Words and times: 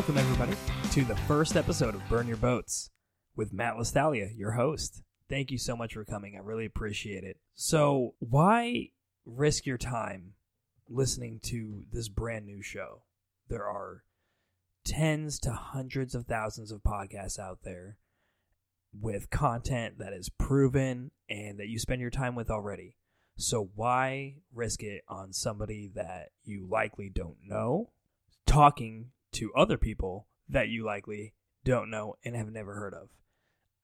Welcome, 0.00 0.16
everybody, 0.16 0.56
to 0.92 1.04
the 1.04 1.14
first 1.14 1.56
episode 1.56 1.94
of 1.94 2.08
Burn 2.08 2.26
Your 2.26 2.38
Boats 2.38 2.88
with 3.36 3.52
Matt 3.52 3.74
Lestalia, 3.74 4.30
your 4.34 4.52
host. 4.52 5.02
Thank 5.28 5.50
you 5.50 5.58
so 5.58 5.76
much 5.76 5.92
for 5.92 6.06
coming. 6.06 6.36
I 6.36 6.38
really 6.42 6.64
appreciate 6.64 7.22
it. 7.22 7.36
So, 7.54 8.14
why 8.18 8.92
risk 9.26 9.66
your 9.66 9.76
time 9.76 10.32
listening 10.88 11.38
to 11.48 11.84
this 11.92 12.08
brand 12.08 12.46
new 12.46 12.62
show? 12.62 13.02
There 13.50 13.66
are 13.66 14.04
tens 14.86 15.38
to 15.40 15.52
hundreds 15.52 16.14
of 16.14 16.24
thousands 16.24 16.72
of 16.72 16.80
podcasts 16.80 17.38
out 17.38 17.58
there 17.62 17.98
with 18.98 19.28
content 19.28 19.98
that 19.98 20.14
is 20.14 20.30
proven 20.30 21.10
and 21.28 21.60
that 21.60 21.68
you 21.68 21.78
spend 21.78 22.00
your 22.00 22.08
time 22.08 22.34
with 22.34 22.50
already. 22.50 22.96
So, 23.36 23.68
why 23.74 24.36
risk 24.54 24.82
it 24.82 25.02
on 25.08 25.34
somebody 25.34 25.90
that 25.94 26.30
you 26.42 26.66
likely 26.66 27.10
don't 27.14 27.36
know, 27.46 27.90
talking 28.46 29.10
to 29.32 29.52
other 29.54 29.78
people 29.78 30.26
that 30.48 30.68
you 30.68 30.84
likely 30.84 31.34
don't 31.64 31.90
know 31.90 32.16
and 32.24 32.34
have 32.34 32.50
never 32.50 32.74
heard 32.74 32.94
of? 32.94 33.08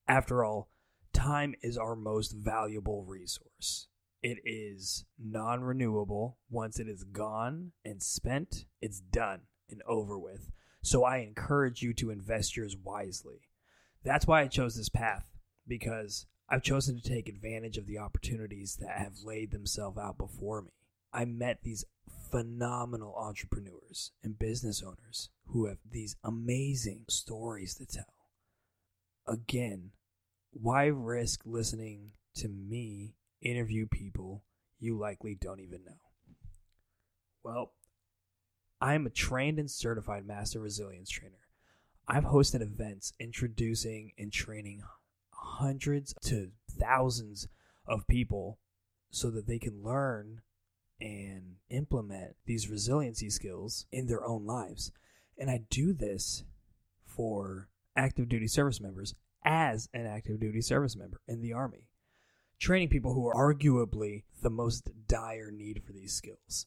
After 0.09 0.45
all, 0.45 0.69
time 1.13 1.55
is 1.63 1.77
our 1.77 1.97
most 1.97 2.33
valuable 2.33 3.05
resource. 3.05 3.89
It 4.23 4.39
is 4.45 5.05
non 5.19 5.63
renewable. 5.63 6.39
Once 6.51 6.79
it 6.79 6.89
is 6.89 7.05
gone 7.05 7.73
and 7.85 8.03
spent, 8.03 8.67
it's 8.81 9.01
done 9.01 9.43
and 9.71 9.83
over 9.87 10.19
with. 10.19 10.51
So 10.83 11.05
I 11.05 11.19
encourage 11.19 11.83
you 11.83 11.93
to 11.95 12.11
invest 12.11 12.57
yours 12.57 12.77
wisely. 12.83 13.49
That's 14.05 14.27
why 14.27 14.43
I 14.43 14.47
chose 14.47 14.77
this 14.77 14.89
path, 14.89 15.27
because 15.67 16.27
I've 16.49 16.63
chosen 16.63 17.01
to 17.01 17.09
take 17.09 17.29
advantage 17.29 17.77
of 17.77 17.87
the 17.87 17.99
opportunities 17.99 18.77
that 18.81 18.99
have 18.99 19.15
laid 19.25 19.51
themselves 19.51 19.99
out 19.99 20.17
before 20.17 20.63
me. 20.63 20.71
I 21.13 21.25
met 21.25 21.63
these 21.63 21.85
phenomenal 22.37 23.15
entrepreneurs 23.17 24.13
and 24.23 24.39
business 24.39 24.83
owners 24.83 25.31
who 25.47 25.65
have 25.65 25.79
these 25.91 26.17
amazing 26.23 27.03
stories 27.09 27.75
to 27.75 27.87
tell. 27.87 28.29
Again, 29.27 29.93
why 30.53 30.85
risk 30.85 31.41
listening 31.47 32.11
to 32.35 32.49
me 32.49 33.15
interview 33.41 33.87
people 33.91 34.45
you 34.79 34.99
likely 34.99 35.35
don't 35.41 35.61
even 35.61 35.83
know? 35.85 35.97
Well, 37.43 37.73
I 38.83 38.95
am 38.95 39.07
a 39.07 39.11
trained 39.11 39.59
and 39.59 39.71
certified 39.71 40.27
master 40.27 40.61
resilience 40.61 41.09
trainer. 41.09 41.49
I've 42.07 42.25
hosted 42.25 42.61
events 42.61 43.15
introducing 43.19 44.13
and 44.19 44.31
training 44.31 44.83
hundreds 45.31 46.13
to 46.25 46.51
thousands 46.79 47.49
of 47.89 48.07
people 48.07 48.59
so 49.11 49.31
that 49.31 49.47
they 49.47 49.59
can 49.59 49.83
learn 49.83 50.43
and 51.01 51.57
implement 51.71 52.37
these 52.47 52.69
resiliency 52.69 53.31
skills 53.31 53.87
in 53.93 54.07
their 54.07 54.25
own 54.25 54.47
lives. 54.47 54.93
And 55.39 55.51
I 55.51 55.63
do 55.69 55.93
this 55.93 56.45
for 57.05 57.69
active 57.97 58.29
duty 58.29 58.49
service 58.49 58.81
members 58.81 59.15
as 59.45 59.89
an 59.95 60.07
active 60.07 60.41
duty 60.41 60.61
service 60.61 60.97
member 60.97 61.21
in 61.29 61.41
the 61.41 61.53
Army, 61.53 61.89
training 62.59 62.89
people 62.89 63.15
who 63.15 63.27
are 63.27 63.55
arguably 63.55 64.25
the 64.43 64.51
most 64.51 64.91
dire 65.09 65.51
need 65.51 65.83
for 65.85 65.93
these 65.93 66.15
skills. 66.15 66.67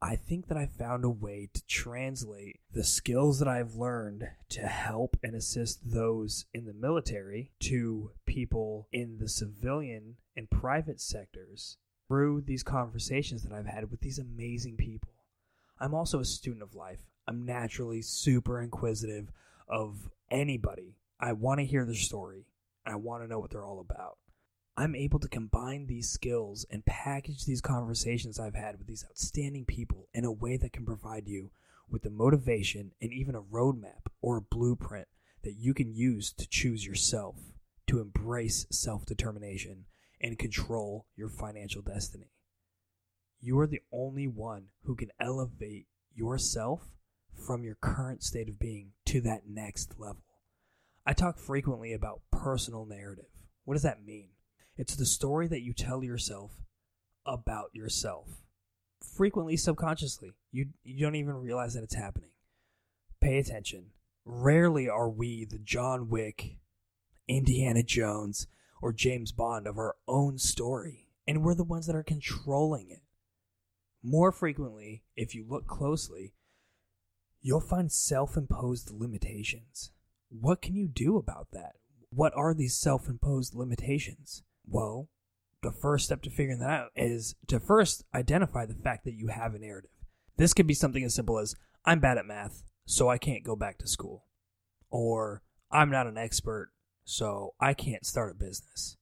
I 0.00 0.14
think 0.14 0.46
that 0.46 0.56
I 0.56 0.66
found 0.66 1.04
a 1.04 1.10
way 1.10 1.48
to 1.52 1.66
translate 1.66 2.60
the 2.72 2.84
skills 2.84 3.40
that 3.40 3.48
I've 3.48 3.74
learned 3.74 4.28
to 4.50 4.60
help 4.60 5.16
and 5.24 5.34
assist 5.34 5.90
those 5.90 6.44
in 6.54 6.66
the 6.66 6.72
military 6.72 7.50
to 7.60 8.12
people 8.24 8.86
in 8.92 9.18
the 9.18 9.28
civilian 9.28 10.16
and 10.36 10.48
private 10.48 11.00
sectors 11.00 11.78
through 12.08 12.40
these 12.40 12.62
conversations 12.62 13.42
that 13.42 13.52
I've 13.52 13.66
had 13.66 13.90
with 13.90 14.00
these 14.00 14.18
amazing 14.18 14.76
people. 14.76 15.12
I'm 15.78 15.94
also 15.94 16.18
a 16.18 16.24
student 16.24 16.62
of 16.62 16.74
life. 16.74 17.00
I'm 17.26 17.44
naturally 17.44 18.02
super 18.02 18.60
inquisitive 18.60 19.30
of 19.68 20.08
anybody. 20.30 20.96
I 21.20 21.32
want 21.32 21.60
to 21.60 21.66
hear 21.66 21.84
their 21.84 21.94
story. 21.94 22.46
I 22.86 22.96
want 22.96 23.22
to 23.22 23.28
know 23.28 23.38
what 23.38 23.50
they're 23.50 23.64
all 23.64 23.80
about. 23.80 24.16
I'm 24.76 24.94
able 24.94 25.18
to 25.18 25.28
combine 25.28 25.86
these 25.86 26.08
skills 26.08 26.64
and 26.70 26.86
package 26.86 27.44
these 27.44 27.60
conversations 27.60 28.38
I've 28.38 28.54
had 28.54 28.78
with 28.78 28.86
these 28.86 29.04
outstanding 29.04 29.64
people 29.64 30.08
in 30.14 30.24
a 30.24 30.32
way 30.32 30.56
that 30.56 30.72
can 30.72 30.86
provide 30.86 31.26
you 31.26 31.50
with 31.90 32.02
the 32.02 32.10
motivation 32.10 32.92
and 33.00 33.12
even 33.12 33.34
a 33.34 33.42
roadmap 33.42 34.06
or 34.22 34.36
a 34.36 34.42
blueprint 34.42 35.08
that 35.42 35.56
you 35.58 35.74
can 35.74 35.92
use 35.92 36.32
to 36.32 36.48
choose 36.48 36.86
yourself, 36.86 37.36
to 37.88 38.00
embrace 38.00 38.66
self 38.70 39.04
determination, 39.04 39.86
and 40.20 40.38
control 40.38 41.06
your 41.16 41.28
financial 41.28 41.82
destiny. 41.82 42.30
You 43.40 43.58
are 43.60 43.66
the 43.66 43.82
only 43.92 44.26
one 44.26 44.66
who 44.84 44.96
can 44.96 45.10
elevate 45.20 45.86
yourself 46.14 46.82
from 47.46 47.62
your 47.62 47.76
current 47.80 48.22
state 48.22 48.48
of 48.48 48.58
being 48.58 48.92
to 49.06 49.20
that 49.20 49.42
next 49.48 49.94
level. 49.98 50.22
I 51.06 51.12
talk 51.12 51.38
frequently 51.38 51.92
about 51.92 52.22
personal 52.32 52.84
narrative. 52.84 53.30
What 53.64 53.74
does 53.74 53.82
that 53.84 54.04
mean? 54.04 54.30
It's 54.76 54.96
the 54.96 55.06
story 55.06 55.46
that 55.48 55.62
you 55.62 55.72
tell 55.72 56.02
yourself 56.02 56.52
about 57.24 57.70
yourself. 57.72 58.42
Frequently 59.16 59.56
subconsciously. 59.56 60.32
You 60.50 60.70
you 60.82 61.04
don't 61.04 61.14
even 61.14 61.36
realize 61.36 61.74
that 61.74 61.84
it's 61.84 61.94
happening. 61.94 62.30
Pay 63.20 63.38
attention. 63.38 63.90
Rarely 64.24 64.88
are 64.88 65.08
we 65.08 65.44
the 65.44 65.58
John 65.58 66.08
Wick, 66.08 66.58
Indiana 67.26 67.82
Jones, 67.82 68.46
or 68.80 68.92
James 68.92 69.32
Bond 69.32 69.66
of 69.66 69.78
our 69.78 69.96
own 70.06 70.38
story, 70.38 71.08
and 71.26 71.42
we're 71.42 71.54
the 71.54 71.64
ones 71.64 71.86
that 71.86 71.96
are 71.96 72.02
controlling 72.02 72.90
it. 72.90 73.02
More 74.02 74.32
frequently, 74.32 75.02
if 75.16 75.34
you 75.34 75.44
look 75.48 75.66
closely, 75.66 76.34
you'll 77.40 77.60
find 77.60 77.90
self 77.90 78.36
imposed 78.36 78.90
limitations. 78.90 79.90
What 80.28 80.62
can 80.62 80.74
you 80.74 80.88
do 80.88 81.16
about 81.16 81.48
that? 81.52 81.72
What 82.10 82.32
are 82.36 82.54
these 82.54 82.76
self 82.76 83.08
imposed 83.08 83.54
limitations? 83.54 84.42
Well, 84.66 85.08
the 85.62 85.72
first 85.72 86.04
step 86.04 86.22
to 86.22 86.30
figuring 86.30 86.60
that 86.60 86.70
out 86.70 86.90
is 86.94 87.34
to 87.48 87.58
first 87.58 88.04
identify 88.14 88.64
the 88.66 88.74
fact 88.74 89.04
that 89.04 89.14
you 89.14 89.28
have 89.28 89.54
a 89.54 89.58
narrative. 89.58 89.90
This 90.36 90.54
could 90.54 90.66
be 90.66 90.74
something 90.74 91.02
as 91.02 91.14
simple 91.14 91.38
as 91.38 91.56
I'm 91.84 92.00
bad 92.00 92.18
at 92.18 92.26
math, 92.26 92.62
so 92.86 93.08
I 93.08 93.18
can't 93.18 93.44
go 93.44 93.56
back 93.56 93.78
to 93.78 93.88
school. 93.88 94.26
Or 94.90 95.42
I'm 95.70 95.90
not 95.90 96.06
an 96.06 96.16
expert, 96.16 96.70
so 97.08 97.54
I 97.58 97.72
can't 97.72 98.04
start 98.04 98.32
a 98.32 98.34
business. 98.34 98.98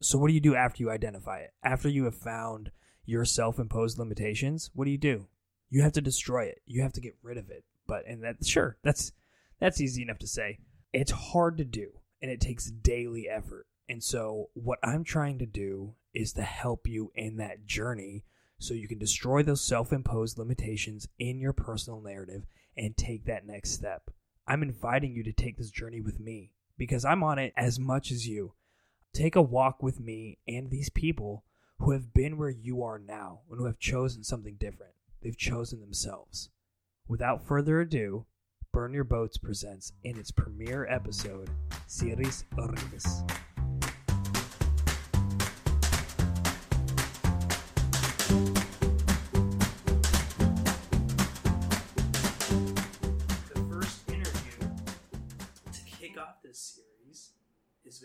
So, 0.00 0.16
what 0.16 0.28
do 0.28 0.32
you 0.32 0.40
do 0.40 0.54
after 0.54 0.82
you 0.82 0.90
identify 0.90 1.40
it? 1.40 1.50
After 1.62 1.90
you 1.90 2.04
have 2.04 2.14
found 2.14 2.70
your 3.04 3.26
self 3.26 3.58
imposed 3.58 3.98
limitations, 3.98 4.70
what 4.72 4.86
do 4.86 4.90
you 4.90 4.96
do? 4.96 5.26
You 5.68 5.82
have 5.82 5.92
to 5.92 6.00
destroy 6.00 6.44
it. 6.44 6.62
You 6.64 6.80
have 6.80 6.94
to 6.94 7.02
get 7.02 7.18
rid 7.22 7.36
of 7.36 7.50
it. 7.50 7.64
But, 7.86 8.06
and 8.06 8.22
that, 8.24 8.36
sure, 8.46 8.78
that's, 8.82 9.12
that's 9.60 9.78
easy 9.78 10.00
enough 10.00 10.18
to 10.20 10.26
say. 10.26 10.58
It's 10.94 11.10
hard 11.10 11.58
to 11.58 11.64
do, 11.64 12.00
and 12.22 12.30
it 12.30 12.40
takes 12.40 12.70
daily 12.70 13.28
effort. 13.28 13.66
And 13.90 14.02
so, 14.02 14.48
what 14.54 14.78
I'm 14.82 15.04
trying 15.04 15.38
to 15.40 15.46
do 15.46 15.96
is 16.14 16.32
to 16.32 16.42
help 16.42 16.88
you 16.88 17.12
in 17.14 17.36
that 17.36 17.66
journey 17.66 18.24
so 18.58 18.72
you 18.72 18.88
can 18.88 18.98
destroy 18.98 19.42
those 19.42 19.68
self 19.68 19.92
imposed 19.92 20.38
limitations 20.38 21.08
in 21.18 21.40
your 21.40 21.52
personal 21.52 22.00
narrative 22.00 22.46
and 22.74 22.96
take 22.96 23.26
that 23.26 23.46
next 23.46 23.72
step. 23.72 24.10
I'm 24.48 24.62
inviting 24.62 25.14
you 25.14 25.22
to 25.24 25.32
take 25.32 25.58
this 25.58 25.70
journey 25.70 26.00
with 26.00 26.18
me 26.18 26.52
because 26.78 27.04
I'm 27.04 27.22
on 27.22 27.38
it 27.38 27.52
as 27.56 27.78
much 27.78 28.10
as 28.10 28.26
you. 28.26 28.54
Take 29.12 29.36
a 29.36 29.42
walk 29.42 29.82
with 29.82 30.00
me 30.00 30.38
and 30.46 30.70
these 30.70 30.90
people 30.90 31.44
who 31.78 31.92
have 31.92 32.12
been 32.12 32.38
where 32.38 32.50
you 32.50 32.82
are 32.82 32.98
now 32.98 33.40
and 33.50 33.58
who 33.58 33.66
have 33.66 33.78
chosen 33.78 34.24
something 34.24 34.56
different. 34.58 34.92
They've 35.22 35.36
chosen 35.36 35.80
themselves. 35.80 36.50
Without 37.08 37.46
further 37.46 37.80
ado, 37.80 38.26
Burn 38.72 38.92
Your 38.92 39.04
Boats 39.04 39.38
presents 39.38 39.92
in 40.04 40.18
its 40.18 40.30
premiere 40.30 40.86
episode, 40.90 41.48
Series 41.86 42.44
Horribles. 42.54 43.22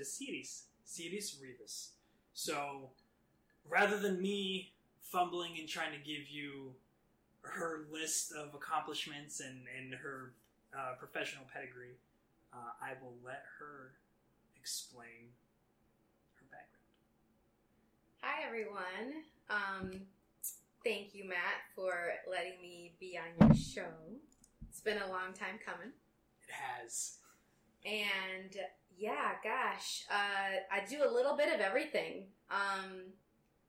Siris, 0.06 0.66
Siris 0.86 1.38
Rivas. 1.42 1.92
So, 2.34 2.90
rather 3.70 4.00
than 4.00 4.22
me 4.22 4.74
fumbling 5.02 5.58
and 5.60 5.68
trying 5.68 5.92
to 5.92 5.98
give 5.98 6.30
you 6.30 6.74
her 7.42 7.86
list 7.92 8.32
of 8.34 8.54
accomplishments 8.54 9.40
and, 9.40 9.62
and 9.78 9.94
her 9.94 10.34
uh, 10.78 10.94
professional 10.98 11.44
pedigree, 11.54 11.98
uh, 12.54 12.72
I 12.82 12.94
will 13.02 13.16
let 13.24 13.44
her 13.60 13.92
explain 14.60 15.32
her 16.36 16.46
background. 16.50 16.88
Hi, 18.22 18.48
everyone. 18.48 19.24
Um, 19.50 20.02
thank 20.84 21.14
you, 21.14 21.28
Matt, 21.28 21.66
for 21.76 21.94
letting 22.30 22.62
me 22.62 22.94
be 23.00 23.18
on 23.18 23.48
your 23.48 23.56
show. 23.56 23.92
It's 24.70 24.82
been 24.82 24.98
a 24.98 25.10
long 25.10 25.34
time 25.34 25.60
coming. 25.66 25.92
It 26.48 26.54
has. 26.54 27.18
And 27.86 28.56
yeah, 28.98 29.34
gosh, 29.44 30.06
uh, 30.12 30.60
I 30.72 30.86
do 30.90 31.04
a 31.04 31.12
little 31.12 31.36
bit 31.36 31.54
of 31.54 31.60
everything. 31.60 32.26
Um, 32.50 33.14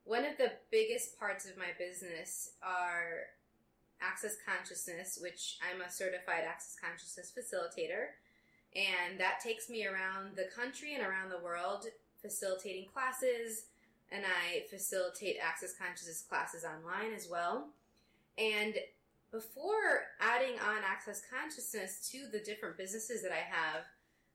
one 0.04 0.24
of 0.24 0.36
the 0.36 0.52
biggest 0.70 1.18
parts 1.18 1.46
of 1.46 1.56
my 1.56 1.70
business 1.78 2.50
are 2.62 3.28
Access 4.00 4.36
Consciousness, 4.44 5.18
which 5.22 5.58
I'm 5.62 5.80
a 5.80 5.90
certified 5.90 6.44
Access 6.46 6.76
Consciousness 6.82 7.32
facilitator. 7.32 8.18
And 8.74 9.20
that 9.20 9.40
takes 9.40 9.68
me 9.68 9.86
around 9.86 10.34
the 10.34 10.48
country 10.54 10.94
and 10.94 11.04
around 11.04 11.30
the 11.30 11.44
world 11.44 11.86
facilitating 12.20 12.86
classes. 12.92 13.66
And 14.10 14.24
I 14.26 14.64
facilitate 14.68 15.36
Access 15.42 15.74
Consciousness 15.76 16.24
classes 16.28 16.64
online 16.64 17.12
as 17.14 17.28
well. 17.30 17.68
And 18.38 18.74
before 19.30 20.08
adding 20.20 20.58
on 20.60 20.78
Access 20.86 21.22
Consciousness 21.30 22.10
to 22.10 22.26
the 22.30 22.40
different 22.40 22.76
businesses 22.76 23.22
that 23.22 23.32
I 23.32 23.44
have, 23.48 23.84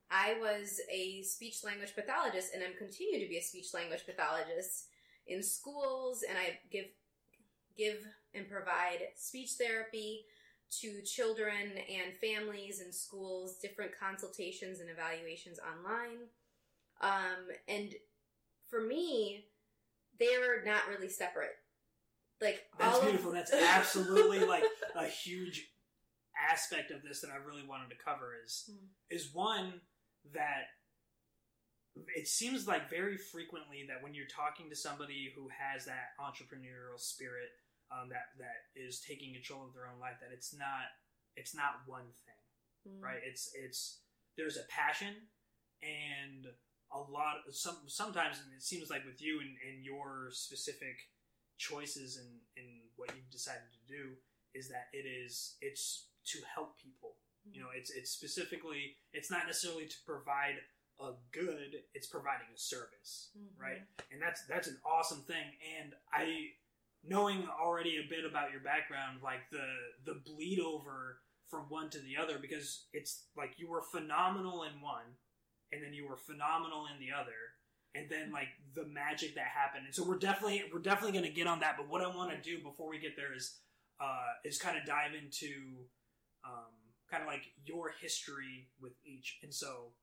I 0.09 0.35
was 0.39 0.79
a 0.91 1.21
speech 1.23 1.63
language 1.63 1.93
pathologist 1.95 2.53
and 2.53 2.63
I'm 2.63 2.77
continue 2.77 3.19
to 3.19 3.29
be 3.29 3.37
a 3.37 3.41
speech 3.41 3.73
language 3.73 4.05
pathologist 4.05 4.87
in 5.27 5.43
schools 5.43 6.23
and 6.27 6.37
I 6.37 6.59
give 6.71 6.85
give 7.77 7.97
and 8.33 8.49
provide 8.49 8.99
speech 9.15 9.51
therapy 9.59 10.25
to 10.81 11.01
children 11.03 11.71
and 11.77 12.13
families 12.19 12.81
in 12.81 12.91
schools, 12.91 13.57
different 13.61 13.91
consultations 13.97 14.79
and 14.79 14.89
evaluations 14.89 15.59
online. 15.59 16.27
Um, 17.01 17.47
and 17.67 17.93
for 18.69 18.81
me, 18.81 19.45
they're 20.19 20.63
not 20.65 20.87
really 20.89 21.09
separate. 21.09 21.55
Like 22.41 22.63
That's 22.77 22.95
all 22.95 23.01
beautiful. 23.03 23.29
Of, 23.29 23.35
That's 23.35 23.53
absolutely 23.53 24.39
like 24.45 24.63
a 24.95 25.05
huge 25.05 25.69
aspect 26.51 26.91
of 26.91 27.01
this 27.01 27.21
that 27.21 27.31
I 27.31 27.37
really 27.37 27.65
wanted 27.67 27.89
to 27.89 28.03
cover 28.03 28.33
is 28.43 28.69
Mm. 28.77 28.87
is 29.09 29.33
one 29.33 29.81
that 30.33 30.73
it 32.15 32.27
seems 32.27 32.67
like 32.67 32.89
very 32.89 33.17
frequently 33.17 33.85
that 33.87 34.03
when 34.03 34.13
you're 34.13 34.29
talking 34.29 34.69
to 34.69 34.75
somebody 34.75 35.31
who 35.35 35.49
has 35.49 35.85
that 35.85 36.13
entrepreneurial 36.21 36.99
spirit 36.99 37.49
um, 37.91 38.09
that 38.09 38.35
that 38.37 38.67
is 38.75 38.99
taking 39.01 39.33
control 39.33 39.65
of 39.65 39.73
their 39.73 39.87
own 39.87 39.99
life 39.99 40.19
that 40.21 40.29
it's 40.33 40.53
not 40.53 40.91
it's 41.35 41.55
not 41.55 41.81
one 41.85 42.05
thing 42.25 42.33
Mm. 42.87 43.03
right 43.03 43.19
it's 43.25 43.51
it's 43.57 43.99
there's 44.37 44.55
a 44.55 44.63
passion 44.69 45.13
and 45.83 46.45
a 46.93 46.99
lot 46.99 47.43
some 47.51 47.79
sometimes 47.87 48.37
and 48.39 48.53
it 48.55 48.63
seems 48.63 48.89
like 48.89 49.03
with 49.03 49.19
you 49.21 49.41
and, 49.41 49.57
and 49.67 49.83
your 49.83 50.29
specific 50.31 50.95
choices 51.57 52.15
and 52.15 52.29
and 52.55 52.67
what 52.95 53.09
you've 53.15 53.29
decided 53.31 53.67
to 53.73 53.93
do 53.93 54.11
is 54.53 54.69
that 54.69 54.87
it 54.93 55.03
is 55.09 55.57
it's 55.59 56.07
to 56.27 56.37
help 56.53 56.77
people 56.79 57.15
you 57.53 57.61
know 57.61 57.67
it's 57.75 57.89
it's 57.91 58.11
specifically 58.11 58.95
it's 59.13 59.29
not 59.31 59.45
necessarily 59.47 59.85
to 59.87 59.95
provide 60.05 60.55
a 60.99 61.11
good 61.31 61.83
it's 61.93 62.07
providing 62.07 62.47
a 62.55 62.57
service 62.57 63.29
Mhm. 63.37 63.59
right? 63.61 63.81
And 64.11 64.21
that's 64.21 64.45
that's 64.47 64.67
an 64.67 64.79
awesome 64.85 65.21
thing. 65.23 65.45
And 65.79 65.93
i 66.11 66.49
knowing 67.03 67.47
already 67.47 67.97
a 67.97 68.09
bit 68.09 68.25
about 68.25 68.51
your 68.51 68.59
background 68.61 69.21
like 69.23 69.49
the 69.51 69.67
the 70.05 70.15
bleed 70.25 70.59
over 70.59 71.21
from 71.47 71.69
one 71.69 71.89
to 71.91 71.99
the 71.99 72.17
other 72.17 72.39
because 72.39 72.87
it's 72.93 73.25
like 73.37 73.53
you 73.57 73.69
were 73.69 73.81
phenomenal 73.81 74.63
in 74.63 74.81
one 74.81 75.15
and 75.71 75.81
then 75.83 75.93
you 75.93 76.07
were 76.07 76.17
phenomenal 76.17 76.85
in 76.93 76.99
the 76.99 77.11
other 77.13 77.55
and 77.95 78.09
then 78.09 78.31
like 78.31 78.49
the 78.75 78.85
magic 78.85 79.35
that 79.35 79.45
happened. 79.47 79.85
And 79.85 79.93
so 79.95 80.03
we're 80.03 80.17
definitely 80.19 80.63
we're 80.73 80.79
definitely 80.81 81.13
going 81.17 81.31
to 81.31 81.35
get 81.35 81.47
on 81.47 81.59
that 81.61 81.77
but 81.77 81.87
what 81.87 82.01
i 82.01 82.07
want 82.07 82.31
to 82.31 82.41
do 82.41 82.61
before 82.63 82.89
we 82.89 82.99
get 82.99 83.15
there 83.15 83.33
is 83.35 83.59
uh 84.01 84.33
is 84.43 84.57
kind 84.57 84.77
of 84.77 84.85
dive 84.85 85.13
into 85.13 85.85
um 86.43 86.73
kind 87.09 87.23
of 87.23 87.27
like 87.27 87.43
your 87.65 87.91
history 88.01 88.69
with 88.81 88.93
each 89.05 89.39
and 89.43 89.53
so 89.53 89.93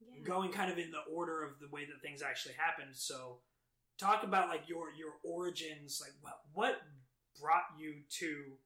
Yeah. 0.00 0.22
going 0.24 0.50
kind 0.52 0.70
of 0.72 0.78
in 0.78 0.90
the 0.90 1.02
order 1.12 1.42
of 1.44 1.58
the 1.60 1.68
way 1.68 1.84
that 1.84 2.00
things 2.02 2.22
actually 2.22 2.54
happened. 2.54 2.96
So, 2.96 3.40
talk 3.98 4.22
about 4.24 4.48
like 4.48 4.68
your 4.68 4.92
your 4.92 5.14
origins, 5.24 6.00
like 6.00 6.12
what 6.22 6.40
what 6.52 6.82
brought 7.40 7.64
you 7.78 8.02
to 8.20 8.58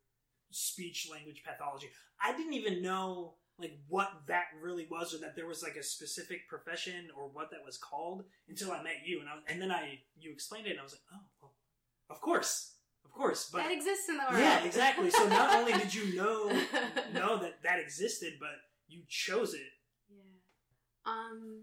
speech 0.50 1.08
language 1.10 1.42
pathology. 1.44 1.90
I 2.22 2.36
didn't 2.36 2.54
even 2.54 2.82
know 2.82 3.34
like 3.58 3.78
what 3.88 4.10
that 4.26 4.46
really 4.60 4.86
was, 4.90 5.14
or 5.14 5.18
that 5.18 5.36
there 5.36 5.46
was 5.46 5.62
like 5.62 5.76
a 5.76 5.82
specific 5.82 6.48
profession 6.48 7.08
or 7.16 7.28
what 7.28 7.50
that 7.52 7.64
was 7.64 7.78
called 7.78 8.24
until 8.48 8.72
I 8.72 8.82
met 8.82 9.06
you, 9.06 9.20
and 9.20 9.28
I 9.28 9.34
was, 9.36 9.44
and 9.48 9.60
then 9.62 9.70
I 9.70 10.00
you 10.18 10.32
explained 10.32 10.66
it, 10.66 10.70
and 10.72 10.80
I 10.80 10.84
was 10.84 10.92
like, 10.92 11.02
oh, 11.14 11.24
well, 11.42 11.54
of 12.10 12.20
course, 12.20 12.73
course, 13.14 13.48
but 13.50 13.58
that 13.58 13.72
exists 13.72 14.08
in 14.08 14.16
the 14.16 14.24
world. 14.28 14.38
yeah, 14.38 14.64
exactly. 14.64 15.10
So 15.10 15.28
not 15.28 15.54
only 15.56 15.72
did 15.72 15.94
you 15.94 16.16
know 16.16 16.48
know 17.12 17.38
that 17.38 17.62
that 17.62 17.78
existed, 17.80 18.34
but 18.40 18.56
you 18.88 19.02
chose 19.08 19.54
it. 19.54 19.72
Yeah. 20.10 21.12
Um, 21.12 21.62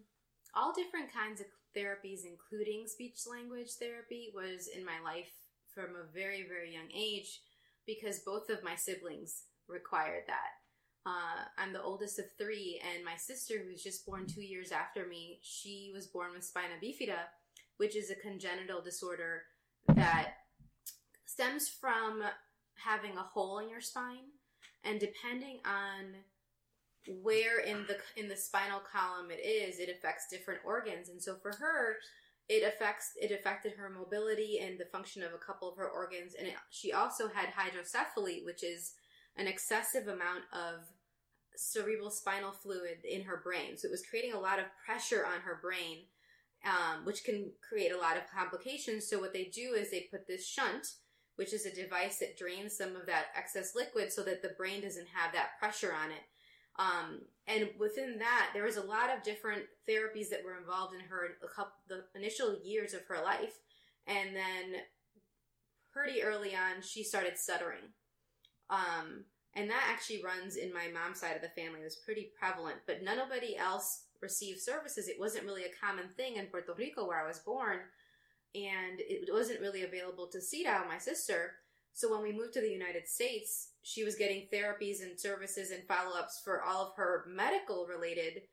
all 0.55 0.73
different 0.73 1.13
kinds 1.13 1.41
of 1.41 1.47
therapies, 1.75 2.21
including 2.25 2.87
speech 2.87 3.21
language 3.29 3.71
therapy, 3.79 4.31
was 4.33 4.67
in 4.67 4.85
my 4.85 4.99
life 5.03 5.31
from 5.73 5.95
a 5.95 6.11
very, 6.13 6.45
very 6.47 6.73
young 6.73 6.91
age 6.93 7.39
because 7.85 8.19
both 8.19 8.49
of 8.49 8.63
my 8.63 8.75
siblings 8.75 9.43
required 9.67 10.23
that. 10.27 10.61
Uh, 11.05 11.45
I'm 11.57 11.73
the 11.73 11.81
oldest 11.81 12.19
of 12.19 12.25
three, 12.37 12.79
and 12.93 13.03
my 13.03 13.15
sister, 13.15 13.55
who's 13.57 13.81
just 13.81 14.05
born 14.05 14.27
two 14.27 14.43
years 14.43 14.71
after 14.71 15.07
me, 15.07 15.39
she 15.41 15.91
was 15.93 16.05
born 16.05 16.31
with 16.33 16.43
spina 16.43 16.75
bifida, 16.83 17.17
which 17.77 17.95
is 17.95 18.11
a 18.11 18.15
congenital 18.15 18.81
disorder 18.81 19.43
that 19.95 20.33
stems 21.31 21.69
from 21.69 22.23
having 22.75 23.17
a 23.17 23.23
hole 23.23 23.59
in 23.59 23.69
your 23.69 23.81
spine, 23.81 24.31
and 24.83 24.99
depending 24.99 25.59
on 25.65 26.15
where 27.23 27.59
in 27.59 27.85
the 27.87 27.97
in 28.15 28.29
the 28.29 28.35
spinal 28.35 28.79
column 28.79 29.31
it 29.31 29.41
is, 29.41 29.79
it 29.79 29.89
affects 29.89 30.27
different 30.29 30.61
organs. 30.65 31.09
And 31.09 31.21
so 31.21 31.35
for 31.41 31.51
her, 31.59 31.95
it 32.47 32.63
affects 32.63 33.11
it 33.15 33.31
affected 33.31 33.73
her 33.73 33.89
mobility 33.89 34.59
and 34.59 34.79
the 34.79 34.91
function 34.91 35.23
of 35.23 35.33
a 35.33 35.45
couple 35.45 35.69
of 35.69 35.77
her 35.77 35.89
organs. 35.89 36.35
And 36.37 36.47
it, 36.47 36.55
she 36.69 36.93
also 36.93 37.27
had 37.27 37.49
hydrocephaly, 37.49 38.45
which 38.45 38.63
is 38.63 38.93
an 39.37 39.47
excessive 39.47 40.07
amount 40.07 40.43
of 40.53 40.85
cerebral 41.55 42.11
spinal 42.11 42.51
fluid 42.51 42.99
in 43.03 43.23
her 43.23 43.41
brain. 43.43 43.77
So 43.77 43.87
it 43.87 43.91
was 43.91 44.05
creating 44.05 44.33
a 44.33 44.39
lot 44.39 44.59
of 44.59 44.65
pressure 44.85 45.25
on 45.25 45.41
her 45.41 45.59
brain, 45.61 46.05
um, 46.65 47.05
which 47.05 47.23
can 47.23 47.51
create 47.67 47.91
a 47.91 47.97
lot 47.97 48.17
of 48.17 48.23
complications. 48.33 49.07
So 49.09 49.19
what 49.19 49.33
they 49.33 49.45
do 49.45 49.73
is 49.73 49.89
they 49.89 50.07
put 50.11 50.27
this 50.27 50.47
shunt, 50.47 50.87
which 51.41 51.53
is 51.53 51.65
a 51.65 51.73
device 51.73 52.19
that 52.19 52.37
drains 52.37 52.77
some 52.77 52.95
of 52.95 53.07
that 53.07 53.33
excess 53.35 53.73
liquid 53.73 54.13
so 54.13 54.21
that 54.21 54.43
the 54.43 54.53
brain 54.59 54.79
doesn't 54.79 55.07
have 55.07 55.33
that 55.33 55.57
pressure 55.57 55.91
on 55.91 56.11
it. 56.11 56.21
Um, 56.77 57.21
and 57.47 57.67
within 57.79 58.19
that, 58.19 58.51
there 58.53 58.65
was 58.65 58.77
a 58.77 58.83
lot 58.83 59.09
of 59.09 59.23
different 59.23 59.63
therapies 59.89 60.29
that 60.29 60.45
were 60.45 60.55
involved 60.55 60.93
in 60.93 60.99
her 60.99 61.29
couple, 61.55 61.73
the 61.89 62.03
initial 62.13 62.59
years 62.63 62.93
of 62.93 63.01
her 63.07 63.17
life, 63.23 63.57
and 64.05 64.35
then 64.35 64.81
pretty 65.91 66.21
early 66.21 66.53
on, 66.53 66.83
she 66.83 67.03
started 67.03 67.39
stuttering. 67.39 67.89
Um, 68.69 69.25
and 69.55 69.67
that 69.71 69.87
actually 69.89 70.23
runs 70.23 70.57
in 70.57 70.71
my 70.71 70.89
mom's 70.93 71.21
side 71.21 71.35
of 71.35 71.41
the 71.41 71.59
family. 71.59 71.81
It 71.81 71.85
was 71.85 72.03
pretty 72.05 72.33
prevalent, 72.37 72.77
but 72.85 73.01
nobody 73.01 73.57
else 73.57 74.03
received 74.21 74.61
services. 74.61 75.07
It 75.07 75.19
wasn't 75.19 75.45
really 75.45 75.63
a 75.63 75.85
common 75.85 76.07
thing 76.07 76.35
in 76.35 76.45
Puerto 76.45 76.75
Rico 76.77 77.07
where 77.07 77.19
I 77.19 77.27
was 77.27 77.39
born, 77.39 77.79
and 78.53 78.99
it 78.99 79.29
wasn't 79.31 79.61
really 79.61 79.83
available 79.83 80.27
to 80.27 80.41
Cita, 80.41 80.83
my 80.87 80.97
sister. 80.97 81.53
So 81.93 82.11
when 82.11 82.21
we 82.21 82.31
moved 82.31 82.53
to 82.53 82.61
the 82.61 82.69
United 82.69 83.07
States, 83.07 83.71
she 83.83 84.03
was 84.03 84.15
getting 84.15 84.47
therapies 84.53 85.01
and 85.01 85.19
services 85.19 85.71
and 85.71 85.83
follow 85.87 86.17
ups 86.17 86.41
for 86.43 86.63
all 86.63 86.87
of 86.87 86.95
her 86.95 87.25
medical 87.27 87.85
related 87.85 88.43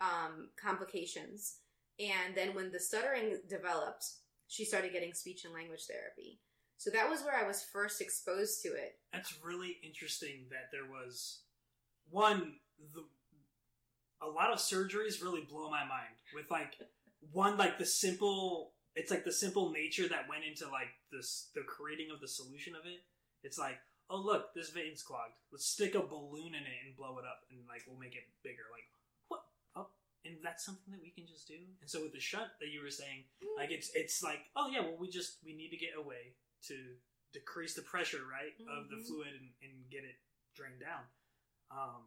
um, 0.00 0.48
complications. 0.60 1.58
And 1.98 2.34
then 2.34 2.54
when 2.54 2.72
the 2.72 2.80
stuttering 2.80 3.38
developed, 3.48 4.04
she 4.48 4.64
started 4.64 4.92
getting 4.92 5.14
speech 5.14 5.44
and 5.44 5.54
language 5.54 5.84
therapy. 5.88 6.40
So 6.76 6.90
that 6.90 7.08
was 7.08 7.22
where 7.22 7.36
I 7.36 7.46
was 7.46 7.64
first 7.72 8.00
exposed 8.00 8.62
to 8.62 8.68
it. 8.68 8.98
That's 9.12 9.34
really 9.42 9.78
interesting 9.82 10.46
that 10.50 10.70
there 10.72 10.84
was 10.84 11.40
one 12.10 12.56
the 12.92 13.04
a 14.20 14.28
lot 14.28 14.52
of 14.52 14.58
surgeries 14.58 15.22
really 15.22 15.46
blow 15.48 15.70
my 15.70 15.80
mind 15.80 16.14
with 16.34 16.50
like 16.50 16.74
one 17.32 17.56
like 17.56 17.78
the 17.78 17.86
simple 17.86 18.73
it's 18.96 19.10
like 19.10 19.24
the 19.24 19.32
simple 19.32 19.70
nature 19.70 20.08
that 20.08 20.28
went 20.28 20.44
into 20.44 20.68
like 20.70 20.92
this 21.10 21.50
the 21.54 21.62
creating 21.62 22.10
of 22.12 22.20
the 22.20 22.28
solution 22.28 22.74
of 22.74 22.86
it. 22.86 23.00
It's 23.42 23.58
like, 23.58 23.78
oh 24.10 24.20
look, 24.20 24.54
this 24.54 24.70
vein's 24.70 25.02
clogged. 25.02 25.34
Let's 25.52 25.66
stick 25.66 25.94
a 25.94 26.00
balloon 26.00 26.54
in 26.54 26.62
it 26.62 26.78
and 26.86 26.96
blow 26.96 27.18
it 27.18 27.24
up 27.24 27.40
and 27.50 27.60
like 27.68 27.82
we'll 27.86 27.98
make 27.98 28.14
it 28.14 28.24
bigger. 28.42 28.64
Like 28.72 28.86
what? 29.28 29.42
Oh, 29.76 29.88
and 30.24 30.36
that's 30.42 30.64
something 30.64 30.92
that 30.92 31.02
we 31.02 31.10
can 31.10 31.26
just 31.26 31.48
do. 31.48 31.58
And 31.80 31.90
so 31.90 32.02
with 32.02 32.12
the 32.12 32.20
shunt 32.20 32.48
that 32.60 32.68
you 32.70 32.80
were 32.82 32.90
saying, 32.90 33.24
like 33.56 33.70
it's 33.70 33.90
it's 33.94 34.22
like, 34.22 34.40
oh 34.56 34.68
yeah, 34.70 34.80
well 34.80 34.96
we 34.98 35.08
just 35.10 35.38
we 35.44 35.54
need 35.54 35.70
to 35.70 35.76
get 35.76 35.98
away 35.98 36.36
to 36.68 36.76
decrease 37.32 37.74
the 37.74 37.82
pressure, 37.82 38.22
right, 38.30 38.54
of 38.78 38.88
the 38.88 38.96
Mhm. 38.96 39.06
fluid 39.06 39.34
and, 39.34 39.50
and 39.60 39.90
get 39.90 40.04
it 40.04 40.14
drained 40.54 40.78
down. 40.80 41.02
Um, 41.70 42.06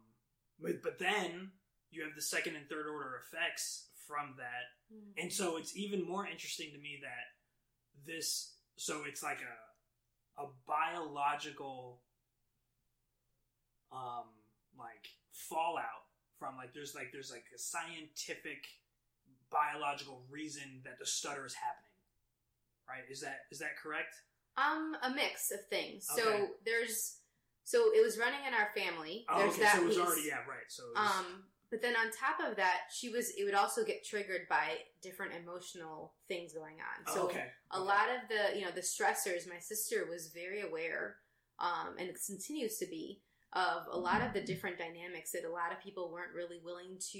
but, 0.58 0.82
but 0.82 0.98
then 0.98 1.52
you 1.90 2.02
have 2.02 2.14
the 2.16 2.22
second 2.22 2.56
and 2.56 2.66
third 2.68 2.86
order 2.88 3.20
effects 3.20 3.88
from 4.08 4.34
that 4.38 4.72
and 5.22 5.30
so 5.30 5.58
it's 5.58 5.76
even 5.76 6.02
more 6.02 6.26
interesting 6.26 6.70
to 6.72 6.78
me 6.78 6.98
that 7.02 8.10
this 8.10 8.54
so 8.76 9.02
it's 9.06 9.22
like 9.22 9.38
a 9.42 10.42
a 10.42 10.46
biological 10.66 12.00
um 13.92 14.24
like 14.78 15.06
fallout 15.32 16.08
from 16.38 16.56
like 16.56 16.72
there's 16.72 16.94
like 16.94 17.08
there's 17.12 17.30
like 17.30 17.44
a 17.54 17.58
scientific 17.58 18.64
biological 19.50 20.22
reason 20.30 20.80
that 20.84 20.98
the 20.98 21.06
stutter 21.06 21.44
is 21.46 21.54
happening. 21.54 21.84
Right? 22.88 23.04
Is 23.10 23.20
that 23.20 23.40
is 23.50 23.58
that 23.58 23.76
correct? 23.82 24.14
Um, 24.56 24.96
a 25.02 25.10
mix 25.10 25.50
of 25.52 25.60
things. 25.68 26.06
Okay. 26.12 26.22
So 26.22 26.48
there's 26.64 27.18
So 27.64 27.90
it 27.94 28.02
was 28.02 28.18
running 28.18 28.40
in 28.46 28.54
our 28.54 28.70
family. 28.74 29.24
Oh, 29.28 29.48
okay. 29.48 29.60
that 29.60 29.76
so 29.76 29.82
it 29.82 29.86
was 29.86 29.96
piece. 29.96 30.06
already 30.06 30.22
yeah, 30.28 30.46
right. 30.48 30.68
So 30.68 30.84
was, 30.94 31.10
Um, 31.10 31.44
but 31.70 31.82
then 31.82 31.94
on 31.96 32.10
top 32.10 32.40
of 32.48 32.56
that, 32.56 32.82
she 32.90 33.08
was. 33.08 33.30
It 33.36 33.44
would 33.44 33.54
also 33.54 33.84
get 33.84 34.04
triggered 34.04 34.48
by 34.48 34.78
different 35.02 35.32
emotional 35.34 36.14
things 36.28 36.52
going 36.52 36.76
on. 36.76 37.04
oh, 37.08 37.14
So 37.14 37.22
okay. 37.26 37.44
a 37.72 37.76
okay. 37.78 37.86
lot 37.86 38.08
of 38.08 38.28
the 38.28 38.58
you 38.58 38.64
know 38.64 38.70
the 38.74 38.80
stressors. 38.80 39.48
My 39.48 39.58
sister 39.60 40.06
was 40.10 40.28
very 40.34 40.62
aware, 40.62 41.16
um, 41.58 41.96
and 41.98 42.08
it 42.08 42.16
continues 42.26 42.78
to 42.78 42.86
be 42.86 43.20
of 43.54 43.86
a 43.90 43.98
lot 43.98 44.20
of 44.22 44.32
the 44.34 44.40
different 44.42 44.78
dynamics 44.78 45.32
that 45.32 45.44
a 45.44 45.50
lot 45.50 45.72
of 45.72 45.82
people 45.82 46.10
weren't 46.12 46.34
really 46.34 46.60
willing 46.62 46.98
to 47.12 47.18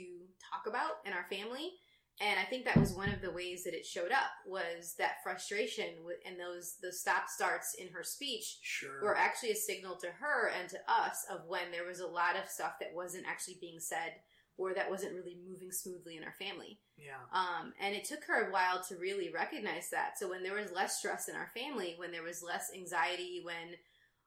talk 0.50 0.66
about 0.66 1.00
in 1.06 1.12
our 1.12 1.24
family. 1.30 1.72
And 2.20 2.38
I 2.38 2.42
think 2.42 2.64
that 2.64 2.76
was 2.76 2.92
one 2.92 3.10
of 3.10 3.20
the 3.20 3.30
ways 3.30 3.62
that 3.62 3.74
it 3.74 3.86
showed 3.86 4.10
up 4.10 4.32
was 4.44 4.94
that 4.98 5.22
frustration 5.22 6.02
with, 6.04 6.16
and 6.26 6.34
those 6.38 6.76
those 6.82 7.00
stop 7.00 7.28
starts 7.28 7.74
in 7.78 7.88
her 7.92 8.02
speech 8.02 8.58
Sure. 8.60 9.00
were 9.02 9.16
actually 9.16 9.52
a 9.52 9.56
signal 9.56 9.96
to 9.96 10.08
her 10.08 10.48
and 10.58 10.68
to 10.70 10.78
us 10.88 11.24
of 11.30 11.46
when 11.46 11.70
there 11.70 11.86
was 11.86 12.00
a 12.00 12.06
lot 12.08 12.34
of 12.36 12.48
stuff 12.50 12.72
that 12.80 12.92
wasn't 12.92 13.24
actually 13.26 13.58
being 13.60 13.78
said 13.78 14.14
or 14.58 14.74
that 14.74 14.90
wasn't 14.90 15.14
really 15.14 15.36
moving 15.48 15.72
smoothly 15.72 16.16
in 16.16 16.24
our 16.24 16.34
family. 16.38 16.78
yeah. 16.98 17.22
Um, 17.32 17.72
and 17.80 17.94
it 17.94 18.04
took 18.04 18.24
her 18.24 18.48
a 18.48 18.52
while 18.52 18.82
to 18.88 18.96
really 18.96 19.30
recognize 19.30 19.88
that. 19.90 20.18
So 20.18 20.28
when 20.28 20.42
there 20.42 20.54
was 20.54 20.72
less 20.72 20.98
stress 20.98 21.28
in 21.28 21.36
our 21.36 21.50
family, 21.54 21.94
when 21.96 22.10
there 22.10 22.24
was 22.24 22.42
less 22.42 22.70
anxiety, 22.74 23.40
when 23.42 23.76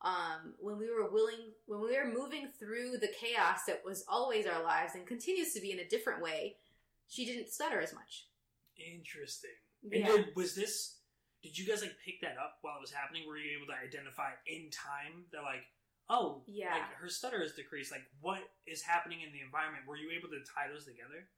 um, 0.04 0.56
when 0.60 0.80
we 0.80 0.90
were 0.90 1.12
willing, 1.12 1.52
when 1.68 1.82
we 1.82 1.96
were 1.96 2.12
moving 2.12 2.48
through 2.58 2.98
the 2.98 3.10
chaos 3.20 3.66
that 3.68 3.84
was 3.86 4.04
always 4.08 4.48
our 4.48 4.64
lives 4.64 4.96
and 4.96 5.06
continues 5.06 5.54
to 5.54 5.62
be 5.62 5.72
in 5.72 5.80
a 5.80 5.88
different 5.88 6.24
way, 6.24 6.56
she 7.08 7.24
didn't 7.26 7.52
stutter 7.52 7.80
as 7.80 7.94
much. 7.94 8.26
Interesting. 8.78 9.52
And 9.92 10.02
Yeah. 10.02 10.08
did, 10.08 10.36
was 10.36 10.56
this? 10.56 10.98
Did 11.44 11.58
you 11.58 11.68
guys 11.68 11.82
like 11.82 11.98
pick 12.04 12.22
that 12.22 12.38
up 12.38 12.58
while 12.62 12.78
it 12.78 12.82
was 12.82 12.92
happening? 12.92 13.28
Were 13.28 13.38
you 13.38 13.58
able 13.58 13.68
to 13.68 13.78
identify 13.78 14.32
in 14.48 14.70
time 14.72 15.26
that 15.34 15.44
like, 15.44 15.66
oh, 16.13 16.44
Yeah. 16.48 16.74
like 16.74 16.94
her 16.96 17.08
stutter 17.10 17.39
has 17.41 17.53
decreased. 17.53 17.91
Like, 17.91 18.03
what 18.20 18.41
is 18.68 18.82
happening 18.82 19.22
in 19.22 19.32
the 19.32 19.39
environment? 19.39 19.86
Were 19.88 19.96
you 19.96 20.12
able 20.12 20.30
to 20.30 20.39
tie 20.53 20.68
those 20.68 20.86
together? 20.86 21.30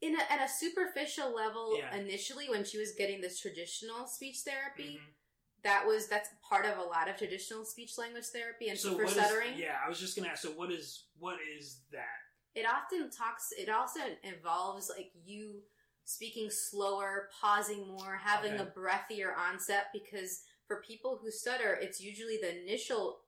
In 0.00 0.14
a, 0.14 0.22
at 0.32 0.40
a 0.44 0.48
superficial 0.48 1.34
level, 1.34 1.76
Yeah. 1.76 1.94
initially 1.96 2.48
when 2.48 2.64
she 2.64 2.78
was 2.78 2.92
getting 2.96 3.20
this 3.20 3.40
traditional 3.40 4.06
speech 4.06 4.38
therapy, 4.44 4.98
Mhm. 5.00 5.14
that 5.62 5.86
was 5.86 6.06
that's 6.08 6.28
part 6.48 6.66
of 6.66 6.78
a 6.78 6.82
lot 6.82 7.08
of 7.08 7.16
traditional 7.16 7.64
speech 7.64 7.98
language 7.98 8.26
therapy 8.26 8.68
and 8.68 8.78
So 8.78 8.90
for 8.96 9.04
what 9.04 9.06
is- 9.06 9.12
stuttering. 9.24 9.56
yeah, 9.58 9.80
I 9.84 9.88
was 9.88 9.98
just 9.98 10.14
gonna 10.16 10.28
ask. 10.28 10.42
So 10.42 10.52
what 10.52 10.70
is 10.70 11.08
what 11.18 11.40
is 11.40 11.82
that? 11.90 12.20
it 12.54 12.64
often 12.64 13.10
talks 13.10 13.52
it 13.52 13.68
also 13.68 14.00
involves 14.22 14.88
like 14.88 15.10
you 15.14 15.62
speaking 16.04 16.48
slower 16.50 17.28
pausing 17.38 17.86
more 17.86 18.16
having 18.16 18.54
Okay. 18.54 18.62
a 18.62 18.66
breathier 18.72 19.36
onset 19.36 19.88
because 19.92 20.42
for 20.66 20.80
people 20.82 21.18
who 21.18 21.30
stutter 21.30 21.74
it's 21.74 22.00
usually 22.00 22.38
the 22.38 22.58
initial 22.62 23.25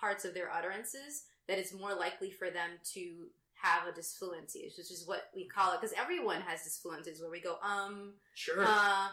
parts 0.00 0.24
of 0.24 0.34
their 0.34 0.50
utterances 0.50 1.24
that 1.48 1.58
it's 1.58 1.74
more 1.74 1.94
likely 1.94 2.30
for 2.30 2.50
them 2.50 2.70
to 2.94 3.26
have 3.54 3.86
a 3.86 3.92
disfluency 3.92 4.64
which 4.78 4.90
is 4.90 5.04
what 5.06 5.24
we 5.34 5.46
call 5.46 5.72
it 5.74 5.80
because 5.80 5.94
everyone 5.98 6.40
has 6.40 6.60
disfluencies 6.60 7.20
where 7.20 7.30
we 7.30 7.40
go 7.40 7.56
um 7.62 8.12
Sure. 8.34 8.64
uh, 8.64 9.08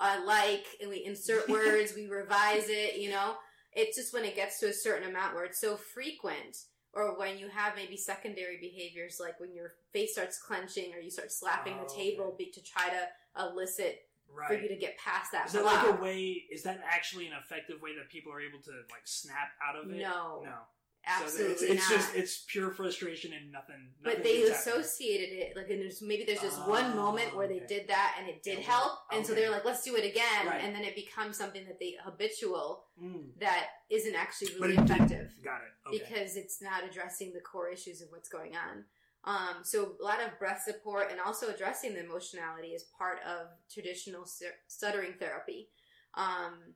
uh, 0.00 0.20
like, 0.24 0.64
and 0.80 0.88
we 0.90 1.04
insert 1.04 1.48
words, 1.48 1.92
we 1.96 2.06
revise 2.06 2.68
it, 2.68 2.98
you 3.00 3.10
know? 3.10 3.34
It's 3.72 3.96
just 3.96 4.14
when 4.14 4.24
it 4.24 4.36
gets 4.36 4.60
to 4.60 4.68
a 4.68 4.72
certain 4.72 5.08
amount 5.08 5.34
where 5.34 5.44
it's 5.44 5.60
so 5.60 5.76
frequent, 5.76 6.56
or 6.92 7.18
when 7.18 7.36
you 7.36 7.48
have 7.48 7.74
maybe 7.74 7.96
secondary 7.96 8.58
behaviors 8.60 9.18
like 9.20 9.40
when 9.40 9.52
your 9.52 9.72
face 9.92 10.12
starts 10.12 10.40
clenching 10.40 10.94
or 10.94 11.00
you 11.00 11.10
start 11.10 11.32
slapping 11.32 11.74
Oh, 11.80 11.82
the 11.84 11.92
table 11.94 12.24
okay. 12.34 12.50
to 12.50 12.62
try 12.62 12.88
to 12.90 13.42
elicit 13.44 14.02
for 14.34 14.40
right. 14.40 14.62
you 14.62 14.68
to 14.68 14.76
get 14.76 14.96
past 14.98 15.32
that. 15.32 15.46
Is 15.46 15.52
that 15.52 15.64
like 15.64 15.86
a 15.86 16.00
way? 16.02 16.44
Is 16.50 16.62
that 16.64 16.80
actually 16.88 17.26
an 17.26 17.32
effective 17.42 17.80
way 17.80 17.90
that 17.96 18.08
people 18.10 18.32
are 18.32 18.40
able 18.40 18.60
to 18.64 18.70
like 18.90 19.04
snap 19.04 19.50
out 19.66 19.76
of 19.76 19.90
it? 19.90 19.96
No. 19.98 20.42
no. 20.44 20.54
Absolutely 21.06 21.54
so 21.56 21.72
it's, 21.72 21.72
it's 21.72 21.88
just 21.88 22.14
it's 22.14 22.44
pure 22.48 22.70
frustration 22.70 23.32
and 23.32 23.50
nothing. 23.50 23.92
but 24.02 24.22
they 24.22 24.42
associated 24.42 25.30
it 25.38 25.56
like 25.56 25.70
and 25.70 25.80
there's 25.80 26.02
maybe 26.02 26.24
there's 26.24 26.40
just 26.42 26.58
Oh, 26.62 26.68
one 26.68 26.94
moment 26.96 27.34
where 27.34 27.48
they 27.48 27.60
did 27.66 27.88
that 27.88 28.16
and 28.18 28.28
it 28.28 28.42
did 28.42 28.58
Okay. 28.58 28.62
help 28.66 28.92
and 29.12 29.24
so 29.24 29.32
they're 29.32 29.50
like 29.50 29.64
let's 29.64 29.82
do 29.84 29.96
it 29.96 30.04
again 30.04 30.46
Right. 30.46 30.60
and 30.62 30.74
then 30.74 30.82
it 30.84 30.94
becomes 30.94 31.38
something 31.38 31.64
that 31.66 31.78
they 31.78 31.94
habitual 32.04 32.84
Mm, 33.02 33.28
that 33.40 33.68
isn't 33.88 34.14
actually 34.16 34.48
really 34.60 34.74
it 34.74 34.84
did- 34.86 34.90
effective 34.96 35.30
got 35.42 35.60
it. 35.62 35.88
Okay. 35.88 35.98
because 35.98 36.36
it's 36.36 36.60
not 36.60 36.84
addressing 36.84 37.32
the 37.32 37.40
core 37.40 37.70
issues 37.70 38.02
of 38.02 38.08
what's 38.10 38.28
going 38.28 38.54
on. 38.56 38.84
Um, 39.28 39.62
so 39.62 39.92
a 40.00 40.02
lot 40.02 40.22
of 40.22 40.38
breath 40.38 40.62
support 40.64 41.08
and 41.10 41.20
also 41.20 41.50
addressing 41.50 41.92
the 41.92 42.02
emotionality 42.02 42.68
is 42.68 42.84
part 42.96 43.18
of 43.28 43.48
traditional 43.70 44.24
stuttering 44.68 45.12
therapy. 45.20 45.68
Um, 46.14 46.74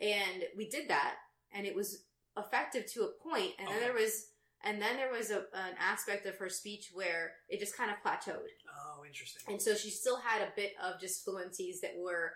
and 0.00 0.44
we 0.56 0.68
did 0.68 0.88
that, 0.88 1.16
and 1.52 1.66
it 1.66 1.74
was 1.74 2.04
effective 2.38 2.86
to 2.92 3.02
a 3.02 3.28
point. 3.28 3.54
And 3.58 3.68
then 3.68 3.80
there 3.80 3.92
was, 3.92 4.28
and 4.62 4.80
then 4.80 4.96
there 4.96 5.10
was 5.10 5.32
a, 5.32 5.38
an 5.52 5.74
aspect 5.80 6.26
of 6.26 6.36
her 6.36 6.48
speech 6.48 6.90
where 6.94 7.32
it 7.48 7.58
just 7.58 7.76
kind 7.76 7.90
of 7.90 7.96
plateaued. 8.06 8.38
oh, 8.38 9.04
interesting. 9.04 9.42
And 9.52 9.60
so 9.60 9.74
she 9.74 9.90
still 9.90 10.18
had 10.18 10.42
a 10.42 10.52
bit 10.54 10.74
of 10.80 11.00
disfluencies 11.00 11.80
that 11.82 11.96
were 11.98 12.32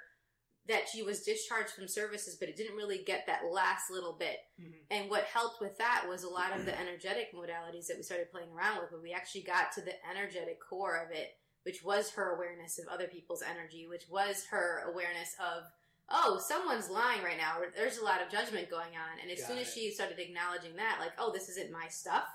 that 0.67 0.89
she 0.89 1.03
was 1.03 1.23
discharged 1.23 1.71
from 1.71 1.87
services, 1.87 2.37
but 2.37 2.49
it 2.49 2.57
didn't 2.57 2.77
really 2.77 3.03
get 3.05 3.27
that 3.27 3.45
last 3.51 3.91
little 3.91 4.15
bit. 4.15 4.39
Mhm. 4.59 4.87
And 4.91 5.11
what 5.11 5.25
helped 5.25 5.61
with 5.61 5.77
that 5.79 6.07
was 6.09 6.23
a 6.23 6.29
lot 6.29 6.57
of 6.57 6.65
the 6.65 6.79
energetic 6.79 7.33
modalities 7.35 7.87
that 7.89 7.97
we 7.99 8.03
started 8.03 8.31
playing 8.31 8.51
around 8.51 8.81
with, 8.81 8.91
where 8.91 9.01
we 9.01 9.13
actually 9.13 9.43
got 9.43 9.73
to 9.73 9.83
the 9.83 9.95
energetic 10.09 10.59
core 10.61 10.97
of 10.97 11.11
it, 11.11 11.37
which 11.65 11.83
was 11.83 12.11
her 12.13 12.35
awareness 12.35 12.79
of 12.79 12.89
other 12.89 13.07
people's 13.09 13.43
energy, 13.43 13.87
which 13.87 14.09
was 14.09 14.47
her 14.47 14.91
awareness 14.91 15.35
of, 15.39 15.65
oh, 16.09 16.39
someone's 16.39 16.89
lying 16.89 17.23
right 17.23 17.39
now. 17.39 17.61
There's 17.77 17.99
a 17.99 18.05
lot 18.05 18.23
of 18.23 18.31
judgment 18.31 18.71
going 18.71 18.97
on. 18.97 19.19
And 19.21 19.31
as 19.31 19.41
Got 19.41 19.49
soon 19.49 19.59
as 19.59 19.69
it. 19.69 19.75
she 19.75 19.91
started 19.91 20.19
acknowledging 20.19 20.77
that, 20.77 20.99
like, 21.01 21.13
oh, 21.19 21.31
this 21.33 21.49
isn't 21.51 21.71
my 21.71 21.89
stuff, 21.89 22.27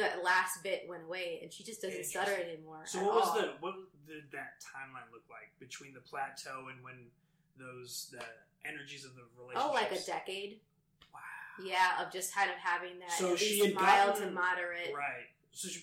that 0.00 0.24
last 0.24 0.62
bit 0.62 0.86
went 0.88 1.04
away, 1.04 1.38
and 1.42 1.52
she 1.52 1.62
just 1.62 1.80
doesn't 1.82 2.04
stutter 2.04 2.34
anymore. 2.34 2.82
So 2.86 2.98
at 3.00 3.04
what 3.06 3.14
was 3.14 3.28
all. 3.28 3.34
the 3.40 3.48
what 3.60 3.74
did 4.06 4.24
that 4.32 4.60
timeline 4.60 5.10
look 5.12 5.24
like 5.30 5.52
between 5.58 5.94
the 5.94 6.00
plateau 6.00 6.68
and 6.72 6.82
when 6.82 7.06
those 7.58 8.08
the 8.12 8.24
energies 8.68 9.04
of 9.04 9.14
the 9.14 9.22
relationship? 9.38 9.70
Oh, 9.70 9.72
like 9.72 9.92
a 9.92 10.02
decade. 10.04 10.60
Wow. 11.14 11.64
Yeah, 11.64 12.04
of 12.04 12.12
just 12.12 12.34
kind 12.34 12.50
of 12.50 12.56
having 12.56 12.98
that 13.00 13.12
So 13.12 13.36
she 13.36 13.60
had 13.60 13.74
mild 13.74 14.14
gotten- 14.14 14.28
to 14.28 14.34
moderate. 14.34 14.92
Right. 14.94 15.28
So 15.52 15.68
she, 15.68 15.82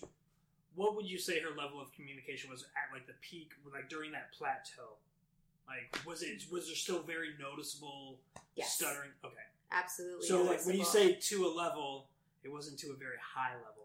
what 0.76 0.96
would 0.96 1.10
you 1.10 1.18
say 1.20 1.40
her 1.40 1.50
level 1.58 1.82
of 1.82 1.92
communication 1.94 2.50
was 2.50 2.64
at 2.64 2.94
like 2.94 3.08
the 3.08 3.14
peak, 3.22 3.52
like 3.72 3.90
during 3.90 4.12
that 4.12 4.32
plateau? 4.34 4.98
Like 5.68 5.98
was 6.06 6.24
it 6.24 6.44
was 6.52 6.68
there 6.68 6.76
still 6.76 7.02
very 7.04 7.30
noticeable 7.40 8.20
Yes, 8.56 8.74
stuttering? 8.76 9.12
Okay. 9.26 9.36
absolutely. 9.72 10.26
So 10.28 10.44
like 10.44 10.66
when 10.66 10.78
you 10.78 10.86
say 10.86 11.14
to 11.14 11.46
a 11.46 11.52
level, 11.54 12.08
it 12.44 12.50
wasn't 12.52 12.80
to 12.80 12.88
a 12.92 12.96
very 12.96 13.18
high 13.22 13.54
level. 13.56 13.77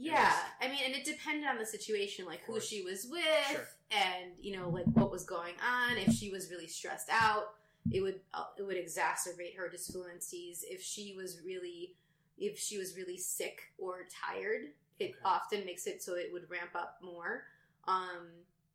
Yeah, 0.00 0.32
I 0.60 0.68
mean, 0.68 0.80
and 0.84 0.94
it 0.94 1.04
depended 1.04 1.46
on 1.48 1.58
the 1.58 1.66
situation, 1.66 2.24
like 2.26 2.40
who 2.44 2.60
she 2.60 2.82
was 2.82 3.06
with, 3.10 3.22
Sure. 3.50 3.66
and 3.90 4.32
you 4.40 4.56
know, 4.56 4.68
like 4.68 4.86
what 4.86 5.10
was 5.10 5.24
going 5.24 5.54
on. 5.66 5.98
If 5.98 6.14
she 6.14 6.30
was 6.30 6.50
really 6.50 6.68
stressed 6.68 7.08
out, 7.10 7.54
it 7.90 8.00
would 8.00 8.20
uh, 8.34 8.44
it 8.58 8.62
would 8.62 8.76
exacerbate 8.76 9.56
her 9.56 9.68
disfluencies. 9.68 10.60
If 10.62 10.82
she 10.82 11.14
was 11.16 11.40
really 11.44 11.94
if 12.36 12.58
she 12.58 12.78
was 12.78 12.96
really 12.96 13.18
sick 13.18 13.60
or 13.78 14.06
tired, 14.26 14.66
it 15.00 15.10
Okay. 15.10 15.14
often 15.24 15.64
makes 15.64 15.86
it 15.86 16.02
so 16.02 16.14
it 16.14 16.30
would 16.32 16.48
ramp 16.50 16.70
up 16.74 16.98
more. 17.02 17.44
Um, 17.88 18.28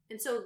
and 0.10 0.22
so 0.22 0.44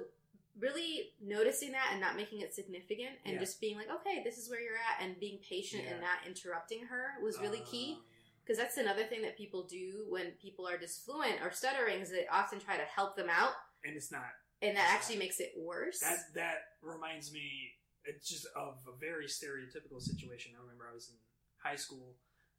really 0.60 1.12
noticing 1.20 1.72
that 1.72 1.88
and 1.92 2.00
not 2.00 2.16
making 2.16 2.40
it 2.40 2.52
significant 2.54 3.10
and 3.24 3.34
Yeah. 3.34 3.40
just 3.40 3.60
being 3.60 3.76
like 3.76 3.88
okay 3.88 4.22
this 4.24 4.38
is 4.38 4.50
where 4.50 4.60
you're 4.60 4.74
at 4.76 5.00
and 5.00 5.18
being 5.20 5.38
patient 5.38 5.84
and 5.86 6.00
Yeah. 6.00 6.00
not 6.00 6.26
interrupting 6.26 6.84
her 6.86 7.12
was 7.22 7.38
really 7.38 7.60
key 7.60 7.92
Um, 7.96 8.04
because 8.48 8.58
that's 8.58 8.78
another 8.78 9.04
thing 9.04 9.20
that 9.22 9.36
people 9.36 9.66
do 9.68 10.06
when 10.08 10.32
people 10.40 10.66
are 10.66 10.78
disfluent 10.78 11.36
or 11.44 11.52
stuttering 11.52 12.00
is 12.00 12.10
they 12.10 12.26
often 12.32 12.58
try 12.58 12.78
to 12.78 12.84
help 12.84 13.14
them 13.14 13.28
out 13.28 13.52
and 13.84 13.94
it's 13.94 14.10
not 14.10 14.32
and 14.62 14.76
that 14.76 14.90
actually 14.92 15.16
not. 15.16 15.24
makes 15.24 15.40
it 15.40 15.52
worse 15.56 16.00
That 16.00 16.18
that 16.34 16.58
reminds 16.82 17.32
me. 17.32 17.74
It's 18.04 18.28
just 18.28 18.46
of 18.56 18.78
a 18.88 18.96
very 18.98 19.26
stereotypical 19.26 20.00
situation. 20.00 20.52
I 20.56 20.62
remember 20.62 20.88
I 20.90 20.94
was 20.94 21.10
in 21.10 21.16
high 21.62 21.76
school, 21.76 22.16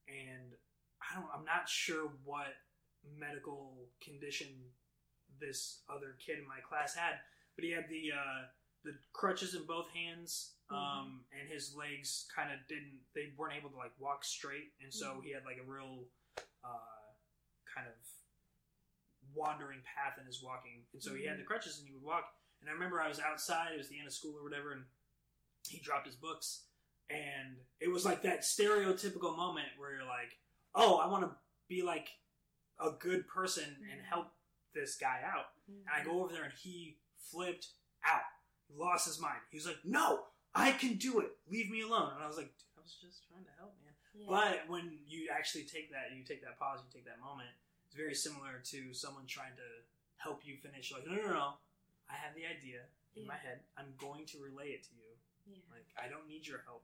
and 0.08 0.54
I 1.02 1.16
don't. 1.16 1.28
I'm 1.34 1.46
not 1.46 1.68
sure 1.68 2.12
what 2.24 2.54
medical 3.18 3.90
condition 4.04 4.48
this 5.40 5.82
other 5.90 6.16
kid 6.24 6.38
in 6.38 6.48
my 6.48 6.60
class 6.68 6.94
had, 6.94 7.16
but 7.56 7.64
he 7.66 7.72
had 7.72 7.90
the 7.90 8.12
uh, 8.14 8.42
the 8.84 8.94
crutches 9.14 9.56
in 9.56 9.66
both 9.66 9.90
hands, 9.90 10.54
um, 10.70 11.26
and 11.38 11.50
his 11.50 11.76
legs 11.76 12.28
kind 12.34 12.52
of 12.52 12.60
didn't. 12.68 13.00
They 13.14 13.34
weren't 13.38 13.56
able 13.56 13.70
to 13.72 13.78
like 13.78 13.92
walk 14.00 14.24
straight, 14.24 14.74
and 14.82 14.94
so 14.94 15.16
Mhm. 15.16 15.24
he 15.24 15.32
had 15.32 15.44
like 15.46 15.58
a 15.58 15.64
real 15.64 16.06
uh, 16.64 17.14
kind 17.74 17.88
of 17.88 17.96
wandering 19.34 19.82
path 19.84 20.18
in 20.20 20.26
his 20.26 20.42
walking, 20.42 20.86
and 20.94 21.02
so 21.02 21.14
he 21.16 21.26
had 21.26 21.38
the 21.40 21.44
crutches 21.44 21.78
and 21.80 21.88
he 21.88 21.94
would 21.94 22.04
walk. 22.04 22.34
And 22.62 22.70
I 22.70 22.74
remember 22.74 23.02
I 23.02 23.08
was 23.08 23.20
outside; 23.20 23.74
it 23.74 23.78
was 23.78 23.90
the 23.90 23.98
end 23.98 24.08
of 24.08 24.14
school 24.14 24.36
or 24.38 24.44
whatever, 24.44 24.72
and 24.74 24.86
he 25.68 25.80
dropped 25.80 26.06
his 26.08 26.16
books, 26.16 26.66
and 27.10 27.58
it 27.80 27.90
was 27.90 28.06
like 28.06 28.22
that 28.24 28.42
stereotypical 28.42 29.36
moment 29.36 29.68
where 29.78 29.92
you're 29.94 30.06
like, 30.06 30.38
"Oh, 30.76 30.98
I 30.98 31.08
want 31.08 31.24
to 31.30 31.36
be 31.68 31.82
like 31.82 32.10
a 32.80 32.92
good 32.92 33.28
person 33.28 33.86
and 33.92 34.02
Mhm. 34.02 34.06
help 34.06 34.34
this 34.74 34.98
guy 34.98 35.22
out." 35.24 35.54
Mhm. 35.70 35.80
And 35.82 35.90
I 35.90 36.04
go 36.04 36.24
over 36.24 36.34
there, 36.34 36.44
and 36.44 36.54
he 36.54 37.00
flipped 37.18 37.68
out. 38.04 38.24
He 38.70 38.78
lost 38.80 39.06
his 39.08 39.20
mind. 39.20 39.42
He 39.50 39.58
was 39.58 39.66
like, 39.66 39.84
"No, 39.84 40.26
I 40.54 40.72
can 40.72 40.96
do 40.96 41.20
it. 41.20 41.32
Leave 41.50 41.70
me 41.70 41.82
alone." 41.82 42.14
And 42.14 42.24
I 42.24 42.28
was 42.28 42.38
like, 42.38 42.54
"Dude, 42.58 42.70
"I 42.78 42.82
was 42.82 42.96
just 43.02 43.28
trying 43.28 43.44
to 43.44 43.52
help, 43.58 43.74
man." 43.84 43.94
Yeah. 44.14 44.30
But 44.30 44.70
when 44.70 45.00
you 45.08 45.30
actually 45.34 45.64
take 45.64 45.92
that, 45.92 46.16
you 46.16 46.24
take 46.24 46.42
that 46.44 46.60
pause, 46.60 46.80
you 46.84 46.90
take 46.94 47.06
that 47.06 47.20
moment. 47.20 47.50
It's 47.88 47.96
very 47.96 48.14
similar 48.14 48.62
to 48.64 48.94
someone 48.94 49.26
trying 49.26 49.56
to 49.58 49.70
help 50.18 50.46
you 50.46 50.58
finish. 50.58 50.92
Like, 50.92 51.08
no, 51.08 51.16
no, 51.16 51.34
no, 51.34 51.48
I 52.10 52.14
have 52.14 52.36
the 52.36 52.46
idea 52.46 52.86
in 53.16 53.26
my 53.26 53.36
head. 53.38 53.62
I'm 53.78 53.94
going 53.98 54.26
to 54.28 54.38
relay 54.38 54.78
it 54.78 54.84
to 54.84 54.94
you. 54.94 55.10
yeah. 55.48 55.64
Like, 55.74 55.88
I 55.98 56.10
don't 56.10 56.28
need 56.28 56.46
your 56.46 56.62
help. 56.66 56.84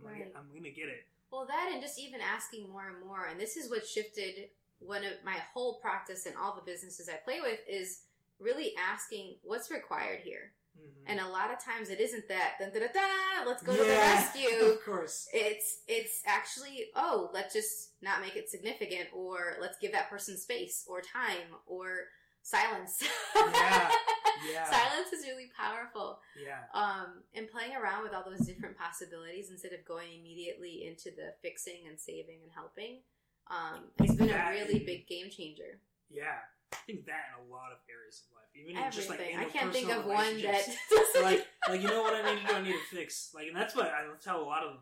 I'm, 0.00 0.06
gonna, 0.06 0.18
get, 0.18 0.32
I'm 0.36 0.48
gonna 0.52 0.74
get 0.74 0.88
it. 0.88 1.06
Well, 1.30 1.46
that 1.46 1.70
and 1.72 1.80
just 1.82 1.98
even 1.98 2.20
asking 2.20 2.68
more 2.70 2.88
and 2.88 3.04
more, 3.06 3.26
and 3.30 3.40
this 3.40 3.56
is 3.56 3.70
what 3.70 3.86
shifted 3.86 4.48
one 4.78 5.04
of 5.04 5.12
my 5.24 5.36
whole 5.54 5.78
practice 5.80 6.26
and 6.26 6.34
all 6.36 6.54
the 6.54 6.70
businesses 6.70 7.08
I 7.08 7.16
play 7.24 7.40
with 7.40 7.60
is 7.68 8.02
really 8.38 8.72
asking 8.76 9.36
what's 9.42 9.70
required 9.70 10.20
here. 10.22 10.52
Mhm. 10.78 11.02
And 11.06 11.20
a 11.20 11.28
lot 11.28 11.52
of 11.52 11.58
times 11.62 11.88
it 11.90 12.00
isn't 12.00 12.28
that 12.28 12.54
dun, 12.58 12.72
dun, 12.72 12.88
dun, 12.92 13.46
let's 13.46 13.62
go 13.62 13.72
to 13.72 13.78
the 13.82 13.88
Yeah, 13.88 14.14
rescue. 14.14 14.66
Of 14.66 14.84
course. 14.84 15.28
It's 15.32 15.82
it's 15.86 16.22
actually 16.26 16.90
oh 16.94 17.30
let's 17.32 17.54
just 17.54 17.92
not 18.02 18.20
make 18.20 18.36
it 18.36 18.48
significant 18.50 19.08
or 19.12 19.56
let's 19.60 19.78
give 19.78 19.92
that 19.92 20.10
person 20.10 20.36
space 20.36 20.84
or 20.88 21.00
time 21.00 21.54
or 21.66 22.08
silence. 22.42 23.02
Yeah, 23.34 23.90
yeah. 24.52 24.64
Silence 24.70 25.12
is 25.12 25.26
really 25.26 25.50
powerful. 25.56 26.20
Yeah. 26.40 26.62
Um, 26.74 27.22
and 27.34 27.48
playing 27.50 27.74
around 27.74 28.02
with 28.02 28.12
all 28.14 28.24
those 28.24 28.46
different 28.46 28.76
possibilities 28.78 29.50
instead 29.50 29.72
of 29.72 29.84
going 29.84 30.12
immediately 30.18 30.86
into 30.86 31.10
the 31.10 31.34
fixing 31.42 31.86
and 31.88 31.98
saving 31.98 32.40
and 32.42 32.52
helping, 32.54 33.00
um, 33.48 33.90
it's 33.98 34.14
been 34.14 34.30
a 34.30 34.50
really 34.50 34.80
big 34.80 35.06
game 35.08 35.30
changer. 35.30 35.80
Yeah. 36.10 36.38
I 36.76 36.84
think 36.86 37.06
that 37.08 37.32
in 37.32 37.40
a 37.40 37.46
lot 37.48 37.72
of 37.72 37.80
areas 37.88 38.20
of 38.28 38.36
life, 38.36 38.52
even 38.54 38.76
in 38.76 38.92
just 38.92 39.08
like 39.08 39.20
Everything. 39.20 39.40
I 39.40 39.48
can't 39.48 39.72
think 39.72 39.88
of 39.90 40.04
one 40.04 40.36
that 40.44 40.62
like, 41.24 41.46
like 41.68 41.80
you 41.80 41.88
know 41.88 42.02
what 42.04 42.14
I 42.14 42.22
need 42.34 42.42
to 42.42 42.46
do? 42.46 42.54
I 42.54 42.62
need 42.62 42.76
to 42.76 42.86
fix. 42.96 43.32
Like, 43.34 43.48
and 43.48 43.56
that's 43.56 43.74
what 43.74 43.86
I 43.88 44.04
tell 44.22 44.40
a 44.40 44.46
lot 44.46 44.62
of 44.62 44.78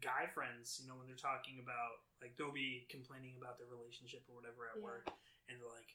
guy 0.00 0.30
friends. 0.32 0.78
You 0.80 0.88
know, 0.88 0.96
when 0.96 1.06
they're 1.06 1.18
talking 1.18 1.58
about 1.62 2.02
like 2.22 2.36
they'll 2.38 2.54
be 2.54 2.86
complaining 2.88 3.34
about 3.36 3.58
their 3.58 3.68
relationship 3.68 4.22
or 4.30 4.38
whatever 4.38 4.70
at 4.70 4.78
Yeah. 4.78 4.84
work, 4.86 5.10
and 5.50 5.58
they're 5.60 5.68
like, 5.74 5.90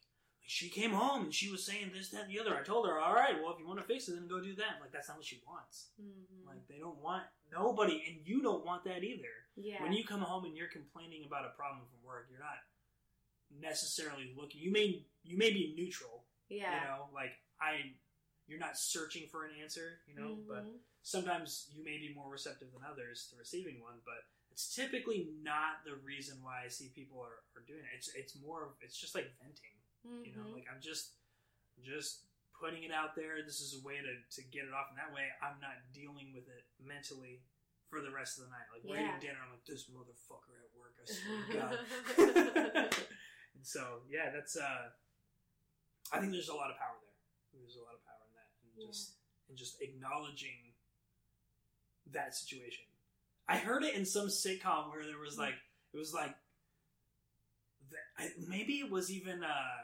she 0.45 0.69
came 0.69 0.91
home 0.93 1.29
and 1.29 1.33
she 1.33 1.49
was 1.49 1.65
saying 1.65 1.91
this, 1.93 2.09
that, 2.09 2.25
and 2.25 2.31
the 2.33 2.39
other. 2.39 2.57
I 2.57 2.61
told 2.63 2.85
her, 2.87 2.97
all 2.99 3.13
right, 3.13 3.37
well, 3.41 3.53
if 3.53 3.59
you 3.59 3.67
want 3.67 3.79
to 3.81 3.85
fix 3.85 4.09
it, 4.09 4.13
then 4.17 4.27
go 4.27 4.41
do 4.41 4.53
that. 4.57 4.81
Like, 4.81 4.91
that's 4.91 5.07
not 5.07 5.17
what 5.17 5.25
she 5.25 5.41
wants. 5.45 5.89
Mhm. 6.01 6.45
Like, 6.45 6.65
they 6.67 6.77
don't 6.81 6.97
want 7.01 7.23
nobody, 7.51 8.01
and 8.09 8.25
you 8.25 8.41
don't 8.41 8.65
want 8.65 8.83
that 8.85 9.03
either. 9.03 9.33
yeah. 9.57 9.81
When 9.83 9.91
you 9.93 10.05
come 10.05 10.21
home 10.21 10.45
and 10.45 10.55
you're 10.57 10.69
complaining 10.71 11.25
about 11.25 11.45
a 11.45 11.53
problem 11.57 11.83
from 11.89 11.99
work, 12.01 12.27
you're 12.31 12.39
not 12.39 12.57
necessarily 13.59 14.33
looking. 14.37 14.61
You 14.61 14.71
may 14.71 15.05
you 15.23 15.37
may 15.37 15.51
be 15.51 15.73
neutral. 15.77 16.25
yeah. 16.49 16.73
You 16.81 16.87
know, 16.87 17.09
like 17.13 17.31
I, 17.61 17.93
you're 18.47 18.59
not 18.59 18.77
searching 18.77 19.27
for 19.31 19.45
an 19.45 19.51
answer. 19.61 20.01
You 20.07 20.15
know, 20.15 20.37
but 20.47 20.65
Mhm. 20.65 20.79
sometimes 21.03 21.69
you 21.73 21.83
may 21.83 21.97
be 21.97 22.13
more 22.13 22.29
receptive 22.31 22.71
than 22.73 22.81
others 22.83 23.27
to 23.29 23.37
receiving 23.37 23.81
one. 23.81 24.01
But 24.05 24.25
it's 24.51 24.73
typically 24.73 25.29
not 25.41 25.83
the 25.85 25.95
reason 26.03 26.41
why 26.41 26.63
I 26.65 26.69
see 26.69 26.89
people 26.95 27.19
are, 27.21 27.43
are 27.55 27.63
doing 27.67 27.81
it. 27.85 27.95
It's 27.95 28.09
it's 28.15 28.35
more 28.41 28.65
of 28.65 28.71
it's 28.81 28.97
just 28.99 29.13
like 29.15 29.29
venting. 29.41 29.77
You 30.25 30.33
know, 30.35 30.43
Mhm. 30.49 30.53
like 30.55 30.65
I'm 30.73 30.81
just 30.81 31.15
just 31.83 32.25
putting 32.59 32.83
it 32.83 32.91
out 32.91 33.15
there. 33.15 33.43
This 33.43 33.59
is 33.61 33.75
a 33.79 33.85
way 33.85 33.97
to 34.01 34.13
to 34.35 34.41
get 34.49 34.65
it 34.65 34.73
off, 34.73 34.87
and 34.89 34.97
that 34.97 35.13
way 35.13 35.27
I'm 35.41 35.59
not 35.59 35.75
dealing 35.93 36.33
with 36.33 36.47
it 36.47 36.65
mentally 36.79 37.43
for 37.89 38.01
the 38.01 38.11
rest 38.11 38.37
of 38.39 38.45
the 38.45 38.51
night. 38.51 38.67
Like 38.73 38.83
Yeah. 38.83 39.07
eating 39.17 39.19
dinner, 39.29 39.39
I'm 39.43 39.51
like 39.51 39.65
this 39.65 39.89
motherfucker 39.89 40.55
at 40.63 40.71
work. 40.77 40.95
I 41.01 41.05
swear 41.05 41.45
to 41.45 41.53
God. 42.95 42.95
and 43.59 43.67
so 43.67 43.99
yeah, 44.09 44.31
that's 44.31 44.55
uh, 44.55 44.87
I 46.15 46.19
think 46.19 46.31
there's 46.31 46.47
a 46.47 46.55
lot 46.55 46.71
of 46.71 46.77
power 46.79 46.95
there. 47.03 47.59
There's 47.59 47.75
a 47.75 47.83
lot 47.83 47.91
of 47.93 48.03
power 48.07 48.23
in 48.23 48.33
that, 48.39 48.49
and 48.63 48.71
Yeah. 48.79 48.87
just 48.87 49.19
and 49.49 49.57
just 49.57 49.81
acknowledging 49.81 50.71
that 52.11 52.33
situation. 52.35 52.85
I 53.49 53.57
heard 53.57 53.83
it 53.83 53.95
in 53.95 54.05
some 54.05 54.27
sitcom 54.27 54.91
where 54.93 55.03
there 55.05 55.17
was 55.19 55.37
like 55.37 55.55
it 55.93 55.97
was 55.97 56.13
like 56.13 56.35
maybe 58.47 58.79
it 58.79 58.89
was 58.89 59.11
even 59.11 59.43
uh, 59.43 59.83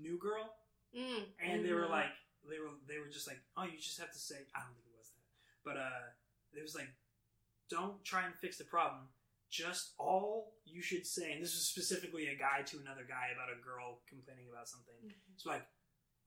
New 0.00 0.18
Girl, 0.18 0.52
Mm, 0.94 1.24
and 1.40 1.64
they 1.64 1.72
were 1.72 1.86
mhm. 1.88 1.90
like 1.90 2.12
they 2.44 2.58
were 2.58 2.68
they 2.86 2.98
were 2.98 3.08
just 3.08 3.26
like 3.26 3.40
oh 3.56 3.64
you 3.64 3.78
just 3.78 3.98
have 3.98 4.12
to 4.12 4.18
say 4.18 4.34
I 4.54 4.60
don't 4.60 4.74
think 4.76 4.84
it 4.92 4.98
was 4.98 5.08
that, 5.08 5.24
but 5.64 5.76
uh, 5.80 6.12
it 6.52 6.60
was 6.62 6.74
like 6.74 6.92
don't 7.70 8.04
try 8.04 8.26
and 8.26 8.34
fix 8.34 8.58
the 8.58 8.64
problem. 8.64 9.08
Just 9.52 9.92
all 9.98 10.54
you 10.64 10.80
should 10.82 11.06
say, 11.06 11.30
and 11.32 11.42
this 11.42 11.52
was 11.54 11.68
specifically 11.68 12.26
a 12.28 12.38
guy 12.38 12.62
to 12.64 12.78
another 12.78 13.04
guy 13.06 13.28
about 13.34 13.52
a 13.52 13.62
girl 13.62 14.00
complaining 14.08 14.46
about 14.50 14.66
something. 14.66 14.94
Mhm. 15.04 15.12
It's 15.34 15.44
like, 15.46 15.62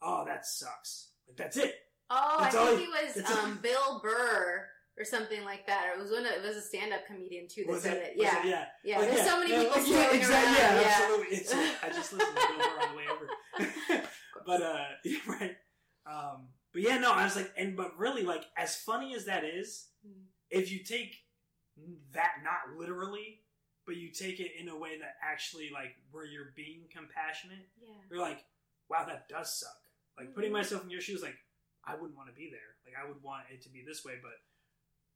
oh, 0.02 0.24
that 0.26 0.46
sucks. 0.46 1.10
Like 1.28 1.36
that's 1.38 1.58
it. 1.58 1.74
Oh, 2.12 2.38
That's 2.40 2.56
I 2.56 2.68
think 2.76 2.82
he- 2.82 2.88
was 2.88 3.32
um, 3.32 3.58
Bill 3.64 4.00
Burr 4.04 4.68
or 4.98 5.04
something 5.04 5.44
like 5.44 5.66
that. 5.66 5.88
Or 5.90 5.98
it 6.00 6.04
was 6.04 6.12
one. 6.12 6.24
Of, 6.28 6.34
it 6.34 6.44
was 6.44 6.56
a 6.56 6.62
stand-up 6.62 7.08
comedian 7.08 7.48
too 7.50 7.64
that 7.66 7.72
Was 7.72 7.82
said 7.82 7.98
it? 7.98 8.04
it. 8.10 8.14
Yeah, 8.18 8.40
it? 8.44 8.48
yeah. 8.48 8.66
yeah. 8.84 9.00
Like, 9.00 9.08
There's 9.10 9.20
yeah, 9.22 9.26
so 9.26 9.40
many 9.40 9.52
yeah, 9.52 9.60
people 9.64 9.78
like, 9.78 9.86
throwing 9.92 10.16
exactly, 10.20 10.62
around. 10.64 10.76
Yeah, 10.76 10.82
Yeah, 10.82 10.98
absolutely. 11.02 11.38
It's, 11.38 11.54
I 11.84 11.88
just 11.90 12.14
listened 12.14 12.36
to 12.38 12.48
Bill 12.48 12.58
Burr 12.58 12.82
on 12.84 12.90
the 12.92 12.98
way 12.98 13.06
over. 13.12 14.04
but 14.46 14.62
uh, 14.62 14.86
right. 15.28 15.56
Um, 16.06 16.50
but 16.72 16.82
yeah, 16.84 17.00
no, 17.00 17.12
I 17.12 17.24
was 17.24 17.36
like, 17.36 17.52
and 17.58 17.76
but 17.76 17.98
really, 17.98 18.22
like, 18.22 18.44
as 18.56 18.76
funny 18.76 19.16
as 19.16 19.26
that 19.26 19.44
is, 19.44 19.88
Mm. 20.08 20.26
if 20.52 20.72
you 20.72 20.84
take 20.84 21.16
that 22.14 22.34
not 22.44 22.78
literally, 22.78 23.42
but 23.86 23.96
you 23.98 24.10
take 24.10 24.40
it 24.40 24.52
in 24.60 24.70
a 24.70 24.78
way 24.78 24.98
that 25.00 25.16
actually, 25.22 25.70
like, 25.74 25.96
where 26.12 26.26
you're 26.26 26.54
being 26.56 26.82
compassionate, 26.92 27.68
yeah. 27.82 27.90
you're 28.10 28.20
like, 28.20 28.44
wow, 28.90 29.06
that 29.06 29.28
does 29.30 29.60
suck. 29.60 29.78
Like 30.18 30.34
putting 30.34 30.50
Mhm. 30.52 30.54
myself 30.54 30.84
in 30.84 30.90
your 30.90 31.02
shoes, 31.02 31.22
like 31.22 31.38
I 31.84 31.96
wouldn't 31.96 32.16
want 32.16 32.30
to 32.30 32.36
be 32.36 32.50
there. 32.50 32.78
Like 32.86 32.96
I 32.96 33.06
would 33.08 33.22
want 33.22 33.50
it 33.52 33.62
to 33.64 33.70
be 33.70 33.84
this 33.84 34.06
way, 34.06 34.18
but 34.22 34.42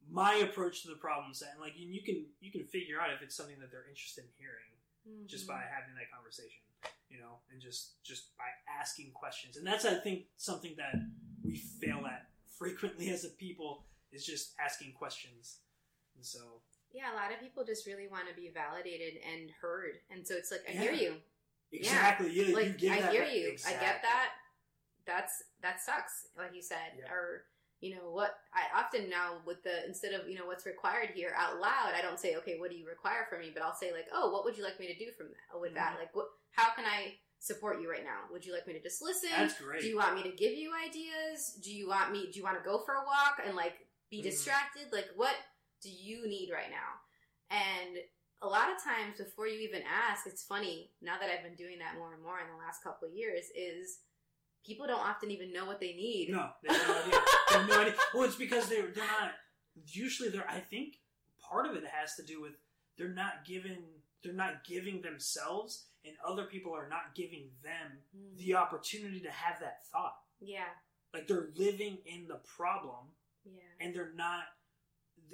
my 0.10 0.36
approach 0.36 0.82
to 0.84 0.89
the 0.89 0.95
problem 0.95 1.34
set, 1.34 1.52
and 1.54 1.62
like 1.62 1.76
and 1.76 1.93
you 1.93 2.04
can 2.04 2.26
you 2.41 2.52
can 2.52 2.65
figure 2.65 3.00
out 3.00 3.12
if 3.13 3.22
it's 3.22 3.36
something 3.36 3.60
that 3.60 3.72
they're 3.72 3.88
interested 3.88 4.26
in 4.26 4.32
hearing 4.38 5.26
just 5.28 5.45
Mhm. 5.45 5.48
by 5.56 5.62
having 5.62 5.95
that 5.95 6.12
conversation, 6.12 6.62
you 7.10 7.17
know, 7.19 7.39
and 7.50 7.62
just 7.62 8.04
just 8.04 8.36
by 8.38 8.50
asking 8.67 9.12
questions. 9.13 9.56
And 9.58 9.65
that's 9.65 9.86
I 9.86 9.98
think 10.00 10.28
something 10.38 10.76
that 10.76 10.95
we 11.43 11.56
fail 11.58 12.06
at 12.06 12.30
frequently 12.48 13.10
as 13.15 13.24
a 13.24 13.30
people 13.30 13.86
is 14.12 14.26
just 14.26 14.54
asking 14.60 14.93
questions. 14.93 15.62
And 16.20 16.26
so 16.26 16.60
Yeah, 16.92 17.14
a 17.14 17.16
lot 17.16 17.32
of 17.32 17.40
people 17.40 17.64
just 17.64 17.86
really 17.88 18.08
want 18.12 18.28
to 18.28 18.36
be 18.36 18.50
validated 18.50 19.22
and 19.24 19.50
heard, 19.62 20.02
and 20.10 20.28
so 20.28 20.36
it's 20.36 20.52
like, 20.52 20.68
I 20.68 20.74
Yeah. 20.74 20.82
hear 20.82 20.92
you. 20.94 21.22
exactly, 21.72 22.32
yeah, 22.32 22.44
you 22.50 22.56
like 22.56 22.78
give 22.78 22.92
I 22.92 23.02
that 23.02 23.12
hear 23.14 23.22
back- 23.24 23.34
you. 23.36 23.58
I 23.66 23.72
get 23.74 24.02
that. 24.02 24.34
That's 25.06 25.44
that 25.62 25.80
sucks, 25.80 26.28
like 26.36 26.54
you 26.54 26.62
said, 26.62 26.98
Yeah. 27.00 27.12
or 27.14 27.46
you 27.80 27.96
know 27.96 28.10
what? 28.12 28.38
I 28.54 28.68
often 28.74 29.08
now 29.10 29.42
with 29.46 29.64
the 29.64 29.86
instead 29.86 30.14
of 30.14 30.28
you 30.28 30.38
know 30.38 30.46
what's 30.48 30.66
required 30.66 31.12
here 31.12 31.32
out 31.38 31.58
loud, 31.62 31.94
I 31.94 32.02
don't 32.02 32.20
say 32.20 32.36
okay, 32.38 32.60
what 32.60 32.70
do 32.72 32.76
you 32.76 32.86
require 32.88 33.26
from 33.30 33.40
me, 33.40 33.52
but 33.54 33.62
I'll 33.64 33.76
say 33.76 33.94
like, 33.94 34.08
oh, 34.12 34.32
what 34.32 34.44
would 34.44 34.58
you 34.58 34.64
like 34.66 34.80
me 34.80 34.88
to 34.88 34.98
do 34.98 35.12
from 35.14 35.28
that 35.30 35.60
with 35.62 35.74
that? 35.76 35.96
Mhm. 35.96 36.00
Like, 36.00 36.16
what? 36.16 36.28
How 36.52 36.72
can 36.74 36.86
I 36.86 37.20
support 37.38 37.80
you 37.80 37.90
right 37.90 38.04
now? 38.04 38.28
Would 38.32 38.46
you 38.46 38.52
like 38.52 38.66
me 38.68 38.74
to 38.74 38.82
just 38.82 39.02
listen? 39.02 39.30
That's 39.30 39.58
great. 39.62 39.82
Do 39.82 39.88
you 39.88 39.96
want 39.98 40.16
me 40.16 40.24
to 40.24 40.36
give 40.36 40.54
you 40.54 40.74
ideas? 40.76 41.54
Do 41.64 41.72
you 41.72 41.88
want 41.88 42.12
me? 42.12 42.30
Do 42.32 42.38
you 42.40 42.44
want 42.44 42.58
to 42.58 42.64
go 42.68 42.80
for 42.80 42.96
a 42.96 43.06
walk 43.06 43.40
and 43.46 43.56
like 43.56 43.88
be 44.10 44.20
Mhm. 44.22 44.24
distracted? 44.24 44.92
Like, 44.92 45.08
what 45.16 45.36
do 45.82 45.89
you 45.89 46.28
need 46.28 46.50
right 46.54 46.70
now? 46.70 47.00
And 47.52 47.98
a 48.42 48.48
lot 48.48 48.70
of 48.70 48.82
times 48.84 49.18
before 49.18 49.48
you 49.48 49.60
even 49.60 49.82
ask, 49.84 50.26
it's 50.28 50.44
funny 50.44 50.92
now 51.02 51.15
that 51.20 51.30
I've 51.30 51.44
been 51.44 51.56
doing 51.56 51.80
that 51.80 51.98
more 51.98 52.13
and 52.13 52.24
more 52.24 52.39
in 52.39 52.48
the 52.52 52.58
last 52.63 52.84
couple 52.84 53.08
of 53.08 53.13
years. 53.13 53.46
Is 53.56 54.00
people 54.65 54.88
don't 54.88 55.00
often 55.00 55.32
even 55.32 55.52
know 55.54 55.65
what 55.65 55.80
they 55.80 55.94
need. 55.94 56.30
No, 56.32 56.50
they 56.63 56.74
have 56.74 56.88
no 56.88 56.96
idea. 57.02 57.20
They 57.50 57.58
have 57.58 57.68
no 57.70 57.82
idea. 57.82 57.94
Well, 58.13 58.24
it's 58.24 58.36
because 58.36 58.68
they're 58.70 58.88
they're 58.88 59.06
not. 59.06 59.32
Usually, 59.88 60.30
they're. 60.30 60.50
I 60.50 60.60
think 60.60 60.96
part 61.42 61.65
of 61.65 61.76
it 61.76 61.84
has 61.92 62.15
to 62.15 62.24
do 62.24 62.42
with 62.42 62.54
they're 62.98 63.13
not 63.13 63.46
given. 63.46 63.78
They're 64.24 64.34
not 64.34 64.65
giving 64.68 65.02
themselves, 65.02 65.86
and 66.06 66.13
other 66.28 66.44
people 66.44 66.74
are 66.74 66.89
not 66.89 67.15
giving 67.15 67.50
them 67.63 68.00
Mm. 68.15 68.38
the 68.38 68.56
opportunity 68.56 69.22
to 69.22 69.32
have 69.32 69.60
that 69.62 69.86
thought. 69.92 70.15
Yeah, 70.42 70.65
Like 71.13 71.28
they're 71.28 71.50
living 71.56 72.00
in 72.06 72.28
the 72.28 72.36
problem, 72.58 73.06
yeah, 73.46 73.62
and 73.80 73.94
they're 73.96 74.12
not. 74.15 74.44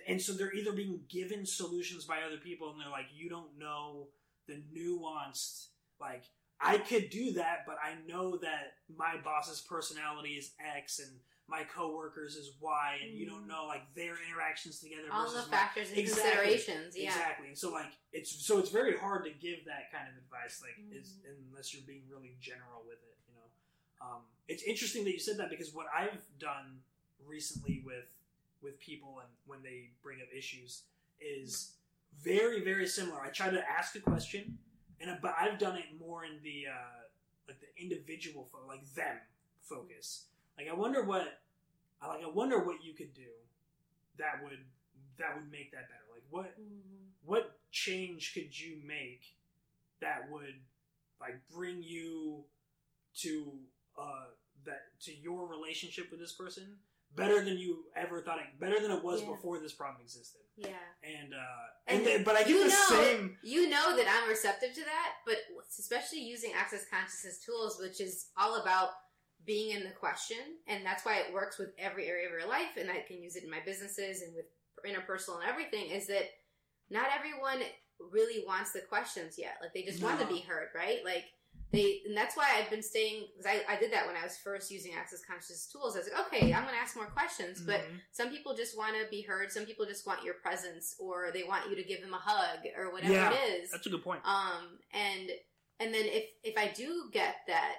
And 0.07 0.21
so 0.21 0.33
they're 0.33 0.53
either 0.53 0.71
being 0.73 1.01
given 1.09 1.45
solutions 1.45 2.05
by 2.05 2.21
other 2.21 2.37
people, 2.37 2.71
and 2.71 2.79
they're 2.79 2.89
like, 2.89 3.07
"You 3.13 3.29
don't 3.29 3.57
know 3.57 4.07
the 4.47 4.61
nuanced 4.73 5.67
like." 5.99 6.23
I 6.61 6.77
could 6.77 7.09
do 7.09 7.33
that, 7.33 7.65
but 7.67 7.75
I 7.83 7.95
know 8.07 8.37
that 8.37 8.77
my 8.95 9.17
boss's 9.17 9.59
personality 9.61 10.35
is 10.35 10.53
X 10.57 10.99
and 10.99 11.19
my 11.47 11.63
coworkers 11.65 12.35
is 12.37 12.51
Y, 12.61 12.99
and 13.03 13.13
you 13.13 13.25
don't 13.27 13.43
Mhm. 13.43 13.47
know 13.47 13.65
like 13.67 13.93
their 13.93 14.15
interactions 14.23 14.79
together. 14.79 15.09
all 15.11 15.25
the 15.27 15.33
versus 15.33 15.51
my- 15.51 15.57
factors 15.57 15.89
and 15.89 15.97
Exactly. 15.99 16.31
considerations. 16.31 16.97
Yeah, 16.97 17.09
Exactly, 17.09 17.47
and 17.49 17.57
so 17.57 17.71
like 17.71 17.91
it's 18.13 18.31
so 18.31 18.57
it's 18.57 18.69
very 18.71 18.97
hard 18.97 19.25
to 19.25 19.31
give 19.31 19.65
that 19.65 19.91
kind 19.91 20.07
of 20.09 20.15
advice, 20.17 20.61
like 20.61 20.75
is, 20.91 21.17
Mhm. 21.17 21.47
unless 21.49 21.73
you're 21.73 21.83
being 21.83 22.07
really 22.09 22.35
general 22.39 22.83
with 22.83 23.03
it. 23.03 23.17
You 23.27 23.35
know, 23.35 23.51
um, 24.01 24.25
it's 24.47 24.63
interesting 24.63 25.03
that 25.03 25.11
you 25.11 25.19
said 25.19 25.37
that 25.37 25.49
because 25.49 25.71
what 25.73 25.87
I've 25.93 26.23
done 26.39 26.83
recently 27.19 27.81
with 27.81 28.07
with 28.61 28.79
people 28.79 29.19
and 29.21 29.29
when 29.45 29.61
they 29.63 29.91
bring 30.03 30.19
up 30.21 30.27
issues 30.35 30.83
is 31.19 31.73
very 32.23 32.63
very 32.63 32.87
similar. 32.87 33.21
I 33.21 33.29
try 33.29 33.49
to 33.49 33.61
ask 33.69 33.95
a 33.95 33.99
question, 33.99 34.57
and 35.01 35.17
but 35.21 35.35
I've 35.39 35.59
done 35.59 35.77
it 35.77 35.85
more 35.99 36.25
in 36.25 36.39
the 36.43 36.65
uh, 36.71 37.01
like 37.47 37.57
the 37.59 37.81
individual 37.81 38.47
fo- 38.51 38.67
like 38.67 38.85
them 38.95 39.17
focus. 39.61 40.25
Like 40.57 40.67
I 40.69 40.73
wonder 40.73 41.03
what 41.03 41.41
I 42.01 42.07
like 42.07 42.23
I 42.23 42.29
wonder 42.29 42.59
what 42.63 42.83
you 42.83 42.93
could 42.93 43.13
do 43.13 43.31
that 44.17 44.41
would 44.43 44.59
that 45.17 45.35
would 45.35 45.51
make 45.51 45.71
that 45.71 45.87
better? 45.89 46.05
Like 46.11 46.23
what 46.29 46.57
Mhm. 46.59 47.09
what 47.25 47.59
change 47.71 48.33
could 48.33 48.57
you 48.57 48.77
make 48.85 49.35
that 49.99 50.29
would 50.29 50.61
like 51.19 51.35
bring 51.49 51.81
you 51.83 52.45
to 53.15 53.59
uh 53.97 54.27
that 54.65 54.99
to 55.01 55.13
your 55.13 55.47
relationship 55.47 56.11
with 56.11 56.19
this 56.19 56.33
person 56.33 56.77
better 57.15 57.43
than 57.43 57.57
you 57.57 57.85
ever 57.95 58.21
thought 58.21 58.39
it 58.39 58.59
better 58.59 58.79
than 58.79 58.91
it 58.91 59.03
was 59.03 59.21
Yeah. 59.21 59.29
before 59.29 59.59
this 59.59 59.73
problem 59.73 60.01
existed 60.01 60.41
Yeah. 60.57 60.77
and 61.03 61.33
uh 61.33 61.37
And 61.87 61.97
and, 61.99 62.07
then, 62.07 62.23
but 62.23 62.35
i 62.35 62.43
get 62.43 62.57
the 62.63 62.69
know- 62.69 62.85
same 63.03 63.37
You 63.43 63.69
know 63.69 63.95
that 63.95 64.07
I'm 64.07 64.27
receptive 64.29 64.73
to 64.73 64.83
that, 64.83 65.13
but 65.25 65.37
especially 65.79 66.19
using 66.19 66.53
Access 66.53 66.87
Consciousness 66.89 67.39
tools, 67.39 67.79
which 67.79 68.01
is 68.01 68.29
all 68.37 68.61
about 68.61 68.89
being 69.45 69.71
in 69.77 69.83
the 69.83 69.91
question, 69.91 70.37
and 70.67 70.83
that's 70.85 71.05
why 71.05 71.17
it 71.17 71.31
works 71.33 71.57
with 71.59 71.69
every 71.77 72.07
area 72.07 72.25
of 72.27 72.31
your 72.31 72.47
life, 72.47 72.77
and 72.77 72.89
I 72.89 73.01
can 73.07 73.21
use 73.21 73.35
it 73.35 73.43
in 73.43 73.49
my 73.51 73.59
businesses 73.63 74.21
and 74.23 74.33
with 74.35 74.45
interpersonal 74.85 75.39
and 75.41 75.49
everything, 75.49 75.91
is 75.91 76.07
that 76.07 76.25
not 76.89 77.07
everyone 77.15 77.61
really 77.99 78.43
wants 78.45 78.71
the 78.73 78.81
questions 78.81 79.37
yet. 79.37 79.57
Like 79.61 79.73
they 79.73 79.83
just 79.83 80.01
want 80.01 80.19
to 80.19 80.27
be 80.27 80.39
heard, 80.41 80.69
right? 80.75 80.99
Like 81.05 81.25
they, 81.75 82.01
and 82.05 82.15
that's 82.17 82.35
why 82.37 82.47
I've 82.57 82.69
been 82.69 82.81
staying. 82.83 83.27
Because 83.35 83.45
I, 83.45 83.73
I 83.73 83.79
did 83.79 83.91
that 83.93 84.07
when 84.07 84.15
I 84.15 84.23
was 84.23 84.37
first 84.37 84.71
using 84.71 84.93
Access 84.93 85.21
Consciousness 85.25 85.67
tools. 85.71 85.95
I 85.95 85.99
was 85.99 86.09
like, 86.11 86.27
okay, 86.27 86.53
I'm 86.53 86.63
going 86.63 86.73
to 86.75 86.81
ask 86.81 86.95
more 86.95 87.05
questions, 87.07 87.61
but 87.61 87.81
Mhm. 87.81 87.99
some 88.11 88.29
people 88.29 88.55
just 88.55 88.77
want 88.77 88.95
to 88.95 89.07
be 89.09 89.21
heard. 89.21 89.51
Some 89.51 89.65
people 89.65 89.85
just 89.85 90.07
want 90.07 90.23
your 90.23 90.35
presence, 90.35 90.95
or 90.99 91.31
they 91.33 91.43
want 91.43 91.69
you 91.69 91.75
to 91.75 91.83
give 91.83 92.01
them 92.01 92.13
a 92.13 92.17
hug, 92.17 92.59
or 92.77 92.91
whatever 92.91 93.13
Yeah, 93.13 93.31
it 93.33 93.63
is. 93.63 93.71
that's 93.71 93.85
a 93.85 93.89
good 93.89 94.03
point 94.03 94.21
Um, 94.25 94.79
and 94.91 95.31
and 95.79 95.93
then 95.93 96.05
if 96.05 96.25
if 96.43 96.57
I 96.57 96.69
do 96.69 97.09
get 97.11 97.35
that 97.47 97.75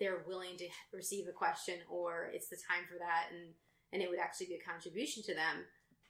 they're 0.00 0.24
willing 0.26 0.56
to 0.58 0.68
receive 0.92 1.28
a 1.28 1.32
question, 1.32 1.78
or 1.88 2.28
it's 2.32 2.48
the 2.48 2.56
time 2.56 2.84
for 2.90 2.98
that, 2.98 3.28
and 3.32 3.54
and 3.92 4.02
it 4.02 4.10
would 4.10 4.18
actually 4.18 4.46
be 4.46 4.54
a 4.56 4.60
contribution 4.60 5.22
to 5.22 5.34
them, 5.34 5.64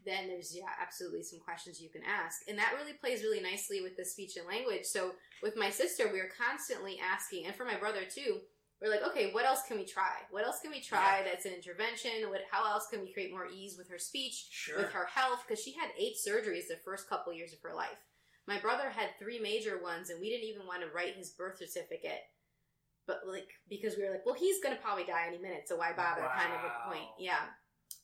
then 0.04 0.28
there's 0.28 0.54
yeah 0.54 0.70
absolutely 0.80 1.22
some 1.22 1.40
questions 1.40 1.80
you 1.80 1.88
can 1.90 2.02
ask, 2.04 2.42
and 2.48 2.58
that 2.58 2.74
really 2.78 2.92
plays 2.94 3.22
really 3.22 3.40
nicely 3.40 3.80
with 3.82 3.96
the 3.96 4.04
speech 4.04 4.36
and 4.36 4.46
language. 4.46 4.84
So 4.84 5.12
with 5.42 5.56
my 5.56 5.70
sister, 5.70 6.10
we 6.12 6.18
were 6.20 6.30
constantly 6.36 6.98
asking, 7.00 7.46
and 7.46 7.54
for 7.54 7.64
my 7.64 7.76
brother 7.76 8.00
too. 8.04 8.40
We're 8.82 8.90
like, 8.90 9.06
okay, 9.06 9.30
what 9.32 9.46
else 9.46 9.62
can 9.66 9.78
we 9.78 9.86
try? 9.86 10.12
What 10.30 10.44
else 10.44 10.58
can 10.60 10.70
we 10.70 10.80
try 10.80 11.18
Yeah. 11.20 11.24
that's 11.30 11.46
an 11.46 11.54
intervention? 11.54 12.28
What? 12.28 12.42
How 12.50 12.70
else 12.70 12.86
can 12.90 13.00
we 13.00 13.12
create 13.14 13.30
more 13.30 13.46
ease 13.46 13.78
with 13.78 13.88
her 13.88 13.98
speech? 13.98 14.48
sure 14.50 14.76
with 14.76 14.90
her 14.92 15.06
health 15.06 15.44
because 15.46 15.62
she 15.62 15.72
had 15.72 15.88
eight 15.98 16.16
surgeries 16.20 16.66
the 16.68 16.76
first 16.84 17.08
couple 17.08 17.32
years 17.32 17.52
of 17.54 17.60
her 17.62 17.72
life. 17.72 17.96
My 18.46 18.58
brother 18.58 18.90
had 18.90 19.10
three 19.18 19.38
major 19.40 19.80
ones, 19.82 20.10
and 20.10 20.20
we 20.20 20.28
didn't 20.28 20.48
even 20.48 20.66
want 20.66 20.82
to 20.82 20.88
write 20.94 21.14
his 21.16 21.30
birth 21.30 21.58
certificate. 21.58 22.28
But 23.06 23.20
like 23.26 23.48
because 23.70 23.96
we 23.96 24.02
were 24.04 24.10
like, 24.10 24.26
well, 24.26 24.34
he's 24.34 24.60
gonna 24.62 24.76
probably 24.82 25.04
die 25.04 25.26
any 25.28 25.38
minute, 25.38 25.64
so 25.66 25.76
why 25.76 25.92
bother? 25.92 26.26
Kind 26.36 26.52
of 26.52 26.60
a 26.64 26.88
point. 26.90 27.08
Yeah. 27.18 27.40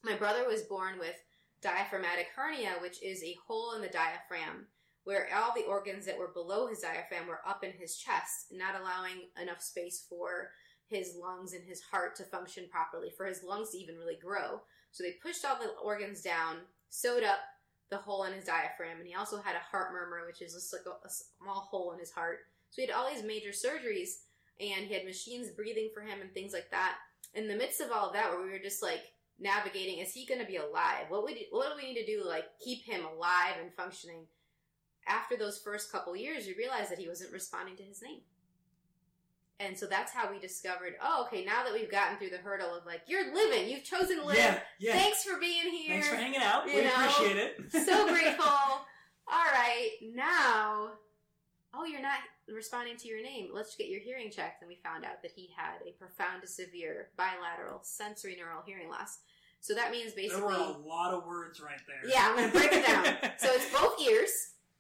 My 0.05 0.15
brother 0.15 0.47
was 0.47 0.63
born 0.63 0.99
with 0.99 1.17
diaphragmatic 1.63 2.29
hernia, 2.35 2.75
which 2.81 3.03
is 3.03 3.23
a 3.23 3.37
hole 3.47 3.75
in 3.75 3.83
the 3.83 3.89
diaphragm 3.89 4.67
where 5.05 5.29
all 5.35 5.53
the 5.55 5.65
organs 5.65 6.07
that 6.07 6.19
were 6.19 6.29
below 6.29 6.67
his 6.67 6.81
diaphragm 6.81 7.27
were 7.27 7.41
up 7.47 7.65
in 7.65 7.73
his 7.73 7.97
chest, 7.97 8.47
not 8.53 8.79
allowing 8.79 9.29
enough 9.41 9.63
space 9.63 10.05
for 10.09 10.51
his 10.87 11.15
lungs 11.21 11.53
and 11.53 11.65
his 11.65 11.81
heart 11.81 12.17
to 12.17 12.25
function 12.25 12.65
properly, 12.71 13.11
for 13.17 13.27
his 13.27 13.43
lungs 13.43 13.71
to 13.71 13.79
even 13.79 13.97
really 13.97 14.19
grow. 14.21 14.61
So 14.91 15.03
they 15.03 15.13
pushed 15.23 15.45
all 15.45 15.57
the 15.57 15.71
organs 15.83 16.21
down, 16.21 16.59
sewed 16.91 17.25
up 17.25 17.39
the 17.91 17.97
hole 17.97 18.25
in 18.25 18.33
his 18.33 18.45
diaphragm, 18.45 18.99
and 18.99 19.07
he 19.07 19.15
also 19.15 19.41
had 19.41 19.57
a 19.57 19.71
heart 19.71 19.93
murmur, 19.93 20.27
which 20.27 20.43
is 20.43 20.53
just 20.53 20.73
like 20.73 20.83
a, 20.87 21.07
a 21.07 21.11
small 21.11 21.69
hole 21.71 21.93
in 21.93 21.99
his 21.99 22.11
heart. 22.11 22.41
So 22.71 22.83
he 22.83 22.87
had 22.87 22.95
all 22.95 23.11
these 23.11 23.25
major 23.25 23.51
surgeries, 23.51 24.23
and 24.61 24.87
he 24.87 24.95
had 24.95 25.05
machines 25.05 25.51
breathing 25.51 25.91
for 25.95 26.03
him 26.03 26.21
and 26.21 26.33
things 26.33 26.53
like 26.53 26.71
that. 26.71 26.97
In 27.35 27.49
the 27.49 27.57
midst 27.57 27.81
of 27.81 27.91
all 27.91 28.13
that, 28.13 28.31
where 28.31 28.43
we 28.43 28.51
were 28.51 28.59
just 28.59 28.83
like 28.83 29.03
navigating, 29.41 29.99
is 29.99 30.13
he 30.13 30.27
going 30.27 30.41
to 30.41 30.47
be 30.47 30.57
alive? 30.57 31.07
What 31.09 31.23
would 31.25 31.35
what 31.51 31.71
do 31.71 31.77
we 31.77 31.93
need 31.93 32.01
to 32.01 32.07
do 32.07 32.23
to 32.23 32.29
like 32.29 32.45
keep 32.63 32.85
him 32.85 33.01
alive 33.05 33.55
and 33.61 33.73
functioning? 33.75 34.27
After 35.09 35.37
those 35.37 35.59
first 35.59 35.91
couple 35.91 36.15
years, 36.15 36.47
you 36.47 36.55
realize 36.57 36.89
that 36.91 36.99
he 36.99 37.09
wasn't 37.09 37.33
responding 37.33 37.77
to 37.77 37.83
his 37.83 38.03
name. 38.03 38.21
And 39.59 39.77
so 39.77 39.87
that's 39.87 40.13
how 40.13 40.31
we 40.31 40.39
discovered, 40.39 40.95
oh, 41.03 41.27
okay, 41.27 41.45
now 41.45 41.65
that 41.65 41.73
we've 41.75 41.91
gotten 41.91 42.17
through 42.17 42.31
the 42.31 42.39
hurdle 42.39 42.75
of 42.75 42.87
like, 42.87 43.03
you're 43.07 43.35
living, 43.35 43.69
you've 43.69 43.85
chosen 43.85 44.19
to 44.21 44.25
live. 44.25 44.37
yeah 44.37 44.61
yeah 44.79 44.93
Thanks 44.95 45.23
for 45.23 45.39
being 45.39 45.71
here. 45.71 45.89
thanks 45.97 46.09
for 46.09 46.17
hanging 46.17 46.41
out 46.41 46.67
you 46.67 46.77
we 46.77 46.85
know, 46.85 46.95
appreciate 46.95 47.37
it 47.37 47.73
so 47.73 48.09
grateful. 48.13 48.47
All 48.47 49.47
right, 49.53 49.91
now, 50.15 50.93
oh, 51.75 51.85
you're 51.85 52.01
not 52.03 52.19
responding 52.49 52.97
to 52.97 53.09
your 53.09 53.23
name. 53.23 53.51
Let's 53.53 53.77
get 53.77 53.89
your 53.89 54.01
hearing 54.01 54.31
checked. 54.31 54.63
And 54.63 54.69
we 54.69 54.77
found 54.83 55.05
out 55.05 55.23
that 55.23 55.31
he 55.37 55.51
had 55.57 55.87
a 55.87 55.93
profound 55.93 56.43
to 56.43 56.49
severe 56.49 57.11
bilateral 57.17 57.81
sensory 57.83 58.37
neural 58.37 58.63
hearing 58.67 58.89
loss. 58.89 59.19
So 59.61 59.75
that 59.75 59.91
means 59.93 60.13
basically 60.13 60.41
there 60.41 60.45
were 60.45 60.53
a 60.75 60.79
lot 60.79 61.13
of 61.13 61.27
words 61.27 61.61
right 61.61 61.81
there 61.87 62.11
yeah, 62.11 62.29
I'm 62.31 62.37
going 62.37 62.51
to 62.51 62.57
break 62.59 62.73
it 62.73 62.87
down. 62.87 63.05
So 63.39 63.49
it's 63.53 63.71
both 63.73 64.01
ears, 64.01 64.31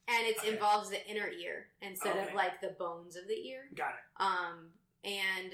and 0.09 0.27
it 0.27 0.39
Okay. 0.39 0.49
involves 0.53 0.91
the 0.91 1.07
inner 1.09 1.29
ear 1.29 1.67
instead 1.83 2.17
Okay. 2.17 2.29
of 2.29 2.35
like 2.35 2.61
the 2.61 2.75
bones 2.79 3.17
of 3.17 3.27
the 3.29 3.35
ear. 3.49 3.63
got 3.75 3.91
it 3.91 4.23
Um, 4.23 4.69
and 5.05 5.53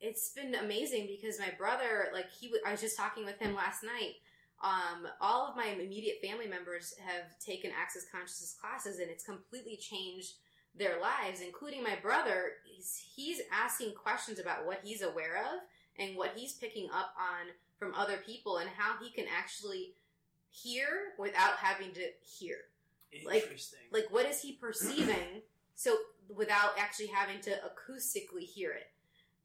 it's 0.00 0.30
been 0.30 0.54
amazing 0.54 1.06
because 1.06 1.38
my 1.38 1.50
brother, 1.56 2.08
like 2.12 2.30
he, 2.30 2.48
w- 2.48 2.62
I 2.66 2.72
was 2.72 2.80
just 2.80 2.96
talking 2.96 3.24
with 3.24 3.38
him 3.38 3.54
last 3.54 3.82
night. 3.84 4.14
Um, 4.62 5.06
all 5.20 5.48
of 5.48 5.56
my 5.56 5.66
immediate 5.66 6.18
family 6.22 6.46
members 6.46 6.94
have 7.04 7.38
taken 7.44 7.70
Access 7.78 8.04
Consciousness 8.10 8.56
classes, 8.60 8.98
and 9.00 9.10
it's 9.10 9.24
completely 9.24 9.76
changed 9.76 10.34
their 10.74 11.00
lives, 11.00 11.40
including 11.40 11.82
my 11.82 11.96
brother. 12.00 12.52
He's, 12.64 13.02
he's 13.14 13.40
asking 13.52 13.92
questions 13.94 14.38
about 14.38 14.64
what 14.66 14.80
he's 14.84 15.02
aware 15.02 15.38
of 15.38 15.60
and 15.98 16.16
what 16.16 16.32
he's 16.36 16.52
picking 16.54 16.88
up 16.92 17.12
on 17.18 17.48
from 17.82 17.94
other 17.94 18.18
people, 18.24 18.58
and 18.58 18.70
how 18.76 18.94
he 19.02 19.10
can 19.10 19.24
actually 19.36 19.94
hear 20.50 20.86
without 21.18 21.56
having 21.56 21.92
to 21.94 22.02
hear. 22.38 22.56
Like- 23.26 23.42
interesting. 23.42 23.80
like 23.90 24.06
what 24.10 24.24
is 24.26 24.40
he 24.40 24.52
perceiving? 24.52 25.42
So 25.74 25.96
without 26.28 26.78
actually 26.78 27.08
having 27.08 27.40
to 27.40 27.50
acoustically 27.50 28.44
hear 28.44 28.70
it. 28.72 28.88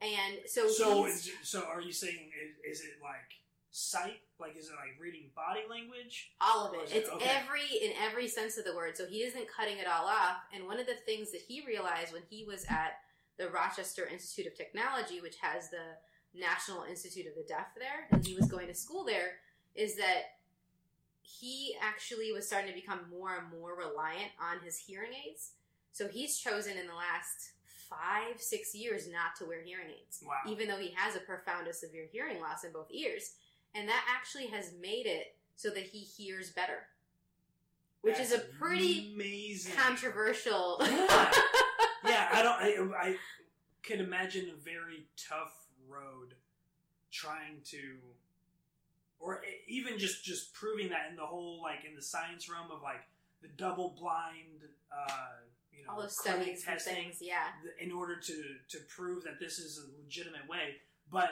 And 0.01 0.37
so, 0.45 0.67
So, 0.69 1.05
is, 1.07 1.31
so 1.41 1.63
are 1.63 1.81
you 1.81 1.93
saying 1.93 2.29
is, 2.65 2.79
is 2.79 2.85
it 2.85 2.95
like 3.01 3.31
sight? 3.71 4.19
Like, 4.37 4.55
is 4.57 4.67
it 4.67 4.73
like 4.73 5.01
reading 5.01 5.31
body 5.35 5.61
language? 5.67 6.31
all 6.39 6.67
of 6.67 6.73
it. 6.75 6.83
Is 6.83 6.91
it- 6.91 6.97
it's 6.97 7.09
okay. 7.09 7.25
every 7.25 7.63
in 7.81 7.93
every 8.05 8.27
sense 8.27 8.57
of 8.57 8.65
the 8.65 8.75
word. 8.75 8.97
So 8.97 9.07
he 9.07 9.23
isn't 9.23 9.47
cutting 9.47 9.77
it 9.79 9.87
all 9.87 10.05
off. 10.05 10.35
And 10.53 10.67
one 10.67 10.79
of 10.79 10.85
the 10.85 10.95
things 11.05 11.31
that 11.31 11.41
he 11.47 11.63
realized 11.65 12.13
when 12.13 12.23
he 12.29 12.43
was 12.43 12.65
at 12.69 12.99
the 13.37 13.49
rochester 13.49 14.05
institute 14.05 14.47
of 14.51 14.55
technology 14.57 15.21
which 15.21 15.37
has 15.41 15.69
the 15.69 15.95
national 16.35 16.83
institute 16.83 17.25
of 17.27 17.35
the 17.35 17.43
deaf 17.47 17.67
there 17.77 18.07
and 18.11 18.25
he 18.25 18.35
was 18.35 18.47
going 18.47 18.67
to 18.67 18.73
school 18.75 19.03
there 19.03 19.39
is 19.75 19.95
that 19.95 20.37
he 21.21 21.75
actually 21.81 22.31
was 22.31 22.47
starting 22.47 22.69
to 22.69 22.75
become 22.75 22.99
more 23.09 23.35
and 23.37 23.59
more 23.59 23.75
reliant 23.77 24.31
on 24.39 24.63
his 24.63 24.77
hearing 24.77 25.11
aids 25.27 25.51
so 25.91 26.07
he's 26.07 26.37
chosen 26.37 26.77
in 26.77 26.87
the 26.87 26.93
last 26.93 27.51
five 27.89 28.39
six 28.39 28.75
years 28.75 29.07
not 29.09 29.35
to 29.37 29.45
wear 29.45 29.61
hearing 29.63 29.87
aids 29.89 30.23
Wow. 30.25 30.33
even 30.51 30.67
though 30.67 30.77
he 30.77 30.93
has 30.95 31.15
a 31.15 31.19
profound 31.19 31.65
to 31.67 31.73
severe 31.73 32.05
hearing 32.11 32.39
loss 32.41 32.63
in 32.65 32.71
both 32.71 32.91
ears. 32.91 33.35
And 33.75 33.87
that 33.89 34.03
actually 34.09 34.47
has 34.47 34.73
made 34.81 35.05
it 35.05 35.35
so 35.55 35.69
that 35.69 35.83
he 35.83 35.99
hears 35.99 36.49
better, 36.49 36.87
which 38.01 38.19
is 38.19 38.31
a 38.31 38.39
pretty 38.39 39.11
amazing. 39.13 39.73
controversial. 39.75 40.77
Yeah. 40.81 41.31
yeah, 42.05 42.29
I 42.33 42.41
don't. 42.41 42.91
I, 42.93 42.97
I 43.09 43.15
can 43.83 43.99
imagine 43.99 44.49
a 44.49 44.59
very 44.59 45.05
tough 45.15 45.66
road 45.99 46.33
trying 47.11 47.61
to, 47.65 47.97
or 49.19 49.41
even 49.67 49.97
just 49.97 50.23
just 50.23 50.53
proving 50.53 50.89
that 50.89 51.07
in 51.09 51.15
the 51.15 51.25
whole 51.25 51.61
like 51.61 51.85
in 51.87 51.95
the 51.95 52.01
science 52.01 52.49
realm 52.49 52.71
of 52.71 52.81
like 52.81 53.01
the 53.41 53.47
double 53.57 53.95
blind, 53.99 54.61
uh, 54.91 55.07
you 55.71 55.83
know, 55.85 55.93
All 55.93 56.01
those 56.01 56.17
studies 56.19 56.63
and 56.65 56.73
testing 56.77 56.95
things, 56.95 57.17
yeah. 57.21 57.47
in 57.79 57.91
order 57.91 58.15
to 58.19 58.43
to 58.69 58.77
prove 58.89 59.23
that 59.23 59.39
this 59.39 59.59
is 59.59 59.79
a 59.79 60.03
legitimate 60.03 60.47
way. 60.49 60.75
But 61.11 61.29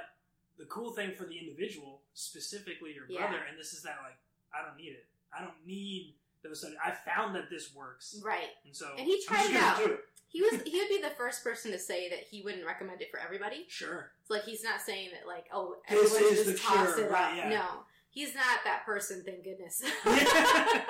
the 0.58 0.66
cool 0.66 0.92
thing 0.92 1.12
for 1.16 1.26
the 1.26 1.38
individual, 1.38 2.02
specifically 2.14 2.94
your 2.94 3.06
Yeah. 3.10 3.28
brother, 3.28 3.44
and 3.50 3.58
this 3.58 3.74
is 3.74 3.84
that 3.84 3.98
like 4.04 4.18
I 4.54 4.66
don't 4.66 4.78
need 4.78 4.94
it. 4.94 5.06
I 5.38 5.42
don't 5.44 5.66
need 5.66 6.16
those 6.44 6.60
studies. 6.60 6.78
I 6.84 6.92
found 6.92 7.36
that 7.36 7.50
this 7.50 7.74
works, 7.74 8.20
Right. 8.24 8.52
and 8.66 8.76
so 8.76 8.92
And 8.98 9.06
he 9.06 9.22
tried 9.26 9.50
it 9.50 9.56
out. 9.58 9.82
it. 9.82 10.00
He 10.36 10.42
was 10.42 10.62
he 10.66 10.78
would 10.80 10.90
be 10.90 11.00
the 11.02 11.16
first 11.16 11.46
person 11.46 11.72
to 11.72 11.80
say 11.80 12.10
that 12.10 12.20
he 12.30 12.42
wouldn't 12.42 12.66
recommend 12.66 13.02
it 13.02 13.10
for 13.10 13.22
everybody. 13.22 13.64
Sure. 13.70 14.12
It's 14.22 14.30
like 14.30 14.44
he's 14.44 14.66
not 14.66 14.82
saying 14.82 15.12
that 15.14 15.26
like, 15.26 15.46
oh, 15.54 15.76
This 15.90 16.14
everyone 16.14 16.34
is 16.34 16.46
just 16.46 16.52
the 16.52 16.68
toss 16.68 16.96
cure, 16.96 17.06
it 17.06 17.12
right, 17.12 17.32
up. 17.32 17.38
yeah. 17.38 17.50
No. 17.50 17.66
He's 18.10 18.36
not 18.36 18.60
that 18.66 18.86
person, 18.86 19.24
thank 19.26 19.46
goodness. 19.46 19.82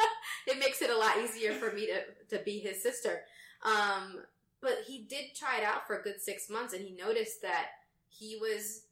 It 0.48 0.60
makes 0.60 0.82
it 0.82 0.90
a 0.90 0.98
lot 0.98 1.18
easier 1.24 1.54
for 1.54 1.72
me 1.72 1.88
to, 1.88 2.38
to 2.38 2.44
be 2.44 2.60
his 2.60 2.82
sister. 2.82 3.22
Um, 3.64 4.20
but 4.62 4.80
he 4.88 5.06
did 5.10 5.36
try 5.36 5.58
it 5.58 5.64
out 5.64 5.86
for 5.88 5.98
a 6.00 6.04
good 6.04 6.20
six 6.22 6.50
months 6.50 6.74
and 6.74 6.84
he 6.84 6.96
noticed 6.96 7.42
that 7.42 7.68
he 8.10 8.38
was 8.40 8.84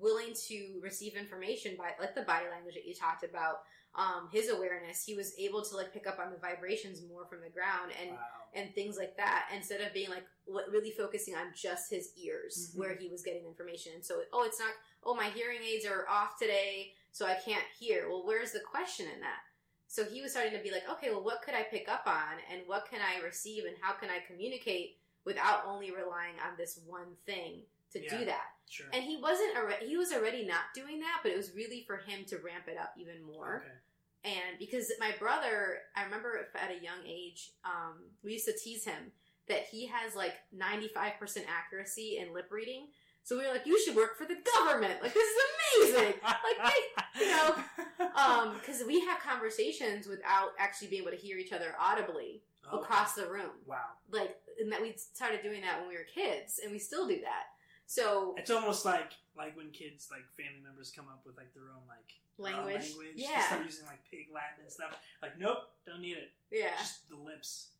willing 0.00 0.34
to 0.48 0.80
receive 0.82 1.14
information 1.16 1.74
by 1.76 1.90
like 1.98 2.14
the 2.14 2.22
body 2.22 2.46
language 2.50 2.74
that 2.74 2.86
you 2.86 2.94
talked 2.94 3.24
about 3.24 3.62
um, 3.94 4.28
his 4.32 4.48
awareness 4.48 5.04
he 5.04 5.14
was 5.14 5.34
able 5.38 5.62
to 5.64 5.76
like 5.76 5.92
pick 5.92 6.06
up 6.06 6.18
on 6.18 6.30
the 6.30 6.38
vibrations 6.38 7.02
more 7.08 7.26
from 7.26 7.40
the 7.40 7.50
ground 7.50 7.90
and 8.00 8.10
wow. 8.10 8.18
and 8.54 8.72
things 8.74 8.96
like 8.96 9.16
that 9.16 9.48
instead 9.54 9.80
of 9.80 9.92
being 9.92 10.08
like 10.10 10.24
what, 10.44 10.70
really 10.70 10.92
focusing 10.92 11.34
on 11.34 11.46
just 11.54 11.90
his 11.90 12.10
ears 12.16 12.70
Mhm. 12.74 12.78
where 12.78 12.94
he 12.94 13.08
was 13.08 13.22
getting 13.22 13.44
information 13.46 13.92
and 13.94 14.04
so 14.04 14.22
oh 14.32 14.44
it's 14.44 14.60
not 14.60 14.70
oh 15.04 15.14
my 15.14 15.26
hearing 15.30 15.58
aids 15.62 15.84
are 15.86 16.08
off 16.08 16.38
today 16.38 16.92
so 17.10 17.26
i 17.26 17.34
can't 17.34 17.64
hear 17.78 18.08
well 18.08 18.24
where's 18.24 18.52
the 18.52 18.60
question 18.60 19.06
in 19.12 19.20
that 19.20 19.40
So 19.88 20.04
he 20.04 20.22
was 20.22 20.30
starting 20.30 20.56
to 20.56 20.62
be 20.62 20.70
like, 20.70 20.86
okay, 20.88 21.10
well, 21.10 21.24
what 21.24 21.42
could 21.42 21.54
I 21.54 21.64
pick 21.64 21.88
up 21.88 22.04
on, 22.06 22.34
and 22.48 22.62
what 22.68 22.86
can 22.88 23.00
I 23.02 23.20
receive, 23.26 23.64
and 23.64 23.74
how 23.80 23.92
can 23.94 24.08
I 24.08 24.20
communicate 24.24 24.98
without 25.24 25.66
only 25.66 25.90
relying 25.90 26.38
on 26.46 26.54
this 26.56 26.78
one 26.86 27.16
thing 27.26 27.66
to 27.92 27.98
Yeah. 28.00 28.18
do 28.18 28.24
that? 28.26 28.54
Sure. 28.70 28.86
And 28.92 29.02
he 29.02 29.16
wasn't 29.16 29.56
already, 29.56 29.86
he 29.88 29.96
was 29.96 30.12
already 30.12 30.46
not 30.46 30.72
doing 30.74 31.00
that, 31.00 31.18
but 31.22 31.32
it 31.32 31.36
was 31.36 31.52
really 31.54 31.84
for 31.86 31.96
him 31.98 32.24
to 32.28 32.36
ramp 32.38 32.64
it 32.68 32.78
up 32.80 32.94
even 32.96 33.22
more. 33.22 33.64
okay. 33.66 33.74
And 34.22 34.58
because 34.58 34.92
my 35.00 35.12
brother, 35.18 35.78
I 35.96 36.04
remember 36.04 36.36
if 36.36 36.54
at 36.54 36.70
a 36.70 36.82
young 36.82 37.04
age, 37.06 37.50
um, 37.64 37.94
we 38.22 38.32
used 38.34 38.44
to 38.46 38.52
tease 38.56 38.84
him 38.84 39.12
that 39.48 39.64
he 39.70 39.86
has 39.88 40.14
like 40.14 40.34
95% 40.56 41.38
accuracy 41.48 42.18
in 42.20 42.32
lip 42.32 42.48
reading. 42.50 42.88
So 43.22 43.36
we 43.36 43.44
were 43.46 43.52
like, 43.52 43.66
you 43.66 43.78
should 43.82 43.96
work 43.96 44.16
for 44.16 44.24
the 44.26 44.36
government. 44.56 45.02
Like, 45.02 45.14
this 45.14 45.22
is 45.24 45.94
amazing. 45.94 46.14
like, 46.22 46.72
they, 47.18 47.24
you 47.24 47.30
know, 47.30 47.54
um, 48.16 48.54
because 48.60 48.82
we 48.86 49.00
have 49.00 49.18
conversations 49.20 50.06
without 50.06 50.50
actually 50.58 50.88
being 50.88 51.02
able 51.02 51.10
to 51.12 51.16
hear 51.18 51.36
each 51.38 51.52
other 51.52 51.74
audibly 51.80 52.42
Okay. 52.72 52.76
across 52.82 53.14
the 53.14 53.26
room. 53.26 53.50
Wow. 53.66 53.78
Like, 54.12 54.36
and 54.60 54.70
that 54.70 54.80
we 54.82 54.94
started 54.96 55.42
doing 55.42 55.62
that 55.62 55.80
when 55.80 55.88
we 55.88 55.94
were 55.96 56.04
kids, 56.14 56.60
and 56.62 56.70
we 56.70 56.78
still 56.78 57.08
do 57.08 57.18
that. 57.22 57.44
So 57.90 58.34
It's 58.38 58.50
almost 58.52 58.84
like 58.84 59.12
like 59.36 59.56
when 59.56 59.70
kids 59.70 60.06
like 60.12 60.22
family 60.38 60.62
members 60.62 60.92
come 60.94 61.06
up 61.10 61.22
with 61.26 61.36
like 61.36 61.52
their 61.54 61.64
own 61.74 61.82
like 61.88 62.06
their 62.38 62.54
own 62.54 62.66
language, 62.66 62.86
language. 62.94 63.16
They 63.16 63.22
yeah, 63.24 63.42
start 63.46 63.64
using 63.66 63.86
like 63.86 63.98
pig 64.08 64.28
Latin 64.32 64.62
and 64.62 64.70
stuff. 64.70 64.94
Like, 65.20 65.38
nope, 65.40 65.58
don't 65.86 66.00
need 66.00 66.16
it. 66.16 66.30
yeah. 66.52 66.78
Just 66.78 67.08
the 67.10 67.16
lips. 67.16 67.70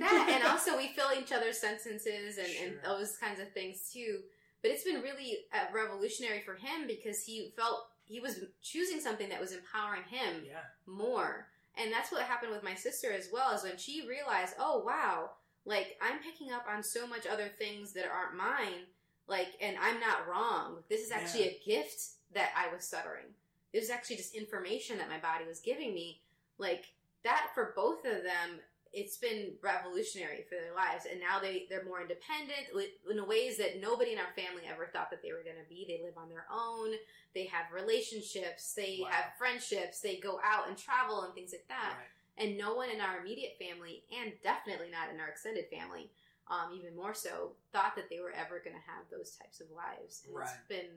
that 0.00 0.28
and 0.34 0.42
also 0.50 0.76
we 0.76 0.88
fill 0.88 1.10
each 1.16 1.30
other's 1.32 1.58
sentences 1.58 2.38
and, 2.38 2.48
and 2.64 2.74
those 2.84 3.16
kinds 3.18 3.38
of 3.40 3.52
things 3.52 3.88
too 3.92 4.20
but 4.62 4.70
it's 4.70 4.84
been 4.84 5.02
really 5.02 5.38
uh, 5.52 5.66
revolutionary 5.74 6.40
for 6.40 6.54
him 6.54 6.86
because 6.86 7.22
he 7.24 7.52
felt 7.56 7.88
he 8.06 8.18
was 8.20 8.40
choosing 8.62 9.00
something 9.00 9.28
that 9.28 9.40
was 9.40 9.52
empowering 9.52 10.02
him 10.08 10.44
Yeah. 10.48 10.64
more 10.86 11.46
and 11.76 11.92
that's 11.92 12.10
what 12.10 12.22
happened 12.22 12.52
with 12.52 12.62
my 12.62 12.74
sister 12.74 13.12
as 13.12 13.28
well 13.32 13.52
is 13.54 13.64
when 13.64 13.76
she 13.76 14.06
realized 14.08 14.54
oh 14.58 14.82
wow 14.86 15.30
like 15.66 15.98
i'm 16.00 16.20
picking 16.20 16.52
up 16.52 16.64
on 16.72 16.82
so 16.82 17.06
much 17.06 17.26
other 17.26 17.48
things 17.58 17.92
that 17.92 18.06
aren't 18.06 18.36
mine 18.36 18.86
like 19.32 19.48
and 19.60 19.76
i'm 19.80 19.98
not 19.98 20.28
wrong 20.28 20.76
this 20.90 21.00
is 21.06 21.10
actually 21.10 21.44
a 21.48 21.60
gift 21.64 22.00
that 22.34 22.50
i 22.56 22.72
was 22.72 22.84
stuttering 22.84 23.30
it 23.72 23.80
was 23.80 23.90
actually 23.90 24.16
just 24.16 24.34
information 24.34 24.98
that 24.98 25.08
my 25.08 25.18
body 25.18 25.46
was 25.48 25.58
giving 25.60 25.94
me. 25.94 26.20
Like 26.58 26.92
that 27.24 27.46
for 27.54 27.72
both 27.74 28.04
of 28.04 28.22
them 28.22 28.60
it's 28.92 29.16
been 29.16 29.52
revolutionary 29.62 30.44
for 30.46 30.56
their 30.60 30.74
lives 30.76 31.06
and 31.10 31.18
now 31.18 31.40
they 31.40 31.64
they're 31.70 31.84
more 31.86 32.02
independent 32.02 32.68
in 33.10 33.26
ways 33.26 33.56
that 33.56 33.80
nobody 33.80 34.12
in 34.12 34.18
our 34.18 34.34
family 34.36 34.64
ever 34.70 34.90
thought 34.92 35.08
that 35.10 35.22
they 35.22 35.32
were 35.32 35.42
going 35.42 35.56
to 35.56 35.68
be. 35.70 35.86
They 35.88 36.04
live 36.04 36.18
on 36.18 36.28
their 36.28 36.44
own 36.52 36.90
they 37.34 37.46
have 37.46 37.72
relationships 37.72 38.74
they 38.74 38.98
Wow. 39.00 39.08
have 39.10 39.32
friendships 39.38 40.00
they 40.00 40.16
go 40.16 40.38
out 40.44 40.68
and 40.68 40.76
travel 40.76 41.22
and 41.22 41.32
things 41.34 41.52
like 41.56 41.66
that. 41.68 41.94
Right. 41.96 42.44
and 42.44 42.58
no 42.58 42.74
one 42.74 42.90
in 42.90 43.00
our 43.00 43.20
immediate 43.20 43.56
family 43.58 44.04
and 44.20 44.32
definitely 44.44 44.90
not 44.90 45.08
in 45.08 45.18
our 45.18 45.28
extended 45.28 45.64
family 45.72 46.10
um, 46.52 46.76
even 46.76 46.94
more 46.94 47.14
so 47.14 47.56
thought 47.72 47.96
that 47.96 48.10
they 48.12 48.20
were 48.20 48.32
ever 48.36 48.60
going 48.60 48.76
to 48.76 48.84
have 48.84 49.08
those 49.10 49.32
types 49.40 49.60
of 49.64 49.66
lives 49.72 50.22
and 50.26 50.34
Right. 50.36 50.44
it's 50.44 50.68
been 50.68 50.92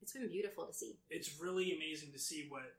it's 0.00 0.12
been 0.12 0.28
beautiful 0.30 0.66
to 0.66 0.72
see 0.72 0.94
It's 1.10 1.38
really 1.42 1.74
amazing 1.74 2.12
to 2.12 2.18
see 2.18 2.46
what 2.48 2.74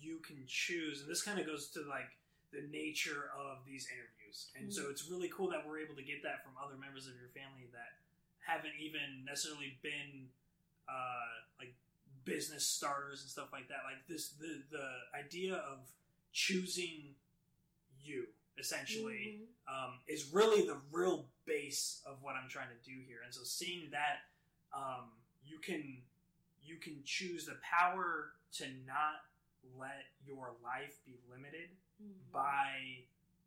you 0.00 0.18
can 0.20 0.44
choose, 0.46 1.00
and 1.02 1.10
this 1.10 1.22
kind 1.22 1.38
of 1.38 1.46
goes 1.46 1.68
to 1.76 1.80
like 1.88 2.08
the 2.52 2.62
nature 2.72 3.30
of 3.36 3.64
these 3.66 3.88
interviews. 3.92 4.48
And 4.56 4.72
so 4.72 4.88
it's 4.88 5.10
really 5.10 5.28
cool 5.28 5.50
that 5.50 5.66
we're 5.66 5.80
able 5.80 5.96
to 5.96 6.02
get 6.02 6.22
that 6.22 6.44
from 6.44 6.52
other 6.56 6.76
members 6.80 7.06
of 7.06 7.14
your 7.20 7.28
family 7.36 7.68
that 7.72 8.00
haven't 8.40 8.72
even 8.80 9.24
necessarily 9.26 9.76
been 9.82 10.28
uh, 10.88 11.44
like 11.58 11.74
business 12.24 12.64
starters 12.66 13.20
and 13.22 13.28
stuff 13.30 13.48
like 13.52 13.68
that. 13.68 13.84
Like 13.84 14.06
this, 14.08 14.30
the 14.40 14.62
the 14.70 14.88
idea 15.18 15.56
of 15.56 15.78
choosing 16.32 17.14
you 18.00 18.28
essentially 18.58 19.40
Mhm. 19.68 19.72
um, 19.72 20.00
is 20.06 20.32
really 20.32 20.66
the 20.66 20.80
real 20.92 21.28
base 21.48 22.02
of 22.06 22.22
what 22.22 22.34
I'm 22.36 22.48
trying 22.48 22.68
to 22.68 22.80
do 22.88 22.96
here. 23.08 23.18
And 23.24 23.32
so 23.34 23.42
seeing 23.42 23.88
that 23.90 24.28
um, 24.76 25.10
you 25.44 25.58
can 25.58 26.02
you 26.62 26.76
can 26.76 27.00
choose 27.04 27.46
the 27.46 27.56
power 27.62 28.32
to 28.52 28.64
not 28.86 29.24
let 29.78 30.04
your 30.26 30.52
life 30.62 30.98
be 31.06 31.16
limited 31.30 31.70
Mhm. 32.02 32.30
by 32.32 33.04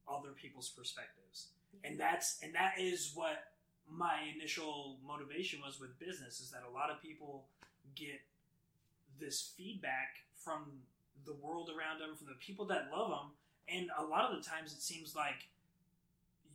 other 0.07 0.31
people's 0.31 0.69
perspectives. 0.69 1.49
And 1.85 1.97
that's 1.99 2.41
and 2.41 2.53
that 2.55 2.79
is 2.79 3.11
what 3.13 3.53
my 3.87 4.23
initial 4.35 4.97
motivation 5.05 5.61
was 5.61 5.79
with 5.79 5.97
business 5.99 6.39
is 6.41 6.49
that 6.51 6.63
a 6.63 6.69
lot 6.69 6.89
of 6.89 7.01
people 7.01 7.47
get 7.95 8.21
this 9.19 9.53
feedback 9.55 10.23
from 10.35 10.81
the 11.25 11.33
world 11.33 11.69
around 11.69 11.99
them, 11.99 12.15
from 12.15 12.27
the 12.27 12.35
people 12.35 12.65
that 12.65 12.89
love 12.91 13.09
them, 13.09 13.31
and 13.67 13.89
a 13.97 14.03
lot 14.03 14.29
of 14.31 14.35
the 14.35 14.43
times 14.49 14.73
it 14.73 14.81
seems 14.81 15.15
like 15.15 15.47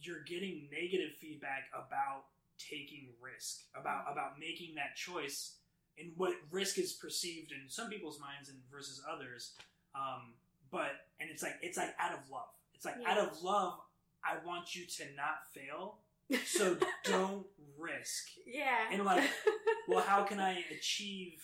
you're 0.00 0.22
getting 0.24 0.68
negative 0.70 1.12
feedback 1.20 1.64
about 1.74 2.24
taking 2.58 3.08
risk, 3.20 3.62
about 3.78 4.04
about 4.10 4.38
making 4.38 4.74
that 4.76 4.96
choice, 4.96 5.56
and 5.98 6.12
what 6.16 6.34
risk 6.50 6.78
is 6.78 6.92
perceived 6.92 7.52
in 7.52 7.68
some 7.68 7.88
people's 7.88 8.18
minds 8.20 8.48
and 8.48 8.58
versus 8.70 9.02
others. 9.10 9.52
Um, 9.94 10.34
but 10.70 10.90
and 11.20 11.30
it's 11.30 11.42
like 11.42 11.54
it's 11.62 11.76
like 11.76 11.94
out 11.98 12.12
of 12.12 12.20
love. 12.30 12.48
It's 12.74 12.84
like 12.84 12.96
Yeah. 13.00 13.10
out 13.12 13.18
of 13.18 13.42
love, 13.42 13.78
I 14.24 14.44
want 14.44 14.74
you 14.74 14.86
to 14.86 15.04
not 15.16 15.46
fail, 15.54 15.98
so 16.44 16.76
don't 17.04 17.46
risk. 17.78 18.28
yeah 18.46 18.88
And 18.92 19.04
like, 19.04 19.28
Well, 19.88 20.02
how 20.02 20.24
can 20.24 20.40
I 20.40 20.64
achieve 20.76 21.42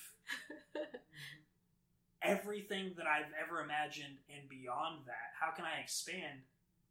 everything 2.23 2.93
that 2.97 3.07
I've 3.07 3.33
ever 3.43 3.63
imagined 3.63 4.19
and 4.29 4.49
beyond 4.49 5.07
that? 5.07 5.35
How 5.39 5.53
can 5.55 5.65
I 5.65 5.81
expand 5.81 6.41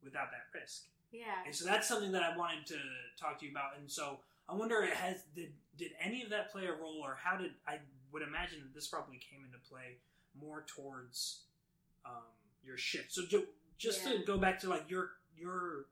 without 0.03 0.27
that 0.31 0.57
risk? 0.59 0.83
Yeah 1.11 1.43
And 1.45 1.55
so 1.55 1.65
that's 1.65 1.87
something 1.87 2.11
that 2.13 2.23
I 2.23 2.35
wanted 2.37 2.65
to 2.67 2.77
talk 3.19 3.39
to 3.39 3.45
you 3.45 3.51
about. 3.51 3.77
And 3.79 3.89
so 3.91 4.19
I 4.49 4.55
wonder, 4.55 4.81
it 4.83 4.93
has 4.93 5.23
did 5.35 5.53
did 5.77 5.91
any 6.01 6.21
of 6.23 6.29
that 6.29 6.51
play 6.51 6.65
a 6.65 6.73
role, 6.73 6.99
or 7.03 7.17
how 7.21 7.37
did 7.37 7.51
I 7.67 7.77
would 8.11 8.21
imagine 8.21 8.59
that 8.63 8.73
this 8.73 8.87
probably 8.87 9.17
came 9.17 9.43
into 9.45 9.57
play 9.69 9.97
more 10.39 10.63
towards 10.67 11.43
um, 12.05 12.23
your 12.63 12.77
shift. 12.77 13.13
So 13.13 13.25
ju- 13.25 13.47
just 13.77 14.03
to 14.05 14.19
go 14.25 14.37
back 14.37 14.59
to 14.61 14.69
like 14.69 14.89
your 14.89 15.11
your 15.37 15.85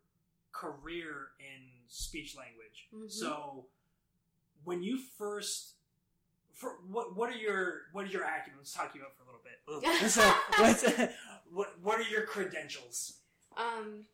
career 0.51 1.29
in 1.39 1.62
speech 1.88 2.36
language. 2.36 2.88
Mhm. 2.93 3.12
So 3.12 3.65
when 4.63 4.84
you 4.84 4.97
first 5.17 5.75
for 6.53 6.77
what 6.91 7.15
what 7.15 7.29
are 7.29 7.38
your 7.38 7.84
what 7.93 8.05
are 8.05 8.10
your 8.10 8.23
acumen? 8.23 8.58
Let's 8.60 8.73
talk 8.73 8.93
you 8.95 9.01
up 9.03 9.15
for 9.15 9.23
a 9.23 9.25
little 9.25 9.41
bit. 9.43 10.10
so 10.12 10.21
what's, 10.58 10.84
what 11.51 11.79
what 11.82 11.99
are 11.99 12.10
your 12.10 12.23
credentials? 12.23 13.19
Um, 13.55 14.05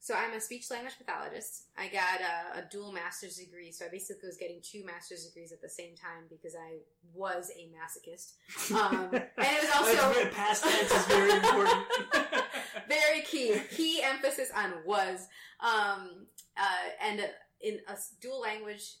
so 0.00 0.14
I'm 0.14 0.32
a 0.32 0.40
speech 0.40 0.70
language 0.70 0.94
pathologist. 0.98 1.64
I 1.76 1.88
got 1.88 2.20
a, 2.20 2.60
a 2.60 2.62
dual 2.70 2.90
master's 2.90 3.36
degree, 3.36 3.70
so 3.70 3.84
I 3.84 3.88
basically 3.88 4.28
was 4.28 4.38
getting 4.38 4.60
two 4.62 4.82
master's 4.84 5.26
degrees 5.26 5.52
at 5.52 5.60
the 5.60 5.68
same 5.68 5.94
time 5.94 6.24
because 6.30 6.54
I 6.54 6.78
was 7.14 7.50
a 7.54 7.68
masochist. 7.68 8.32
Um, 8.72 9.10
and 9.12 9.22
it 9.38 9.60
was 9.62 9.70
also 9.76 10.30
past 10.30 10.64
tense 10.64 10.90
is 10.90 11.06
very 11.06 11.32
important. 11.32 11.84
very 12.88 13.20
key. 13.22 13.60
Key 13.70 14.02
emphasis 14.02 14.50
on 14.56 14.72
was. 14.86 15.28
Um, 15.60 16.26
uh, 16.56 17.06
and 17.06 17.28
in 17.60 17.80
a 17.86 17.96
dual 18.20 18.40
language, 18.40 18.94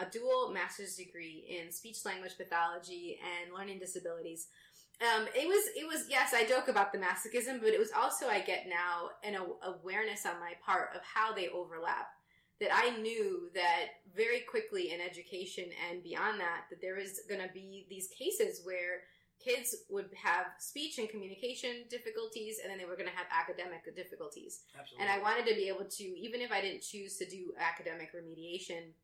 a 0.00 0.06
dual 0.10 0.50
master's 0.52 0.96
degree 0.96 1.44
in 1.48 1.70
speech 1.70 2.04
language 2.04 2.36
pathology 2.36 3.18
and 3.22 3.52
learning 3.52 3.78
disabilities. 3.78 4.48
Um, 5.00 5.26
it 5.34 5.48
was, 5.48 5.64
it 5.76 5.86
was, 5.86 6.06
yes, 6.08 6.32
I 6.34 6.44
joke 6.44 6.68
about 6.68 6.92
the 6.92 6.98
masochism, 6.98 7.60
but 7.60 7.70
it 7.70 7.78
was 7.78 7.90
also, 7.96 8.26
I 8.28 8.40
get 8.40 8.66
now 8.68 9.10
an 9.22 9.36
awareness 9.62 10.24
on 10.24 10.38
my 10.40 10.52
part 10.64 10.90
of 10.94 11.02
how 11.02 11.32
they 11.34 11.48
overlap. 11.48 12.06
That 12.60 12.70
I 12.72 12.96
knew 12.98 13.50
that 13.54 13.98
very 14.14 14.40
quickly 14.48 14.92
in 14.92 15.00
education 15.00 15.64
and 15.90 16.04
beyond 16.04 16.38
that, 16.38 16.66
that 16.70 16.80
there 16.80 16.96
is 16.96 17.20
going 17.28 17.40
to 17.40 17.52
be 17.52 17.84
these 17.90 18.06
cases 18.16 18.60
where 18.64 19.02
kids 19.44 19.74
would 19.90 20.08
have 20.14 20.46
speech 20.58 20.98
and 20.98 21.08
communication 21.08 21.82
difficulties 21.90 22.58
and 22.62 22.70
then 22.70 22.78
they 22.78 22.84
were 22.84 22.94
going 22.96 23.08
to 23.08 23.14
have 23.16 23.26
academic 23.32 23.84
difficulties 23.96 24.60
Absolutely. 24.78 25.04
and 25.04 25.10
i 25.12 25.22
wanted 25.22 25.44
to 25.44 25.54
be 25.56 25.68
able 25.68 25.84
to 25.84 26.04
even 26.04 26.40
if 26.40 26.52
i 26.52 26.60
didn't 26.60 26.82
choose 26.82 27.16
to 27.16 27.26
do 27.26 27.52
academic 27.58 28.10
remediation 28.14 28.94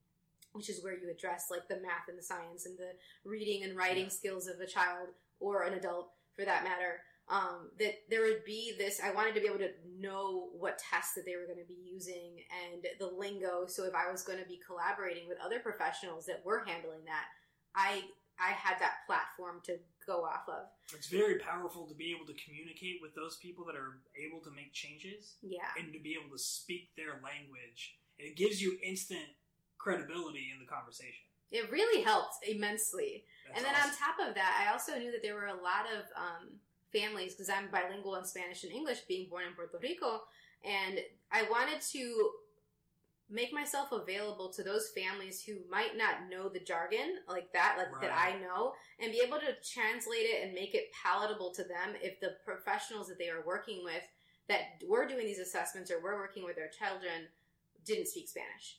which 0.53 0.71
is 0.71 0.83
where 0.83 0.97
you 0.97 1.11
address 1.11 1.49
like 1.51 1.67
the 1.69 1.75
math 1.83 2.09
and 2.09 2.17
the 2.17 2.23
science 2.23 2.65
and 2.65 2.79
the 2.79 2.93
reading 3.29 3.65
and 3.65 3.77
writing 3.77 4.05
Yeah. 4.05 4.09
skills 4.11 4.47
of 4.47 4.61
a 4.61 4.67
child 4.67 5.09
or 5.41 5.65
an 5.65 5.75
adult 5.75 6.11
for 6.37 6.45
that 6.45 6.65
matter 6.65 7.01
um, 7.29 7.71
that 7.79 7.95
there 8.11 8.23
would 8.23 8.45
be 8.45 8.75
this 8.79 9.01
i 9.05 9.13
wanted 9.13 9.35
to 9.35 9.41
be 9.41 9.47
able 9.47 9.59
to 9.59 9.71
know 9.99 10.49
what 10.59 10.79
tests 10.79 11.15
that 11.15 11.25
they 11.25 11.37
were 11.37 11.47
going 11.47 11.59
to 11.65 11.69
be 11.69 11.79
using 11.85 12.39
and 12.65 12.85
the 12.99 13.07
lingo 13.17 13.67
so 13.67 13.85
if 13.85 13.95
i 13.95 14.11
was 14.11 14.23
going 14.23 14.39
to 14.39 14.47
be 14.47 14.59
collaborating 14.67 15.29
with 15.29 15.39
other 15.45 15.61
professionals 15.61 16.27
that 16.27 16.43
were 16.45 16.65
handling 16.67 17.05
that 17.05 17.25
i 17.75 18.03
i 18.41 18.51
had 18.51 18.79
that 18.81 19.07
platform 19.07 19.61
to 19.65 19.77
go 20.07 20.25
off 20.25 20.49
of 20.49 20.67
It's 20.97 21.07
very 21.09 21.39
powerful 21.39 21.87
to 21.87 21.95
be 21.95 22.11
able 22.11 22.27
to 22.27 22.35
communicate 22.43 22.99
with 23.01 23.15
those 23.15 23.37
people 23.37 23.65
that 23.67 23.77
are 23.77 24.01
able 24.19 24.41
to 24.43 24.51
make 24.51 24.73
changes 24.73 25.37
yeah 25.43 25.71
and 25.79 25.93
to 25.93 26.01
be 26.01 26.17
able 26.19 26.35
to 26.35 26.43
speak 26.43 26.89
their 26.97 27.21
language. 27.23 27.95
And 28.19 28.27
it 28.29 28.37
gives 28.37 28.61
you 28.61 28.77
instant 28.83 29.29
credibility 29.79 30.51
in 30.53 30.59
the 30.59 30.67
conversation. 30.67 31.25
it 31.53 31.71
really 31.71 32.03
helped 32.03 32.35
immensely 32.49 33.25
That's 33.53 33.59
and 33.59 33.67
then 33.67 33.75
awesome. 33.75 33.91
on 33.91 33.97
top 33.97 34.29
of 34.29 34.35
that, 34.35 34.65
I 34.67 34.73
also 34.73 34.99
knew 34.99 35.11
that 35.13 35.23
there 35.23 35.35
were 35.35 35.47
a 35.47 35.55
lot 35.55 35.87
of 35.91 36.07
um, 36.17 36.49
families 36.93 37.35
because 37.35 37.51
I'm 37.51 37.71
bilingual 37.71 38.17
in 38.17 38.25
Spanish 38.25 38.65
and 38.65 38.73
English, 38.73 39.01
being 39.09 39.29
born 39.29 39.45
in 39.45 39.55
Puerto 39.55 39.79
Rico, 39.83 40.23
and 40.65 41.01
I 41.33 41.43
wanted 41.51 41.81
to 41.93 42.31
make 43.31 43.53
myself 43.53 43.93
available 43.93 44.49
to 44.49 44.63
those 44.63 44.91
families 44.91 45.43
who 45.43 45.55
might 45.71 45.97
not 45.97 46.29
know 46.29 46.49
the 46.49 46.59
jargon 46.59 47.19
like 47.29 47.53
that, 47.53 47.77
like 47.79 48.01
that 48.01 48.13
I 48.13 48.41
know, 48.41 48.73
and 48.99 49.13
be 49.13 49.23
able 49.25 49.39
to 49.39 49.55
translate 49.65 50.27
it 50.27 50.45
and 50.45 50.53
make 50.53 50.75
it 50.75 50.91
palatable 50.93 51.53
to 51.53 51.63
them 51.63 51.95
if 52.03 52.19
the 52.19 52.35
professionals 52.45 53.07
that 53.09 53.19
they 53.19 53.29
are 53.29 53.47
working 53.47 53.83
with 53.85 54.03
that 54.49 54.83
were 54.87 55.07
doing 55.07 55.27
these 55.27 55.39
assessments 55.39 55.93
or 55.93 56.01
were 56.01 56.17
working 56.17 56.45
with 56.45 56.57
their 56.57 56.71
children 56.77 57.29
didn't 57.87 58.09
speak 58.09 58.29
Spanish. 58.29 58.79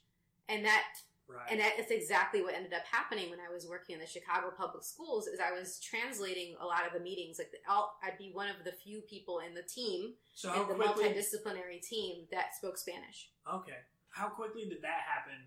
And 0.49 0.65
that 0.65 0.83
Right. 1.33 1.51
and 1.51 1.59
that's 1.59 1.91
exactly 1.91 2.41
what 2.41 2.53
ended 2.53 2.73
up 2.73 2.83
happening 2.89 3.29
when 3.29 3.39
I 3.39 3.51
was 3.53 3.67
working 3.67 3.95
in 3.95 4.01
the 4.01 4.07
Chicago 4.07 4.51
public 4.55 4.83
schools. 4.83 5.27
Is 5.27 5.39
I 5.39 5.51
was 5.57 5.79
translating 5.79 6.55
a 6.59 6.65
lot 6.65 6.85
of 6.85 6.93
the 6.93 6.99
meetings. 6.99 7.39
Like 7.39 7.51
I'll, 7.67 7.93
I'd 8.03 8.17
be 8.17 8.31
one 8.33 8.49
of 8.49 8.63
the 8.63 8.71
few 8.71 9.01
people 9.01 9.39
in 9.39 9.53
the 9.53 9.63
team, 9.63 10.13
so 10.33 10.53
in 10.53 10.67
the 10.67 10.75
quickly? 10.75 11.05
multidisciplinary 11.05 11.81
team 11.81 12.25
that 12.31 12.55
spoke 12.55 12.77
Spanish. 12.77 13.29
Okay. 13.51 13.79
How 14.09 14.27
quickly 14.27 14.65
did 14.67 14.81
that 14.81 15.01
happen? 15.07 15.39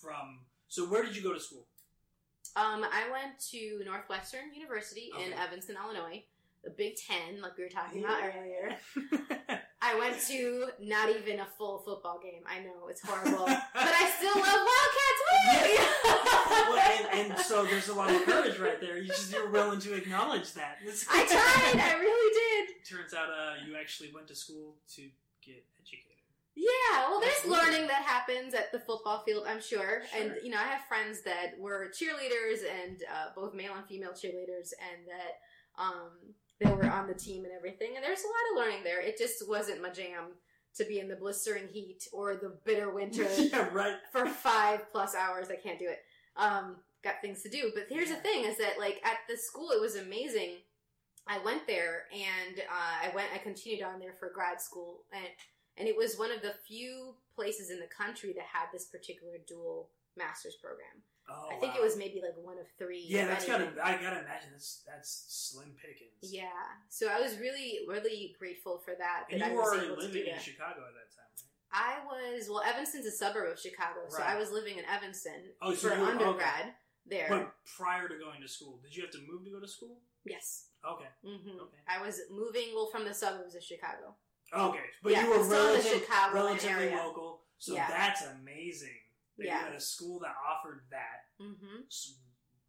From 0.00 0.40
so 0.68 0.84
where 0.86 1.02
did 1.02 1.16
you 1.16 1.22
go 1.22 1.32
to 1.32 1.40
school? 1.40 1.66
Um, 2.54 2.84
I 2.84 3.10
went 3.10 3.38
to 3.50 3.82
Northwestern 3.84 4.52
University 4.54 5.10
in 5.24 5.32
Evanston, 5.34 5.76
Illinois, 5.82 6.24
the 6.64 6.70
Big 6.70 6.96
Ten, 6.96 7.40
like 7.42 7.56
we 7.58 7.64
were 7.64 7.70
talking 7.70 8.02
about 8.02 8.20
earlier. 8.22 8.76
I 9.96 9.98
went 9.98 10.20
to 10.28 10.68
not 10.80 11.08
even 11.10 11.40
a 11.40 11.46
full 11.56 11.78
football 11.78 12.20
game. 12.22 12.42
I 12.46 12.60
know 12.60 12.88
it's 12.88 13.00
horrible, 13.00 13.44
but 13.46 13.60
I 13.74 14.10
still 14.18 14.34
love 14.34 14.66
Wildcats. 14.68 15.22
well, 16.68 16.78
and, 16.78 17.32
and 17.32 17.38
so 17.40 17.64
there's 17.64 17.88
a 17.88 17.94
lot 17.94 18.10
of 18.10 18.22
courage 18.24 18.58
right 18.58 18.80
there. 18.80 18.98
You 18.98 19.08
just 19.08 19.32
you're 19.32 19.50
willing 19.50 19.80
to 19.80 19.94
acknowledge 19.94 20.52
that. 20.54 20.78
I 21.10 21.26
tried. 21.26 21.82
I 21.82 21.98
really 21.98 22.66
did. 22.66 22.84
Turns 22.88 23.14
out, 23.14 23.28
uh, 23.30 23.54
you 23.66 23.76
actually 23.76 24.10
went 24.12 24.28
to 24.28 24.34
school 24.34 24.76
to 24.96 25.02
get 25.44 25.64
educated. 25.80 26.02
Yeah, 26.54 27.10
well, 27.10 27.20
there's 27.20 27.34
Absolutely. 27.36 27.64
learning 27.64 27.86
that 27.88 28.02
happens 28.02 28.54
at 28.54 28.72
the 28.72 28.80
football 28.80 29.22
field, 29.24 29.44
I'm 29.46 29.60
sure. 29.60 30.02
And, 30.18 30.32
you 30.42 30.50
know, 30.50 30.56
I 30.56 30.64
have 30.64 30.80
friends 30.88 31.20
that 31.22 31.52
were 31.58 31.92
cheerleaders 31.92 32.60
and 32.64 33.02
uh, 33.02 33.26
both 33.36 33.52
male 33.52 33.74
and 33.76 33.86
female 33.86 34.12
cheerleaders, 34.12 34.72
and 34.80 35.04
that 35.06 35.36
um, 35.78 36.12
they 36.60 36.70
were 36.70 36.86
on 36.86 37.06
the 37.06 37.14
team 37.14 37.44
and 37.44 37.52
everything. 37.52 37.92
And 37.96 38.04
there's 38.04 38.22
a 38.22 38.26
lot 38.26 38.50
of 38.52 38.66
learning 38.66 38.84
there. 38.84 39.00
It 39.00 39.18
just 39.18 39.48
wasn't 39.48 39.82
my 39.82 39.90
jam 39.90 40.32
to 40.76 40.84
be 40.84 41.00
in 41.00 41.08
the 41.08 41.16
blistering 41.16 41.68
heat 41.68 42.04
or 42.12 42.36
the 42.36 42.56
bitter 42.64 42.92
winter 42.92 43.26
yeah, 43.38 43.68
right. 43.72 43.96
for 44.12 44.26
five 44.26 44.90
plus 44.92 45.14
hours. 45.14 45.48
I 45.50 45.56
can't 45.56 45.78
do 45.78 45.88
it. 45.88 45.98
Um, 46.36 46.76
got 47.02 47.20
things 47.22 47.42
to 47.42 47.48
do. 47.48 47.70
But 47.74 47.84
here's 47.88 48.10
the 48.10 48.16
thing: 48.16 48.44
is 48.44 48.58
that 48.58 48.78
like 48.78 49.00
at 49.04 49.18
the 49.28 49.36
school, 49.36 49.70
it 49.70 49.80
was 49.80 49.96
amazing. 49.96 50.56
I 51.28 51.38
went 51.44 51.66
there 51.66 52.04
and 52.12 52.60
uh, 52.60 53.06
I 53.08 53.14
went. 53.14 53.28
I 53.34 53.38
continued 53.38 53.82
on 53.82 53.98
there 53.98 54.14
for 54.18 54.30
grad 54.34 54.60
school, 54.60 55.04
and 55.12 55.26
and 55.78 55.88
it 55.88 55.96
was 55.96 56.18
one 56.18 56.30
of 56.30 56.42
the 56.42 56.54
few 56.66 57.14
places 57.34 57.70
in 57.70 57.80
the 57.80 57.86
country 57.86 58.32
that 58.34 58.46
had 58.52 58.66
this 58.72 58.86
particular 58.86 59.34
dual 59.46 59.90
master's 60.16 60.56
program. 60.56 61.02
Oh, 61.28 61.48
I 61.50 61.58
think 61.58 61.74
wow. 61.74 61.80
it 61.80 61.82
was 61.82 61.96
maybe 61.96 62.22
like 62.22 62.36
one 62.40 62.56
of 62.58 62.66
three. 62.78 63.04
Yeah, 63.06 63.26
that's 63.26 63.44
gotta. 63.46 63.66
I 63.82 63.92
gotta 63.98 64.20
imagine 64.22 64.50
that's 64.52 64.82
that's 64.86 65.24
slim 65.28 65.74
pickings. 65.74 66.22
Yeah, 66.32 66.46
so 66.88 67.08
I 67.08 67.20
was 67.20 67.38
really 67.38 67.80
really 67.88 68.34
grateful 68.38 68.78
for 68.84 68.94
that. 68.98 69.24
and 69.30 69.40
that 69.40 69.50
you 69.50 69.52
I 69.52 69.56
were 69.56 69.62
was 69.62 69.70
already 69.72 69.86
able 69.86 69.96
to 69.96 70.02
do 70.02 70.08
living 70.18 70.32
in. 70.34 70.38
Chicago 70.40 70.86
at 70.86 70.94
that 70.94 71.10
time, 71.10 71.32
right? 71.34 71.42
I 71.72 71.98
was 72.06 72.48
well. 72.48 72.62
Evanston's 72.62 73.06
a 73.06 73.10
suburb 73.10 73.52
of 73.52 73.58
Chicago, 73.58 74.06
so 74.08 74.22
I 74.22 74.38
was 74.38 74.52
living 74.52 74.78
in 74.78 74.84
Evanston 74.84 75.50
Oh, 75.60 75.74
so 75.74 75.88
for 75.90 75.96
were- 75.98 76.02
okay. 76.02 76.10
undergrad 76.12 76.66
there. 77.06 77.26
But 77.28 77.52
prior 77.76 78.06
to 78.08 78.14
going 78.18 78.40
to 78.40 78.48
school, 78.48 78.78
did 78.82 78.94
you 78.94 79.02
have 79.02 79.10
to 79.12 79.20
move 79.28 79.44
to 79.44 79.50
go 79.50 79.60
to 79.60 79.68
school? 79.68 79.98
yes, 80.24 80.68
Okay. 80.88 81.10
hmm 81.24 81.58
Okay. 81.58 81.78
I 81.88 82.00
was 82.06 82.20
moving 82.30 82.68
well 82.74 82.86
from 82.86 83.04
the 83.04 83.14
suburbs 83.14 83.54
of 83.56 83.62
Chicago. 83.64 84.14
Okay, 84.54 84.78
but 85.02 85.10
Yeah, 85.12 85.24
you 85.24 85.30
were 85.30 85.36
it's 85.38 85.46
still 85.46 85.74
in 85.74 85.82
the 85.82 85.88
relative, 85.88 86.34
relatively 86.34 86.84
area. 86.86 86.96
local, 86.96 87.42
so 87.58 87.74
Yeah. 87.74 87.88
that's 87.88 88.22
amazing. 88.26 88.94
That 89.38 89.46
Yeah. 89.46 89.58
had 89.66 89.74
a 89.74 89.80
school 89.80 90.18
that 90.20 90.34
offered 90.48 90.86
that 90.90 91.28
hmm 91.38 91.82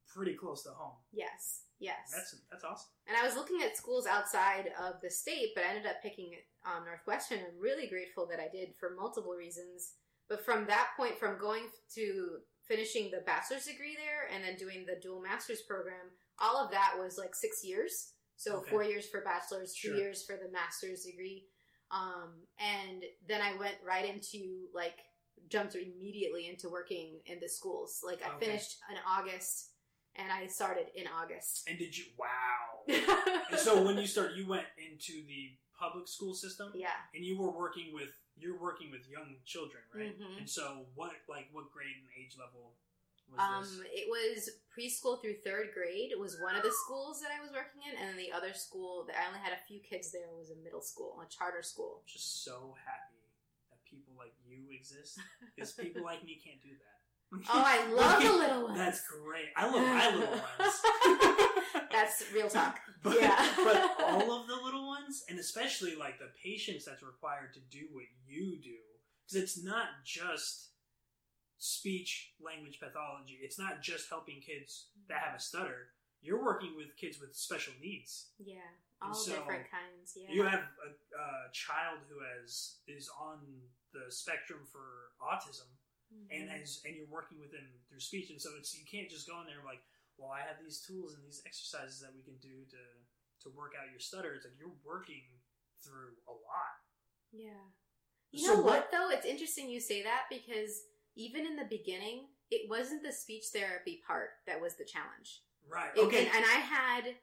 pretty 0.08 0.36
close 0.36 0.64
to 0.64 0.70
home. 0.72 0.96
Yes, 1.12 1.66
yes. 1.80 2.10
That's 2.12 2.36
that's 2.50 2.64
awesome. 2.64 2.90
and 3.08 3.16
I 3.18 3.24
was 3.26 3.36
looking 3.36 3.62
at 3.62 3.78
schools 3.78 4.08
outside 4.08 4.72
of 4.80 4.96
the 5.02 5.10
state, 5.12 5.52
but 5.54 5.64
I 5.64 5.68
ended 5.70 5.86
up 5.86 6.02
picking 6.02 6.32
um, 6.66 6.86
Northwestern. 6.86 7.40
I'm 7.40 7.60
really 7.60 7.88
grateful 7.88 8.26
that 8.28 8.40
I 8.40 8.48
did 8.52 8.76
for 8.80 8.96
multiple 8.96 9.34
reasons. 9.34 9.94
But 10.28 10.44
from 10.44 10.66
that 10.68 10.90
point, 10.98 11.18
from 11.20 11.38
going 11.40 11.64
to 11.96 12.40
finishing 12.68 13.12
the 13.12 13.22
bachelor's 13.26 13.66
degree 13.66 13.96
there 13.96 14.28
and 14.34 14.44
then 14.44 14.58
doing 14.58 14.86
the 14.86 15.00
dual 15.02 15.22
master's 15.22 15.62
program, 15.62 16.12
all 16.40 16.58
of 16.58 16.72
that 16.72 16.96
was 16.98 17.18
like 17.18 17.34
six 17.36 17.64
years. 17.64 18.14
So 18.36 18.58
Okay. 18.58 18.70
four 18.72 18.84
years 18.84 19.08
for 19.10 19.22
bachelor's, 19.22 19.74
two 19.74 19.90
Sure. 19.90 19.98
years 19.98 20.26
for 20.26 20.36
the 20.36 20.50
master's 20.52 21.04
degree. 21.06 21.48
Um, 21.92 22.46
and 22.60 23.04
then 23.28 23.42
I 23.42 23.56
went 23.56 23.76
right 23.86 24.04
into 24.06 24.68
like 24.74 25.00
jumped 25.50 25.76
immediately 25.76 26.48
into 26.48 26.70
working 26.70 27.20
in 27.26 27.40
the 27.40 27.48
schools. 27.50 28.02
Like 28.04 28.22
I 28.24 28.36
Okay. 28.36 28.46
finished 28.48 28.78
in 28.90 28.98
August 29.08 29.72
and 30.16 30.32
I 30.32 30.48
started 30.48 30.88
in 30.96 31.08
August. 31.08 31.68
And 31.70 31.78
did 31.78 31.98
you? 31.98 32.06
Wow. 32.18 32.84
and 33.50 33.60
so 33.60 33.82
when 33.84 33.98
you 33.98 34.08
started, 34.08 34.38
you 34.38 34.48
went 34.48 34.66
into 34.78 35.26
the 35.28 35.58
public 35.80 36.08
school 36.08 36.34
system, 36.34 36.72
yeah. 36.74 36.90
and 37.14 37.24
you 37.24 37.38
were 37.40 37.52
working 37.52 37.94
with 37.94 38.10
you're 38.40 38.60
working 38.60 38.92
with 38.92 39.02
young 39.10 39.36
children, 39.46 39.82
right? 39.94 40.18
Mhm. 40.20 40.38
And 40.40 40.50
so 40.50 40.86
what 40.96 41.12
like 41.28 41.48
what 41.52 41.72
grade 41.72 41.96
and 41.98 42.08
age 42.18 42.38
level 42.38 42.74
was 43.30 43.40
Um, 43.40 43.64
this? 43.84 43.88
it 43.94 44.08
was 44.10 44.50
preschool 44.74 45.22
through 45.22 45.38
third 45.42 45.74
grade. 45.74 46.12
It 46.12 46.20
was 46.20 46.40
one 46.40 46.56
of 46.56 46.64
the 46.64 46.72
schools 46.86 47.20
that 47.22 47.32
I 47.32 47.42
was 47.42 47.52
working 47.52 47.82
in, 47.90 47.98
and 47.98 48.10
then 48.10 48.18
the 48.18 48.32
other 48.32 48.54
school 48.54 49.06
that 49.06 49.18
I 49.20 49.28
only 49.28 49.40
had 49.40 49.54
a 49.54 49.62
few 49.68 49.80
kids 49.82 50.12
there 50.12 50.30
was 50.32 50.50
a 50.52 50.56
middle 50.56 50.82
school, 50.82 51.20
a 51.22 51.28
charter 51.30 51.62
school. 51.64 52.04
Just 52.08 52.44
so 52.44 52.76
happy 52.86 53.17
people 53.98 54.14
like 54.18 54.34
you 54.46 54.70
exist 54.78 55.18
because 55.56 55.72
people 55.84 56.04
like 56.04 56.24
me 56.24 56.40
can't 56.44 56.62
do 56.62 56.70
that. 56.70 57.50
Oh, 57.50 57.64
I 57.66 57.92
love 57.94 58.22
the 58.24 58.32
little 58.32 58.64
ones. 58.64 58.78
That's 58.78 59.02
great. 59.08 59.50
I 59.58 59.66
love 59.66 59.88
my 59.88 60.16
little 60.16 60.38
ones. 60.38 61.90
That's 61.92 62.24
real 62.34 62.48
talk. 62.50 62.80
but, 63.04 63.18
Yeah. 63.20 63.36
but 63.58 63.98
all 64.06 64.32
of 64.42 64.48
the 64.48 64.56
little 64.56 64.88
ones, 64.88 65.24
and 65.30 65.40
especially 65.40 65.96
like 65.96 66.20
the 66.20 66.30
patience 66.44 66.86
that's 66.86 67.04
required 67.04 67.54
to 67.56 67.60
do 67.72 67.88
what 67.92 68.06
you 68.26 68.60
do, 68.64 68.78
because 69.26 69.44
it's 69.44 69.64
not 69.64 69.88
just 70.06 70.70
speech 71.58 72.34
language 72.40 72.80
pathology. 72.80 73.40
It's 73.42 73.60
not 73.60 73.82
just 73.82 74.10
helping 74.10 74.40
kids 74.40 74.88
that 75.10 75.20
have 75.20 75.36
a 75.36 75.40
stutter. 75.42 75.88
You're 76.22 76.44
working 76.44 76.74
with 76.78 76.96
kids 76.98 77.20
with 77.20 77.36
special 77.36 77.74
needs. 77.82 78.28
Yeah, 78.40 78.56
all 79.02 79.14
so, 79.14 79.32
different 79.32 79.66
kinds. 79.70 80.16
Yeah, 80.16 80.34
You 80.34 80.44
have 80.44 80.62
a, 80.86 80.90
a 81.20 81.52
child 81.54 82.00
who 82.10 82.18
has 82.24 82.78
is 82.88 83.10
on 83.22 83.38
the 83.94 84.12
spectrum 84.12 84.66
for 84.72 85.12
autism, 85.22 85.68
Mhm. 86.14 86.28
and 86.32 86.50
as 86.52 86.82
and 86.86 86.96
you're 86.96 87.08
working 87.08 87.40
with 87.40 87.52
them 87.52 87.68
through 87.90 88.00
speech, 88.00 88.30
and 88.30 88.42
so 88.42 88.56
it's 88.58 88.74
you 88.78 88.86
can't 88.86 89.10
just 89.10 89.28
go 89.28 89.40
in 89.42 89.48
there 89.48 89.64
like, 89.66 89.82
well, 90.18 90.32
I 90.32 90.42
have 90.42 90.60
these 90.64 90.82
tools 90.82 91.14
and 91.14 91.24
these 91.26 91.42
exercises 91.46 92.00
that 92.02 92.14
we 92.14 92.24
can 92.24 92.38
do 92.38 92.66
to 92.66 92.78
to 93.44 93.50
work 93.50 93.74
out 93.80 93.90
your 93.92 94.00
stutter. 94.00 94.34
It's 94.34 94.46
like 94.46 94.58
you're 94.58 94.74
working 94.84 95.24
through 95.84 96.18
a 96.28 96.32
lot. 96.32 96.82
Yeah. 97.32 97.70
You 98.32 98.40
So 98.46 98.56
know 98.56 98.62
what, 98.62 98.66
what- 98.66 98.92
though? 98.92 99.10
It's 99.10 99.26
interesting 99.26 99.70
you 99.70 99.80
say 99.80 100.02
that 100.04 100.26
because 100.30 100.86
even 101.16 101.46
in 101.46 101.56
the 101.56 101.66
beginning, 101.66 102.34
it 102.50 102.68
wasn't 102.70 103.04
the 103.04 103.12
speech 103.12 103.46
therapy 103.54 104.02
part 104.06 104.32
that 104.46 104.60
was 104.60 104.76
the 104.76 104.86
challenge. 104.86 105.44
Right. 105.68 105.96
It- 105.96 106.00
Okay. 106.02 106.26
And, 106.28 106.36
and 106.38 106.46
I 106.46 106.60
had, 106.60 107.18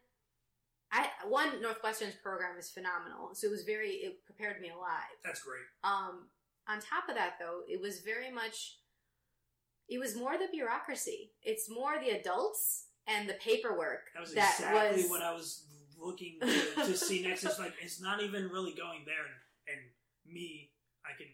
I 0.92 1.10
one 1.26 1.60
Northwestern's 1.60 2.14
program 2.16 2.56
is 2.58 2.70
phenomenal, 2.70 3.34
so 3.34 3.48
it 3.48 3.50
was 3.50 3.64
very 3.64 3.90
it 4.04 4.24
prepared 4.24 4.60
me 4.60 4.70
a 4.70 4.76
lot. 4.76 5.02
That's 5.24 5.42
great. 5.42 5.64
Um, 5.82 6.30
on 6.68 6.76
top 6.76 7.08
of 7.08 7.14
that, 7.14 7.34
though, 7.38 7.60
it 7.68 7.80
was 7.80 8.00
very 8.00 8.30
much, 8.30 8.78
it 9.88 9.98
was 9.98 10.16
more 10.16 10.38
the 10.38 10.48
bureaucracy. 10.50 11.32
It's 11.42 11.68
more 11.70 11.96
the 12.00 12.10
adults 12.10 12.86
and 13.06 13.28
the 13.28 13.34
paperwork 13.34 14.08
That 14.14 14.20
was 14.20 14.34
that 14.34 14.54
exactly 14.58 15.02
was 15.02 15.10
what 15.10 15.22
I 15.22 15.32
was 15.32 15.64
looking 16.00 16.38
to, 16.40 16.46
to 16.86 16.96
see 16.96 17.22
next. 17.22 17.44
It's 17.44 17.58
like 17.58 17.74
it's 17.82 18.00
not 18.00 18.22
even 18.22 18.48
really 18.48 18.72
going 18.72 19.02
there, 19.04 19.24
and, 19.24 19.76
and 19.76 20.34
me, 20.34 20.70
I 21.04 21.16
can 21.16 21.28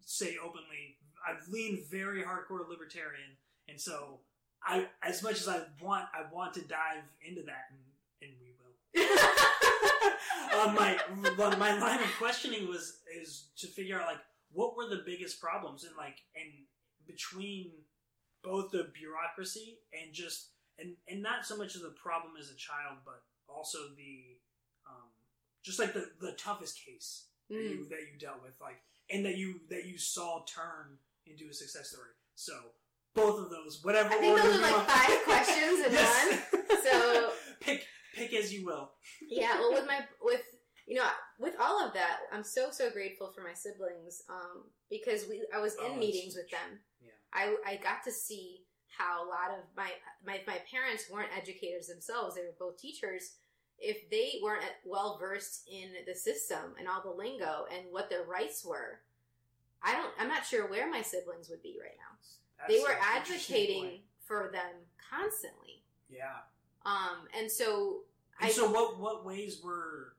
say 0.00 0.36
openly, 0.42 0.98
I've 1.26 1.48
leaned 1.48 1.86
very 1.90 2.22
hardcore 2.22 2.68
libertarian, 2.68 3.36
and 3.68 3.80
so 3.80 4.20
I, 4.66 4.86
as 5.02 5.22
much 5.22 5.40
as 5.40 5.48
I 5.48 5.62
want, 5.82 6.04
I 6.14 6.32
want 6.32 6.54
to 6.54 6.60
dive 6.60 7.04
into 7.26 7.42
that, 7.42 7.70
and, 7.70 7.80
and 8.22 8.32
we 8.40 8.52
will. 8.52 8.64
um, 10.60 10.74
my 10.74 10.98
my 11.56 11.78
line 11.78 12.00
of 12.00 12.10
questioning 12.18 12.68
was 12.68 12.98
is 13.20 13.48
to 13.58 13.66
figure 13.66 14.00
out 14.00 14.06
like 14.06 14.20
what 14.54 14.76
were 14.76 14.88
the 14.88 15.02
biggest 15.04 15.40
problems 15.40 15.84
and 15.84 15.96
like 15.96 16.18
and 16.34 16.50
between 17.06 17.70
both 18.42 18.70
the 18.70 18.88
bureaucracy 18.98 19.78
and 19.92 20.12
just 20.14 20.48
and 20.78 20.94
and 21.08 21.22
not 21.22 21.44
so 21.44 21.56
much 21.56 21.74
of 21.74 21.82
the 21.82 21.94
problem 22.02 22.34
as 22.40 22.50
a 22.50 22.56
child 22.56 22.98
but 23.04 23.22
also 23.48 23.78
the 23.96 24.38
um 24.86 25.08
just 25.62 25.78
like 25.78 25.92
the 25.92 26.06
the 26.20 26.32
toughest 26.32 26.80
case 26.84 27.26
that 27.50 27.56
Mm. 27.56 27.70
you 27.70 27.88
that 27.90 28.00
you 28.10 28.18
dealt 28.18 28.42
with 28.42 28.54
like 28.60 28.80
and 29.10 29.24
that 29.26 29.36
you 29.36 29.60
that 29.68 29.84
you 29.84 29.98
saw 29.98 30.44
turn 30.46 30.96
into 31.26 31.44
a 31.50 31.52
success 31.52 31.90
story 31.90 32.10
so 32.34 32.54
both 33.14 33.38
of 33.38 33.50
those 33.50 33.80
whatever 33.84 34.08
I 34.08 34.16
think 34.16 34.38
those 34.40 34.56
are 34.56 34.60
like 34.62 34.88
five 34.88 35.24
questions 35.24 35.86
in 35.86 35.92
Yes. 35.92 36.42
So- 36.84 37.32
pick 37.60 37.84
pick 38.14 38.32
as 38.32 38.52
you 38.52 38.64
will. 38.64 38.92
yeah 39.28 39.58
well 39.58 39.72
with 39.74 39.86
my 39.86 40.00
with 40.22 40.40
you 40.86 40.96
know 40.96 41.08
with 41.38 41.54
all 41.60 41.80
of 41.84 41.94
that 41.94 42.18
i'm 42.32 42.44
so 42.44 42.70
so 42.70 42.90
grateful 42.90 43.30
for 43.34 43.42
my 43.42 43.54
siblings 43.54 44.22
um 44.28 44.64
because 44.90 45.26
we 45.28 45.42
i 45.54 45.58
was 45.60 45.74
in 45.74 45.92
Oh, 45.92 45.96
meetings 45.96 46.34
with 46.36 46.50
them. 46.50 46.78
Yeah. 47.02 47.10
i 47.32 47.56
i 47.66 47.76
got 47.76 48.04
to 48.04 48.12
see 48.12 48.60
how 48.98 49.24
a 49.24 49.28
lot 49.28 49.50
of 49.50 49.64
my 49.76 49.90
my 50.26 50.40
my 50.46 50.58
parents 50.70 51.04
weren't 51.10 51.36
educators 51.36 51.88
themselves. 51.88 52.36
They 52.36 52.42
were 52.42 52.54
both 52.58 52.78
teachers. 52.78 53.32
If 53.78 54.08
they 54.08 54.38
weren't 54.40 54.62
well 54.84 55.18
versed 55.20 55.68
in 55.68 55.90
the 56.06 56.14
system 56.14 56.76
and 56.78 56.86
all 56.86 57.02
the 57.02 57.10
lingo 57.10 57.66
and 57.74 57.86
what 57.90 58.08
their 58.08 58.22
rights 58.24 58.64
were 58.64 59.00
i 59.82 59.92
don't 59.92 60.12
i'm 60.20 60.28
not 60.28 60.46
sure 60.46 60.68
where 60.70 60.88
my 60.88 61.02
siblings 61.02 61.48
would 61.50 61.62
be 61.62 61.76
right 61.82 61.96
now. 61.98 62.16
That's 62.58 62.72
they 62.72 62.80
were 62.80 62.96
advocating 63.02 64.02
for 64.26 64.50
them 64.52 64.86
constantly. 65.10 65.82
Yeah. 66.08 66.38
um 66.86 67.26
and 67.36 67.50
so 67.50 68.02
And 68.40 68.48
I- 68.48 68.52
so, 68.52 68.70
what 68.70 69.00
what 69.00 69.24
ways 69.26 69.60
were 69.64 70.13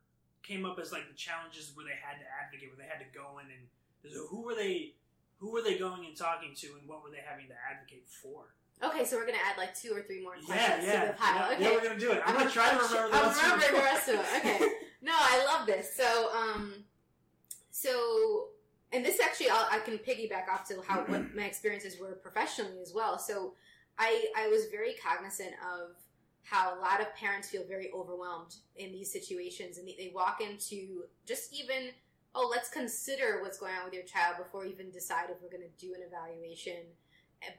came 0.45 0.65
up 0.65 0.77
as 0.79 0.91
like 0.91 1.07
the 1.09 1.17
challenges 1.17 1.71
where 1.73 1.85
they 1.85 1.97
had 1.97 2.21
to 2.21 2.25
advocate, 2.29 2.69
where 2.69 2.77
they 2.85 2.89
had 2.89 3.01
to 3.01 3.09
go 3.17 3.39
in 3.41 3.49
and 3.49 3.65
so 4.13 4.27
who 4.27 4.41
were 4.41 4.55
they? 4.55 4.93
Who 5.39 5.51
were 5.51 5.61
they 5.61 5.77
going 5.77 6.05
and 6.05 6.15
talking 6.15 6.53
to, 6.55 6.67
and 6.79 6.87
what 6.87 7.03
were 7.03 7.09
they 7.09 7.23
having 7.25 7.47
to 7.47 7.55
advocate 7.69 8.05
for? 8.07 8.53
Okay, 8.83 9.03
so 9.03 9.17
we're 9.17 9.25
gonna 9.25 9.41
add 9.43 9.57
like 9.57 9.73
two 9.73 9.91
or 9.93 10.01
three 10.01 10.21
more 10.21 10.35
Yeah, 10.35 10.45
questions 10.45 10.85
yeah, 10.85 11.01
to 11.01 11.07
the 11.07 11.13
pile. 11.13 11.35
yeah, 11.35 11.55
okay. 11.55 11.63
yeah, 11.63 11.71
we're 11.71 11.83
gonna 11.83 11.99
do 11.99 12.11
it. 12.11 12.21
I'm, 12.25 12.35
gonna 12.35 12.49
try 12.49 12.69
to 12.69 12.75
remember 12.75 13.09
the 13.09 13.15
I'm 13.17 13.27
rest 13.27 13.43
remembering 13.43 13.73
the 13.73 13.79
rest 13.81 14.09
of 14.09 14.15
it. 14.15 14.25
Okay. 14.37 14.59
No, 15.01 15.13
I 15.15 15.45
love 15.45 15.67
this. 15.67 15.95
So, 15.95 16.31
um, 16.33 16.73
so, 17.69 18.47
and 18.91 19.05
this 19.05 19.19
actually, 19.19 19.51
I'll, 19.51 19.67
I 19.69 19.77
can 19.77 19.99
piggyback 19.99 20.49
off 20.51 20.67
to 20.69 20.81
how 20.87 21.01
what 21.01 21.35
my 21.35 21.43
experiences 21.43 21.99
were 21.99 22.13
professionally 22.13 22.79
as 22.81 22.91
well. 22.91 23.19
So, 23.19 23.53
I 23.99 24.25
I 24.35 24.47
was 24.47 24.65
very 24.71 24.95
cognizant 24.95 25.51
of 25.63 25.95
how 26.45 26.77
a 26.77 26.79
lot 26.79 27.01
of 27.01 27.13
parents 27.15 27.49
feel 27.49 27.63
very 27.67 27.91
overwhelmed 27.91 28.55
in 28.77 28.91
these 28.91 29.11
situations, 29.11 29.77
and 29.77 29.87
they, 29.87 29.95
they 29.97 30.11
walk 30.13 30.41
into 30.41 31.03
just 31.25 31.53
even 31.53 31.89
oh, 32.37 32.49
let's 32.51 32.69
consider 32.69 33.39
what's 33.41 33.57
going 33.57 33.71
on 33.73 33.85
with 33.85 33.93
your 33.93 34.03
child 34.03 34.35
before 34.37 34.65
we 34.65 34.69
even 34.69 34.91
decide 34.91 35.29
if 35.29 35.41
we're 35.41 35.49
going 35.49 35.63
to 35.63 35.85
do 35.85 35.93
an 35.93 36.01
evaluation 36.05 36.83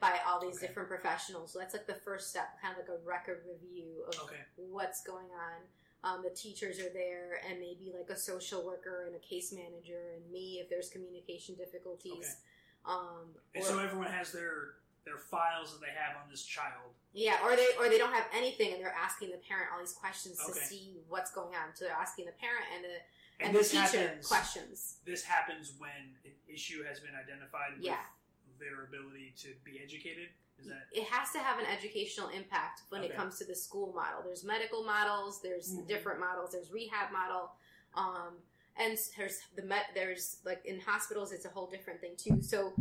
by 0.03 0.18
all 0.28 0.39
these 0.39 0.57
Okay. 0.59 0.66
different 0.66 0.89
professionals. 0.89 1.51
So 1.53 1.59
that's 1.59 1.72
like 1.72 1.87
the 1.87 1.95
first 2.05 2.28
step, 2.28 2.61
kind 2.61 2.74
of 2.76 2.80
like 2.87 2.91
a 2.91 3.03
record 3.03 3.41
review 3.49 4.05
of 4.07 4.20
Okay. 4.24 4.43
what's 4.57 5.03
going 5.03 5.28
on. 5.32 5.62
Um, 6.05 6.22
the 6.22 6.28
teachers 6.28 6.78
are 6.78 6.93
there, 6.93 7.41
and 7.49 7.59
maybe 7.59 7.91
like 7.97 8.11
a 8.11 8.18
social 8.18 8.66
worker 8.66 9.05
and 9.07 9.16
a 9.16 9.18
case 9.18 9.51
manager, 9.51 10.12
and 10.14 10.30
me 10.30 10.61
if 10.62 10.68
there's 10.68 10.91
communication 10.91 11.55
difficulties. 11.55 12.37
Um, 12.84 13.34
And 13.55 13.64
or- 13.64 13.68
so 13.68 13.78
everyone 13.78 14.09
has 14.12 14.30
their 14.30 14.74
their 15.07 15.16
files 15.16 15.70
that 15.72 15.80
they 15.80 15.94
have 15.94 16.18
on 16.20 16.28
this 16.28 16.42
child. 16.44 16.90
yeah, 17.14 17.38
or 17.46 17.54
they 17.57 17.68
or 17.78 17.88
they 17.88 17.96
don't 17.96 18.12
have 18.12 18.26
anything, 18.34 18.74
and 18.74 18.82
they're 18.82 18.92
asking 18.92 19.30
the 19.30 19.38
parent 19.48 19.70
all 19.72 19.78
these 19.80 19.94
questions 19.94 20.38
Okay. 20.42 20.59
to 20.59 20.66
see 20.66 20.98
what's 21.09 21.30
going 21.30 21.54
on. 21.54 21.72
So 21.74 21.86
they're 21.86 21.94
asking 21.94 22.26
the 22.26 22.32
parent 22.32 22.66
and 22.74 22.84
the 22.84 22.98
And, 23.38 23.54
and, 23.54 23.57
the 23.57 23.62
teacher 23.64 24.00
happens. 24.11 24.26
questions. 24.26 24.96
This 25.07 25.22
happens 25.22 25.72
when 25.78 26.16
an 26.24 26.32
issue 26.48 26.82
has 26.84 27.00
been 27.00 27.14
identified 27.14 27.78
Yeah. 27.78 28.02
with 28.48 28.59
their 28.59 28.84
ability 28.84 29.32
to 29.42 29.54
be 29.64 29.80
educated. 29.80 30.30
Is 30.59 30.66
that 30.66 30.88
it 30.90 31.04
has 31.09 31.30
to 31.32 31.38
have 31.38 31.59
an 31.59 31.66
educational 31.66 32.28
impact 32.28 32.82
when 32.88 33.04
it 33.04 33.14
comes 33.14 33.38
to 33.38 33.44
the 33.44 33.54
school 33.54 33.92
model. 33.92 34.22
There's 34.24 34.42
medical 34.42 34.82
models, 34.84 35.40
there's 35.42 35.74
Mhm. 35.76 35.86
different 35.86 36.18
models, 36.18 36.52
there's 36.52 36.70
rehab 36.72 37.12
model, 37.12 37.52
um, 37.94 38.42
and 38.76 38.98
there's 39.18 39.38
the 39.54 39.62
met. 39.62 39.90
There's 39.94 40.38
like 40.44 40.64
in 40.64 40.80
hospitals, 40.80 41.30
it's 41.32 41.44
a 41.44 41.50
whole 41.50 41.66
different 41.66 42.00
thing 42.00 42.16
too. 42.16 42.40
So 42.42 42.74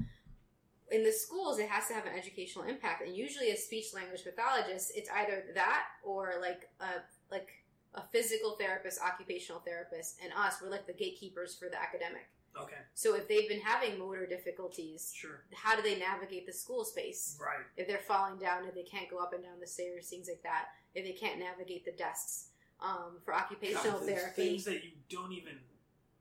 in 0.92 1.04
the 1.04 1.12
schools, 1.12 1.58
it 1.60 1.68
has 1.70 1.88
to 1.88 1.94
have 1.94 2.06
an 2.06 2.14
educational 2.18 2.66
impact, 2.66 3.02
and 3.06 3.16
usually 3.16 3.50
as 3.52 3.64
speech 3.64 3.94
language 3.94 4.24
pathologist, 4.24 4.92
it's 4.96 5.10
either 5.10 5.44
that 5.56 5.84
or 6.04 6.34
like 6.42 6.70
a 6.80 7.02
like 7.32 7.50
a 7.96 8.02
physical 8.12 8.52
therapist, 8.60 9.00
occupational 9.02 9.62
therapist, 9.62 10.18
and 10.24 10.32
us. 10.34 10.56
We're 10.62 10.70
like 10.70 10.86
the 10.86 10.94
gatekeepers 10.94 11.56
for 11.56 11.70
the 11.70 11.82
academic. 11.82 12.28
okay? 12.62 12.76
So 12.94 13.16
if 13.16 13.28
they've 13.30 13.48
been 13.48 13.62
having 13.62 13.98
motor 13.98 14.26
difficulties, 14.26 15.14
Sure. 15.16 15.44
how 15.54 15.78
do 15.78 15.82
they 15.82 15.98
navigate 15.98 16.46
the 16.46 16.52
school 16.54 16.84
space? 16.84 17.38
Right. 17.42 17.66
if 17.78 17.88
they're 17.88 17.98
falling 18.00 18.38
down, 18.38 18.66
if 18.66 18.76
they 18.76 18.84
can't 18.84 19.10
go 19.10 19.18
up 19.20 19.32
and 19.34 19.42
down 19.42 19.60
the 19.62 19.68
stairs, 19.68 20.10
things 20.10 20.28
like 20.28 20.44
that, 20.44 20.66
if 20.94 21.06
they 21.06 21.14
can't 21.14 21.40
navigate 21.40 21.86
the 21.86 21.94
desks. 21.94 22.50
Um, 22.82 23.20
for 23.24 23.34
occupational 23.34 24.00
God, 24.00 24.06
therapy, 24.08 24.50
Things 24.50 24.66
that 24.66 24.84
you 24.84 24.92
don't 25.10 25.32
even 25.32 25.54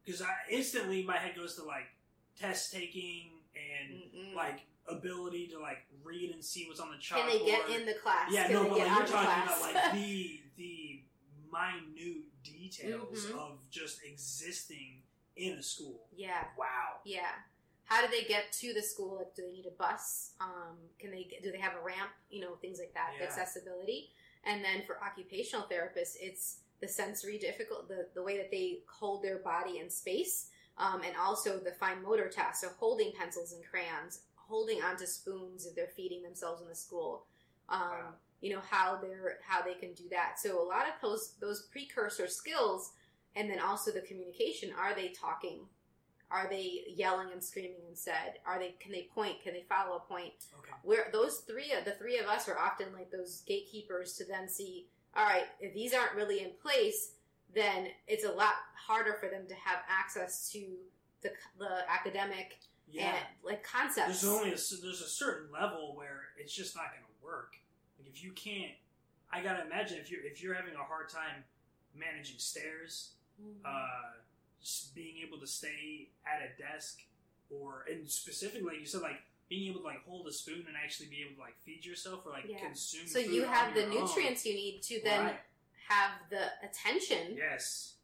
because 0.05 0.23
I 0.23 0.31
instantly 0.49 1.03
my 1.03 1.17
head 1.19 1.35
goes 1.35 1.57
to 1.57 1.65
like 1.65 1.87
test 2.39 2.73
taking 2.73 3.31
and 3.81 4.03
Mm-mm. 4.03 4.35
like 4.35 4.61
ability 4.89 5.49
to 5.49 5.59
like 5.59 5.79
read 6.03 6.31
and 6.35 6.45
see 6.45 6.67
what's 6.69 6.81
on 6.81 6.91
the 6.91 6.97
chalkboard. 6.97 7.29
can 7.29 7.39
they 7.39 7.45
get 7.45 7.69
in 7.71 7.87
the 7.87 7.95
class? 7.95 8.31
Yeah, 8.31 8.45
can 8.47 8.53
no, 8.55 8.63
but 8.69 8.79
like, 8.79 8.89
you're 8.89 8.97
talking 9.07 9.09
class? 9.09 9.47
about 9.61 9.75
like 9.75 9.93
the 9.95 10.41
the 10.57 11.01
minute 11.53 12.25
details 12.43 13.27
Mhm. 13.27 13.39
of 13.39 13.59
just 13.71 14.03
existing 14.05 15.03
in 15.37 15.55
a 15.59 15.63
school. 15.63 16.07
yeah, 16.15 16.49
Wow. 16.59 17.01
yeah. 17.05 17.33
How 17.87 18.01
do 18.05 18.09
they 18.11 18.25
get 18.25 18.51
to 18.53 18.73
the 18.73 18.81
school? 18.83 19.17
Like, 19.17 19.35
do 19.35 19.43
they 19.43 19.53
need 19.53 19.67
a 19.67 19.71
bus? 19.71 20.33
Um, 20.41 20.79
can 20.99 21.11
they? 21.11 21.25
Do 21.43 21.53
they 21.53 21.59
have 21.59 21.75
a 21.75 21.81
ramp? 21.83 22.11
You 22.31 22.41
know, 22.41 22.55
things 22.57 22.79
like 22.79 22.95
that. 22.95 23.11
Yeah. 23.19 23.27
Accessibility. 23.27 24.11
And 24.45 24.65
then 24.65 24.85
for 24.87 25.03
occupational 25.03 25.67
therapists, 25.67 26.17
it's 26.21 26.61
the 26.81 26.89
sensory 26.89 27.37
difficult, 27.39 27.89
the 27.89 28.09
the 28.15 28.23
way 28.23 28.37
that 28.39 28.51
they 28.51 28.81
hold 28.89 29.23
their 29.23 29.39
body 29.39 29.79
in 29.81 29.91
space, 29.91 30.49
um, 30.79 31.03
and 31.07 31.15
also 31.17 31.59
the 31.59 31.73
fine 31.73 32.03
motor 32.03 32.29
tasks. 32.29 32.61
So 32.61 32.69
holding 32.79 33.13
pencils 33.19 33.53
and 33.53 33.63
crayons, 33.65 34.21
holding 34.37 34.83
onto 34.83 35.07
spoons 35.07 35.67
if 35.67 35.75
they're 35.75 35.93
feeding 35.97 36.23
themselves 36.23 36.63
in 36.63 36.69
the 36.69 36.75
school. 36.75 37.27
Um, 37.69 37.81
Wow. 37.81 38.15
You 38.41 38.53
know 38.53 38.63
how 38.69 38.99
they're 39.01 39.39
how 39.47 39.63
they 39.63 39.73
can 39.73 39.95
do 39.95 40.05
that. 40.11 40.35
So 40.39 40.61
a 40.61 40.67
lot 40.69 40.83
of 40.87 41.01
those 41.01 41.33
those 41.41 41.63
precursor 41.73 42.27
skills, 42.27 42.93
and 43.35 43.49
then 43.49 43.59
also 43.59 43.91
the 43.91 44.03
communication. 44.03 44.71
Are 44.79 44.95
they 44.95 45.09
talking? 45.09 45.61
Are 46.31 46.47
they 46.51 46.81
yelling 46.95 47.29
and 47.33 47.43
screaming 47.43 47.85
instead? 47.89 48.35
Are 48.45 48.59
they? 48.59 48.75
Can 48.81 48.93
they 48.93 49.09
point? 49.15 49.41
Can 49.43 49.55
they 49.55 49.65
follow 49.67 49.97
a 49.97 50.01
point? 50.01 50.33
Okay. 50.59 50.73
Where 50.83 51.07
those 51.11 51.39
three, 51.47 51.73
the 51.87 51.93
three 51.93 52.19
of 52.19 52.27
us, 52.27 52.47
are 52.49 52.59
often 52.59 52.89
like 52.93 53.11
those 53.11 53.43
gatekeepers 53.47 54.13
to 54.17 54.27
then 54.27 54.47
see. 54.49 54.89
All 55.17 55.25
right, 55.25 55.45
if 55.61 55.73
these 55.73 55.95
aren't 55.95 56.15
really 56.15 56.41
in 56.41 56.51
place, 56.61 57.13
then 57.55 57.89
it's 58.07 58.25
a 58.25 58.33
lot 58.33 58.55
harder 58.75 59.15
for 59.21 59.29
them 59.29 59.47
to 59.49 59.55
have 59.55 59.79
access 59.89 60.51
to 60.53 60.65
the 61.23 61.31
the 61.59 61.91
academic 61.91 62.59
Yeah. 62.89 63.15
and 63.17 63.25
like 63.43 63.63
concepts. 63.65 64.21
There's 64.21 64.25
only 64.33 64.49
a, 64.49 64.59
there's 64.83 65.01
a 65.03 65.09
certain 65.09 65.51
level 65.53 65.95
where 65.97 66.23
it's 66.39 66.53
just 66.55 66.75
not 66.77 66.87
going 66.93 67.05
to 67.05 67.25
work. 67.25 67.57
Like 67.99 68.09
if 68.09 68.23
you 68.23 68.33
can't, 68.33 68.73
I 69.33 69.43
gotta 69.43 69.63
imagine 69.65 69.99
if 69.99 70.11
you're 70.11 70.23
if 70.25 70.43
you're 70.43 70.55
having 70.55 70.75
a 70.75 70.85
hard 70.85 71.09
time 71.09 71.45
managing 71.95 72.39
stairs, 72.39 73.13
Mhm. 73.43 73.61
uh, 73.65 74.13
just 74.61 74.95
being 74.95 75.19
able 75.27 75.39
to 75.41 75.47
stay 75.47 76.09
at 76.27 76.41
a 76.43 76.61
desk, 76.61 77.01
or 77.51 77.85
and 77.91 78.09
specifically, 78.11 78.63
like 78.63 78.81
you 78.81 78.87
said, 78.87 79.01
like 79.03 79.23
being 79.49 79.71
able 79.71 79.81
to 79.81 79.87
like 79.87 80.03
hold 80.05 80.27
a 80.27 80.33
spoon 80.33 80.65
and 80.67 80.77
actually 80.83 81.07
be 81.09 81.21
able 81.23 81.35
to 81.35 81.41
like 81.41 81.57
feed 81.65 81.85
yourself 81.85 82.25
or 82.27 82.33
like 82.33 82.45
Yeah. 82.49 82.59
consume. 82.61 83.07
so 83.07 83.19
you 83.19 83.45
have 83.45 83.75
the 83.75 83.81
your 83.83 83.91
own. 83.91 84.05
nutrients 84.07 84.45
you 84.47 84.55
need 84.55 84.83
to 84.83 85.01
then 85.03 85.25
Right. 85.27 85.41
Have 85.89 86.13
the 86.31 86.53
attention 86.67 87.37
Yes. 87.37 87.95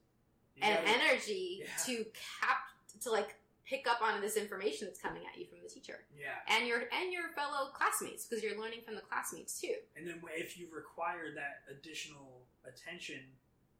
You 0.57 0.62
and 0.64 0.85
gotta- 0.87 0.99
energy 1.03 1.62
Yeah. 1.64 1.76
to 1.87 2.05
cap 2.12 2.59
to 3.03 3.11
like 3.11 3.37
pick 3.64 3.87
up 3.87 4.03
on 4.03 4.20
this 4.20 4.37
information 4.37 4.89
that's 4.89 5.01
coming 5.01 5.24
at 5.26 5.39
you 5.39 5.47
from 5.47 5.61
the 5.62 5.68
teacher 5.68 6.05
Yeah. 6.14 6.41
and 6.49 6.66
your 6.66 6.89
and 6.93 7.12
your 7.12 7.28
fellow 7.31 7.70
classmates 7.70 8.26
because 8.26 8.43
you're 8.43 8.59
learning 8.61 8.83
from 8.83 8.97
the 8.97 9.01
classmates 9.03 9.61
too. 9.61 9.76
And 9.97 10.07
then 10.07 10.20
if 10.35 10.59
you 10.59 10.68
require 10.72 11.33
that 11.35 11.62
additional 11.70 12.47
attention 12.64 13.37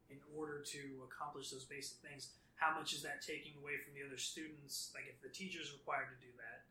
in 0.09 0.18
order 0.34 0.61
to 0.62 1.03
accomplish 1.05 1.51
those 1.51 1.64
basic 1.64 1.98
things, 1.98 2.30
how 2.55 2.76
much 2.78 2.92
is 2.94 3.03
that 3.03 3.20
taking 3.22 3.57
away 3.59 3.78
from 3.84 3.94
the 3.94 4.03
other 4.07 4.16
students? 4.18 4.90
Like 4.94 5.05
if 5.09 5.20
the 5.22 5.28
teacher's 5.28 5.72
required 5.72 6.09
to 6.18 6.26
do 6.26 6.32
that, 6.38 6.64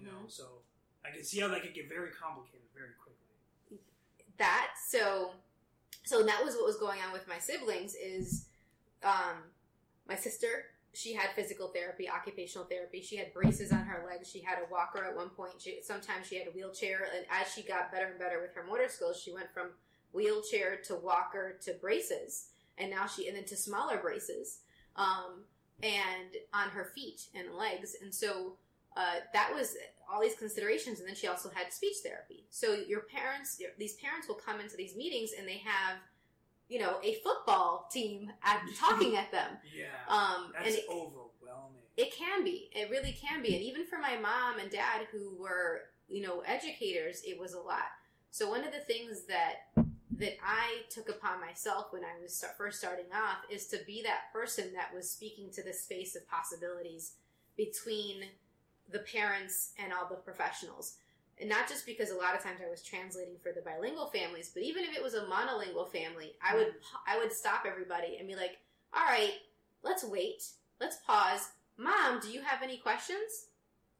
you 0.00 0.06
know, 0.06 0.18
mm-hmm. 0.18 0.28
so 0.28 0.62
I 1.04 1.10
can 1.10 1.24
see 1.24 1.40
how 1.40 1.48
that 1.48 1.62
could 1.62 1.74
get 1.74 1.88
very 1.88 2.10
complicated 2.10 2.66
very 2.74 2.92
quickly. 3.02 3.80
that 4.38 4.74
so 4.90 5.32
so 6.06 6.22
that 6.22 6.42
was 6.42 6.54
what 6.54 6.64
was 6.64 6.76
going 6.76 7.00
on 7.06 7.12
with 7.12 7.28
my 7.28 7.38
siblings 7.38 7.94
is 7.94 8.46
um 9.04 9.36
my 10.08 10.16
sister 10.16 10.64
she 10.96 11.12
had 11.12 11.32
physical 11.32 11.68
therapy 11.68 12.08
occupational 12.08 12.66
therapy. 12.66 13.02
She 13.02 13.16
had 13.16 13.34
braces 13.34 13.70
on 13.70 13.80
her 13.80 14.06
legs. 14.10 14.30
She 14.30 14.40
had 14.40 14.56
a 14.58 14.72
walker 14.72 15.04
at 15.04 15.14
one 15.14 15.28
point. 15.28 15.52
She, 15.58 15.80
sometimes 15.82 16.26
she 16.26 16.38
had 16.38 16.48
a 16.48 16.50
wheelchair. 16.52 17.06
And 17.14 17.26
as 17.30 17.52
she 17.52 17.62
got 17.62 17.92
better 17.92 18.06
and 18.06 18.18
better 18.18 18.40
with 18.40 18.54
her 18.54 18.64
motor 18.66 18.88
skills 18.88 19.20
she 19.22 19.30
went 19.30 19.52
from 19.52 19.72
wheelchair 20.12 20.78
to 20.86 20.94
walker 20.94 21.58
to 21.66 21.74
braces. 21.74 22.46
And 22.78 22.90
now 22.90 23.06
she 23.06 23.28
and 23.28 23.36
then 23.36 23.44
to 23.44 23.56
smaller 23.56 23.98
braces 23.98 24.60
um 24.96 25.44
and 25.82 26.34
on 26.54 26.70
her 26.70 26.92
feet 26.94 27.26
and 27.34 27.54
legs. 27.54 27.96
And 28.00 28.14
so 28.14 28.54
uh, 28.96 29.16
that 29.34 29.54
was 29.54 29.76
all 30.10 30.20
these 30.20 30.36
considerations 30.36 31.00
and 31.00 31.08
then 31.08 31.14
she 31.16 31.26
also 31.26 31.50
had 31.54 31.72
speech 31.72 31.96
therapy. 32.04 32.46
So 32.50 32.74
your 32.74 33.00
parents 33.00 33.56
your, 33.60 33.70
these 33.78 33.94
parents 33.94 34.28
will 34.28 34.36
come 34.36 34.60
into 34.60 34.76
these 34.76 34.96
meetings 34.96 35.30
and 35.38 35.46
they 35.46 35.58
have 35.64 35.98
you 36.68 36.78
know 36.78 36.98
a 37.02 37.14
football 37.22 37.88
team 37.92 38.30
at, 38.42 38.60
talking 38.78 39.16
at 39.16 39.30
them. 39.32 39.50
Yeah. 39.74 39.86
um 40.08 40.52
That's 40.52 40.68
and 40.68 40.76
it, 40.76 40.84
overwhelming. 40.90 41.82
it 41.96 42.14
can 42.14 42.44
be. 42.44 42.70
It 42.72 42.90
really 42.90 43.12
can 43.12 43.42
be. 43.42 43.54
And 43.54 43.62
even 43.64 43.86
for 43.86 43.98
my 43.98 44.16
mom 44.16 44.58
and 44.60 44.70
dad 44.70 45.06
who 45.12 45.36
were 45.40 45.82
you 46.08 46.22
know 46.22 46.40
educators 46.46 47.22
it 47.26 47.38
was 47.38 47.54
a 47.54 47.60
lot. 47.60 47.90
So 48.30 48.48
one 48.50 48.64
of 48.64 48.72
the 48.72 48.80
things 48.80 49.24
that 49.26 49.68
that 50.18 50.36
I 50.42 50.82
took 50.90 51.08
upon 51.10 51.40
myself 51.40 51.86
when 51.90 52.02
I 52.02 52.20
was 52.22 52.34
start, 52.34 52.56
first 52.56 52.78
starting 52.78 53.12
off 53.14 53.38
is 53.50 53.66
to 53.68 53.78
be 53.86 54.02
that 54.04 54.32
person 54.32 54.72
that 54.74 54.94
was 54.94 55.10
speaking 55.10 55.50
to 55.52 55.62
the 55.62 55.72
space 55.74 56.16
of 56.16 56.26
possibilities 56.28 57.12
between 57.56 58.24
the 58.90 59.00
parents 59.00 59.72
and 59.78 59.92
all 59.92 60.08
the 60.08 60.16
professionals. 60.16 60.96
And 61.38 61.50
not 61.50 61.68
just 61.68 61.84
because 61.84 62.10
a 62.10 62.16
lot 62.16 62.34
of 62.34 62.42
times 62.42 62.60
I 62.66 62.70
was 62.70 62.82
translating 62.82 63.36
for 63.42 63.52
the 63.52 63.60
bilingual 63.60 64.06
families, 64.06 64.50
but 64.52 64.62
even 64.62 64.84
if 64.84 64.96
it 64.96 65.02
was 65.02 65.14
a 65.14 65.26
monolingual 65.26 65.90
family, 65.90 66.32
I 66.42 66.54
would 66.54 66.68
mm. 66.68 66.74
I 67.06 67.18
would 67.18 67.32
stop 67.32 67.64
everybody 67.66 68.16
and 68.18 68.26
be 68.26 68.34
like, 68.34 68.56
"All 68.94 69.04
right, 69.04 69.34
let's 69.82 70.02
wait. 70.02 70.44
Let's 70.80 70.96
pause. 71.06 71.50
Mom, 71.76 72.20
do 72.20 72.30
you 72.30 72.40
have 72.40 72.62
any 72.62 72.78
questions?" 72.78 73.48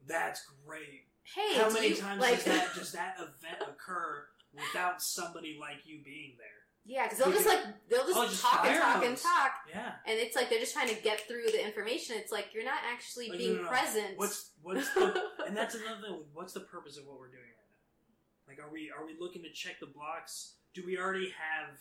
That's 0.06 0.46
great. 0.66 1.04
Hey, 1.24 1.58
How 1.58 1.70
many 1.70 1.88
you- 1.88 1.96
times 1.96 2.22
like, 2.22 2.36
does 2.36 2.44
that 2.44 2.74
does 2.78 2.92
that 2.92 3.16
event 3.18 3.62
occur 3.68 4.24
without 4.54 5.02
somebody 5.02 5.58
like 5.60 5.84
you 5.84 5.98
being 6.02 6.36
there? 6.38 6.55
Yeah, 6.86 7.04
because 7.04 7.18
they'll 7.18 7.32
just 7.32 7.46
like 7.46 7.60
they'll 7.90 8.06
just, 8.06 8.16
Oh, 8.16 8.26
just 8.26 8.42
talk 8.42 8.64
and 8.64 8.80
talk 8.80 9.04
and 9.04 9.16
talk, 9.16 9.52
Yeah. 9.68 9.92
and 10.06 10.18
it's 10.18 10.36
like 10.36 10.48
they're 10.48 10.60
just 10.60 10.72
trying 10.72 10.88
to 10.88 10.94
get 11.02 11.26
through 11.26 11.46
the 11.50 11.64
information. 11.64 12.16
It's 12.16 12.30
like 12.30 12.54
you're 12.54 12.64
not 12.64 12.78
actually 12.90 13.28
Like, 13.28 13.38
being 13.38 13.56
no, 13.56 13.62
no, 13.62 13.62
no. 13.64 13.68
present. 13.68 14.16
What's 14.16 14.50
what's 14.62 14.94
the 14.94 15.22
and 15.46 15.56
that's 15.56 15.74
another 15.74 16.00
thing. 16.00 16.20
What's 16.32 16.52
the 16.52 16.60
purpose 16.60 16.96
of 16.96 17.06
what 17.06 17.18
we're 17.18 17.28
doing 17.34 17.42
right 17.42 17.58
now? 17.58 18.46
Like, 18.46 18.58
are 18.62 18.72
we 18.72 18.92
are 18.96 19.04
we 19.04 19.16
looking 19.18 19.42
to 19.42 19.50
check 19.52 19.80
the 19.80 19.86
blocks? 19.86 20.54
Do 20.74 20.84
we 20.86 20.96
already 20.96 21.30
have 21.34 21.74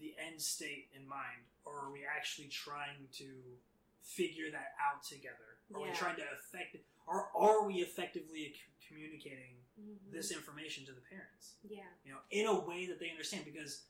the 0.00 0.14
end 0.18 0.40
state 0.42 0.88
in 0.94 1.06
mind, 1.06 1.46
or 1.64 1.78
are 1.86 1.92
we 1.92 2.00
actually 2.04 2.48
trying 2.48 3.06
to 3.18 3.26
figure 4.02 4.50
that 4.50 4.74
out 4.82 5.02
together? 5.04 5.58
Are 5.74 5.82
we 5.82 5.90
trying 5.92 6.16
to 6.16 6.22
affect, 6.34 6.76
or 7.06 7.28
are 7.36 7.62
we 7.66 7.74
effectively 7.82 8.54
communicating 8.88 9.58
Mhm. 9.78 10.10
this 10.10 10.32
information 10.32 10.86
to 10.86 10.92
the 10.92 11.00
parents? 11.02 11.54
Yeah. 11.68 11.84
you 12.04 12.12
know, 12.12 12.20
in 12.30 12.46
a 12.46 12.58
way 12.58 12.86
that 12.86 12.98
they 12.98 13.10
understand. 13.10 13.44
Because 13.44 13.82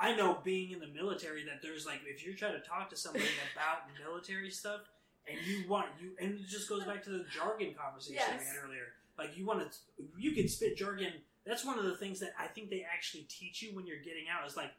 I 0.00 0.14
know 0.14 0.38
being 0.44 0.70
in 0.70 0.78
the 0.80 0.86
military 0.86 1.44
that 1.44 1.60
there's 1.62 1.84
like 1.86 2.00
if 2.06 2.24
you're 2.24 2.34
trying 2.36 2.52
to 2.60 2.66
talk 2.66 2.90
to 2.90 2.96
somebody 2.96 3.24
about 3.52 3.78
military 4.06 4.50
stuff 4.50 4.80
and 5.28 5.38
you 5.46 5.68
want 5.68 5.86
you 6.00 6.12
and 6.20 6.38
it 6.40 6.46
just 6.46 6.68
goes 6.68 6.84
back 6.84 7.02
to 7.04 7.10
the 7.10 7.24
jargon 7.30 7.74
conversation 7.74 8.22
we 8.38 8.44
had 8.44 8.56
earlier. 8.64 8.94
Like 9.18 9.36
you 9.36 9.44
want 9.46 9.60
to, 9.70 9.78
you 10.16 10.32
can 10.32 10.46
spit 10.48 10.76
jargon. 10.76 11.12
That's 11.44 11.64
one 11.64 11.78
of 11.78 11.84
the 11.84 11.96
things 11.96 12.20
that 12.20 12.34
I 12.38 12.46
think 12.46 12.70
they 12.70 12.86
actually 12.90 13.24
teach 13.24 13.62
you 13.62 13.74
when 13.74 13.86
you're 13.86 13.98
getting 14.02 14.26
out 14.30 14.46
is 14.46 14.56
like 14.56 14.70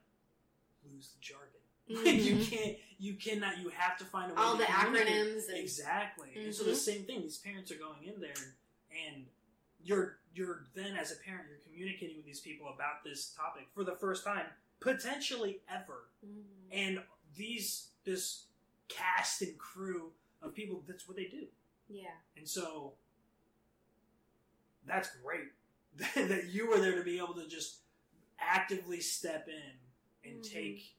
lose 0.91 1.09
the 1.09 1.19
jargon. 1.21 1.45
Like 2.05 2.23
you 2.23 2.37
can't, 2.37 2.77
you 2.99 3.15
cannot, 3.15 3.57
you 3.57 3.69
have 3.69 3.97
to 3.97 4.05
find 4.05 4.31
a 4.31 4.35
way 4.35 4.41
all 4.41 4.51
to 4.53 4.59
the 4.59 4.65
acronyms 4.65 5.49
and 5.49 5.57
Exactly. 5.57 6.29
And 6.35 6.53
so 6.53 6.63
the 6.63 6.71
Mhm. 6.71 6.75
same 6.75 7.03
thing. 7.05 7.23
These 7.23 7.39
parents 7.39 7.71
are 7.71 7.75
going 7.77 8.03
in 8.03 8.21
there, 8.21 8.55
and 8.91 9.25
you're 9.83 10.19
you're 10.35 10.67
then 10.75 10.95
as 10.95 11.11
a 11.11 11.15
parent, 11.15 11.47
you're 11.49 11.57
communicating 11.65 12.17
with 12.17 12.25
these 12.27 12.41
people 12.41 12.69
about 12.69 13.03
this 13.03 13.33
topic 13.35 13.67
for 13.73 13.83
the 13.83 13.95
first 13.95 14.23
time, 14.23 14.45
potentially 14.79 15.61
ever. 15.69 16.09
Mhm. 16.25 16.43
And 16.71 17.03
these 17.35 17.87
this 18.05 18.45
cast 18.87 19.41
and 19.41 19.57
crew 19.57 20.11
of 20.41 20.53
people, 20.53 20.83
that's 20.87 21.07
what 21.07 21.15
they 21.17 21.25
do. 21.25 21.47
yeah, 21.89 22.15
And 22.35 22.47
so 22.47 22.95
that's 24.85 25.09
great 25.23 25.51
that 26.15 26.45
you 26.49 26.67
were 26.69 26.79
there 26.79 26.95
to 26.95 27.03
be 27.03 27.17
able 27.17 27.33
to 27.35 27.47
just 27.47 27.79
actively 28.39 28.99
step 29.01 29.47
in 29.47 29.79
and 30.29 30.43
Mhm. 30.43 30.51
take 30.51 30.95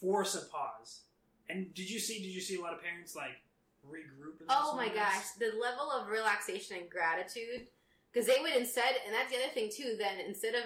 force 0.00 0.34
a 0.34 0.44
pause. 0.46 1.02
And 1.48 1.72
did 1.74 1.88
you 1.90 1.98
see? 2.00 2.20
Did 2.22 2.30
you 2.32 2.40
see 2.40 2.56
a 2.56 2.60
lot 2.60 2.74
of 2.74 2.80
parents 2.82 3.14
like 3.14 3.40
regroup? 3.86 4.40
In 4.40 4.46
Oh 4.48 4.74
my 4.76 4.88
gosh, 4.88 5.32
the 5.38 5.52
level 5.52 5.90
of 5.90 6.08
relaxation 6.08 6.76
and 6.78 6.90
gratitude. 6.90 7.68
Because 8.10 8.26
they 8.26 8.40
would 8.40 8.54
instead, 8.54 8.96
and 9.06 9.14
that's 9.14 9.30
the 9.32 9.38
other 9.42 9.52
thing 9.52 9.70
too. 9.70 9.96
Then 9.98 10.18
instead 10.20 10.54
of 10.54 10.64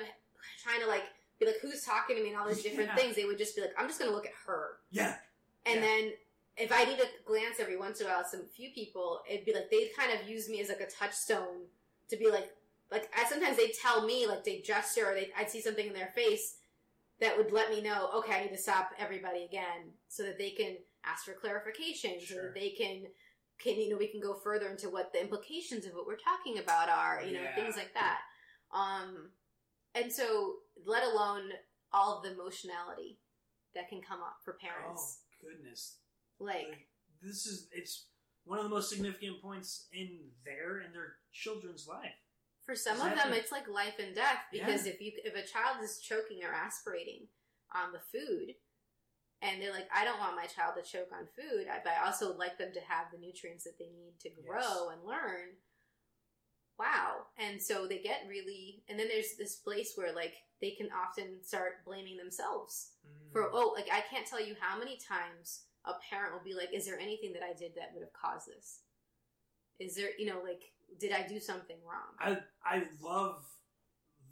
trying 0.62 0.80
to 0.80 0.86
like 0.86 1.04
be 1.38 1.46
like, 1.46 1.56
"Who's 1.60 1.82
talking 1.84 2.16
to 2.16 2.22
me?" 2.22 2.30
and 2.30 2.38
all 2.38 2.48
these 2.48 2.62
different 2.62 2.90
Yeah. 2.90 2.96
things, 2.96 3.16
they 3.16 3.24
would 3.24 3.38
just 3.38 3.54
be 3.56 3.62
like, 3.62 3.74
"I'm 3.76 3.86
just 3.88 3.98
going 3.98 4.10
to 4.10 4.14
look 4.16 4.26
at 4.26 4.32
her." 4.46 4.78
Yeah, 4.90 5.18
And 5.64 5.76
Yeah. 5.76 5.80
then 5.86 6.12
if 6.56 6.72
I 6.72 6.84
need 6.84 6.98
to 6.98 7.08
glance 7.24 7.60
every 7.60 7.76
once 7.76 8.00
in 8.00 8.06
a 8.06 8.10
while 8.10 8.20
at 8.20 8.30
some 8.30 8.46
few 8.46 8.70
people, 8.72 9.22
it'd 9.28 9.44
be 9.44 9.52
like 9.52 9.70
they'd 9.70 9.92
kind 9.96 10.12
of 10.12 10.26
use 10.28 10.48
me 10.48 10.60
as 10.60 10.68
like 10.68 10.80
a 10.80 10.86
touchstone 10.90 11.66
to 12.08 12.16
be 12.16 12.30
like, 12.30 12.54
like 12.90 13.10
I 13.18 13.28
sometimes 13.28 13.56
they'd 13.56 13.74
tell 13.74 14.06
me 14.06 14.26
like 14.26 14.44
they 14.44 14.60
gesture 14.60 15.10
or 15.10 15.14
they 15.14 15.30
I'd 15.36 15.50
see 15.50 15.60
something 15.60 15.86
in 15.86 15.92
their 15.92 16.12
face 16.14 16.56
that 17.20 17.36
would 17.36 17.50
let 17.52 17.70
me 17.70 17.80
know, 17.82 18.10
okay, 18.16 18.34
I 18.36 18.42
need 18.44 18.50
to 18.50 18.58
stop 18.58 18.90
everybody 18.98 19.44
again 19.44 19.92
so 20.08 20.22
that 20.22 20.38
they 20.38 20.50
can 20.50 20.76
ask 21.04 21.24
for 21.24 21.32
clarification, 21.34 22.20
so 22.20 22.26
Sure. 22.26 22.42
that 22.44 22.54
they 22.54 22.70
can 22.70 23.06
can 23.58 23.74
you 23.76 23.88
know 23.90 23.96
we 23.96 24.08
can 24.08 24.20
go 24.20 24.34
further 24.34 24.68
into 24.68 24.88
what 24.90 25.12
the 25.12 25.20
implications 25.20 25.84
of 25.86 25.92
what 25.94 26.06
we're 26.06 26.16
talking 26.16 26.58
about 26.58 26.88
are, 26.88 27.22
you 27.22 27.32
know, 27.34 27.42
Yeah. 27.42 27.54
things 27.54 27.76
like 27.76 27.92
that. 27.94 28.20
Um, 28.70 29.32
and 29.96 30.12
so 30.12 30.54
let 30.84 31.02
alone 31.02 31.50
all 31.92 32.20
the 32.22 32.32
emotionality 32.32 33.18
that 33.74 33.88
can 33.88 34.00
come 34.02 34.20
up 34.20 34.36
for 34.44 34.54
parents. 34.54 35.20
Oh 35.42 35.48
goodness! 35.48 35.98
Like, 36.38 36.68
Like, 36.68 36.88
this 37.22 37.46
is 37.46 37.68
it's 37.72 38.06
one 38.44 38.58
of 38.58 38.64
the 38.64 38.70
most 38.70 38.90
significant 38.90 39.42
points 39.42 39.86
in 39.92 40.30
their 40.44 40.78
and 40.78 40.94
their 40.94 41.16
children's 41.32 41.86
life. 41.88 42.14
for 42.64 42.74
some 42.74 43.00
of 43.00 43.14
them, 43.16 43.32
it's 43.32 43.52
like 43.52 43.68
life 43.68 43.98
and 44.00 44.14
death 44.14 44.42
because 44.52 44.86
Yeah. 44.86 44.92
if 44.92 45.00
you 45.00 45.12
if 45.24 45.34
a 45.34 45.46
child 45.46 45.82
is 45.82 46.00
choking 46.00 46.42
or 46.44 46.52
aspirating 46.52 47.28
on 47.74 47.92
the 47.92 48.00
food, 48.00 48.54
and 49.42 49.60
they're 49.62 49.72
like, 49.72 49.88
I 49.94 50.04
don't 50.04 50.18
want 50.18 50.34
my 50.36 50.46
child 50.46 50.74
to 50.76 50.82
choke 50.82 51.10
on 51.12 51.26
food, 51.36 51.66
but 51.84 51.92
I 51.92 52.04
also 52.06 52.36
like 52.36 52.58
them 52.58 52.72
to 52.72 52.80
have 52.80 53.10
the 53.12 53.18
nutrients 53.18 53.64
that 53.64 53.78
they 53.78 53.90
need 53.90 54.18
to 54.20 54.30
grow 54.30 54.88
and 54.90 55.04
learn. 55.04 55.56
Wow, 56.78 57.26
and 57.38 57.60
so 57.62 57.86
they 57.86 57.98
get 57.98 58.26
really, 58.28 58.82
and 58.88 58.98
then 58.98 59.08
there's 59.08 59.36
this 59.38 59.56
place 59.56 59.92
where 59.96 60.14
like 60.14 60.34
they 60.60 60.70
can 60.72 60.88
often 60.92 61.42
start 61.42 61.84
blaming 61.84 62.16
themselves 62.16 62.92
for 63.32 63.42
Mm. 63.44 63.50
oh 63.52 63.72
like 63.76 63.88
i 63.92 64.00
can't 64.10 64.26
tell 64.26 64.40
you 64.44 64.54
how 64.58 64.78
many 64.78 64.96
times 64.96 65.64
a 65.84 65.92
parent 66.10 66.32
will 66.32 66.42
be 66.42 66.54
like 66.54 66.72
is 66.72 66.86
there 66.86 66.98
anything 66.98 67.32
that 67.34 67.42
i 67.42 67.52
did 67.52 67.72
that 67.76 67.90
would 67.94 68.00
have 68.02 68.12
caused 68.12 68.48
this 68.48 68.80
is 69.78 69.94
there 69.94 70.10
you 70.18 70.26
know 70.26 70.40
like 70.42 70.62
did 70.98 71.12
i 71.12 71.26
do 71.26 71.38
something 71.38 71.76
wrong 71.84 72.16
I 72.18 72.38
I 72.64 72.84
love 73.02 73.44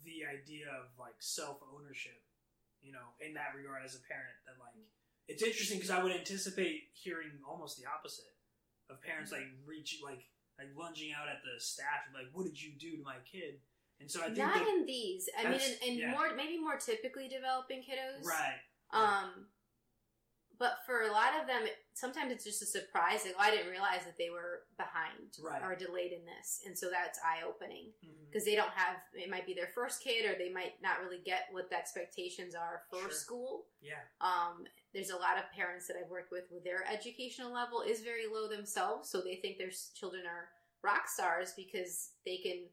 the 0.05 0.25
idea 0.25 0.67
of 0.69 0.89
like 0.99 1.17
self 1.21 1.59
ownership, 1.75 2.21
you 2.83 2.93
know, 2.93 3.13
in 3.21 3.35
that 3.35 3.53
regard 3.57 3.85
as 3.85 3.95
a 3.95 4.03
parent. 4.09 4.37
That 4.47 4.57
like 4.61 4.77
it's 5.29 5.43
interesting 5.43 5.79
because 5.79 5.91
I 5.91 6.03
would 6.03 6.13
anticipate 6.13 6.89
hearing 6.93 7.41
almost 7.49 7.79
the 7.81 7.89
opposite 7.89 8.37
of 8.91 9.01
parents 9.01 9.33
like 9.33 9.49
reach 9.65 10.01
like 10.05 10.25
like 10.59 10.69
lunging 10.77 11.13
out 11.13 11.29
at 11.29 11.43
the 11.43 11.61
staff 11.61 12.07
and 12.07 12.15
like, 12.15 12.31
"What 12.33 12.45
did 12.47 12.61
you 12.61 12.73
do 12.79 12.97
to 12.97 13.03
my 13.03 13.17
kid?" 13.31 13.61
And 14.01 14.11
so 14.11 14.21
I 14.21 14.25
think 14.27 14.39
not 14.39 14.55
that, 14.55 14.69
in 14.69 14.87
these 14.87 15.29
i 15.39 15.49
mean 15.49 15.61
in, 15.61 15.93
in 15.93 15.99
yeah. 15.99 16.11
more 16.11 16.35
maybe 16.37 16.59
more 16.59 16.77
typically 16.77 17.29
developing 17.29 17.79
kiddos 17.79 18.27
right, 18.27 18.61
um 18.93 19.47
but 20.59 20.79
for 20.87 21.03
a 21.03 21.11
lot 21.13 21.39
of 21.41 21.47
them 21.47 21.63
sometimes 21.95 22.31
it's 22.33 22.45
just 22.45 22.63
a 22.63 22.67
surprise 22.67 23.25
like 23.25 23.35
oh, 23.39 23.43
i 23.43 23.51
didn't 23.51 23.71
realize 23.71 24.05
that 24.05 24.17
they 24.19 24.31
were 24.31 24.63
behind 24.77 25.31
Right. 25.43 25.63
or 25.63 25.75
delayed 25.77 26.13
in 26.13 26.25
this 26.25 26.63
and 26.67 26.77
so 26.79 26.91
that's 26.91 27.19
eye-opening 27.25 27.93
Mhm. 28.05 28.27
because 28.31 28.45
they 28.45 28.55
don't 28.55 28.71
have 28.73 28.97
it 29.15 29.31
might 29.31 29.47
be 29.47 29.55
their 29.55 29.69
first 29.75 30.03
kid 30.03 30.25
or 30.25 30.37
they 30.39 30.51
might 30.51 30.81
not 30.83 31.01
really 31.03 31.19
get 31.25 31.49
what 31.53 31.71
the 31.71 31.77
expectations 31.77 32.55
are 32.55 32.83
for 32.91 33.01
Sure. 33.01 33.11
school 33.11 33.67
yeah, 33.81 34.01
um, 34.21 34.65
there's 34.93 35.11
a 35.11 35.17
lot 35.17 35.37
of 35.39 35.45
parents 35.53 35.87
that 35.89 35.97
I've 35.97 36.09
worked 36.11 36.31
with 36.33 36.45
where 36.51 36.61
their 36.63 36.85
educational 36.91 37.53
level 37.53 37.83
is 37.83 38.01
very 38.01 38.27
low 38.27 38.49
themselves, 38.49 39.11
so 39.11 39.21
they 39.21 39.37
think 39.37 39.59
their 39.59 39.71
children 39.95 40.25
are 40.27 40.49
rock 40.83 41.07
stars 41.09 41.53
because 41.55 42.13
they 42.25 42.39
can 42.39 42.69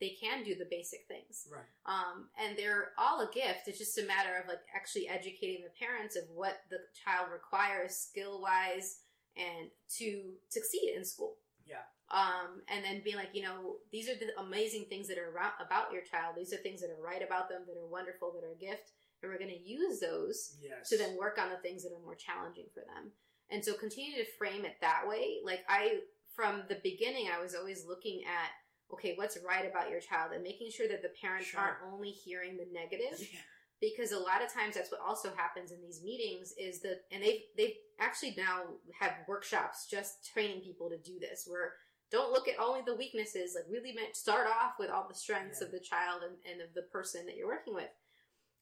they 0.00 0.16
can 0.20 0.42
do 0.42 0.54
the 0.54 0.66
basic 0.70 1.00
things. 1.08 1.46
right, 1.52 1.64
Um, 1.86 2.28
and 2.38 2.56
they're 2.58 2.92
all 2.98 3.20
a 3.20 3.30
gift. 3.32 3.68
It's 3.68 3.78
just 3.78 3.98
a 3.98 4.04
matter 4.06 4.36
of 4.40 4.48
like 4.48 4.60
actually 4.74 5.08
educating 5.08 5.62
the 5.62 5.70
parents 5.78 6.16
of 6.16 6.24
what 6.34 6.62
the 6.70 6.78
child 7.04 7.28
requires 7.32 7.96
skill 7.96 8.40
wise 8.40 9.00
and 9.36 9.68
to 9.98 10.32
succeed 10.48 10.94
in 10.96 11.04
school. 11.04 11.36
yeah, 11.66 11.84
Um, 12.10 12.62
and 12.68 12.84
then 12.84 13.02
being 13.04 13.16
like, 13.16 13.30
you 13.34 13.42
know, 13.42 13.76
these 13.92 14.08
are 14.08 14.14
the 14.16 14.32
amazing 14.40 14.86
things 14.88 15.06
that 15.08 15.18
are 15.18 15.30
ra- 15.30 15.54
about 15.64 15.92
your 15.92 16.02
child. 16.02 16.34
These 16.36 16.52
are 16.52 16.56
things 16.58 16.80
that 16.80 16.90
are 16.90 17.00
right 17.00 17.22
about 17.22 17.48
them, 17.48 17.62
that 17.68 17.76
are 17.78 17.86
wonderful, 17.86 18.32
that 18.32 18.44
are 18.44 18.52
a 18.52 18.56
gift, 18.56 18.90
and 19.22 19.30
we're 19.30 19.38
going 19.38 19.50
to 19.54 19.68
use 19.68 20.00
those 20.00 20.56
yes. 20.60 20.88
to 20.88 20.98
then 20.98 21.16
work 21.16 21.38
on 21.38 21.50
the 21.50 21.58
things 21.58 21.82
that 21.84 21.92
are 21.92 22.02
more 22.04 22.16
challenging 22.16 22.66
for 22.74 22.80
them. 22.80 23.12
And 23.50 23.64
so 23.64 23.74
continue 23.74 24.16
to 24.16 24.24
frame 24.38 24.64
it 24.64 24.76
that 24.80 25.06
way. 25.06 25.38
Like 25.44 25.60
I 25.68 26.00
from 26.34 26.62
the 26.68 26.78
beginning 26.82 27.28
I 27.28 27.42
was 27.42 27.54
always 27.54 27.84
looking 27.86 28.22
at 28.24 28.50
okay, 28.92 29.14
what's 29.16 29.38
right 29.46 29.68
about 29.68 29.90
your 29.90 30.00
child 30.00 30.32
and 30.32 30.42
making 30.42 30.70
sure 30.70 30.88
that 30.88 31.02
the 31.02 31.10
parents 31.20 31.46
Sure. 31.46 31.60
aren't 31.60 31.78
only 31.92 32.10
hearing 32.10 32.56
the 32.56 32.66
negative 32.72 33.18
yeah, 33.20 33.38
because 33.80 34.12
a 34.12 34.18
lot 34.18 34.42
of 34.44 34.52
times 34.52 34.74
that's 34.74 34.90
what 34.90 35.00
also 35.00 35.30
happens 35.36 35.72
in 35.72 35.80
these 35.80 36.02
meetings 36.02 36.52
is 36.58 36.80
that 36.82 37.02
and 37.12 37.22
they've 37.22 37.40
they've 37.56 37.76
actually 38.00 38.34
now 38.36 38.62
have 38.98 39.12
workshops 39.28 39.86
just 39.90 40.30
training 40.32 40.60
people 40.60 40.88
to 40.90 40.98
do 40.98 41.18
this 41.20 41.44
where 41.46 41.72
don't 42.10 42.32
look 42.32 42.48
at 42.48 42.58
only 42.58 42.80
the 42.84 42.94
weaknesses 42.96 43.54
like 43.54 43.64
really 43.70 43.92
meant 43.92 44.16
start 44.16 44.46
off 44.48 44.72
with 44.78 44.90
all 44.90 45.06
the 45.08 45.14
strengths 45.14 45.60
Yeah. 45.60 45.66
of 45.66 45.72
the 45.72 45.80
child 45.80 46.22
and, 46.26 46.36
and 46.50 46.60
of 46.60 46.74
the 46.74 46.82
person 46.92 47.24
that 47.26 47.36
you're 47.36 47.46
working 47.46 47.74
with 47.74 47.90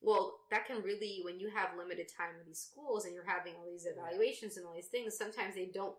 well 0.01 0.39
that 0.51 0.65
can 0.67 0.81
really 0.83 1.21
when 1.25 1.39
you 1.39 1.49
have 1.53 1.77
limited 1.77 2.07
time 2.15 2.35
with 2.37 2.45
these 2.47 2.59
schools 2.61 3.05
and 3.05 3.13
you're 3.13 3.25
having 3.27 3.53
all 3.55 3.67
these 3.69 3.87
evaluations 3.87 4.55
and 4.57 4.65
all 4.65 4.73
these 4.75 4.87
things 4.87 5.17
sometimes 5.17 5.55
they 5.55 5.69
don't 5.73 5.95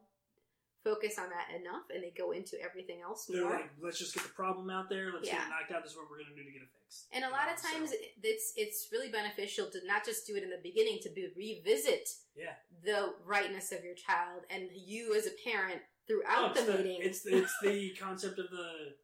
focus 0.82 1.18
on 1.18 1.28
that 1.30 1.48
enough 1.54 1.84
and 1.92 2.02
they 2.02 2.12
go 2.16 2.32
into 2.32 2.56
everything 2.62 3.00
else 3.02 3.26
They're 3.26 3.42
more. 3.42 3.52
like, 3.52 3.70
let's 3.82 3.98
just 3.98 4.14
get 4.14 4.22
the 4.24 4.30
problem 4.30 4.70
out 4.70 4.88
there. 4.88 5.12
Let's 5.12 5.28
get 5.28 5.36
it 5.40 5.50
knocked 5.50 5.72
out. 5.72 5.82
This 5.82 5.92
is 5.92 5.98
what 5.98 6.06
we're 6.10 6.18
gonna 6.24 6.34
do 6.36 6.44
to 6.44 6.50
get 6.50 6.62
it 6.62 6.68
fixed. 6.72 7.06
and 7.12 7.24
a 7.24 7.28
lot 7.28 7.46
know, 7.48 7.54
of 7.54 7.60
times 7.60 7.90
so- 7.90 7.96
it's 8.22 8.52
it's 8.56 8.88
really 8.92 9.10
beneficial 9.10 9.66
to 9.70 9.78
not 9.86 10.04
just 10.04 10.26
do 10.26 10.36
it 10.36 10.42
in 10.42 10.50
the 10.50 10.60
beginning 10.62 10.98
to 11.02 11.10
be, 11.10 11.28
revisit 11.36 12.08
yeah. 12.36 12.54
the 12.84 13.12
rightness 13.26 13.72
of 13.72 13.84
your 13.84 13.94
child 13.94 14.42
and 14.50 14.68
you 14.74 15.14
as 15.14 15.26
a 15.26 15.34
parent 15.44 15.80
throughout 16.08 16.56
Oh, 16.56 16.60
the, 16.64 16.72
the, 16.72 16.78
meeting. 16.78 16.98
It's 17.02 17.26
it's 17.26 17.52
the 17.62 17.90
concept 18.00 18.38
of 18.38 18.48
the 18.50 18.94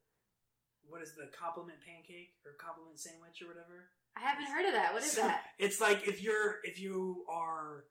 what 0.89 1.03
is 1.03 1.13
the 1.15 1.29
compliment 1.37 1.79
pancake 1.85 2.35
or 2.47 2.53
compliment 2.59 2.99
sandwich 2.99 3.43
or 3.43 3.49
whatever. 3.49 3.91
I 4.17 4.21
haven't 4.21 4.47
heard 4.47 4.65
of 4.65 4.73
that. 4.73 4.95
What 4.95 5.03
is 5.03 5.13
So, 5.13 5.23
that? 5.23 5.43
It's 5.59 5.81
like 5.81 6.09
if 6.09 6.23
you're 6.23 6.57
if 6.65 6.81
you 6.81 7.25
are 7.29 7.85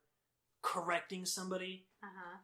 correcting 0.62 1.24
somebody 1.24 1.86
Uh 2.02 2.06
huh. 2.16 2.38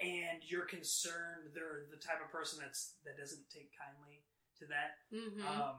And 0.00 0.42
you're 0.44 0.66
concerned 0.66 1.52
they're 1.54 1.88
the 1.90 1.96
type 2.00 2.20
of 2.24 2.30
person 2.30 2.58
that's 2.60 2.94
that 3.04 3.16
doesn't 3.16 3.48
take 3.50 3.70
kindly 3.76 4.24
to 4.58 4.66
that. 4.66 5.00
hmm 5.12 5.40
Um, 5.46 5.76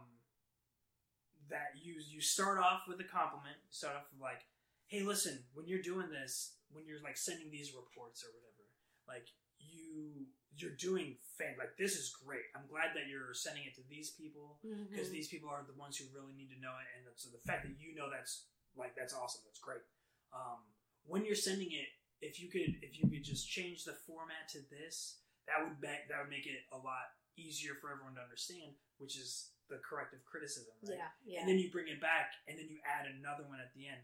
that 1.49 1.79
you 1.79 1.95
you 2.03 2.19
start 2.21 2.59
off 2.59 2.83
with 2.87 2.99
a 2.99 3.07
compliment. 3.07 3.55
You 3.63 3.71
start 3.71 3.95
off 3.95 4.07
with 4.11 4.19
like, 4.21 4.43
hey, 4.87 5.01
listen, 5.03 5.45
when 5.53 5.67
you're 5.67 5.81
doing 5.85 6.09
this, 6.11 6.57
when 6.71 6.83
you're 6.85 7.01
like 7.03 7.15
sending 7.17 7.49
these 7.51 7.71
reports 7.71 8.23
or 8.23 8.29
whatever, 8.35 8.67
like 9.07 9.27
you 9.59 10.27
you're 10.57 10.75
doing 10.75 11.15
fan 11.37 11.55
like 11.57 11.77
this 11.77 11.95
is 11.95 12.11
great. 12.11 12.43
I'm 12.57 12.67
glad 12.67 12.91
that 12.97 13.07
you're 13.07 13.31
sending 13.33 13.63
it 13.63 13.75
to 13.79 13.85
these 13.89 14.11
people 14.11 14.59
Mm-hmm. 14.65 14.89
because 14.91 15.09
these 15.13 15.29
people 15.29 15.47
are 15.49 15.63
the 15.63 15.77
ones 15.79 15.95
who 15.97 16.05
really 16.11 16.33
need 16.35 16.49
to 16.51 16.59
know 16.59 16.75
it, 16.81 16.89
and 16.97 17.07
so 17.15 17.29
the 17.31 17.39
fact 17.47 17.63
that 17.63 17.77
you 17.79 17.95
know 17.95 18.09
that's 18.11 18.49
like 18.75 18.91
that's 18.97 19.13
awesome. 19.15 19.41
That's 19.47 19.61
great. 19.63 19.85
Um, 20.35 20.59
when 21.07 21.23
you're 21.23 21.39
sending 21.39 21.71
it, 21.71 21.87
if 22.21 22.41
you 22.41 22.49
could 22.49 22.77
if 22.81 22.97
you 22.97 23.07
could 23.09 23.23
just 23.23 23.49
change 23.49 23.83
the 23.83 23.93
format 24.05 24.49
to 24.53 24.59
this, 24.69 25.19
that 25.47 25.61
would 25.63 25.77
make 25.81 26.07
that 26.09 26.19
would 26.21 26.29
make 26.33 26.45
it 26.47 26.65
a 26.73 26.77
lot 26.77 27.13
easier 27.37 27.73
for 27.79 27.91
everyone 27.91 28.15
to 28.15 28.21
understand, 28.21 28.73
which 28.97 29.17
is 29.17 29.51
the 29.69 29.77
corrective 29.87 30.23
criticism, 30.25 30.73
right? 30.87 30.97
Yeah, 30.97 31.11
yeah. 31.25 31.39
And 31.41 31.49
then 31.49 31.59
you 31.59 31.69
bring 31.69 31.87
it 31.87 31.99
back, 32.01 32.31
and 32.47 32.57
then 32.57 32.65
you 32.69 32.79
add 32.87 33.05
another 33.05 33.43
one 33.47 33.59
at 33.59 33.73
the 33.75 33.85
end. 33.87 34.01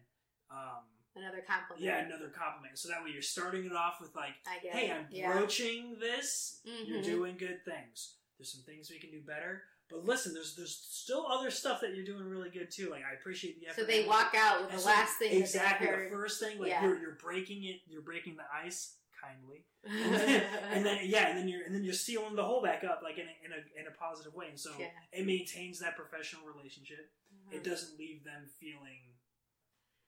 Um, 0.52 0.84
Another 1.16 1.42
compliment. 1.46 1.82
yeah, 1.86 2.00
another 2.06 2.30
compliment. 2.30 2.78
So 2.78 2.90
that 2.90 3.04
way 3.04 3.12
you're 3.14 3.22
starting 3.22 3.66
it 3.66 3.72
off 3.74 4.02
with 4.02 4.16
like, 4.16 4.34
I 4.46 4.58
"Hey, 4.66 4.90
it. 4.90 4.94
I'm 4.94 5.08
yeah. 5.10 5.32
broaching 5.32 5.98
this. 6.00 6.60
You're 6.66 7.00
Mhm. 7.00 7.04
doing 7.06 7.38
good 7.38 7.64
things. 7.66 8.18
There's 8.38 8.52
some 8.52 8.64
things 8.64 8.90
we 8.90 9.00
can 9.00 9.12
do 9.12 9.22
better, 9.22 9.64
but 9.94 10.06
listen, 10.06 10.34
there's 10.34 10.56
there's 10.56 10.76
still 10.76 11.26
other 11.28 11.52
stuff 11.52 11.80
that 11.82 11.94
you're 11.96 12.06
doing 12.06 12.26
really 12.26 12.50
good 12.50 12.70
too. 12.72 12.90
Like 12.90 13.04
I 13.10 13.14
appreciate 13.14 13.60
the 13.60 13.68
effort. 13.68 13.82
So 13.82 13.86
they 13.88 14.06
walk 14.08 14.34
out 14.36 14.62
with 14.62 14.72
the 14.72 14.80
so- 14.80 14.90
last 14.90 15.18
thing 15.20 15.40
exactly 15.40 15.88
the 15.88 16.10
first 16.10 16.40
thing. 16.42 16.60
Like 16.60 16.70
Yeah. 16.70 16.84
you're 16.84 17.00
you're 17.00 17.18
breaking 17.22 17.64
it. 17.66 17.82
You're 17.88 18.02
breaking 18.02 18.36
the 18.36 18.44
ice 18.52 18.98
kindly, 19.22 19.64
and 19.88 20.14
then, 20.16 20.44
and 20.74 20.86
then 20.86 20.98
yeah, 21.04 21.30
and 21.30 21.38
then 21.38 21.48
you're 21.48 21.64
and 21.66 21.74
then 21.76 21.84
you're 21.84 21.94
sealing 21.94 22.36
the 22.36 22.44
hole 22.44 22.62
back 22.62 22.84
up 22.84 23.02
like 23.04 23.18
in 23.18 23.28
a, 23.28 23.36
in 23.46 23.52
a 23.54 23.62
in 23.82 23.88
a 23.88 23.96
positive 23.98 24.34
way. 24.34 24.48
And 24.50 24.60
so 24.60 24.72
Yeah. 24.80 24.88
it 25.14 25.26
maintains 25.26 25.80
that 25.80 25.96
professional 25.96 26.44
relationship. 26.46 27.12
Mhm. 27.32 27.54
It 27.56 27.64
doesn't 27.64 27.98
leave 28.00 28.24
them 28.26 28.48
feeling, 28.60 29.14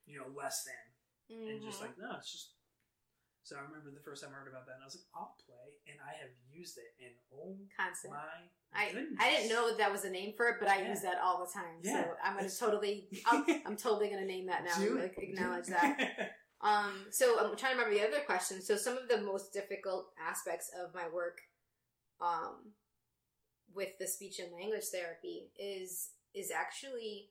you 0.06 0.18
know, 0.20 0.28
less 0.36 0.66
than 0.66 1.48
and 1.50 1.62
just 1.62 1.78
Mhm. 1.80 1.82
like 1.82 1.98
no, 1.98 2.16
it's 2.18 2.32
just. 2.32 2.55
So 3.46 3.56
I 3.56 3.62
remember 3.62 3.92
the 3.94 4.02
first 4.02 4.24
time 4.26 4.34
I 4.34 4.42
heard 4.42 4.50
about 4.50 4.66
that, 4.66 4.82
and 4.82 4.84
I 4.84 4.90
was 4.90 4.98
like, 4.98 5.06
"I'll 5.14 5.38
play," 5.46 5.78
and 5.86 6.02
I 6.02 6.18
have 6.18 6.34
used 6.50 6.80
it, 6.82 6.98
and 6.98 7.14
oh 7.30 7.54
concept. 7.78 8.10
my 8.12 8.50
I 8.74 8.92
goodness. 8.92 9.20
I 9.22 9.30
didn't 9.30 9.50
know 9.50 9.78
that 9.78 9.92
was 9.92 10.04
a 10.04 10.10
name 10.10 10.34
for 10.36 10.50
it, 10.50 10.56
but 10.60 10.68
I 10.68 10.82
Yeah. 10.82 10.90
use 10.90 11.02
that 11.06 11.22
all 11.22 11.46
the 11.46 11.52
time. 11.54 11.78
Yeah. 11.84 12.04
So 12.10 12.18
I'm 12.26 12.36
gonna 12.38 12.50
totally, 12.50 13.08
I'll, 13.28 13.46
I'm 13.66 13.78
totally 13.78 14.10
gonna 14.10 14.26
name 14.26 14.48
that 14.48 14.64
now. 14.66 14.76
Do 14.82 14.98
and, 14.98 15.00
like, 15.00 15.16
acknowledge 15.18 15.66
Do 15.68 15.72
that. 15.78 16.34
Um, 16.62 17.06
so 17.12 17.38
I'm 17.38 17.56
trying 17.56 17.74
to 17.78 17.84
remember 17.84 17.94
the 17.94 18.08
other 18.08 18.26
question. 18.26 18.60
So 18.64 18.76
some 18.78 18.98
of 18.98 19.08
the 19.08 19.22
most 19.22 19.54
difficult 19.54 20.08
aspects 20.20 20.72
of 20.84 20.96
my 20.96 21.08
work, 21.14 21.38
um, 22.20 22.72
with 23.76 23.90
the 24.00 24.08
speech 24.08 24.40
and 24.40 24.52
language 24.54 24.86
therapy 24.92 25.52
is 25.60 26.10
is 26.34 26.50
actually 26.50 27.30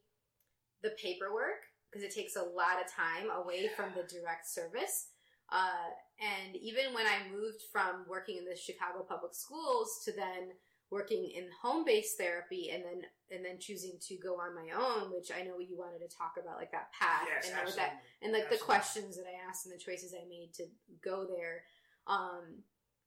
the 0.82 0.90
paperwork 1.02 1.66
because 1.90 2.04
it 2.04 2.14
takes 2.14 2.36
a 2.36 2.42
lot 2.42 2.78
of 2.84 2.92
time 2.92 3.30
away 3.30 3.68
from 3.74 3.90
the 3.96 4.02
direct 4.06 4.46
service. 4.48 5.08
Uh, 5.54 5.94
and 6.18 6.56
even 6.56 6.92
when 6.94 7.06
I 7.06 7.30
moved 7.30 7.62
from 7.70 8.04
working 8.08 8.38
in 8.38 8.44
the 8.44 8.56
Chicago 8.56 9.06
public 9.08 9.34
schools 9.34 10.02
to 10.04 10.10
then 10.12 10.50
working 10.90 11.30
in 11.34 11.48
home-based 11.62 12.18
therapy 12.18 12.70
and 12.72 12.82
then 12.84 13.02
and 13.30 13.44
then 13.44 13.58
choosing 13.58 13.98
to 14.08 14.16
go 14.18 14.34
on 14.34 14.54
my 14.54 14.68
own, 14.74 15.10
which 15.12 15.30
I 15.32 15.42
know 15.42 15.58
you 15.58 15.76
wanted 15.78 15.98
to 16.08 16.16
talk 16.16 16.34
about 16.40 16.56
like 16.56 16.70
that 16.72 16.92
path 16.92 17.26
yes, 17.26 17.48
and 17.48 17.54
absolutely. 17.58 17.82
that 17.82 18.02
and 18.22 18.32
like 18.32 18.50
the 18.50 18.58
questions 18.58 19.16
that 19.16 19.26
I 19.26 19.48
asked 19.48 19.66
and 19.66 19.74
the 19.74 19.78
choices 19.78 20.14
I 20.14 20.28
made 20.28 20.50
to 20.54 20.64
go 21.04 21.26
there. 21.26 21.62
Um, 22.06 22.62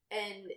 and 0.10 0.52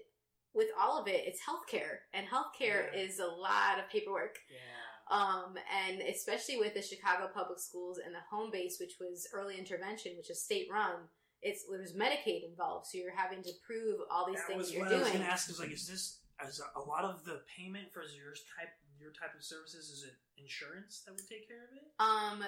with 0.55 0.69
all 0.81 1.01
of 1.01 1.07
it, 1.09 1.25
it's 1.27 1.41
healthcare, 1.41 2.07
and 2.15 2.27
healthcare 2.27 2.93
Yeah. 2.93 3.01
is 3.03 3.19
a 3.21 3.27
lot 3.27 3.79
of 3.79 3.89
paperwork. 3.91 4.39
Yeah. 4.51 5.17
Um, 5.17 5.55
and 5.87 6.01
especially 6.03 6.57
with 6.57 6.75
the 6.75 6.83
Chicago 6.83 7.29
public 7.33 7.59
schools 7.59 7.99
and 8.05 8.15
the 8.15 8.21
home 8.31 8.51
base, 8.51 8.79
which 8.81 8.95
was 9.01 9.29
early 9.33 9.59
intervention, 9.59 10.17
which 10.17 10.31
is 10.31 10.43
state 10.43 10.69
run. 10.71 11.09
It's 11.43 11.65
there's 11.71 11.95
Medicaid 11.95 12.49
involved, 12.49 12.87
so 12.87 12.99
you're 12.99 13.17
having 13.17 13.43
to 13.43 13.51
prove 13.67 14.01
all 14.11 14.27
these 14.27 14.37
That 14.37 14.47
things 14.49 14.59
was 14.59 14.73
you're 14.73 14.85
what 14.85 14.93
I 14.93 14.99
was 14.99 15.09
going 15.09 15.21
to 15.23 15.27
ask. 15.31 15.49
Is 15.51 15.59
like, 15.59 15.73
is 15.73 15.87
this 15.87 16.19
is 16.49 16.63
a 16.77 16.81
lot 16.81 17.05
of 17.05 17.25
the 17.25 17.41
payment 17.57 17.93
for 17.93 18.01
your 18.03 18.33
type 18.57 18.73
your 18.99 19.13
type 19.13 19.35
of 19.37 19.43
services? 19.43 19.89
Is 19.91 20.05
it 20.05 20.15
insurance 20.37 21.03
that 21.07 21.13
would 21.13 21.29
take 21.29 21.49
care 21.49 21.65
of 21.65 21.77
it? 21.77 21.85
Um, 21.99 22.45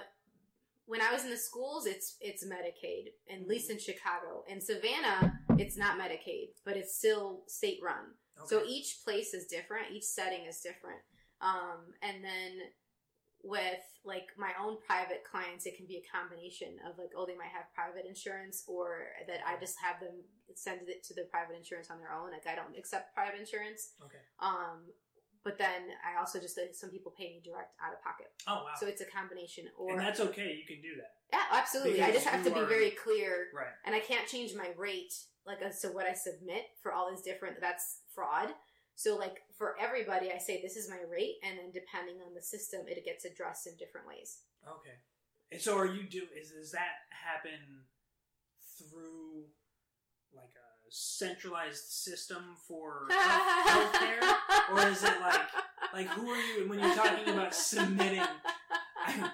when 0.86 1.00
I 1.00 1.12
was 1.12 1.24
in 1.24 1.30
the 1.30 1.36
schools, 1.36 1.86
it's 1.86 2.16
it's 2.20 2.44
Medicaid, 2.44 3.12
at 3.32 3.46
least 3.48 3.68
Mm-hmm. 3.70 3.78
in 3.78 3.78
Chicago. 3.78 4.44
In 4.48 4.60
Savannah, 4.60 5.40
it's 5.58 5.76
not 5.78 5.98
Medicaid, 5.98 6.48
but 6.64 6.76
it's 6.76 6.96
still 6.96 7.44
state 7.46 7.78
run. 7.82 8.12
So 8.46 8.62
each 8.66 8.98
place 9.04 9.34
is 9.34 9.46
different. 9.46 9.92
Each 9.92 10.02
setting 10.04 10.46
is 10.46 10.58
different. 10.60 10.98
Um, 11.40 11.94
and 12.02 12.24
then 12.24 12.58
with 13.42 13.82
like 14.04 14.26
my 14.38 14.50
own 14.60 14.78
private 14.86 15.22
clients, 15.28 15.66
it 15.66 15.76
can 15.76 15.86
be 15.86 16.02
a 16.02 16.04
combination 16.10 16.78
of 16.88 16.98
like, 16.98 17.10
oh, 17.16 17.26
they 17.26 17.36
might 17.36 17.50
have 17.54 17.66
private 17.74 18.06
insurance, 18.06 18.64
or 18.66 19.06
that 19.26 19.40
I 19.46 19.58
just 19.58 19.76
have 19.82 20.00
them 20.00 20.22
send 20.54 20.88
it 20.88 21.02
to 21.04 21.14
the 21.14 21.26
private 21.30 21.56
insurance 21.56 21.90
on 21.90 21.98
their 21.98 22.12
own. 22.12 22.30
Like 22.30 22.46
I 22.46 22.54
don't 22.54 22.76
accept 22.78 23.14
private 23.14 23.38
insurance. 23.40 23.94
okay. 24.04 24.22
Um, 24.38 24.86
but 25.44 25.58
then 25.58 25.90
I 26.06 26.20
also 26.20 26.38
just 26.38 26.54
some 26.78 26.90
people 26.90 27.12
pay 27.18 27.26
me 27.34 27.40
direct 27.42 27.74
out 27.82 27.92
of 27.92 28.02
pocket. 28.02 28.30
Oh 28.46 28.62
wow. 28.62 28.74
So 28.78 28.86
it's 28.86 29.00
a 29.02 29.06
combination. 29.10 29.64
Or 29.76 29.90
and 29.90 30.00
that's 30.00 30.20
okay. 30.20 30.54
You 30.54 30.66
can 30.66 30.80
do 30.82 30.94
that. 31.02 31.18
yeah, 31.32 31.58
absolutely. 31.58 32.00
I 32.02 32.12
just 32.12 32.26
have 32.26 32.44
to 32.44 32.48
you 32.50 32.54
be 32.54 32.60
are- 32.62 32.66
very 32.66 32.90
clear, 32.92 33.48
Right. 33.54 33.74
and 33.84 33.94
I 33.94 33.98
can't 34.00 34.28
change 34.28 34.54
my 34.54 34.70
rate 34.78 35.14
like 35.44 35.60
as 35.60 35.80
to 35.80 35.88
what 35.88 36.06
I 36.06 36.14
submit 36.14 36.62
for 36.80 36.92
all 36.92 37.10
these 37.10 37.22
different. 37.22 37.56
That's 37.60 38.02
fraud. 38.14 38.50
So 38.94 39.16
like 39.16 39.42
for 39.56 39.74
everybody, 39.80 40.30
I 40.32 40.38
say 40.38 40.60
this 40.60 40.76
is 40.76 40.88
my 40.88 41.00
rate, 41.10 41.36
and 41.42 41.58
then 41.58 41.70
depending 41.72 42.16
on 42.26 42.34
the 42.34 42.42
system, 42.42 42.82
it 42.86 43.04
gets 43.04 43.24
addressed 43.24 43.66
in 43.66 43.76
different 43.76 44.06
ways. 44.06 44.40
Okay. 44.66 44.96
And 45.50 45.60
so, 45.60 45.76
are 45.76 45.86
you 45.86 46.04
do? 46.08 46.22
Is 46.38 46.50
does 46.50 46.72
that 46.72 47.04
happen 47.10 47.84
through 48.78 49.44
like 50.34 50.54
a 50.56 50.70
centralized 50.88 51.84
system 51.84 52.56
for 52.66 53.06
health- 53.10 53.92
healthcare, 53.92 54.34
or 54.72 54.88
is 54.88 55.04
it 55.04 55.20
like 55.20 55.40
like 55.92 56.06
who 56.08 56.30
are 56.30 56.40
you 56.40 56.68
when 56.68 56.78
you're 56.78 56.94
talking 56.94 57.34
about 57.34 57.54
submitting? 57.54 58.24
I, 59.04 59.30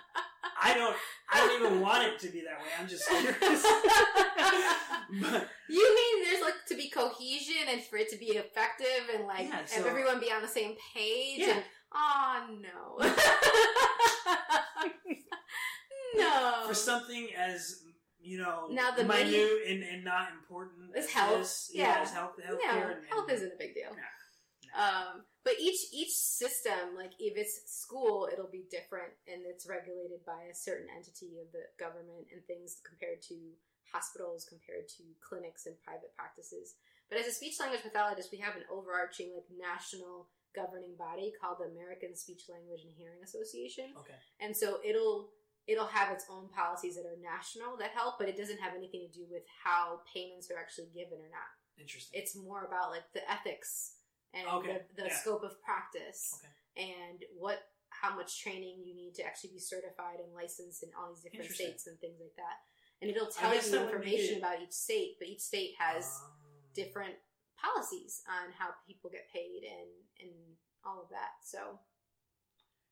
I 0.69 0.75
don't. 0.75 0.97
I 1.31 1.47
don't 1.47 1.61
even 1.63 1.81
want 1.81 2.05
it 2.07 2.19
to 2.21 2.29
be 2.29 2.41
that 2.43 2.59
way. 2.59 2.69
I'm 2.81 2.89
just 2.89 3.07
curious. 3.09 3.63
but 5.21 5.49
You 5.69 5.95
mean 5.95 6.25
there's 6.25 6.43
like 6.43 6.55
to 6.69 6.75
be 6.77 6.89
cohesion 6.89 7.69
and 7.71 7.83
for 7.83 7.97
it 7.99 8.09
to 8.11 8.17
be 8.17 8.27
effective 8.27 9.09
and 9.15 9.27
like 9.27 9.47
Yeah, 9.49 9.57
have 9.57 9.69
so- 9.69 9.85
everyone 9.87 10.21
be 10.21 10.31
on 10.33 10.41
the 10.43 10.49
same 10.49 10.75
page? 10.95 11.41
Yeah. 11.41 11.53
And 11.53 11.65
oh 11.95 12.47
no, 12.61 13.13
no. 16.17 16.65
for 16.69 16.75
something 16.75 17.29
as 17.37 17.83
you 18.21 18.39
know 18.39 18.67
Now 18.71 18.91
the 18.91 19.05
minute 19.05 19.51
and, 19.69 19.83
and 19.83 20.05
not 20.05 20.29
important 20.33 20.91
It's 20.95 21.07
as 21.07 21.13
health, 21.13 21.39
this, 21.41 21.71
yeah. 21.73 21.99
as 22.03 22.11
health 22.13 22.33
healthcare 22.39 22.59
no, 22.75 22.81
and, 22.83 22.93
and, 22.93 23.07
health 23.09 23.31
isn't 23.31 23.53
a 23.53 23.57
big 23.59 23.75
deal. 23.75 23.91
Nah, 23.91 24.85
Um, 24.85 25.23
but 25.49 25.57
each 25.57 25.89
each 25.97 26.13
system, 26.13 26.93
like 26.93 27.17
if 27.17 27.41
it's 27.41 27.65
school, 27.65 28.29
it'll 28.29 28.53
be 28.53 28.69
different, 28.69 29.17
and 29.25 29.49
it's 29.49 29.65
regulated 29.65 30.21
by 30.29 30.45
a 30.45 30.53
certain 30.53 30.93
entity 30.93 31.41
of 31.41 31.49
the 31.57 31.65
government 31.81 32.29
and 32.29 32.45
things 32.45 32.85
compared 32.85 33.25
to 33.33 33.57
hospitals, 33.89 34.45
compared 34.45 34.93
to 35.01 35.09
clinics 35.25 35.65
and 35.65 35.81
private 35.81 36.13
practices. 36.13 36.77
But 37.09 37.17
as 37.17 37.25
a 37.25 37.33
speech 37.33 37.57
language 37.57 37.81
pathologist, 37.81 38.29
we 38.29 38.45
have 38.45 38.61
an 38.61 38.69
overarching 38.69 39.33
like 39.33 39.49
national 39.49 40.29
governing 40.53 41.01
body 41.01 41.33
called 41.41 41.65
the 41.65 41.73
American 41.73 42.13
Speech 42.13 42.53
Language 42.53 42.85
and 42.85 42.93
Hearing 42.93 43.25
Association, 43.25 43.97
okay. 43.97 44.21
And 44.45 44.53
so 44.53 44.85
it'll 44.85 45.33
it'll 45.65 45.89
have 45.89 46.13
its 46.13 46.29
own 46.29 46.53
policies 46.53 47.01
that 47.01 47.09
are 47.09 47.17
national 47.25 47.81
that 47.81 47.97
help, 47.97 48.21
but 48.21 48.29
it 48.29 48.37
doesn't 48.37 48.61
have 48.61 48.77
anything 48.77 49.09
to 49.09 49.17
do 49.17 49.25
with 49.33 49.49
how 49.65 50.05
payments 50.13 50.53
are 50.53 50.61
actually 50.61 50.93
given 50.93 51.17
or 51.25 51.33
not. 51.33 51.49
Interesting. 51.81 52.21
It's 52.21 52.37
more 52.37 52.69
about 52.69 52.93
like 52.93 53.09
the 53.17 53.25
ethics 53.25 53.97
and 54.35 54.47
Okay, 54.49 54.83
the, 54.97 55.03
the 55.03 55.09
yeah. 55.09 55.17
scope 55.17 55.43
of 55.43 55.61
practice 55.63 56.41
Okay. 56.41 56.91
and 56.91 57.25
what 57.37 57.59
how 57.91 58.15
much 58.15 58.41
training 58.41 58.85
you 58.85 58.95
need 58.95 59.15
to 59.15 59.25
actually 59.25 59.51
be 59.51 59.59
certified 59.59 60.21
and 60.23 60.33
licensed 60.35 60.83
in 60.83 60.91
all 60.97 61.09
these 61.11 61.23
different 61.25 61.51
states 61.51 61.87
and 61.87 61.99
things 61.99 62.21
like 62.21 62.37
that 62.37 62.59
and 63.01 63.11
it'll 63.11 63.27
tell 63.27 63.49
you 63.51 63.57
guess 63.61 63.71
that 63.71 63.81
would 63.87 64.01
make 64.01 64.13
information 64.15 64.39
about 64.39 64.61
each 64.63 64.73
state 64.73 65.17
but 65.19 65.27
each 65.29 65.41
state 65.41 65.73
has 65.79 66.21
Um, 66.23 66.33
different 66.75 67.17
policies 67.59 68.23
on 68.29 68.53
how 68.55 68.71
people 68.87 69.11
get 69.11 69.27
paid 69.33 69.65
and 69.67 69.91
and 70.21 70.35
all 70.85 71.03
of 71.03 71.09
that. 71.11 71.43
So 71.43 71.81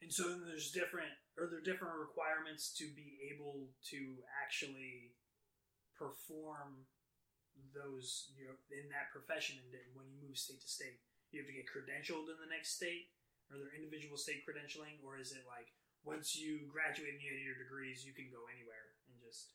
And 0.03 0.13
so 0.13 0.29
then 0.29 0.45
there's 0.45 0.73
different, 0.73 1.13
are 1.39 1.47
there 1.49 1.63
different 1.63 1.95
requirements 1.97 2.75
to 2.79 2.85
be 2.95 3.19
able 3.33 3.71
to 3.91 3.99
actually 4.43 5.15
perform 5.97 6.85
those, 7.73 8.33
you 8.37 8.45
know, 8.47 8.57
in 8.71 8.89
that 8.91 9.09
profession? 9.13 9.57
And 9.63 9.73
then 9.73 9.87
when 9.95 10.07
you 10.11 10.19
move 10.21 10.37
state 10.37 10.61
to 10.61 10.69
state, 10.69 11.01
you 11.33 11.43
have 11.43 11.51
to 11.51 11.57
get 11.57 11.69
credentialed 11.69 12.31
in 12.31 12.39
the 12.39 12.51
next 12.51 12.77
state? 12.77 13.11
Are 13.51 13.59
there 13.59 13.75
individual 13.79 14.19
state 14.19 14.43
credentialing, 14.43 14.99
or 15.07 15.19
is 15.19 15.31
it 15.33 15.47
like 15.47 15.71
once 16.03 16.35
you 16.35 16.67
graduate 16.67 17.15
and 17.15 17.23
you 17.23 17.31
get 17.31 17.47
your 17.47 17.59
degrees, 17.59 18.07
you 18.07 18.15
can 18.15 18.31
go 18.31 18.47
anywhere 18.51 18.95
and 19.07 19.19
just? 19.23 19.55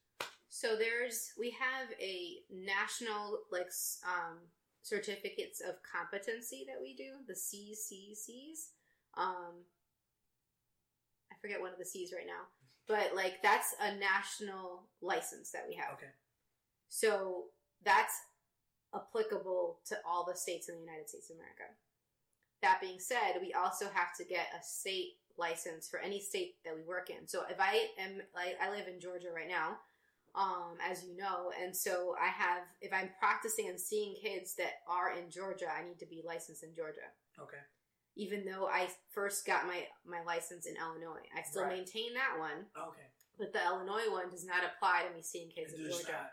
So 0.52 0.76
there's 0.76 1.32
we 1.40 1.52
have 1.56 1.88
a 2.00 2.44
national 2.52 3.48
like 3.52 3.72
um, 4.04 4.40
certificates 4.82 5.62
of 5.62 5.76
competency 5.84 6.66
that 6.68 6.80
we 6.80 6.96
do, 6.96 7.24
the 7.28 7.36
CCCs. 7.36 8.76
Um, 9.18 9.64
I 11.32 11.36
forget 11.42 11.60
one 11.62 11.72
of 11.72 11.80
the 11.80 11.86
C's 11.86 12.14
right 12.14 12.28
now, 12.28 12.48
but 12.88 13.16
like 13.16 13.42
that's 13.44 13.76
a 13.82 13.96
national 13.96 14.88
license 15.02 15.52
that 15.52 15.66
we 15.68 15.76
have. 15.76 15.96
Okay. 15.96 16.12
So 16.90 17.46
that's 17.84 18.14
applicable 18.94 19.80
to 19.86 19.98
all 20.06 20.26
the 20.26 20.36
states 20.38 20.70
in 20.70 20.76
the 20.76 20.82
United 20.82 21.10
States 21.10 21.30
of 21.30 21.38
America. 21.38 21.64
That 22.62 22.80
being 22.82 23.00
said, 23.00 23.40
we 23.42 23.54
also 23.54 23.86
have 23.94 24.16
to 24.18 24.24
get 24.26 24.48
a 24.58 24.64
state 24.64 25.14
license 25.38 25.88
for 25.88 26.00
any 26.00 26.20
state 26.20 26.56
that 26.66 26.76
we 26.76 26.84
work 26.84 27.10
in. 27.10 27.28
So 27.28 27.44
if 27.50 27.60
I 27.60 27.88
am 27.98 28.22
like 28.36 28.58
I 28.62 28.70
live 28.70 28.88
in 28.88 29.00
Georgia 29.00 29.30
right 29.34 29.48
now, 29.48 29.78
um, 30.36 30.78
as 30.90 31.04
you 31.04 31.16
know, 31.18 31.52
and 31.62 31.76
so 31.76 32.16
I 32.22 32.28
have 32.28 32.62
if 32.82 32.94
I'm 32.94 33.10
practicing 33.20 33.68
and 33.70 33.80
seeing 33.80 34.16
kids 34.22 34.56
that 34.56 34.84
are 34.88 35.14
in 35.18 35.32
Georgia, 35.32 35.66
I 35.72 35.84
need 35.84 36.00
to 36.00 36.06
be 36.06 36.22
licensed 36.26 36.64
in 36.64 36.76
Georgia. 36.76 37.10
Okay. 37.40 37.58
Even 38.18 38.46
though 38.46 38.68
I 38.68 38.90
first 39.10 39.46
got 39.48 39.66
my 39.66 39.88
my 40.06 40.22
license 40.24 40.68
in 40.68 40.76
Illinois, 40.76 41.26
I 41.36 41.42
still 41.42 41.64
Right. 41.64 41.78
maintain 41.78 42.14
that 42.14 42.38
one, 42.38 42.68
Okay. 42.78 43.08
but 43.40 43.54
the 43.54 43.64
Illinois 43.66 44.12
one 44.12 44.30
does 44.30 44.46
not 44.46 44.64
apply 44.64 45.08
to 45.08 45.16
me 45.16 45.24
seeing 45.24 45.50
kids 45.50 45.74
in 45.74 45.90
Georgia. 45.90 46.12
not, 46.12 46.32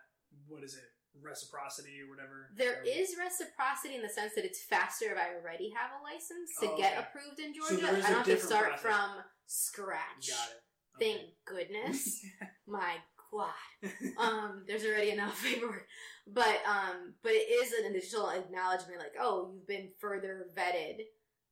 what 0.49 0.63
is 0.65 0.75
it, 0.77 0.91
reciprocity 1.23 2.01
or 2.03 2.09
whatever? 2.11 2.51
There 2.57 2.83
is 2.87 3.17
reciprocity 3.19 3.95
in 3.97 4.03
the 4.03 4.09
sense 4.09 4.35
that 4.35 4.45
it's 4.45 4.63
faster 4.63 5.07
if 5.13 5.19
I 5.19 5.35
already 5.41 5.71
have 5.77 5.91
a 5.99 6.03
license 6.03 6.51
to 6.61 6.71
Oh, 6.73 6.77
get 6.77 6.93
okay. 6.99 7.07
approved 7.09 7.41
in 7.41 7.55
Georgia. 7.55 7.97
is 7.97 8.05
I 8.05 8.09
don't 8.11 8.19
have 8.19 8.25
to 8.27 8.39
start 8.39 8.67
process. 8.67 8.81
from 8.83 9.11
scratch. 9.47 10.29
Got 10.29 10.49
it. 10.51 10.63
Thank 11.01 11.21
goodness. 11.45 12.25
My 12.67 12.95
God. 13.31 13.53
Um, 14.19 14.65
there's 14.67 14.85
already 14.85 15.11
enough 15.11 15.41
paperwork. 15.45 15.87
But 16.27 16.61
um, 16.67 17.15
but 17.23 17.33
it 17.33 17.49
is 17.63 17.73
an 17.73 17.91
additional 17.91 18.31
acknowledgement 18.31 18.99
like, 18.99 19.15
oh, 19.21 19.53
you've 19.55 19.67
been 19.69 19.89
further 20.01 20.47
vetted. 20.57 21.03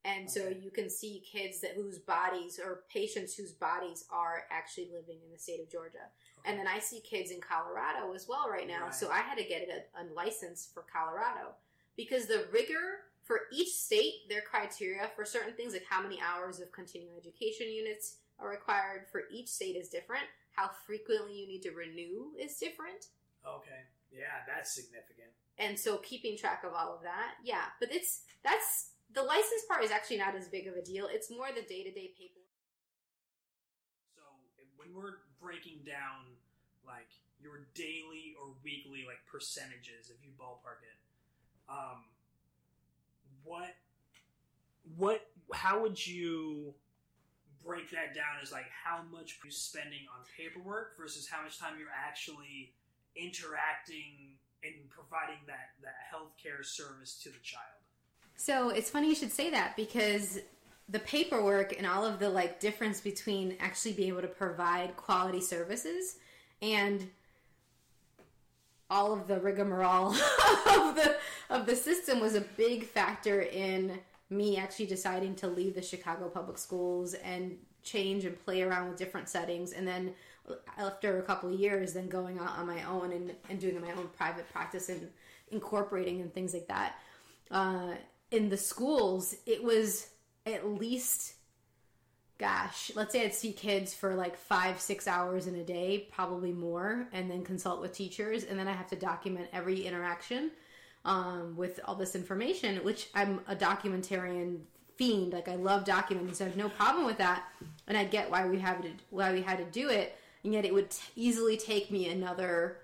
And 0.05 0.29
so 0.31 0.41
Okay. 0.41 0.59
you 0.63 0.71
can 0.71 0.89
see 0.91 1.23
kids 1.31 1.61
that 1.61 1.73
whose 1.77 1.99
bodies 1.99 2.59
or 2.65 2.83
patients 2.93 3.35
whose 3.35 3.53
bodies 3.53 4.05
are 4.11 4.45
actually 4.51 4.89
living 4.93 5.19
in 5.25 5.31
the 5.33 5.39
state 5.39 5.61
of 5.61 5.71
Georgia. 5.71 6.11
And 6.47 6.59
then 6.59 6.67
I 6.69 6.79
see 6.79 7.01
kids 7.01 7.31
in 7.31 7.41
Colorado 7.41 8.15
as 8.15 8.27
well 8.29 8.49
right 8.49 8.69
now. 8.69 8.85
Right. 8.85 8.95
So 8.95 9.11
I 9.11 9.19
had 9.19 9.37
to 9.37 9.45
get 9.45 9.69
a, 9.69 10.01
a 10.01 10.05
license 10.15 10.69
for 10.73 10.85
Colorado 10.91 11.55
because 11.97 12.27
the 12.27 12.47
rigor 12.53 13.03
for 13.25 13.41
each 13.53 13.71
state, 13.71 14.29
their 14.29 14.43
criteria 14.43 15.11
for 15.17 15.25
certain 15.25 15.55
things, 15.55 15.73
like 15.73 15.85
how 15.91 16.01
many 16.01 16.21
hours 16.23 16.61
of 16.61 16.71
continuing 16.71 17.17
education 17.19 17.67
units 17.69 18.19
are 18.39 18.49
required 18.49 19.07
for 19.11 19.23
each 19.33 19.49
state 19.49 19.75
is 19.75 19.89
different. 19.89 20.23
How 20.53 20.71
frequently 20.87 21.35
you 21.35 21.49
need 21.49 21.63
to 21.63 21.73
renew 21.73 22.31
is 22.39 22.57
different. 22.57 23.07
Okay. 23.47 23.83
Yeah, 24.13 24.47
that's 24.47 24.73
significant. 24.73 25.35
And 25.59 25.79
so 25.79 25.97
keeping 25.99 26.37
track 26.37 26.63
of 26.65 26.73
all 26.73 26.95
of 26.95 27.03
that, 27.03 27.35
yeah. 27.43 27.75
But 27.81 27.93
it's 27.93 28.23
that's 28.45 28.93
the 29.13 29.23
license 29.23 29.65
part 29.69 29.83
is 29.83 29.91
actually 29.91 30.19
not 30.19 30.37
as 30.37 30.49
big 30.49 30.69
of 30.69 30.75
a 30.75 30.83
deal. 30.83 31.09
It's 31.11 31.31
more 31.31 31.49
the 31.49 31.63
day 31.63 31.83
to 31.83 31.91
day 31.91 32.13
paperwork. 32.17 32.47
So 34.15 34.23
when 34.77 34.95
we're 34.95 35.27
breaking 35.41 35.81
down 35.85 36.36
like 36.87 37.11
your 37.43 37.67
daily 37.75 38.35
or 38.41 38.55
weekly 38.65 39.05
like 39.07 39.19
percentages, 39.31 40.11
if 40.11 40.17
you 40.23 40.31
ballpark 40.41 40.83
it, 40.83 40.99
um, 41.69 42.05
what, 43.45 43.75
what, 44.97 45.27
how 45.53 45.83
would 45.83 46.05
you 46.05 46.75
break 47.65 47.91
that 47.91 48.15
down 48.15 48.39
as 48.41 48.53
like 48.53 48.67
how 48.85 49.01
much 49.11 49.39
are 49.43 49.47
you 49.47 49.53
spending 49.53 50.07
on 50.17 50.25
paperwork 50.37 50.97
versus 50.97 51.27
how 51.29 51.43
much 51.43 51.59
time 51.59 51.75
you're 51.79 51.89
actually 51.93 52.73
interacting 53.17 54.39
and 54.63 54.75
providing 54.89 55.39
that 55.47 55.75
that 55.83 55.97
healthcare 56.13 56.65
service 56.65 57.21
to 57.23 57.29
the 57.29 57.39
child? 57.43 57.65
So 58.37 58.69
it's 58.69 58.91
funny 58.91 59.09
you 59.09 59.15
should 59.15 59.33
say 59.33 59.51
that 59.51 59.77
because 59.77 60.39
the 60.89 61.01
paperwork 61.01 61.77
and 61.77 61.87
all 61.87 62.05
of 62.05 62.19
the 62.19 62.29
like 62.29 62.61
difference 62.61 63.01
between 63.01 63.57
actually 63.59 63.95
being 63.95 64.09
able 64.09 64.23
to 64.23 64.29
provide 64.29 64.97
quality 64.97 65.41
services 65.41 66.17
and 66.63 67.09
all 68.89 69.13
of 69.13 69.27
the 69.27 69.41
rigmarole 69.41 70.11
of 70.67 70.95
the 70.95 71.17
of 71.51 71.67
the 71.67 71.77
system 71.77 72.21
was 72.21 72.35
a 72.35 72.41
big 72.41 72.85
factor 72.85 73.43
in 73.43 73.99
me 74.31 74.57
actually 74.57 74.87
deciding 74.87 75.35
to 75.37 75.47
leave 75.47 75.75
the 75.75 75.83
Chicago 75.83 76.29
public 76.29 76.59
schools 76.59 77.15
and 77.15 77.57
change 77.83 78.25
and 78.25 78.43
play 78.45 78.63
around 78.63 78.89
with 78.89 78.99
different 78.99 79.29
settings. 79.29 79.73
And 79.73 79.87
then 79.87 80.13
after 80.77 81.19
a 81.19 81.23
couple 81.23 81.53
of 81.53 81.59
years 81.59 81.93
then 81.93 82.09
going 82.09 82.39
out 82.39 82.59
on 82.59 82.67
my 82.67 82.83
own 82.85 83.13
and, 83.13 83.35
and 83.49 83.61
doing 83.61 83.81
my 83.81 83.93
own 83.93 84.09
private 84.17 84.51
practice 84.53 84.89
and 84.89 85.09
incorporating 85.51 86.21
and 86.21 86.33
things 86.33 86.55
like 86.55 86.69
that 86.69 86.97
uh, 87.51 87.95
in 88.31 88.49
the 88.49 88.57
schools 88.57 89.35
it 89.47 89.63
was 89.63 90.09
at 90.45 90.69
least 90.69 91.35
gosh 92.39 92.91
let's 92.95 93.13
say 93.13 93.25
i'd 93.25 93.35
see 93.35 93.53
kids 93.53 93.95
for 93.95 94.15
like 94.15 94.37
five 94.37 94.81
six 94.81 95.09
hours 95.09 95.47
in 95.47 95.55
a 95.57 95.65
day 95.65 96.07
probably 96.13 96.53
more 96.53 97.09
and 97.13 97.31
then 97.31 97.43
consult 97.43 97.81
with 97.81 97.93
teachers 97.93 98.45
and 98.45 98.59
then 98.59 98.69
i 98.69 98.73
have 98.73 98.89
to 98.89 98.97
document 98.97 99.49
every 99.53 99.87
interaction 99.87 100.51
um, 101.05 101.55
with 101.57 101.79
all 101.85 101.95
this 101.95 102.15
information 102.15 102.77
which 102.85 103.09
i'm 103.15 103.41
a 103.49 103.55
documentarian 103.55 104.59
fiend. 104.97 105.33
Like 105.33 105.49
i 105.49 105.55
love 105.55 105.85
documenting 105.85 106.35
so 106.35 106.45
i 106.45 106.49
have 106.49 106.57
no 106.57 106.69
problem 106.69 107.07
with 107.07 107.19
that 107.19 107.45
and 107.87 107.97
i 107.97 108.05
get 108.05 108.31
why 108.31 108.47
we 108.47 108.59
have 108.59 108.83
to 108.83 108.91
why 109.11 109.33
we 109.33 109.43
had 109.43 109.59
to 109.59 109.65
do 109.65 109.89
it 109.89 110.17
and 110.47 110.55
yet 110.55 110.65
it 110.65 110.73
would 110.73 110.91
t- 110.91 111.03
easily 111.17 111.57
take 111.57 111.91
me 111.91 112.09
another 112.09 112.79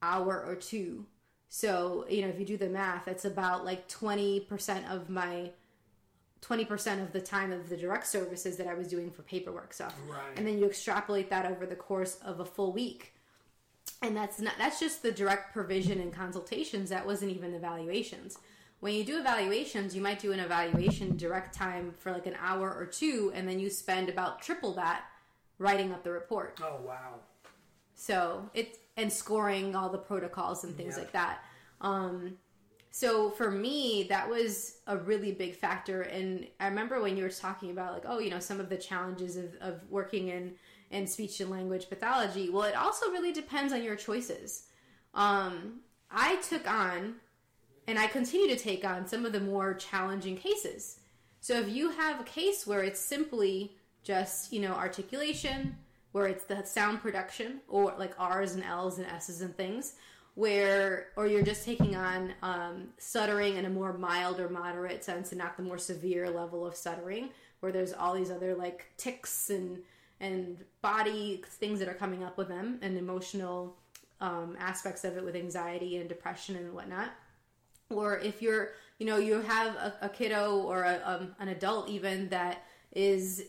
hour 0.00 0.42
or 0.44 0.56
two. 0.56 1.06
So 1.48 2.06
you 2.08 2.22
know 2.22 2.28
if 2.28 2.40
you 2.40 2.46
do 2.46 2.56
the 2.56 2.68
math 2.68 3.06
it's 3.06 3.24
about 3.24 3.64
like 3.64 3.86
20% 3.88 4.90
of 4.90 5.10
my 5.10 5.50
20% 6.42 7.00
of 7.00 7.12
the 7.12 7.20
time 7.20 7.52
of 7.52 7.68
the 7.68 7.76
direct 7.76 8.06
services 8.06 8.56
that 8.56 8.66
I 8.66 8.74
was 8.74 8.88
doing 8.88 9.10
for 9.10 9.22
paperwork 9.22 9.72
stuff. 9.72 9.94
Right. 10.08 10.36
And 10.36 10.46
then 10.46 10.58
you 10.58 10.66
extrapolate 10.66 11.30
that 11.30 11.46
over 11.46 11.66
the 11.66 11.76
course 11.76 12.18
of 12.24 12.40
a 12.40 12.44
full 12.44 12.72
week. 12.72 13.14
And 14.02 14.16
that's 14.16 14.40
not 14.40 14.54
that's 14.58 14.80
just 14.80 15.02
the 15.02 15.12
direct 15.12 15.52
provision 15.52 16.00
and 16.00 16.12
consultations. 16.12 16.90
That 16.90 17.06
wasn't 17.06 17.30
even 17.30 17.54
evaluations. 17.54 18.38
When 18.80 18.94
you 18.94 19.04
do 19.04 19.20
evaluations, 19.20 19.94
you 19.94 20.02
might 20.02 20.18
do 20.18 20.32
an 20.32 20.40
evaluation 20.40 21.16
direct 21.16 21.54
time 21.54 21.94
for 21.96 22.10
like 22.10 22.26
an 22.26 22.36
hour 22.40 22.74
or 22.74 22.86
two 22.86 23.30
and 23.34 23.48
then 23.48 23.60
you 23.60 23.70
spend 23.70 24.08
about 24.08 24.42
triple 24.42 24.72
that 24.74 25.04
writing 25.58 25.92
up 25.92 26.02
the 26.02 26.10
report. 26.10 26.58
Oh 26.60 26.80
wow. 26.84 27.20
So 27.94 28.50
it 28.54 28.80
and 28.96 29.12
scoring 29.12 29.76
all 29.76 29.88
the 29.88 29.98
protocols 29.98 30.64
and 30.64 30.76
things 30.76 30.98
like 30.98 31.12
that. 31.12 31.44
Um, 31.80 32.36
so 32.94 33.30
for 33.30 33.50
me, 33.50 34.04
that 34.10 34.28
was 34.28 34.76
a 34.86 34.98
really 34.98 35.32
big 35.32 35.56
factor. 35.56 36.02
And 36.02 36.46
I 36.60 36.68
remember 36.68 37.00
when 37.00 37.16
you 37.16 37.22
were 37.22 37.30
talking 37.30 37.70
about 37.70 37.94
like, 37.94 38.04
oh, 38.06 38.18
you 38.18 38.28
know, 38.28 38.38
some 38.38 38.60
of 38.60 38.68
the 38.68 38.76
challenges 38.76 39.38
of, 39.38 39.54
of 39.62 39.80
working 39.90 40.28
in 40.28 40.52
in 40.90 41.06
speech 41.06 41.40
and 41.40 41.48
language 41.48 41.88
pathology. 41.88 42.50
Well, 42.50 42.64
it 42.64 42.76
also 42.76 43.10
really 43.10 43.32
depends 43.32 43.72
on 43.72 43.82
your 43.82 43.96
choices. 43.96 44.64
Um, 45.14 45.80
I 46.10 46.36
took 46.36 46.70
on, 46.70 47.14
and 47.86 47.98
I 47.98 48.08
continue 48.08 48.48
to 48.48 48.62
take 48.62 48.84
on 48.84 49.06
some 49.06 49.24
of 49.24 49.32
the 49.32 49.40
more 49.40 49.72
challenging 49.72 50.36
cases. 50.36 51.00
So 51.40 51.58
if 51.58 51.70
you 51.70 51.92
have 51.92 52.20
a 52.20 52.24
case 52.24 52.66
where 52.66 52.82
it's 52.82 53.00
simply 53.00 53.74
just, 54.02 54.52
you 54.52 54.60
know, 54.60 54.74
articulation, 54.74 55.76
where 56.12 56.26
it's 56.26 56.44
the 56.44 56.62
sound 56.64 57.00
production, 57.00 57.62
or 57.68 57.94
like 57.98 58.12
R's 58.20 58.54
and 58.54 58.62
L's 58.62 58.98
and 58.98 59.06
S's 59.06 59.40
and 59.40 59.56
things, 59.56 59.94
where, 60.34 61.08
or 61.16 61.26
you're 61.26 61.42
just 61.42 61.64
taking 61.64 61.94
on 61.94 62.32
um, 62.42 62.88
stuttering 62.98 63.56
in 63.56 63.66
a 63.66 63.70
more 63.70 63.92
mild 63.92 64.40
or 64.40 64.48
moderate 64.48 65.04
sense 65.04 65.32
and 65.32 65.38
not 65.38 65.56
the 65.56 65.62
more 65.62 65.78
severe 65.78 66.30
level 66.30 66.66
of 66.66 66.74
stuttering, 66.74 67.28
where 67.60 67.72
there's 67.72 67.92
all 67.92 68.14
these 68.14 68.30
other 68.30 68.54
like 68.54 68.92
tics 68.96 69.50
and 69.50 69.78
and 70.20 70.64
body 70.82 71.42
things 71.46 71.80
that 71.80 71.88
are 71.88 71.94
coming 71.94 72.22
up 72.22 72.38
with 72.38 72.48
them 72.48 72.78
and 72.80 72.96
emotional 72.96 73.76
um, 74.20 74.56
aspects 74.60 75.04
of 75.04 75.16
it 75.16 75.24
with 75.24 75.34
anxiety 75.34 75.96
and 75.96 76.08
depression 76.08 76.54
and 76.56 76.72
whatnot. 76.72 77.10
Or 77.90 78.18
if 78.18 78.40
you're 78.40 78.70
you 78.98 79.06
know 79.06 79.18
you 79.18 79.40
have 79.42 79.74
a, 79.74 79.94
a 80.02 80.08
kiddo 80.08 80.58
or 80.60 80.84
a, 80.84 81.00
um, 81.04 81.34
an 81.40 81.48
adult 81.48 81.88
even 81.90 82.28
that 82.30 82.64
is 82.92 83.44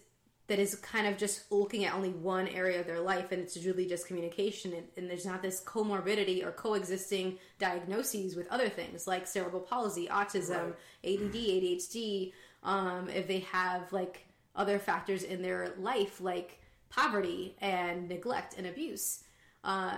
that 0.54 0.60
is 0.60 0.76
kind 0.76 1.08
of 1.08 1.18
just 1.18 1.52
looking 1.52 1.84
at 1.84 1.96
only 1.96 2.12
one 2.12 2.48
area 2.50 2.80
of 2.80 2.86
their 2.86 3.00
life 3.00 3.32
and 3.32 3.42
it's 3.42 3.58
really 3.66 3.88
just 3.88 4.06
communication 4.06 4.72
and, 4.74 4.86
and 4.98 5.10
there's 5.10 5.26
not 5.26 5.42
this 5.42 5.60
comorbidity 5.64 6.46
or 6.46 6.52
coexisting 6.52 7.40
diagnoses 7.58 8.36
with 8.36 8.48
other 8.50 8.70
things 8.70 9.08
like 9.08 9.26
cerebral 9.26 9.60
palsy 9.60 10.08
autism 10.10 10.74
add 11.04 11.20
adhd 11.34 12.34
um, 12.62 13.10
if 13.10 13.28
they 13.28 13.40
have 13.40 13.92
like 13.92 14.28
other 14.56 14.78
factors 14.78 15.24
in 15.24 15.42
their 15.42 15.74
life 15.80 16.22
like 16.22 16.60
poverty 16.92 17.56
and 17.60 18.08
neglect 18.08 18.54
and 18.56 18.68
abuse. 18.68 19.24
Uh, 19.64 19.96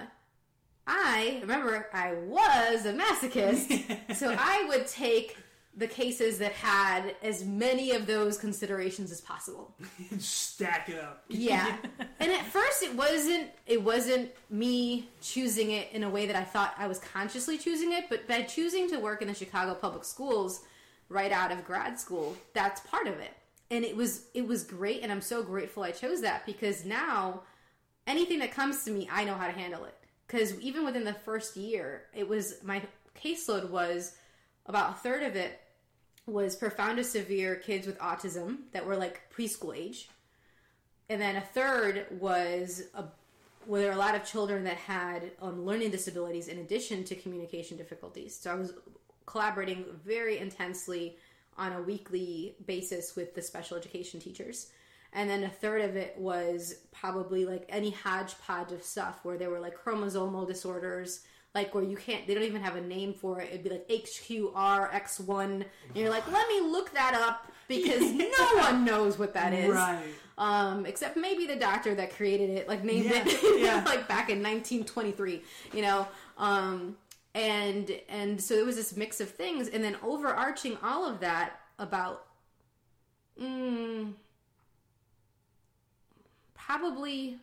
i 0.87 1.39
remember 1.41 1.89
i 1.93 2.13
was 2.13 2.85
a 2.85 2.93
masochist 2.93 4.15
so 4.15 4.33
i 4.39 4.63
would 4.69 4.87
take 4.87 5.35
the 5.77 5.87
cases 5.87 6.37
that 6.39 6.53
had 6.53 7.15
as 7.21 7.43
many 7.43 7.91
of 7.91 8.07
those 8.07 8.37
considerations 8.37 9.11
as 9.11 9.19
possible. 9.19 9.75
Stack 10.19 10.89
it 10.89 10.99
up. 10.99 11.25
Yeah. 11.27 11.75
and 12.19 12.31
at 12.31 12.45
first 12.45 12.81
it 12.81 12.95
wasn't 12.95 13.49
it 13.65 13.83
wasn't 13.83 14.31
me 14.49 15.09
choosing 15.21 15.71
it 15.71 15.89
in 15.91 16.03
a 16.03 16.09
way 16.09 16.25
that 16.27 16.35
I 16.35 16.43
thought 16.43 16.75
I 16.77 16.87
was 16.87 16.99
consciously 16.99 17.57
choosing 17.57 17.91
it, 17.91 18.05
but 18.09 18.27
by 18.27 18.43
choosing 18.43 18.89
to 18.91 18.99
work 18.99 19.21
in 19.21 19.27
the 19.27 19.33
Chicago 19.33 19.73
public 19.73 20.05
schools 20.05 20.63
right 21.09 21.31
out 21.31 21.51
of 21.51 21.65
grad 21.65 21.99
school, 21.99 22.35
that's 22.53 22.79
part 22.81 23.07
of 23.07 23.15
it. 23.19 23.33
And 23.69 23.83
it 23.83 23.95
was 23.95 24.27
it 24.33 24.47
was 24.47 24.63
great 24.63 25.01
and 25.01 25.11
I'm 25.11 25.21
so 25.21 25.43
grateful 25.43 25.83
I 25.83 25.91
chose 25.91 26.21
that 26.21 26.45
because 26.45 26.85
now 26.85 27.41
anything 28.07 28.39
that 28.39 28.51
comes 28.51 28.85
to 28.85 28.91
me, 28.91 29.09
I 29.11 29.25
know 29.25 29.35
how 29.35 29.47
to 29.47 29.53
handle 29.53 29.83
it. 29.83 29.95
Cuz 30.29 30.57
even 30.61 30.85
within 30.85 31.03
the 31.03 31.13
first 31.13 31.57
year, 31.57 32.05
it 32.13 32.29
was 32.29 32.63
my 32.63 32.81
caseload 33.21 33.69
was 33.69 34.13
about 34.67 34.91
a 34.91 34.93
third 34.93 35.23
of 35.23 35.35
it 35.35 35.61
was 36.27 36.55
profound 36.55 36.97
to 36.97 37.03
severe 37.03 37.55
kids 37.55 37.85
with 37.85 37.97
autism 37.99 38.57
that 38.71 38.85
were 38.85 38.95
like 38.95 39.21
preschool 39.35 39.75
age. 39.75 40.09
And 41.09 41.21
then 41.21 41.35
a 41.35 41.41
third 41.41 42.07
was 42.11 42.83
a, 42.95 43.05
where 43.67 43.81
there 43.81 43.91
were 43.91 43.95
a 43.95 43.99
lot 43.99 44.15
of 44.15 44.25
children 44.25 44.63
that 44.63 44.77
had 44.77 45.31
um, 45.41 45.65
learning 45.65 45.91
disabilities 45.91 46.47
in 46.47 46.59
addition 46.59 47.03
to 47.05 47.15
communication 47.15 47.77
difficulties. 47.77 48.35
So 48.35 48.51
I 48.51 48.55
was 48.55 48.73
collaborating 49.25 49.85
very 50.03 50.39
intensely 50.39 51.17
on 51.57 51.73
a 51.73 51.81
weekly 51.81 52.55
basis 52.65 53.15
with 53.15 53.33
the 53.35 53.41
special 53.41 53.77
education 53.77 54.19
teachers. 54.19 54.71
And 55.13 55.29
then 55.29 55.43
a 55.43 55.49
third 55.49 55.81
of 55.81 55.95
it 55.95 56.15
was 56.17 56.75
probably 56.91 57.45
like 57.45 57.65
any 57.69 57.91
hodgepodge 57.91 58.71
of 58.71 58.83
stuff 58.83 59.19
where 59.23 59.37
there 59.37 59.49
were 59.49 59.61
like 59.61 59.81
chromosomal 59.81 60.45
disorders, 60.45 61.21
like 61.55 61.73
where 61.73 61.83
you 61.83 61.97
can't 61.97 62.27
they 62.27 62.33
don't 62.35 62.43
even 62.43 62.61
have 62.61 62.75
a 62.75 62.81
name 62.81 63.13
for 63.13 63.41
it. 63.41 63.49
It'd 63.49 63.63
be 63.63 63.69
like 63.71 63.87
hqrx1 63.87 65.43
and 65.51 65.65
you're 65.95 66.09
like 66.11 66.29
let 66.31 66.47
me 66.47 66.61
look 66.61 66.93
that 66.93 67.15
up 67.15 67.51
because 67.67 68.01
no 68.11 68.57
one 68.57 68.85
knows 68.85 69.17
what 69.17 69.33
that 69.33 69.53
is. 69.53 69.73
Right. 69.73 70.03
um 70.37 70.85
except 70.85 71.17
maybe 71.17 71.47
the 71.47 71.55
doctor 71.55 71.95
that 71.95 72.15
created 72.15 72.51
it 72.51 72.67
like 72.67 72.83
named 72.83 73.05
Yeah, 73.05 73.23
it 73.25 73.59
yeah. 73.61 73.83
like 73.85 74.07
back 74.07 74.29
in 74.29 74.43
1923 74.43 75.41
you 75.73 75.81
know? 75.81 76.07
Um 76.37 76.97
and 77.33 77.91
and 78.09 78.39
so 78.41 78.55
there 78.55 78.65
was 78.65 78.75
this 78.75 78.95
mix 78.95 79.19
of 79.19 79.29
things. 79.29 79.67
And 79.67 79.83
then 79.83 79.97
overarching 80.03 80.77
all 80.83 81.05
of 81.09 81.19
that 81.21 81.59
about 81.79 82.25
mm, 83.41 84.13
probably 86.53 87.37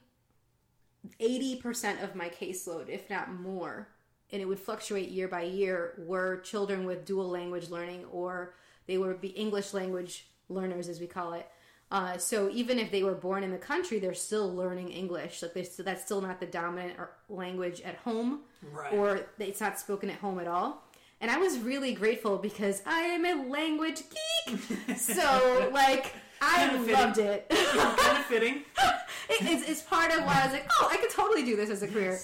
80% 1.20 2.02
of 2.02 2.14
my 2.14 2.28
caseload, 2.28 2.88
if 2.88 3.10
not 3.10 3.32
more, 3.32 3.88
and 4.32 4.40
it 4.42 4.46
would 4.46 4.58
fluctuate 4.60 5.10
year 5.10 5.28
by 5.28 5.42
year, 5.42 5.94
were 6.06 6.38
children 6.40 6.84
with 6.86 7.04
dual 7.04 7.28
language 7.28 7.68
learning 7.70 8.04
or 8.12 8.54
they 8.86 8.98
would 8.98 9.20
be 9.20 9.28
English 9.28 9.72
language 9.74 10.26
learners, 10.48 10.88
as 10.88 10.98
we 11.00 11.06
call 11.06 11.34
it. 11.34 11.46
Uh, 11.90 12.16
so 12.16 12.48
even 12.50 12.78
if 12.78 12.90
they 12.90 13.02
were 13.02 13.14
born 13.14 13.44
in 13.44 13.50
the 13.50 13.58
country, 13.58 13.98
they're 13.98 14.14
still 14.14 14.52
learning 14.54 14.88
English. 14.88 15.42
Like 15.42 15.52
they 15.52 15.62
still, 15.62 15.84
that's 15.84 16.02
still 16.04 16.22
not 16.22 16.40
the 16.40 16.46
dominant 16.46 16.94
language 17.28 17.80
at 17.82 17.96
home, 17.96 18.40
Right. 18.72 18.92
or 18.94 19.26
it's 19.38 19.60
not 19.60 19.78
spoken 19.78 20.08
at 20.08 20.16
home 20.16 20.38
at 20.40 20.46
all. 20.48 20.82
And 21.20 21.30
I 21.30 21.36
was 21.36 21.58
really 21.58 21.92
grateful 21.94 22.38
because 22.38 22.82
I 22.86 23.00
am 23.02 23.24
a 23.26 23.46
language 23.48 24.02
geek. 24.46 24.96
so 24.96 25.70
like 25.72 26.14
I 26.40 26.74
loved 26.76 27.18
it. 27.18 27.48
kind 27.50 28.18
of 28.18 28.24
fitting. 28.24 28.62
It- 29.30 29.42
it's, 29.42 29.68
it's 29.68 29.82
part 29.82 30.10
of 30.12 30.24
why 30.24 30.40
I 30.42 30.44
was 30.46 30.52
like, 30.52 30.68
oh, 30.80 30.88
I 30.90 30.96
could 30.96 31.10
totally 31.10 31.44
do 31.44 31.54
this 31.56 31.70
as 31.70 31.82
a 31.82 31.88
career 31.88 32.18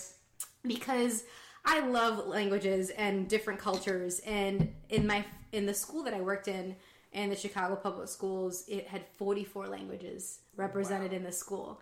because 0.66 1.24
I 1.68 1.80
love 1.80 2.26
languages 2.26 2.90
and 2.90 3.28
different 3.28 3.60
cultures. 3.60 4.20
And 4.20 4.72
in 4.88 5.06
my 5.06 5.24
in 5.52 5.66
the 5.66 5.74
school 5.74 6.02
that 6.04 6.14
I 6.14 6.20
worked 6.20 6.48
in, 6.48 6.74
in 7.12 7.30
the 7.30 7.36
Chicago 7.36 7.76
public 7.76 8.08
schools, 8.08 8.64
it 8.68 8.86
had 8.86 9.02
44 9.16 9.66
languages 9.66 10.40
represented 10.56 11.12
in 11.12 11.22
the 11.24 11.32
school. 11.32 11.80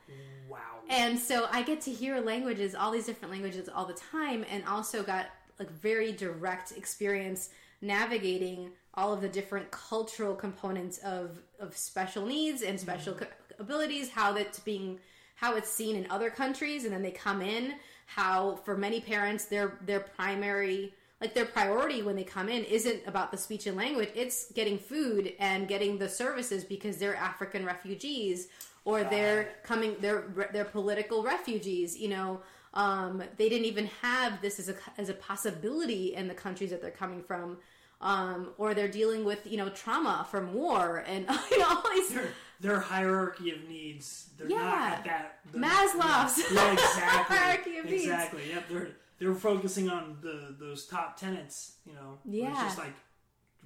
Wow. 0.49 0.59
And 0.89 1.18
so 1.18 1.49
I 1.51 1.62
get 1.62 1.80
to 1.82 1.93
hear 1.93 2.20
languages, 2.20 2.74
all 2.74 2.91
these 2.93 3.07
different 3.07 3.32
languages 3.32 3.68
all 3.68 3.87
the 3.87 3.95
time, 3.95 4.45
and 4.51 4.64
also 4.66 5.03
got 5.03 5.26
like 5.59 5.70
very 5.70 6.12
direct 6.12 6.72
experience 6.72 7.51
navigating 7.80 8.70
all 8.95 9.12
of 9.12 9.20
the 9.20 9.28
different 9.28 9.70
cultural 9.70 10.34
components 10.34 10.99
of 10.99 11.39
of 11.61 11.76
special 11.76 12.26
needs 12.26 12.62
and 12.62 12.78
special 12.78 13.14
Mm-hmm. 13.14 13.62
abilities, 13.62 14.11
how 14.11 14.32
that's 14.32 14.59
being 14.61 14.99
how 15.37 15.55
it's 15.57 15.70
seen 15.70 15.97
in 15.97 16.11
other 16.11 16.30
countries, 16.30 16.84
and 16.84 16.93
then 16.93 17.03
they 17.03 17.11
come 17.11 17.41
in. 17.43 17.74
How 18.07 18.57
for 18.65 18.77
many 18.77 19.01
parents, 19.01 19.45
their 19.45 19.79
their 19.85 20.01
primary 20.01 20.95
like 21.21 21.35
their 21.35 21.47
priority 21.47 22.03
when 22.03 22.15
they 22.15 22.25
come 22.25 22.49
in 22.49 22.65
isn't 22.65 23.03
about 23.07 23.31
the 23.31 23.39
speech 23.39 23.67
and 23.67 23.77
language. 23.77 24.11
It's 24.15 24.53
getting 24.53 24.79
food 24.79 25.33
and 25.39 25.67
getting 25.67 25.99
the 25.99 26.09
services 26.09 26.65
because 26.65 26.99
they're 26.99 27.17
african 27.17 27.65
refugees 27.65 28.49
or 28.85 29.03
they're 29.03 29.49
coming 29.63 29.97
they're 30.01 30.49
they're 30.53 30.65
political 30.65 31.23
refugees 31.23 31.97
you 31.99 32.09
know? 32.09 32.41
Um, 32.75 33.23
they 33.39 33.49
didn't 33.49 33.65
even 33.65 33.87
have 34.03 34.43
this 34.43 34.59
as 34.59 34.69
a 34.69 34.75
as 34.99 35.09
a 35.09 35.15
possibility 35.15 36.15
in 36.15 36.29
the 36.29 36.35
countries 36.35 36.71
that 36.71 36.83
they're 36.83 36.91
coming 36.91 37.23
from 37.23 37.57
um, 38.01 38.51
or 38.59 38.75
they're 38.75 38.89
dealing 38.89 39.25
with 39.25 39.47
you 39.47 39.57
know 39.57 39.69
trauma 39.71 40.27
from 40.31 40.53
war 40.53 41.03
and 41.07 41.27
you 41.51 41.59
know 41.59 41.69
all 41.69 41.91
these 41.95 42.19
Their, 42.61 42.81
hierarchy 42.81 43.51
of 43.51 43.69
needs, 43.69 44.31
they're 44.39 44.49
not 44.49 44.57
Yeah. 44.59 44.95
at 44.99 45.05
that. 45.05 45.39
the- 45.53 45.59
Maslow's 45.59 46.39
Yeah, 46.53 46.73
exactly. 46.73 47.37
hierarchy 47.37 47.79
of 47.79 47.85
needs. 47.87 48.05
exactly. 48.05 48.49
Yep. 48.51 48.69
They're 48.69 48.89
they're 49.19 49.35
focusing 49.35 49.89
on 49.89 50.19
the 50.23 50.55
those 50.59 50.87
top 50.87 51.17
tenants. 51.19 51.77
You 51.87 51.95
know. 51.95 52.19
Yeah. 52.25 52.51
It's 52.53 52.61
just 52.61 52.79
like 52.79 52.95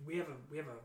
we 0.06 0.16
have 0.18 0.28
a 0.28 0.36
we 0.50 0.56
have 0.58 0.66
a 0.68 0.76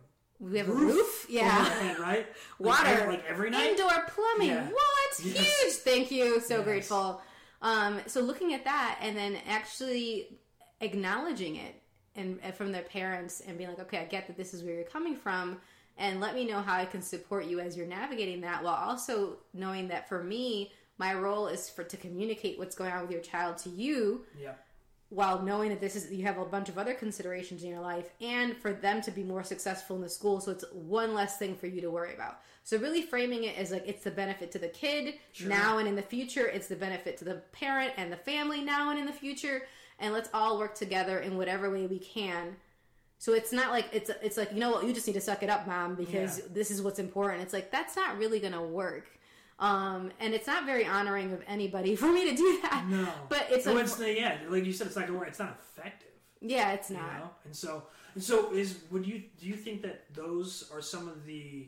we 0.43 0.57
have 0.57 0.67
a 0.69 0.73
roof, 0.73 1.25
yeah 1.29 1.63
head, 1.65 1.97
right? 1.99 2.27
Like 2.27 2.35
water 2.59 2.87
every, 2.87 3.13
like 3.13 3.25
every 3.25 3.49
night. 3.49 3.69
indoor 3.71 3.89
plumbing 4.07 4.49
Yeah. 4.49 4.67
what 4.69 5.19
Yes. 5.23 5.61
huge 5.61 5.73
thank 5.75 6.11
you 6.11 6.41
so 6.41 6.57
Yes. 6.57 6.63
grateful 6.65 7.21
um, 7.61 8.01
so 8.05 8.19
looking 8.21 8.53
at 8.53 8.65
that 8.65 8.99
and 9.01 9.15
then 9.15 9.37
actually 9.47 10.37
acknowledging 10.81 11.55
it 11.55 11.81
and, 12.15 12.39
and 12.43 12.53
from 12.53 12.71
their 12.73 12.81
parents 12.83 13.41
and 13.47 13.57
being 13.57 13.69
like 13.69 13.79
okay 13.79 13.99
i 13.99 14.05
get 14.05 14.27
that 14.27 14.35
this 14.37 14.53
is 14.53 14.61
where 14.63 14.73
you're 14.75 14.83
coming 14.83 15.15
from 15.15 15.57
and 15.97 16.19
let 16.19 16.35
me 16.35 16.45
know 16.45 16.61
how 16.61 16.75
i 16.75 16.85
can 16.85 17.01
support 17.01 17.45
you 17.45 17.59
as 17.59 17.75
you're 17.77 17.87
navigating 17.87 18.41
that 18.41 18.63
while 18.63 18.75
also 18.75 19.37
knowing 19.53 19.87
that 19.87 20.07
for 20.09 20.23
me 20.23 20.71
my 20.97 21.13
role 21.13 21.47
is 21.47 21.69
for 21.69 21.83
to 21.83 21.97
communicate 21.97 22.57
what's 22.57 22.75
going 22.75 22.91
on 22.91 23.01
with 23.01 23.11
your 23.11 23.21
child 23.21 23.57
to 23.57 23.69
you 23.69 24.23
Yeah. 24.41 24.53
while 25.09 25.41
knowing 25.41 25.69
that 25.69 25.79
this 25.81 25.95
is 25.95 26.11
you 26.11 26.23
have 26.25 26.37
a 26.37 26.45
bunch 26.45 26.69
of 26.69 26.77
other 26.77 26.93
considerations 26.93 27.63
in 27.63 27.69
your 27.69 27.79
life 27.81 28.09
and 28.21 28.55
for 28.57 28.73
them 28.73 29.01
to 29.01 29.11
be 29.11 29.23
more 29.23 29.43
successful 29.43 29.95
in 29.95 30.01
the 30.01 30.09
school 30.09 30.39
so 30.41 30.51
it's 30.51 30.65
one 30.73 31.13
less 31.13 31.37
thing 31.37 31.55
for 31.55 31.67
you 31.67 31.81
to 31.81 31.89
worry 31.91 32.13
about 32.13 32.39
so 32.63 32.77
really 32.77 33.01
framing 33.03 33.43
it 33.43 33.57
as 33.57 33.71
like 33.71 33.83
it's 33.87 34.03
the 34.03 34.11
benefit 34.11 34.51
to 34.51 34.59
the 34.59 34.67
kid 34.69 35.15
Sure. 35.33 35.49
now 35.49 35.77
and 35.77 35.87
in 35.87 35.95
the 35.95 36.01
future 36.01 36.47
it's 36.47 36.67
the 36.67 36.75
benefit 36.75 37.17
to 37.17 37.25
the 37.25 37.35
parent 37.51 37.91
and 37.97 38.11
the 38.11 38.17
family 38.17 38.61
now 38.61 38.89
and 38.89 38.99
in 38.99 39.05
the 39.05 39.13
future 39.13 39.63
and 39.99 40.11
let's 40.13 40.29
all 40.33 40.57
work 40.59 40.75
together 40.75 41.19
in 41.19 41.37
whatever 41.37 41.69
way 41.69 41.85
we 41.87 41.99
can 41.99 42.55
so 43.17 43.33
it's 43.33 43.51
not 43.51 43.71
like 43.71 43.85
it's 43.93 44.09
it's 44.21 44.37
like 44.37 44.51
you 44.53 44.59
know 44.59 44.71
what 44.71 44.85
you 44.85 44.93
just 44.93 45.07
need 45.07 45.13
to 45.13 45.21
suck 45.21 45.41
it 45.43 45.49
up 45.49 45.67
mom 45.67 45.95
because 45.95 46.39
Yeah. 46.39 46.45
this 46.51 46.69
is 46.71 46.81
what's 46.81 46.99
important 46.99 47.41
it's 47.43 47.53
like 47.53 47.71
that's 47.71 47.95
not 47.95 48.17
really 48.17 48.39
gonna 48.39 48.63
work 48.63 49.07
um, 49.57 50.11
and 50.19 50.33
it's 50.33 50.47
not 50.47 50.65
very 50.65 50.85
honoring 50.85 51.31
of 51.31 51.41
anybody 51.47 51.95
for 52.03 52.11
me 52.11 52.29
to 52.29 52.35
do 52.35 52.59
that 52.63 52.85
No. 52.89 53.07
but 53.29 53.47
it's 53.49 53.65
a, 53.67 53.77
it's 53.77 53.95
the, 53.95 54.13
yeah, 54.13 54.37
like 54.49 54.65
you 54.65 54.73
said, 54.73 54.87
it's 54.87 54.95
not 54.97 55.07
gonna 55.07 55.17
work. 55.17 55.29
It's 55.29 55.39
not 55.39 55.57
effective. 55.77 56.09
yeah 56.41 56.73
it's 56.73 56.89
you 56.89 56.97
not 56.97 57.13
know? 57.19 57.29
And 57.45 57.55
so, 57.55 57.83
and 58.15 58.23
so 58.23 58.51
is 58.53 58.79
would 58.91 59.07
you 59.07 59.23
do 59.39 59.45
you 59.47 59.55
think 59.55 59.81
that 59.83 60.13
those 60.13 60.69
are 60.73 60.81
some 60.81 61.07
of 61.07 61.25
the 61.25 61.67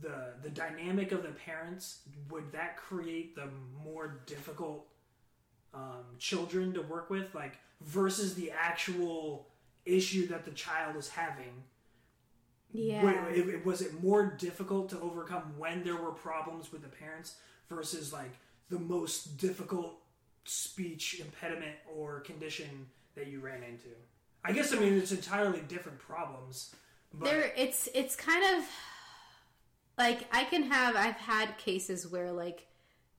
the 0.00 0.34
the 0.42 0.50
dynamic 0.50 1.12
of 1.12 1.22
the 1.22 1.30
parents? 1.30 2.00
Would 2.30 2.50
that 2.52 2.76
create 2.76 3.36
the 3.36 3.48
more 3.84 4.22
difficult 4.26 4.86
um, 5.72 6.04
children 6.18 6.72
to 6.74 6.82
work 6.82 7.10
with, 7.10 7.32
like 7.34 7.58
versus 7.82 8.34
the 8.34 8.50
actual 8.50 9.48
issue 9.86 10.26
that 10.28 10.44
the 10.44 10.50
child 10.50 10.96
is 10.96 11.08
having? 11.08 11.64
Yeah. 12.72 13.26
It- 13.28 13.48
it- 13.48 13.64
was 13.64 13.80
it 13.80 14.02
more 14.02 14.26
difficult 14.26 14.90
to 14.90 15.00
overcome 15.00 15.56
when 15.58 15.84
there 15.84 15.96
were 15.96 16.12
problems 16.12 16.72
with 16.72 16.82
the 16.82 16.88
parents 16.88 17.36
versus 17.68 18.12
like 18.12 18.32
the 18.68 18.78
most 18.78 19.38
difficult 19.38 20.02
speech 20.44 21.20
impediment 21.20 21.76
or 21.94 22.20
condition 22.20 22.86
that 23.14 23.28
you 23.28 23.40
ran 23.40 23.62
into? 23.62 23.88
I 24.44 24.52
guess 24.52 24.72
I 24.72 24.78
mean 24.78 24.94
it's 24.94 25.12
entirely 25.12 25.60
different 25.62 25.98
problems. 25.98 26.74
But 27.14 27.24
there 27.30 27.52
it's 27.56 27.88
it's 27.94 28.14
kind 28.16 28.58
of 28.58 28.64
like 29.96 30.26
I 30.32 30.44
can 30.44 30.64
have 30.64 30.96
I've 30.96 31.16
had 31.16 31.56
cases 31.58 32.06
where 32.06 32.30
like 32.32 32.66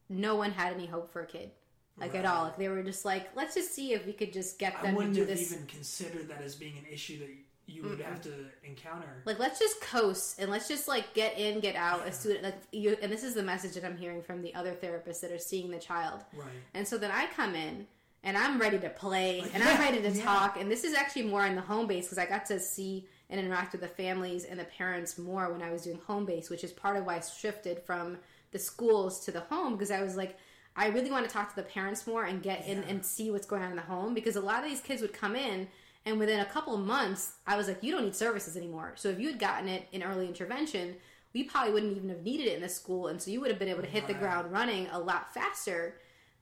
no 0.10 0.36
one 0.36 0.52
had 0.52 0.74
any 0.74 0.86
hope 0.86 1.12
for 1.12 1.22
a 1.22 1.26
kid. 1.26 1.52
Like 2.00 2.14
at 2.16 2.26
all. 2.26 2.44
Like 2.44 2.58
they 2.58 2.70
were 2.70 2.84
just 2.84 3.06
like, 3.06 3.30
let's 3.36 3.56
just 3.56 3.74
see 3.74 3.94
if 3.94 4.06
we 4.06 4.14
could 4.14 4.32
just 4.32 4.60
get 4.60 4.76
I 4.80 4.84
them 4.84 4.92
to 4.92 4.98
wouldn't 4.98 5.16
do 5.16 5.22
have 5.22 5.30
this. 5.30 5.52
even 5.52 5.66
considered 5.66 6.30
that 6.30 6.42
as 6.42 6.56
being 6.56 6.78
an 6.78 6.86
issue 6.92 7.20
that 7.20 7.30
you 7.66 7.84
would 7.84 8.00
have 8.00 8.22
to 8.22 8.32
encounter. 8.64 9.24
Like 9.26 9.40
let's 9.40 9.60
just 9.60 9.82
coast 9.82 10.40
and 10.40 10.50
let's 10.50 10.68
just 10.68 10.88
like 10.88 11.14
get 11.14 11.38
in, 11.38 11.60
get 11.60 11.76
out 11.76 12.06
as 12.08 12.18
soon 12.20 12.42
like 12.42 12.56
you 12.72 12.96
and 13.02 13.12
this 13.12 13.24
is 13.24 13.34
the 13.34 13.44
message 13.44 13.74
that 13.74 13.84
I'm 13.84 13.98
hearing 13.98 14.22
from 14.22 14.42
the 14.42 14.54
other 14.56 14.74
therapists 14.74 15.20
that 15.22 15.32
are 15.32 15.40
seeing 15.40 15.70
the 15.70 15.80
child. 15.80 16.22
Right. 16.34 16.48
And 16.74 16.88
so 16.88 16.98
then 16.98 17.12
I 17.12 17.28
come 17.36 17.56
in 17.56 17.88
and 18.24 18.38
I'm 18.38 18.60
ready 18.60 18.80
to 18.80 18.90
play 18.90 19.42
Like, 19.42 19.56
and 19.56 19.64
I'm 19.64 19.80
ready 19.80 20.02
to 20.02 20.10
yeah. 20.10 20.24
talk. 20.24 20.60
And 20.60 20.72
this 20.72 20.84
is 20.84 20.94
actually 20.94 21.24
more 21.24 21.46
in 21.46 21.56
the 21.56 21.62
home 21.62 21.88
base 21.88 22.06
because 22.06 22.18
I 22.18 22.26
got 22.26 22.46
to 22.48 22.60
see 22.60 23.06
and 23.30 23.40
interact 23.40 23.74
with 23.74 23.82
the 23.82 23.88
families 23.88 24.46
and 24.46 24.60
the 24.60 24.66
parents 24.66 25.18
more 25.18 25.52
when 25.52 25.62
I 25.62 25.72
was 25.72 25.84
doing 25.84 26.00
home 26.08 26.26
base, 26.26 26.50
which 26.50 26.64
is 26.64 26.72
part 26.72 26.96
of 26.96 27.06
why 27.06 27.18
I 27.18 27.22
shifted 27.22 27.82
from 27.84 28.18
the 28.52 28.60
schools 28.60 29.26
to 29.26 29.32
the 29.32 29.42
home 29.42 29.74
because 29.74 29.92
I 29.92 30.02
was 30.02 30.16
like, 30.16 30.38
I 30.78 30.88
really 30.88 31.10
want 31.12 31.28
to 31.28 31.34
talk 31.34 31.50
to 31.50 31.56
the 31.56 31.64
parents 31.64 32.06
more 32.08 32.24
and 32.26 32.42
get 32.42 32.66
in 32.68 32.78
Yeah. 32.84 32.88
and 32.90 33.06
see 33.06 33.32
what's 33.32 33.48
going 33.48 33.64
on 33.64 33.72
in 33.72 33.76
the 33.76 33.82
home 33.82 34.14
because 34.14 34.36
a 34.36 34.42
lot 34.42 34.64
of 34.64 34.70
these 34.70 34.80
kids 34.82 35.02
would 35.02 35.12
come 35.14 35.36
in 35.36 35.68
and 36.06 36.20
within 36.20 36.40
a 36.40 36.46
couple 36.46 36.74
of 36.76 36.82
months, 36.86 37.34
I 37.46 37.58
was 37.58 37.68
like, 37.68 37.84
you 37.84 37.92
don't 37.92 38.06
need 38.06 38.16
services 38.16 38.56
anymore. 38.56 38.94
So 38.96 39.10
if 39.10 39.20
you 39.20 39.28
had 39.28 39.40
gotten 39.40 39.68
it 39.68 39.88
in 39.92 40.04
early 40.04 40.28
intervention, 40.28 40.96
we 41.34 41.44
probably 41.44 41.74
wouldn't 41.74 41.98
even 41.98 42.10
have 42.10 42.24
needed 42.24 42.48
it 42.48 42.56
in 42.56 42.62
the 42.62 42.70
school. 42.70 43.08
And 43.08 43.22
so 43.22 43.30
you 43.32 43.42
would 43.42 43.50
have 43.50 43.60
been 43.60 43.68
able 43.68 43.82
to 43.82 43.90
hit 43.90 44.08
the 44.08 44.14
ground 44.14 44.52
running 44.52 44.88
a 44.92 45.00
lot 45.00 45.34
faster 45.34 46.00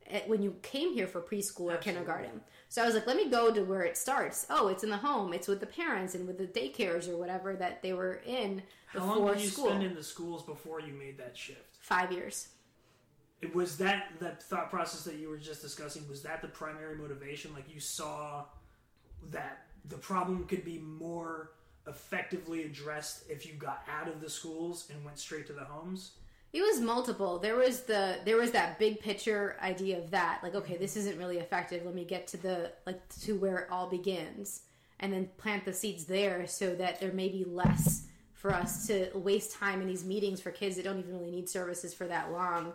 at- 0.07 0.27
when 0.29 0.43
you 0.43 0.57
came 0.61 0.93
here 0.93 1.07
for 1.07 1.19
preschool 1.21 1.73
or 1.73 1.77
kindergarten. 1.77 2.41
So 2.69 2.83
I 2.83 2.85
was 2.85 2.93
like, 2.93 3.07
let 3.07 3.15
me 3.17 3.29
go 3.29 3.51
to 3.51 3.63
where 3.63 3.81
it 3.83 3.97
starts. 3.97 4.45
Oh, 4.49 4.67
it's 4.67 4.83
in 4.83 4.89
the 4.91 4.97
home. 4.97 5.33
It's 5.33 5.47
with 5.47 5.61
the 5.61 5.65
parents 5.65 6.13
and 6.13 6.27
with 6.27 6.37
the 6.37 6.45
daycares 6.45 7.07
or 7.07 7.17
whatever 7.17 7.55
that 7.55 7.81
they 7.81 7.93
were 7.93 8.21
in 8.25 8.61
How 8.87 8.99
before 8.99 9.15
long 9.17 9.33
did 9.33 9.43
you 9.43 9.49
school. 9.49 9.67
spend 9.69 9.83
in 9.83 9.95
the 9.95 10.03
schools 10.03 10.43
before 10.43 10.79
you 10.81 10.93
made 10.93 11.17
that 11.17 11.35
shift? 11.37 11.77
Five 11.79 12.11
years. 12.11 12.49
Was 13.53 13.77
that 13.77 14.13
that 14.19 14.41
thought 14.41 14.69
process 14.69 15.03
that 15.03 15.15
you 15.15 15.29
were 15.29 15.37
just 15.37 15.61
discussing. 15.61 16.07
Was 16.09 16.23
that 16.23 16.41
the 16.41 16.47
primary 16.47 16.95
motivation? 16.95 17.53
Like 17.53 17.73
you 17.73 17.79
saw 17.79 18.45
that 19.31 19.67
the 19.87 19.97
problem 19.97 20.45
could 20.45 20.63
be 20.63 20.79
more 20.79 21.51
effectively 21.87 22.63
addressed 22.63 23.29
if 23.29 23.45
you 23.45 23.53
got 23.53 23.83
out 23.89 24.07
of 24.07 24.21
the 24.21 24.29
schools 24.29 24.89
and 24.91 25.03
went 25.05 25.19
straight 25.19 25.47
to 25.47 25.53
the 25.53 25.63
homes. 25.63 26.13
It 26.53 26.61
was 26.61 26.79
multiple. 26.79 27.37
There 27.37 27.57
was 27.57 27.81
the 27.81 28.17
there 28.23 28.37
was 28.37 28.51
that 28.51 28.79
big 28.79 28.99
picture 29.01 29.57
idea 29.61 29.97
of 29.97 30.09
that. 30.11 30.39
Like, 30.41 30.55
okay, 30.55 30.77
this 30.77 30.95
isn't 30.95 31.17
really 31.17 31.37
effective. 31.37 31.85
Let 31.85 31.93
me 31.93 32.05
get 32.05 32.27
to 32.27 32.37
the 32.37 32.71
like 32.85 33.01
to 33.21 33.33
where 33.33 33.57
it 33.59 33.67
all 33.69 33.89
begins, 33.89 34.61
and 35.01 35.11
then 35.11 35.29
plant 35.37 35.65
the 35.65 35.73
seeds 35.73 36.05
there 36.05 36.47
so 36.47 36.73
that 36.75 37.01
there 37.01 37.11
may 37.11 37.27
be 37.27 37.43
less 37.43 38.07
for 38.33 38.53
us 38.53 38.87
to 38.87 39.09
waste 39.15 39.51
time 39.53 39.81
in 39.81 39.87
these 39.87 40.05
meetings 40.05 40.39
for 40.39 40.51
kids 40.51 40.77
that 40.77 40.85
don't 40.85 40.99
even 40.99 41.11
really 41.11 41.31
need 41.31 41.49
services 41.49 41.93
for 41.93 42.07
that 42.07 42.31
long. 42.31 42.71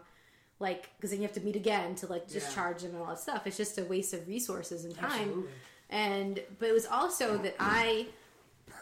Like, 0.60 0.90
because 0.96 1.10
then 1.10 1.20
you 1.20 1.26
have 1.26 1.34
to 1.34 1.40
meet 1.40 1.56
again 1.56 1.94
to 1.96 2.06
like 2.06 2.28
discharge 2.28 2.82
them 2.82 2.92
and 2.92 3.00
all 3.00 3.08
that 3.08 3.18
stuff. 3.18 3.46
It's 3.46 3.56
just 3.56 3.78
a 3.78 3.84
waste 3.84 4.14
of 4.14 4.28
resources 4.28 4.84
and 4.84 4.94
time. 4.94 5.10
Absolutely. 5.10 5.50
and 5.88 6.40
but 6.58 6.68
it 6.68 6.72
was 6.72 6.86
also 6.86 7.38
that 7.38 7.56
I 7.58 8.06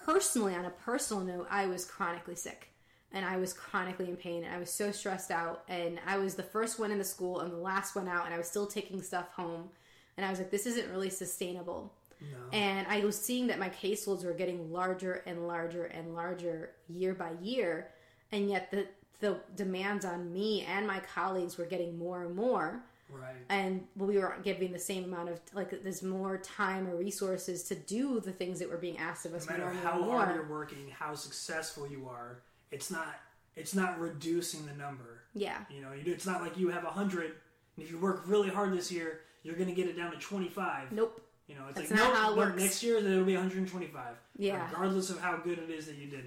personally 0.04 0.54
on 0.54 0.64
a 0.64 0.70
personal 0.70 1.22
note 1.22 1.46
I 1.50 1.66
was 1.66 1.84
chronically 1.84 2.34
sick. 2.34 2.70
And 3.10 3.24
I 3.24 3.38
was 3.38 3.54
chronically 3.54 4.08
in 4.08 4.16
pain. 4.16 4.44
And 4.44 4.54
I 4.54 4.58
was 4.58 4.70
so 4.70 4.90
stressed 4.90 5.30
out. 5.30 5.62
And 5.68 5.98
I 6.06 6.18
was 6.18 6.34
the 6.34 6.42
first 6.42 6.78
one 6.78 6.90
in 6.90 6.98
the 6.98 7.04
school 7.04 7.40
and 7.40 7.50
the 7.50 7.56
last 7.56 7.96
one 7.96 8.06
out. 8.06 8.26
And 8.26 8.34
I 8.34 8.38
was 8.38 8.48
still 8.48 8.66
taking 8.66 9.00
stuff 9.00 9.32
home. 9.32 9.70
And 10.18 10.26
I 10.26 10.30
was 10.30 10.38
like 10.40 10.50
this 10.50 10.66
isn't 10.66 10.90
really 10.90 11.10
sustainable. 11.10 11.94
No. 12.20 12.58
and 12.58 12.84
I 12.88 13.04
was 13.04 13.16
seeing 13.16 13.46
that 13.46 13.60
my 13.60 13.68
caseloads 13.70 14.24
were 14.24 14.32
getting 14.32 14.72
larger 14.72 15.22
and 15.24 15.46
larger 15.46 15.84
and 15.84 16.14
larger 16.14 16.72
year 16.88 17.14
by 17.14 17.30
year. 17.40 17.90
And 18.32 18.50
yet 18.50 18.72
the 18.72 18.88
the 19.20 19.36
demands 19.56 20.04
on 20.04 20.32
me 20.32 20.64
and 20.68 20.86
my 20.86 21.00
colleagues 21.14 21.56
were 21.58 21.64
getting 21.64 21.98
more 21.98 22.22
and 22.24 22.34
more 22.36 22.80
right. 23.10 23.34
and 23.48 23.84
we 23.96 24.16
weren't 24.18 24.42
giving 24.44 24.72
the 24.72 24.78
same 24.78 25.04
amount 25.04 25.28
of 25.28 25.40
like 25.54 25.70
there's 25.82 26.02
more 26.02 26.38
time 26.38 26.86
or 26.88 26.96
resources 26.96 27.64
to 27.64 27.74
do 27.74 28.20
the 28.20 28.30
things 28.32 28.58
that 28.60 28.70
were 28.70 28.76
being 28.76 28.96
asked 28.98 29.26
of 29.26 29.34
us 29.34 29.48
No 29.48 29.56
matter 29.56 29.70
how 29.82 29.98
more. 30.00 30.18
hard 30.20 30.34
you're 30.36 30.48
working, 30.48 30.88
how 30.96 31.14
successful 31.14 31.88
you 31.88 32.08
are, 32.08 32.40
it's 32.70 32.90
not 32.90 33.16
it's 33.56 33.74
not 33.74 33.98
reducing 33.98 34.64
the 34.66 34.74
number. 34.74 35.22
yeah, 35.34 35.58
You 35.68 35.80
know, 35.82 35.88
it's 35.92 36.26
not 36.26 36.40
like 36.40 36.56
you 36.56 36.68
have 36.68 36.84
a 36.84 36.90
hundred, 36.90 37.32
and 37.76 37.84
if 37.84 37.90
you 37.90 37.98
work 37.98 38.22
really 38.26 38.48
hard 38.48 38.72
this 38.72 38.92
year, 38.92 39.22
you're 39.42 39.56
going 39.56 39.68
to 39.68 39.74
get 39.74 39.88
it 39.88 39.96
down 39.96 40.12
to 40.12 40.18
twenty 40.18 40.48
five. 40.48 40.92
nope. 40.92 41.20
You 41.48 41.54
know, 41.56 41.62
it's 41.68 41.78
That's 41.78 41.90
like 41.90 41.98
not 41.98 42.08
nope, 42.10 42.16
how 42.18 42.30
it 42.32 42.36
works. 42.36 42.62
next 42.62 42.82
year 42.84 42.98
it'll 42.98 43.24
be 43.24 43.32
125. 43.34 44.14
Yeah. 44.36 44.68
regardless 44.70 45.08
of 45.08 45.18
how 45.18 45.38
good 45.38 45.58
it 45.58 45.70
is 45.70 45.86
that 45.86 45.96
you 45.96 46.06
did. 46.06 46.26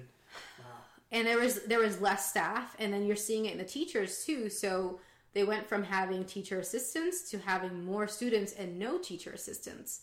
And 1.12 1.26
there 1.26 1.38
was 1.38 1.62
there 1.64 1.78
was 1.78 2.00
less 2.00 2.28
staff, 2.30 2.74
and 2.78 2.92
then 2.92 3.06
you're 3.06 3.16
seeing 3.16 3.44
it 3.46 3.52
in 3.52 3.58
the 3.58 3.64
teachers 3.64 4.24
too. 4.24 4.48
So 4.48 4.98
they 5.34 5.44
went 5.44 5.68
from 5.68 5.84
having 5.84 6.24
teacher 6.24 6.58
assistants 6.58 7.30
to 7.30 7.38
having 7.38 7.84
more 7.84 8.08
students 8.08 8.52
and 8.54 8.78
no 8.78 8.98
teacher 8.98 9.30
assistants. 9.30 10.00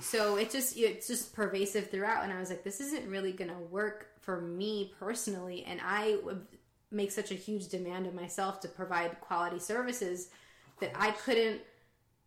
So 0.00 0.36
it 0.36 0.50
just 0.50 0.78
it's 0.78 1.06
just 1.06 1.34
pervasive 1.34 1.90
throughout, 1.90 2.24
and 2.24 2.32
I 2.32 2.40
was 2.40 2.48
like, 2.48 2.64
this 2.64 2.80
isn't 2.80 3.06
really 3.06 3.32
to 3.50 3.58
work 3.58 4.08
for 4.20 4.40
me 4.40 4.94
personally, 4.98 5.64
and 5.64 5.80
I 5.84 6.16
would 6.24 6.46
make 6.90 7.10
such 7.10 7.30
a 7.30 7.34
huge 7.34 7.68
demand 7.68 8.06
of 8.06 8.14
myself 8.14 8.60
to 8.60 8.68
provide 8.68 9.20
quality 9.20 9.58
services 9.58 10.30
that 10.80 10.92
I 10.94 11.10
couldn't 11.10 11.60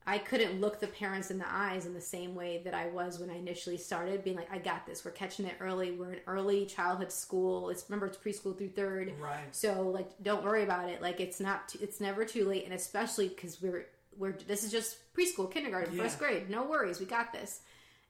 I 0.05 0.17
couldn't 0.17 0.59
look 0.59 0.79
the 0.79 0.87
parents 0.87 1.31
in 1.31 1.37
the 1.37 1.49
eyes 1.49 1.85
in 1.85 1.93
the 1.93 2.01
same 2.01 2.35
way 2.35 2.61
that 2.65 2.73
I 2.73 2.87
was 2.87 3.19
when 3.19 3.29
I 3.29 3.35
initially 3.37 3.77
started, 3.77 4.23
being 4.23 4.35
like, 4.35 4.51
I 4.51 4.57
got 4.57 4.85
this. 4.85 5.05
We're 5.05 5.11
catching 5.11 5.45
it 5.45 5.55
early. 5.61 5.91
We're 5.91 6.13
in 6.13 6.19
early 6.27 6.65
childhood 6.65 7.11
school. 7.11 7.69
It's 7.69 7.85
remember 7.89 8.07
it's 8.07 8.17
preschool 8.17 8.57
through 8.57 8.69
third. 8.69 9.13
Right. 9.21 9.45
So 9.51 9.89
like, 9.89 10.09
don't 10.21 10.43
worry 10.43 10.63
about 10.63 10.89
it. 10.89 11.01
Like, 11.01 11.21
it's 11.21 11.39
not. 11.39 11.69
Too, 11.69 11.79
it's 11.81 12.01
never 12.01 12.25
too 12.25 12.45
late, 12.45 12.65
and 12.65 12.73
especially 12.73 13.29
because 13.29 13.61
we're 13.61 13.87
we're 14.17 14.33
this 14.47 14.63
is 14.63 14.71
just 14.71 14.97
preschool, 15.15 15.49
kindergarten, 15.51 15.95
Yeah. 15.95 16.03
first 16.03 16.19
grade. 16.19 16.49
No 16.49 16.63
worries, 16.63 16.99
we 16.99 17.05
got 17.05 17.31
this. 17.31 17.61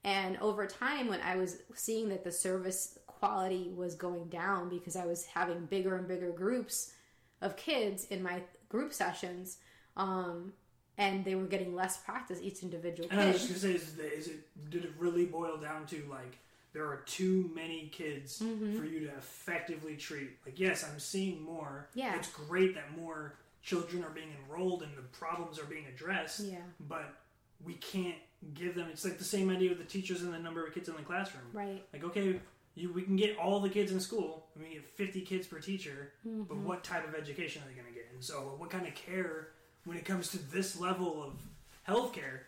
And 0.03 0.37
over 0.39 0.65
time, 0.67 1.07
when 1.07 1.21
I 1.21 1.37
was 1.37 1.57
seeing 1.75 2.09
that 2.09 2.23
the 2.23 2.31
service 2.31 2.97
quality 3.07 3.71
was 3.73 3.95
going 3.95 4.27
down 4.27 4.67
because 4.67 4.95
I 4.97 5.05
was 5.05 5.25
having 5.25 5.65
bigger 5.67 5.95
and 5.95 6.07
bigger 6.07 6.31
groups 6.31 6.91
of 7.41 7.55
kids 7.55 8.05
in 8.05 8.21
my 8.21 8.41
group 8.67 8.91
sessions, 8.93 9.59
um, 9.95 10.51
and 10.97 11.25
they 11.25 11.35
were 11.35 11.45
getting 11.45 11.75
less 11.75 11.97
practice 11.97 12.39
each 12.41 12.61
individual 12.63 13.07
And 13.11 13.19
I 13.19 13.27
was 13.27 13.47
just 13.47 13.49
gonna 13.49 13.59
say, 13.59 13.71
is, 13.73 13.97
it- 13.99 14.13
is 14.13 14.27
it 14.27 14.69
did 14.69 14.85
it 14.85 14.91
really 14.97 15.25
boil 15.25 15.57
down 15.57 15.85
to 15.87 16.03
like 16.09 16.37
there 16.73 16.85
are 16.85 17.01
too 17.05 17.51
many 17.53 17.89
kids 17.91 18.39
Mm-hmm. 18.39 18.77
for 18.77 18.85
you 18.85 19.01
to 19.01 19.07
effectively 19.17 19.95
treat? 19.95 20.31
Like, 20.45 20.59
yes, 20.59 20.83
I'm 20.83 20.99
seeing 20.99 21.41
more. 21.43 21.87
Yeah. 21.93 22.15
it's 22.15 22.29
great 22.31 22.73
that 22.75 22.97
more 22.97 23.35
children 23.61 24.03
are 24.03 24.09
being 24.09 24.29
enrolled 24.43 24.81
and 24.83 24.91
the 24.97 25.01
problems 25.17 25.59
are 25.59 25.65
being 25.65 25.85
addressed. 25.93 26.39
Yeah. 26.41 26.57
but 26.89 27.13
we 27.65 27.75
can't 27.75 28.15
give 28.55 28.75
them. 28.75 28.87
It's 28.91 29.05
like 29.05 29.17
the 29.17 29.23
same 29.23 29.49
idea 29.49 29.69
with 29.69 29.77
the 29.77 29.85
teachers 29.85 30.21
and 30.21 30.33
the 30.33 30.39
number 30.39 30.65
of 30.65 30.73
kids 30.73 30.89
in 30.89 30.95
the 30.95 31.01
classroom. 31.01 31.45
Right. 31.53 31.81
Like, 31.93 32.03
okay, 32.03 32.41
you, 32.75 32.91
we 32.91 33.03
can 33.03 33.15
get 33.15 33.37
all 33.37 33.61
the 33.61 33.69
kids 33.69 33.91
in 33.93 33.99
school. 34.01 34.47
We 34.59 34.73
get 34.73 34.83
50 34.85 35.21
kids 35.21 35.47
per 35.47 35.59
teacher, 35.59 36.11
but 36.25 36.31
Mm-hmm. 36.31 36.65
what 36.65 36.83
type 36.83 37.07
of 37.07 37.15
education 37.15 37.61
are 37.61 37.69
they 37.69 37.73
going 37.79 37.87
to 37.87 37.93
get? 37.93 38.09
And 38.13 38.21
so, 38.23 38.55
what 38.57 38.69
kind 38.69 38.85
of 38.85 38.93
care 38.95 39.49
when 39.85 39.97
it 39.97 40.05
comes 40.05 40.29
to 40.31 40.37
this 40.51 40.79
level 40.79 41.23
of 41.23 41.33
healthcare 41.87 42.39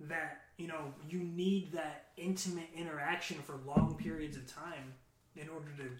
that, 0.00 0.42
you 0.56 0.66
know, 0.68 0.92
you 1.08 1.18
need 1.18 1.72
that 1.72 2.06
intimate 2.16 2.68
interaction 2.76 3.38
for 3.38 3.58
long 3.66 3.96
periods 3.96 4.36
of 4.36 4.46
time 4.46 4.94
in 5.36 5.48
order 5.48 5.70
to 5.78 5.90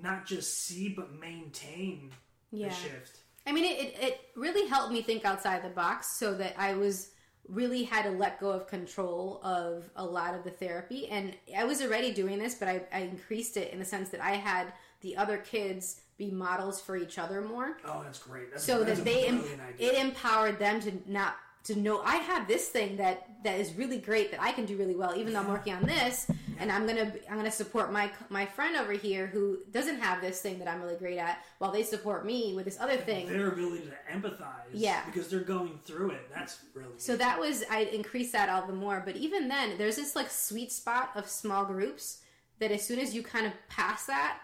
not 0.00 0.26
just 0.26 0.64
see 0.64 0.88
but 0.88 1.12
maintain 1.18 2.10
Yeah. 2.50 2.68
the 2.68 2.74
shift. 2.74 3.18
I 3.46 3.52
mean, 3.52 3.64
it, 3.64 3.78
it, 3.78 3.96
it 4.02 4.20
really 4.34 4.68
helped 4.68 4.92
me 4.92 5.02
think 5.02 5.24
outside 5.24 5.62
the 5.62 5.68
box 5.70 6.18
so 6.18 6.34
that 6.34 6.54
I 6.58 6.74
was 6.74 7.10
really 7.48 7.84
had 7.84 8.02
to 8.02 8.10
let 8.10 8.40
go 8.40 8.50
of 8.50 8.66
control 8.66 9.40
of 9.44 9.88
a 9.94 10.04
lot 10.04 10.34
of 10.34 10.42
the 10.42 10.50
therapy. 10.50 11.06
And 11.08 11.32
I 11.56 11.64
was 11.64 11.80
already 11.80 12.12
doing 12.12 12.38
this, 12.40 12.56
but 12.56 12.66
I, 12.66 12.82
I 12.92 13.00
increased 13.02 13.56
it 13.56 13.72
in 13.72 13.78
the 13.78 13.84
sense 13.84 14.08
that 14.10 14.20
I 14.20 14.32
had 14.32 14.72
the 15.00 15.16
other 15.16 15.38
kids 15.38 16.00
be 16.18 16.30
models 16.30 16.80
for 16.80 16.96
each 16.96 17.18
other 17.18 17.42
more. 17.42 17.76
Oh, 17.84 18.02
that's 18.04 18.18
great. 18.18 18.50
That's, 18.50 18.64
so 18.64 18.82
that's 18.84 18.98
that 19.00 19.04
they 19.04 19.26
em- 19.26 19.44
it 19.78 19.94
empowered 19.94 20.58
them 20.58 20.80
to 20.80 20.92
not 21.06 21.36
to 21.64 21.74
know 21.76 22.00
I 22.02 22.16
have 22.16 22.46
this 22.46 22.68
thing 22.68 22.96
that 22.98 23.28
that 23.42 23.58
is 23.58 23.74
really 23.74 23.98
great 23.98 24.30
that 24.30 24.40
I 24.40 24.52
can 24.52 24.66
do 24.66 24.76
really 24.76 24.94
well 24.94 25.14
even 25.16 25.32
though 25.32 25.40
I'm 25.40 25.48
working 25.48 25.74
on 25.74 25.82
this 25.82 26.30
and 26.60 26.70
I'm 26.70 26.86
gonna 26.86 27.12
I'm 27.28 27.36
gonna 27.36 27.50
support 27.50 27.92
my 27.92 28.08
my 28.30 28.46
friend 28.46 28.76
over 28.76 28.92
here 28.92 29.26
who 29.26 29.58
doesn't 29.72 29.98
have 29.98 30.20
this 30.20 30.40
thing 30.40 30.60
that 30.60 30.68
I'm 30.68 30.80
really 30.80 30.94
great 30.94 31.18
at 31.18 31.42
while 31.58 31.72
they 31.72 31.82
support 31.82 32.24
me 32.24 32.54
with 32.54 32.66
this 32.66 32.78
other 32.80 32.96
thing 32.96 33.28
their 33.28 33.48
ability 33.48 33.82
to 33.86 34.16
empathize 34.16 34.46
Yeah. 34.72 35.04
because 35.06 35.26
they're 35.28 35.40
going 35.40 35.80
through 35.84 36.12
it 36.12 36.30
that's 36.32 36.60
really 36.72 36.98
so 36.98 37.16
that 37.16 37.38
was 37.40 37.64
I 37.68 37.80
increased 37.80 38.30
that 38.32 38.48
all 38.48 38.64
the 38.64 38.72
more 38.72 39.02
but 39.04 39.16
even 39.16 39.48
then 39.48 39.76
there's 39.76 39.96
this 39.96 40.14
like 40.14 40.30
sweet 40.30 40.70
spot 40.70 41.10
of 41.16 41.28
small 41.28 41.64
groups 41.64 42.18
that 42.60 42.70
as 42.70 42.86
soon 42.86 43.00
as 43.00 43.12
you 43.12 43.24
kind 43.24 43.44
of 43.44 43.52
pass 43.68 44.06
that 44.06 44.38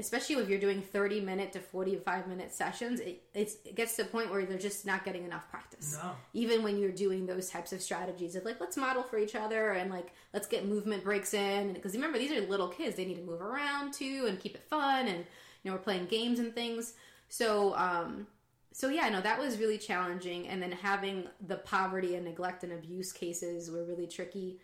especially 0.00 0.36
if 0.36 0.48
you're 0.48 0.58
doing 0.58 0.82
30 0.82 1.20
minute 1.20 1.52
to 1.52 1.60
45 1.60 2.26
minute 2.26 2.52
sessions 2.52 3.00
it, 3.00 3.22
it's, 3.34 3.56
it 3.64 3.76
gets 3.76 3.96
to 3.96 4.02
a 4.02 4.04
point 4.06 4.30
where 4.30 4.44
they're 4.44 4.58
just 4.58 4.84
not 4.84 5.04
getting 5.04 5.24
enough 5.24 5.48
practice 5.50 5.98
no 6.02 6.10
even 6.34 6.62
when 6.62 6.78
you're 6.78 6.90
doing 6.90 7.26
those 7.26 7.48
types 7.48 7.72
of 7.72 7.80
strategies 7.80 8.34
of 8.34 8.44
like 8.44 8.60
let's 8.60 8.76
model 8.76 9.02
for 9.02 9.18
each 9.18 9.34
other 9.34 9.72
and 9.72 9.90
like 9.90 10.12
let's 10.34 10.48
get 10.48 10.66
movement 10.66 11.04
breaks 11.04 11.34
in 11.34 11.72
because 11.72 11.94
remember 11.94 12.18
these 12.18 12.32
are 12.32 12.40
little 12.48 12.68
kids 12.68 12.96
they 12.96 13.04
need 13.04 13.16
to 13.16 13.22
move 13.22 13.40
around 13.40 13.92
too 13.92 14.26
and 14.28 14.40
keep 14.40 14.54
it 14.54 14.64
fun 14.68 15.06
and 15.06 15.24
you 15.62 15.70
know, 15.70 15.76
we're 15.76 15.82
playing 15.82 16.06
games 16.06 16.38
and 16.38 16.54
things. 16.54 16.94
So, 17.28 17.74
um, 17.76 18.26
so 18.72 18.88
yeah, 18.88 19.08
no, 19.08 19.20
that 19.20 19.38
was 19.38 19.58
really 19.58 19.78
challenging. 19.78 20.48
And 20.48 20.62
then 20.62 20.72
having 20.72 21.26
the 21.46 21.56
poverty 21.56 22.14
and 22.14 22.24
neglect 22.24 22.64
and 22.64 22.72
abuse 22.72 23.12
cases 23.12 23.70
were 23.70 23.84
really 23.84 24.06
tricky. 24.06 24.58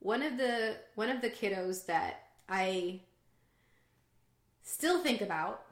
One 0.00 0.22
of 0.22 0.38
the 0.38 0.76
one 0.94 1.10
of 1.10 1.20
the 1.20 1.30
kiddos 1.30 1.86
that 1.86 2.28
I 2.48 3.00
still 4.68 5.02
think 5.02 5.22
about 5.22 5.62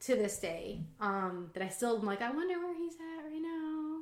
to 0.00 0.16
this 0.16 0.38
day, 0.38 0.80
um, 1.00 1.50
that 1.54 1.62
I 1.62 1.68
still 1.68 1.98
am 1.98 2.04
like, 2.04 2.20
I 2.20 2.30
wonder 2.30 2.58
where 2.58 2.76
he's 2.76 2.94
at 2.94 3.24
right 3.24 3.40
now. 3.40 3.98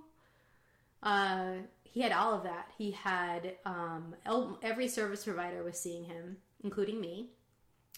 Uh, 1.02 1.62
he 1.82 2.00
had 2.00 2.12
all 2.12 2.34
of 2.34 2.44
that. 2.44 2.70
He 2.78 2.92
had 2.92 3.56
um, 3.66 4.14
every 4.62 4.88
service 4.88 5.24
provider 5.24 5.62
was 5.62 5.78
seeing 5.78 6.04
him, 6.04 6.38
including 6.64 7.00
me. 7.00 7.30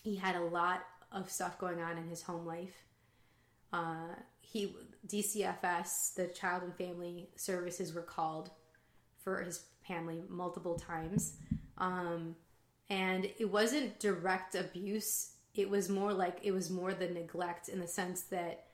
He 0.03 0.17
had 0.17 0.35
a 0.35 0.43
lot 0.43 0.85
of 1.13 1.31
stuff 1.31 1.59
going 1.59 1.81
on 1.81 1.97
in 1.97 2.09
his 2.09 2.23
home 2.23 2.45
life. 2.45 2.75
Uh, 3.73 4.15
he 4.41 4.75
DCFS, 5.07 6.15
the 6.17 6.27
Child 6.29 6.65
and 6.65 6.75
Family 6.75 7.29
Services, 7.37 7.95
were 7.95 8.03
called 8.03 8.51
for 9.23 9.43
his 9.43 9.65
family 9.87 10.23
multiple 10.29 10.79
times, 10.79 11.35
um, 11.79 12.35
and 12.91 13.27
it 13.39 13.51
wasn't 13.51 13.99
direct 14.01 14.55
abuse. 14.55 15.33
It 15.55 15.69
was 15.69 15.89
more 15.89 16.13
like 16.13 16.39
it 16.43 16.53
was 16.53 16.71
more 16.71 16.95
the 16.95 17.09
neglect 17.09 17.69
in 17.69 17.79
the 17.81 17.87
sense 17.87 18.23
that, 18.23 18.65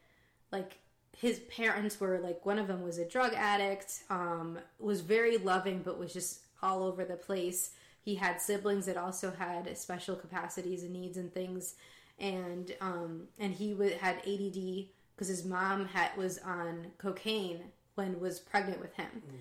like 0.52 0.78
his 1.16 1.40
parents 1.40 1.98
were 1.98 2.18
like 2.20 2.46
one 2.46 2.58
of 2.58 2.68
them 2.68 2.82
was 2.82 2.98
a 2.98 3.04
drug 3.04 3.32
addict 3.34 4.02
um, 4.10 4.58
was 4.78 5.00
very 5.00 5.36
loving 5.38 5.82
but 5.82 5.98
was 5.98 6.12
just 6.12 6.40
all 6.62 6.82
over 6.84 7.04
the 7.04 7.16
place. 7.16 7.70
He 8.04 8.14
had 8.14 8.40
siblings 8.40 8.86
that 8.86 8.96
also 8.96 9.32
had 9.32 9.76
special 9.76 10.14
capacities 10.16 10.82
and 10.84 10.92
needs 10.92 11.16
and 11.16 11.32
things. 11.32 11.74
And 12.20 12.72
um, 12.80 13.24
and 13.38 13.52
he 13.54 13.72
w- 13.72 13.96
had 13.98 14.16
ADD 14.18 14.86
because 15.14 15.28
his 15.28 15.44
mom 15.44 15.86
had 15.86 16.16
was 16.16 16.38
on 16.38 16.86
cocaine 16.98 17.64
when 17.96 18.20
was 18.20 18.38
pregnant 18.38 18.80
with 18.80 18.94
him. 18.94 19.08
Mm. 19.26 19.32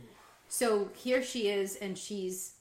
so 0.48 0.90
here 0.96 1.22
she 1.22 1.48
is 1.50 1.76
and 1.76 1.96
she's 1.98 2.54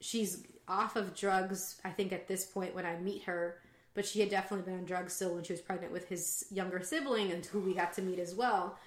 she's 0.00 0.44
off 0.68 0.96
of 0.96 1.14
drugs 1.14 1.80
i 1.84 1.90
think 1.90 2.12
at 2.12 2.26
this 2.28 2.44
point 2.44 2.74
when 2.74 2.84
i 2.84 2.96
meet 2.98 3.22
her 3.22 3.56
but 3.94 4.06
she 4.06 4.20
had 4.20 4.30
definitely 4.30 4.70
been 4.70 4.80
on 4.80 4.84
drugs 4.84 5.12
still 5.12 5.34
when 5.34 5.44
she 5.44 5.52
was 5.52 5.60
pregnant 5.60 5.92
with 5.92 6.08
his 6.08 6.46
younger 6.50 6.82
sibling 6.82 7.30
and 7.32 7.44
who 7.46 7.60
we 7.60 7.74
got 7.74 7.92
to 7.94 8.02
meet 8.02 8.18
as 8.18 8.34
well. 8.34 8.78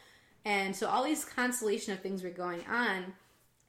And 0.44 0.76
so 0.76 0.88
all 0.88 1.04
these 1.04 1.26
constellation 1.26 1.94
of 1.94 2.00
things 2.00 2.24
were 2.24 2.30
going 2.30 2.64
on 2.68 3.14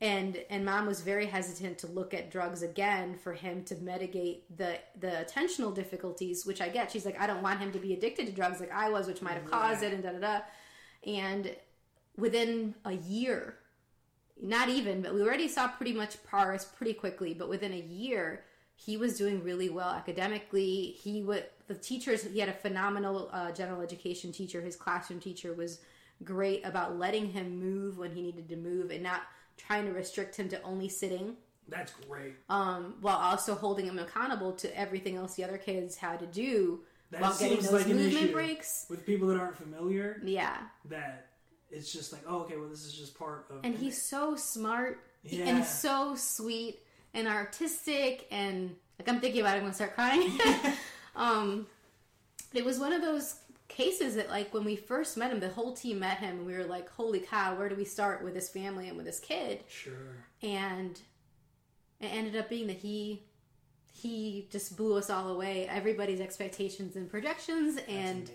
and 0.00 0.38
and 0.50 0.64
mom 0.64 0.86
was 0.86 1.00
very 1.00 1.26
hesitant 1.26 1.78
to 1.78 1.86
look 1.86 2.12
at 2.12 2.30
drugs 2.30 2.62
again 2.62 3.16
for 3.16 3.32
him 3.32 3.64
to 3.64 3.74
mitigate 3.76 4.44
the 4.56 4.78
the 5.00 5.26
attentional 5.26 5.74
difficulties 5.74 6.44
which 6.44 6.60
i 6.60 6.68
get. 6.68 6.90
She's 6.90 7.06
like 7.06 7.18
i 7.20 7.26
don't 7.26 7.42
want 7.42 7.60
him 7.60 7.72
to 7.72 7.78
be 7.78 7.94
addicted 7.94 8.26
to 8.26 8.32
drugs 8.32 8.60
like 8.60 8.72
i 8.72 8.90
was 8.90 9.06
which 9.06 9.22
might 9.22 9.34
have 9.34 9.50
caused 9.50 9.82
it 9.82 9.92
and 9.92 10.02
da 10.02 10.12
da 10.12 10.18
da. 10.18 10.40
And 11.06 11.54
within 12.16 12.74
a 12.84 12.92
year 12.92 13.56
not 14.42 14.68
even 14.68 15.00
but 15.00 15.14
we 15.14 15.22
already 15.22 15.48
saw 15.48 15.66
pretty 15.68 15.94
much 15.94 16.22
progress 16.24 16.64
pretty 16.64 16.92
quickly 16.92 17.32
but 17.32 17.48
within 17.48 17.72
a 17.72 17.80
year 17.80 18.44
he 18.76 18.96
was 18.96 19.16
doing 19.16 19.42
really 19.42 19.70
well 19.70 19.90
academically. 19.90 20.94
He 21.02 21.22
would 21.22 21.46
the 21.66 21.74
teachers. 21.74 22.22
He 22.24 22.38
had 22.38 22.48
a 22.48 22.54
phenomenal 22.54 23.30
uh, 23.32 23.50
general 23.52 23.80
education 23.80 24.32
teacher. 24.32 24.60
His 24.60 24.76
classroom 24.76 25.18
teacher 25.18 25.54
was 25.54 25.80
great 26.22 26.64
about 26.64 26.98
letting 26.98 27.30
him 27.30 27.58
move 27.58 27.98
when 27.98 28.12
he 28.12 28.22
needed 28.22 28.48
to 28.50 28.56
move 28.56 28.90
and 28.90 29.02
not 29.02 29.22
trying 29.56 29.86
to 29.86 29.92
restrict 29.92 30.36
him 30.36 30.48
to 30.50 30.62
only 30.62 30.88
sitting. 30.88 31.36
That's 31.68 31.92
great. 32.08 32.34
Um, 32.48 32.94
while 33.00 33.16
also 33.16 33.54
holding 33.54 33.86
him 33.86 33.98
accountable 33.98 34.52
to 34.52 34.78
everything 34.78 35.16
else 35.16 35.34
the 35.34 35.44
other 35.44 35.58
kids 35.58 35.96
had 35.96 36.20
to 36.20 36.26
do 36.26 36.80
that 37.10 37.20
while 37.20 37.36
getting 37.36 37.56
those 37.56 37.72
like 37.72 37.86
movement 37.88 38.32
breaks 38.32 38.86
with 38.88 39.04
people 39.04 39.28
that 39.28 39.38
aren't 39.38 39.56
familiar. 39.56 40.20
Yeah, 40.22 40.58
that 40.86 41.30
it's 41.70 41.92
just 41.92 42.12
like, 42.12 42.22
oh, 42.28 42.40
okay, 42.40 42.56
well, 42.56 42.68
this 42.68 42.84
is 42.84 42.92
just 42.92 43.18
part 43.18 43.46
of. 43.50 43.64
And 43.64 43.74
he's 43.74 44.00
so 44.00 44.36
smart 44.36 45.00
yeah. 45.24 45.46
and 45.46 45.64
so 45.64 46.14
sweet 46.14 46.78
and 47.14 47.28
artistic 47.28 48.26
and 48.30 48.74
like 48.98 49.08
I'm 49.08 49.20
thinking 49.20 49.40
about 49.40 49.54
it, 49.54 49.58
I'm 49.58 49.62
gonna 49.64 49.74
start 49.74 49.94
crying. 49.94 50.38
um, 51.16 51.66
it 52.54 52.64
was 52.64 52.78
one 52.78 52.92
of 52.92 53.02
those 53.02 53.36
cases 53.68 54.14
that 54.14 54.30
like 54.30 54.54
when 54.54 54.64
we 54.64 54.76
first 54.76 55.16
met 55.16 55.30
him, 55.30 55.40
the 55.40 55.50
whole 55.50 55.74
team 55.74 55.98
met 55.98 56.18
him, 56.18 56.38
and 56.38 56.46
we 56.46 56.54
were 56.54 56.64
like, 56.64 56.88
"Holy 56.90 57.20
cow, 57.20 57.56
where 57.56 57.68
do 57.68 57.76
we 57.76 57.84
start 57.84 58.24
with 58.24 58.34
this 58.34 58.48
family 58.48 58.88
and 58.88 58.96
with 58.96 59.06
this 59.06 59.20
kid?" 59.20 59.64
Sure. 59.68 59.92
And 60.42 60.98
it 62.00 62.06
ended 62.06 62.36
up 62.36 62.48
being 62.48 62.66
that 62.68 62.78
he 62.78 63.22
he 63.92 64.46
just 64.50 64.76
blew 64.76 64.96
us 64.96 65.08
all 65.08 65.28
away. 65.28 65.66
Everybody's 65.68 66.20
expectations 66.20 66.96
and 66.96 67.10
projections, 67.10 67.78
and 67.88 68.30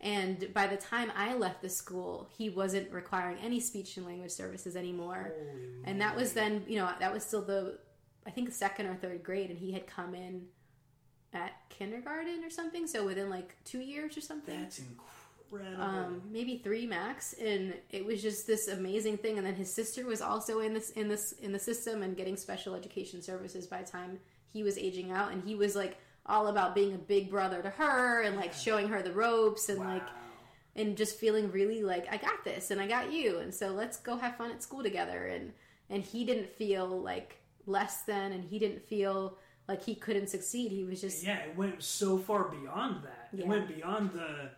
and 0.00 0.52
by 0.52 0.66
the 0.66 0.76
time 0.76 1.12
I 1.16 1.34
left 1.34 1.62
the 1.62 1.68
school, 1.68 2.28
he 2.36 2.50
wasn't 2.50 2.90
requiring 2.92 3.38
any 3.42 3.60
speech 3.60 3.96
and 3.96 4.06
language 4.06 4.32
services 4.32 4.76
anymore. 4.76 5.32
Holy 5.34 5.68
and 5.84 6.00
that 6.00 6.16
was 6.16 6.32
then, 6.32 6.64
you 6.66 6.76
know, 6.76 6.90
that 6.98 7.12
was 7.12 7.24
still 7.24 7.42
the 7.42 7.78
I 8.26 8.30
think 8.30 8.52
second 8.52 8.86
or 8.86 8.94
third 8.94 9.22
grade, 9.22 9.50
and 9.50 9.58
he 9.58 9.72
had 9.72 9.86
come 9.86 10.14
in 10.14 10.46
at 11.32 11.52
kindergarten 11.68 12.44
or 12.44 12.50
something. 12.50 12.86
So 12.86 13.04
within 13.04 13.30
like 13.30 13.56
two 13.64 13.80
years 13.80 14.16
or 14.16 14.20
something. 14.20 14.60
That's 14.60 14.78
incredible. 14.78 15.82
Um, 15.82 16.22
maybe 16.30 16.58
three 16.58 16.86
max, 16.86 17.34
and 17.34 17.74
it 17.90 18.04
was 18.04 18.22
just 18.22 18.46
this 18.46 18.68
amazing 18.68 19.18
thing. 19.18 19.38
And 19.38 19.46
then 19.46 19.54
his 19.54 19.74
sister 19.74 20.06
was 20.06 20.22
also 20.22 20.60
in 20.60 20.72
this 20.72 20.90
in 20.90 21.08
this 21.08 21.32
in 21.42 21.52
the 21.52 21.58
system 21.58 22.02
and 22.02 22.16
getting 22.16 22.36
special 22.36 22.74
education 22.74 23.20
services 23.22 23.66
by 23.66 23.82
the 23.82 23.90
time 23.90 24.18
he 24.52 24.62
was 24.62 24.78
aging 24.78 25.10
out, 25.12 25.32
and 25.32 25.42
he 25.44 25.54
was 25.54 25.76
like 25.76 25.98
all 26.26 26.48
about 26.48 26.74
being 26.74 26.94
a 26.94 26.98
big 26.98 27.30
brother 27.30 27.62
to 27.62 27.70
her 27.70 28.22
and 28.22 28.36
like 28.36 28.52
showing 28.52 28.88
her 28.88 29.02
the 29.02 29.12
ropes 29.12 29.68
and 29.68 29.80
wow. 29.80 29.94
like 29.94 30.06
and 30.76 30.96
just 30.96 31.18
feeling 31.18 31.50
really 31.50 31.82
like 31.82 32.06
I 32.10 32.16
got 32.16 32.44
this 32.44 32.70
and 32.70 32.80
I 32.80 32.86
got 32.86 33.12
you 33.12 33.38
and 33.38 33.52
so 33.52 33.70
let's 33.70 33.98
go 33.98 34.16
have 34.16 34.36
fun 34.36 34.52
at 34.52 34.62
school 34.62 34.82
together 34.82 35.26
and 35.26 35.52
and 35.90 36.02
he 36.02 36.24
didn't 36.24 36.48
feel 36.48 36.86
like 36.86 37.41
less 37.66 38.02
than 38.02 38.32
and 38.32 38.44
he 38.44 38.58
didn't 38.58 38.82
feel 38.86 39.38
like 39.68 39.82
he 39.82 39.94
couldn't 39.94 40.28
succeed. 40.28 40.72
He 40.72 40.84
was 40.84 41.00
just 41.00 41.24
yeah. 41.24 41.38
It 41.38 41.56
went 41.56 41.82
so 41.82 42.18
far 42.18 42.44
beyond 42.44 43.04
that. 43.04 43.28
Yeah. 43.32 43.44
It 43.44 43.48
went 43.48 43.68
beyond 43.74 44.12
the 44.12 44.50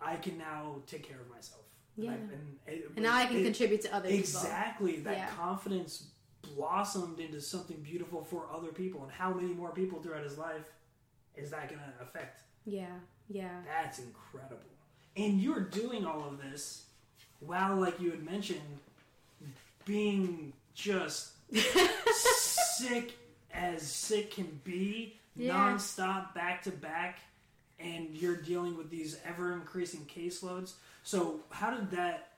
I 0.00 0.16
can 0.16 0.38
now 0.38 0.76
take 0.86 1.06
care 1.06 1.20
of 1.20 1.30
myself. 1.30 1.62
Yeah, 1.96 2.10
and, 2.12 2.30
and, 2.30 2.56
it, 2.66 2.90
and 2.94 3.04
now 3.04 3.16
I 3.16 3.24
can 3.26 3.38
it, 3.38 3.44
contribute 3.44 3.80
to 3.82 3.94
other 3.94 4.08
exactly, 4.08 4.92
people. 4.92 5.00
Exactly, 5.00 5.00
that 5.00 5.16
yeah. 5.16 5.28
confidence 5.36 6.08
blossomed 6.42 7.20
into 7.20 7.40
something 7.40 7.78
beautiful 7.78 8.22
for 8.22 8.46
other 8.52 8.68
people. 8.68 9.02
And 9.02 9.10
how 9.10 9.32
many 9.32 9.48
more 9.48 9.70
people 9.70 10.00
throughout 10.00 10.22
his 10.22 10.36
life 10.36 10.70
is 11.34 11.50
that 11.50 11.68
going 11.68 11.80
to 11.80 12.04
affect? 12.04 12.42
Yeah, 12.66 12.86
yeah. 13.28 13.48
That's 13.66 13.98
incredible. 13.98 14.60
And 15.16 15.40
you're 15.40 15.60
doing 15.60 16.04
all 16.04 16.26
of 16.28 16.38
this 16.38 16.86
while, 17.40 17.76
like 17.76 17.98
you 17.98 18.10
had 18.10 18.22
mentioned, 18.22 18.60
being 19.86 20.52
just 20.74 21.32
sick 22.78 23.14
as 23.52 23.82
sick 23.82 24.32
can 24.32 24.60
be, 24.64 25.18
yeah. 25.34 25.54
nonstop, 25.54 26.34
back 26.34 26.62
to 26.64 26.70
back, 26.70 27.20
and 27.78 28.14
you're 28.16 28.36
dealing 28.36 28.76
with 28.76 28.90
these 28.90 29.18
ever 29.24 29.52
increasing 29.54 30.06
caseloads. 30.06 30.74
So, 31.02 31.40
how 31.50 31.70
did 31.70 31.90
that 31.92 32.32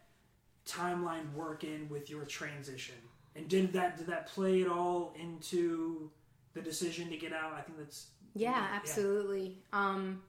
timeline 0.67 1.33
work 1.33 1.65
in 1.65 1.89
with 1.89 2.11
your 2.11 2.25
transition? 2.25 2.97
And 3.35 3.49
did 3.49 3.73
that 3.73 3.97
did 3.97 4.09
that 4.09 4.27
play 4.27 4.63
at 4.63 4.69
all 4.69 5.15
into 5.19 6.11
the 6.55 6.61
decision 6.61 7.09
to 7.11 7.17
get 7.17 7.33
out? 7.33 7.53
I 7.53 7.61
think 7.61 7.79
that's 7.79 8.09
yeah, 8.35 8.69
absolutely. 8.73 9.59
Um, 9.73 10.23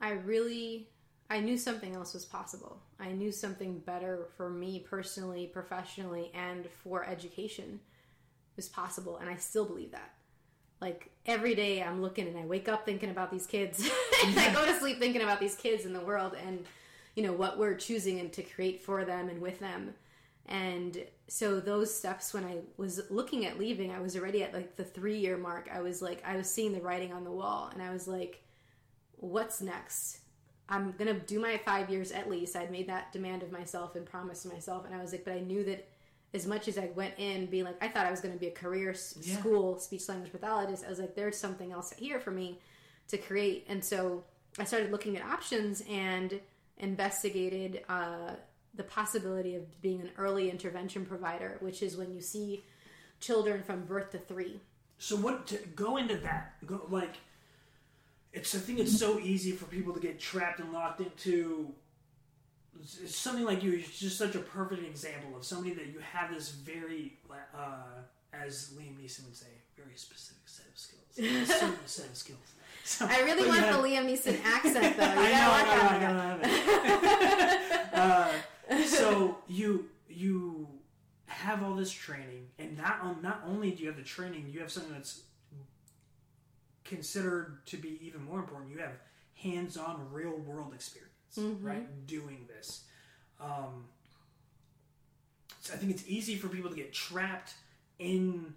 I 0.00 0.10
really 0.10 0.88
I 1.30 1.40
knew 1.40 1.56
something 1.56 1.94
else 1.94 2.14
was 2.14 2.24
possible. 2.24 2.80
I 3.00 3.12
knew 3.12 3.32
something 3.32 3.78
better 3.78 4.28
for 4.36 4.50
me 4.50 4.84
personally, 4.88 5.46
professionally, 5.46 6.30
and 6.34 6.68
for 6.82 7.04
education 7.04 7.80
was 8.56 8.68
possible, 8.68 9.16
and 9.18 9.28
I 9.28 9.36
still 9.36 9.64
believe 9.64 9.92
that. 9.92 10.14
Like 10.80 11.10
every 11.24 11.54
day, 11.54 11.82
I'm 11.82 12.02
looking 12.02 12.28
and 12.28 12.36
I 12.36 12.44
wake 12.44 12.68
up 12.68 12.84
thinking 12.84 13.10
about 13.10 13.30
these 13.30 13.46
kids, 13.46 13.88
I 14.22 14.52
go 14.54 14.66
to 14.66 14.78
sleep 14.78 14.98
thinking 14.98 15.22
about 15.22 15.40
these 15.40 15.54
kids 15.54 15.86
in 15.86 15.92
the 15.92 16.00
world, 16.00 16.36
and 16.46 16.64
you 17.14 17.22
know 17.22 17.32
what 17.32 17.58
we're 17.58 17.74
choosing 17.74 18.20
and 18.20 18.32
to 18.34 18.42
create 18.42 18.82
for 18.82 19.04
them 19.04 19.28
and 19.28 19.40
with 19.40 19.60
them. 19.60 19.94
And 20.46 21.04
so 21.26 21.58
those 21.58 21.94
steps, 21.94 22.34
when 22.34 22.44
I 22.44 22.58
was 22.76 23.00
looking 23.08 23.46
at 23.46 23.58
leaving, 23.58 23.92
I 23.92 24.00
was 24.00 24.14
already 24.14 24.42
at 24.42 24.52
like 24.52 24.76
the 24.76 24.84
three 24.84 25.18
year 25.18 25.38
mark. 25.38 25.70
I 25.72 25.80
was 25.80 26.02
like, 26.02 26.22
I 26.24 26.36
was 26.36 26.50
seeing 26.50 26.72
the 26.72 26.82
writing 26.82 27.12
on 27.12 27.24
the 27.24 27.30
wall, 27.30 27.70
and 27.72 27.82
I 27.82 27.90
was 27.90 28.06
like, 28.06 28.44
what's 29.16 29.62
next? 29.62 30.18
I'm 30.68 30.92
gonna 30.98 31.14
do 31.14 31.38
my 31.40 31.58
five 31.58 31.90
years 31.90 32.12
at 32.12 32.30
least. 32.30 32.56
I'd 32.56 32.70
made 32.70 32.88
that 32.88 33.12
demand 33.12 33.42
of 33.42 33.52
myself 33.52 33.96
and 33.96 34.06
promised 34.06 34.46
myself, 34.46 34.86
and 34.86 34.94
I 34.94 35.00
was 35.00 35.12
like, 35.12 35.24
but 35.24 35.34
I 35.34 35.40
knew 35.40 35.64
that 35.64 35.88
as 36.32 36.46
much 36.46 36.68
as 36.68 36.78
I 36.78 36.90
went 36.94 37.14
in 37.18 37.46
being 37.46 37.64
like, 37.64 37.82
I 37.82 37.88
thought 37.88 38.06
I 38.06 38.10
was 38.10 38.20
gonna 38.20 38.36
be 38.36 38.48
a 38.48 38.52
career 38.52 38.94
yeah. 39.20 39.38
school 39.38 39.78
speech 39.78 40.08
language 40.08 40.32
pathologist. 40.32 40.84
I 40.84 40.90
was 40.90 40.98
like, 40.98 41.14
there's 41.14 41.36
something 41.36 41.72
else 41.72 41.92
here 41.92 42.20
for 42.20 42.30
me 42.30 42.60
to 43.08 43.18
create, 43.18 43.66
and 43.68 43.84
so 43.84 44.24
I 44.58 44.64
started 44.64 44.90
looking 44.90 45.16
at 45.16 45.24
options 45.24 45.82
and 45.90 46.40
investigated 46.78 47.82
uh, 47.88 48.32
the 48.74 48.84
possibility 48.84 49.54
of 49.54 49.80
being 49.82 50.00
an 50.00 50.10
early 50.16 50.50
intervention 50.50 51.04
provider, 51.04 51.58
which 51.60 51.82
is 51.82 51.96
when 51.96 52.12
you 52.12 52.20
see 52.20 52.64
children 53.20 53.62
from 53.62 53.84
birth 53.84 54.10
to 54.10 54.18
three. 54.18 54.60
So 54.98 55.16
what 55.16 55.46
to 55.48 55.56
go 55.74 55.96
into 55.96 56.16
that? 56.18 56.54
Go 56.66 56.86
like 56.90 57.16
it's 58.34 58.54
I 58.54 58.58
think 58.58 58.78
it's 58.80 58.98
so 58.98 59.18
easy 59.18 59.52
for 59.52 59.64
people 59.66 59.94
to 59.94 60.00
get 60.00 60.20
trapped 60.20 60.60
and 60.60 60.72
locked 60.72 61.00
into 61.00 61.72
it's- 62.80 63.14
something 63.14 63.44
like 63.44 63.62
you. 63.62 63.70
You're 63.72 63.80
just 63.80 64.18
such 64.18 64.34
a 64.34 64.40
perfect 64.40 64.82
example 64.84 65.36
of 65.36 65.44
somebody 65.44 65.74
that 65.74 65.86
you 65.86 66.00
have 66.00 66.34
this 66.34 66.50
very, 66.50 67.16
uh, 67.56 68.02
as 68.32 68.72
Liam 68.76 68.96
Neeson 69.02 69.24
would 69.26 69.36
say, 69.36 69.46
very 69.76 69.96
specific 69.96 70.42
set 70.46 70.66
of 70.66 70.76
skills, 70.78 71.48
certain 71.48 71.76
set 71.86 72.06
of 72.10 72.16
skills. 72.16 72.38
So, 72.86 73.06
I 73.08 73.20
really 73.22 73.46
want 73.48 73.60
have- 73.60 73.80
the 73.80 73.88
Liam 73.88 74.04
Neeson 74.06 74.38
accent 74.44 74.96
though. 74.96 75.04
You 75.04 75.10
I 75.20 75.32
know, 75.32 75.50
I 75.52 75.62
know, 75.64 75.82
on 75.82 75.94
I 75.94 75.98
that. 75.98 76.42
know, 77.94 78.00
I 78.02 78.30
know. 78.68 78.76
Uh, 78.76 78.84
so 78.86 79.38
you 79.48 79.88
you 80.08 80.68
have 81.26 81.62
all 81.62 81.74
this 81.74 81.90
training, 81.92 82.46
and 82.58 82.76
not 82.76 83.00
on, 83.02 83.22
not 83.22 83.42
only 83.46 83.70
do 83.70 83.82
you 83.82 83.88
have 83.88 83.96
the 83.96 84.02
training, 84.02 84.48
you 84.52 84.60
have 84.60 84.70
something 84.72 84.92
that's 84.92 85.22
considered 86.84 87.64
to 87.66 87.76
be 87.76 87.98
even 88.06 88.22
more 88.22 88.38
important. 88.40 88.70
You 88.70 88.78
have 88.78 88.98
hands-on, 89.34 90.12
real-world 90.12 90.72
experience, 90.74 91.36
Mhm. 91.36 91.62
right? 91.64 92.06
Doing 92.06 92.46
this. 92.46 92.84
Um, 93.40 93.88
so 95.60 95.74
I 95.74 95.76
think 95.76 95.90
it's 95.92 96.04
easy 96.06 96.36
for 96.36 96.48
people 96.48 96.70
to 96.70 96.76
get 96.76 96.92
trapped 96.92 97.54
in, 97.98 98.54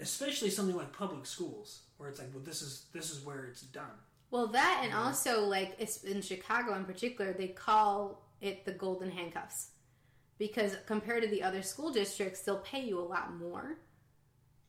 especially 0.00 0.50
something 0.50 0.76
like 0.76 0.92
public 0.92 1.26
schools, 1.26 1.82
where 1.96 2.08
it's 2.08 2.18
like, 2.18 2.32
well, 2.34 2.42
this 2.42 2.60
is 2.62 2.86
this 2.92 3.10
is 3.10 3.20
where 3.24 3.44
it's 3.44 3.62
done. 3.62 3.98
Well, 4.30 4.48
that 4.48 4.80
and 4.82 4.90
Yeah. 4.92 5.02
also 5.04 5.44
like 5.44 5.76
it's 5.78 6.04
in 6.04 6.20
Chicago 6.22 6.74
in 6.74 6.84
particular, 6.84 7.32
they 7.32 7.48
call 7.48 8.28
it 8.40 8.64
the 8.64 8.72
golden 8.72 9.10
handcuffs 9.10 9.70
because 10.38 10.76
compared 10.86 11.22
to 11.22 11.28
the 11.28 11.42
other 11.42 11.62
school 11.62 11.90
districts, 11.92 12.42
they'll 12.42 12.60
pay 12.60 12.84
you 12.84 12.98
a 12.98 13.02
lot 13.02 13.32
more, 13.34 13.78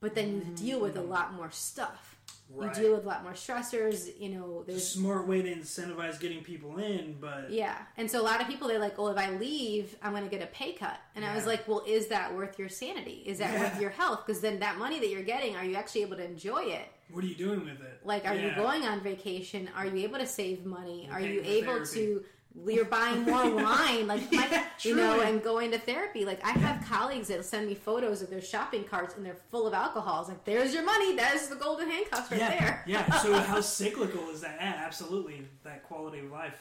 but 0.02 0.16
then 0.16 0.36
you 0.36 0.42
deal 0.56 0.80
with 0.80 0.96
a 0.96 1.02
mm. 1.02 1.10
lot 1.10 1.34
more 1.34 1.52
stuff. 1.52 2.16
Right. 2.52 2.76
You 2.76 2.84
deal 2.84 2.96
with 2.96 3.06
a 3.06 3.08
lot 3.08 3.24
more 3.24 3.34
stressors. 3.34 4.10
You 4.20 4.30
know, 4.30 4.64
It's 4.68 4.78
a 4.78 4.98
smart 4.98 5.28
way 5.28 5.44
to 5.44 5.54
incentivize 5.54 6.20
getting 6.20 6.44
people 6.44 6.80
in, 6.80 7.18
but 7.22 7.52
yeah, 7.52 7.78
and 7.96 8.10
so 8.10 8.20
a 8.20 8.24
lot 8.24 8.42
of 8.42 8.48
people 8.48 8.68
they're 8.68 8.80
like, 8.80 8.98
well, 8.98 9.10
if 9.10 9.18
I 9.18 9.30
leave, 9.30 9.96
I'm 10.02 10.12
going 10.12 10.24
to 10.24 10.30
get 10.30 10.42
a 10.42 10.48
pay 10.48 10.74
cut, 10.74 10.98
and 11.16 11.24
I 11.24 11.36
was 11.36 11.46
like, 11.46 11.68
well, 11.68 11.84
is 11.88 12.08
that 12.08 12.36
worth 12.36 12.58
your 12.58 12.70
sanity? 12.70 13.24
Is 13.26 13.38
that 13.38 13.54
Yeah. 13.54 13.62
worth 13.62 13.82
your 13.82 13.92
health? 13.92 14.26
Because 14.26 14.42
then 14.42 14.60
that 14.60 14.80
money 14.80 15.00
that 15.00 15.10
you're 15.10 15.22
getting, 15.22 15.56
are 15.56 15.64
you 15.64 15.76
actually 15.76 16.02
able 16.02 16.18
to 16.18 16.26
enjoy 16.26 16.64
it? 16.64 16.88
what 17.12 17.24
are 17.24 17.28
you 17.28 17.36
doing 17.36 17.62
with 17.62 17.82
it? 17.82 18.02
Like, 18.04 18.26
are 18.26 18.36
you 18.36 18.54
going 18.56 18.84
on 18.84 19.02
vacation? 19.02 19.70
Are 19.76 19.86
you 19.86 20.04
able 20.04 20.20
to 20.20 20.28
save 20.28 20.66
money? 20.66 21.06
You're 21.08 21.16
Are 21.16 21.22
you 21.22 21.42
able 21.44 21.74
therapy. 21.74 21.96
to? 21.96 22.24
You're 22.66 22.86
buying 22.86 23.24
more 23.24 23.50
wine, 23.64 24.08
like 24.08 24.32
my, 24.32 24.48
Yeah, 24.50 24.66
you 24.82 24.96
know, 24.96 25.22
and 25.22 25.42
going 25.42 25.72
to 25.72 25.78
therapy. 25.78 26.26
Like 26.26 26.44
I 26.44 26.52
have 26.52 26.86
colleagues 26.86 27.28
that 27.28 27.46
send 27.46 27.68
me 27.68 27.76
photos 27.76 28.22
of 28.22 28.30
their 28.30 28.42
shopping 28.42 28.84
carts 28.84 29.16
and 29.16 29.26
they're 29.26 29.38
full 29.52 29.68
of 29.68 29.74
alcohol. 29.74 30.22
It's 30.22 30.30
like, 30.30 30.44
there's 30.46 30.74
your 30.74 30.84
money. 30.84 31.16
There's 31.16 31.48
the 31.48 31.56
golden 31.56 31.90
handcuffs 31.90 32.32
right 32.32 32.40
yeah, 32.40 32.60
there. 32.60 32.84
yeah. 32.88 33.12
So 33.20 33.40
how 33.42 33.62
cyclical 33.62 34.30
is 34.30 34.42
that? 34.42 34.58
Yeah, 34.60 34.82
absolutely. 34.86 35.48
That 35.64 35.84
quality 35.84 36.20
of 36.20 36.32
life. 36.32 36.58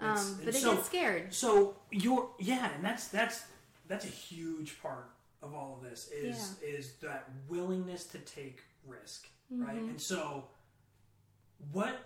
It's- 0.00 0.30
Um, 0.30 0.40
but 0.44 0.54
they 0.54 0.60
so, 0.60 0.74
get 0.74 0.84
scared. 0.84 1.34
So 1.34 1.76
you're 1.90 2.30
yeah, 2.38 2.70
and 2.74 2.84
that's 2.84 3.08
that's 3.08 3.44
that's 3.88 4.04
a 4.04 4.08
huge 4.08 4.80
part 4.82 5.10
of 5.42 5.54
all 5.54 5.78
of 5.80 5.88
this 5.88 6.08
is 6.08 6.56
is 6.62 6.94
that 7.02 7.28
willingness 7.48 8.04
to 8.06 8.18
take 8.18 8.60
risk, 8.86 9.28
right? 9.50 9.76
Mm-hmm. 9.76 9.88
And 9.90 10.00
so 10.00 10.44
what 11.72 11.96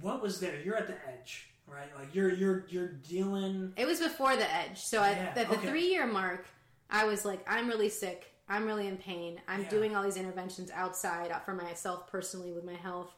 what 0.00 0.22
was 0.22 0.40
there? 0.40 0.60
You're 0.60 0.76
at 0.76 0.86
the 0.86 0.96
edge, 1.08 1.48
right? 1.66 1.94
Like 1.98 2.14
you're 2.14 2.32
you're 2.32 2.64
you're 2.68 2.88
dealing 2.88 3.72
It 3.76 3.86
was 3.86 4.00
before 4.00 4.36
the 4.36 4.52
edge. 4.54 4.78
So 4.84 5.00
I, 5.02 5.10
Yeah, 5.10 5.32
at 5.36 5.48
the 5.48 5.56
okay. 5.58 5.66
three 5.68 5.88
year 5.88 6.06
mark, 6.06 6.46
I 6.90 7.04
was 7.04 7.24
like, 7.24 7.44
I'm 7.48 7.68
really 7.68 7.88
sick. 7.88 8.32
I'm 8.48 8.64
really 8.66 8.86
in 8.86 8.96
pain. 8.96 9.40
I'm 9.48 9.62
Yeah. 9.62 9.68
doing 9.70 9.96
all 9.96 10.02
these 10.04 10.16
interventions 10.16 10.70
outside 10.70 11.30
uh, 11.32 11.40
for 11.40 11.54
myself 11.54 12.06
personally 12.08 12.52
with 12.52 12.64
my 12.64 12.74
health. 12.74 13.12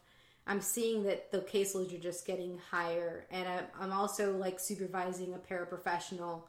I'm 0.47 0.61
seeing 0.61 1.03
that 1.03 1.31
the 1.31 1.41
caseloads 1.41 1.93
are 1.93 1.99
just 1.99 2.25
getting 2.25 2.57
higher, 2.71 3.27
and 3.29 3.47
I'm, 3.47 3.65
I'm 3.79 3.91
also 3.93 4.35
like 4.35 4.59
supervising 4.59 5.35
a 5.35 5.37
paraprofessional 5.37 6.41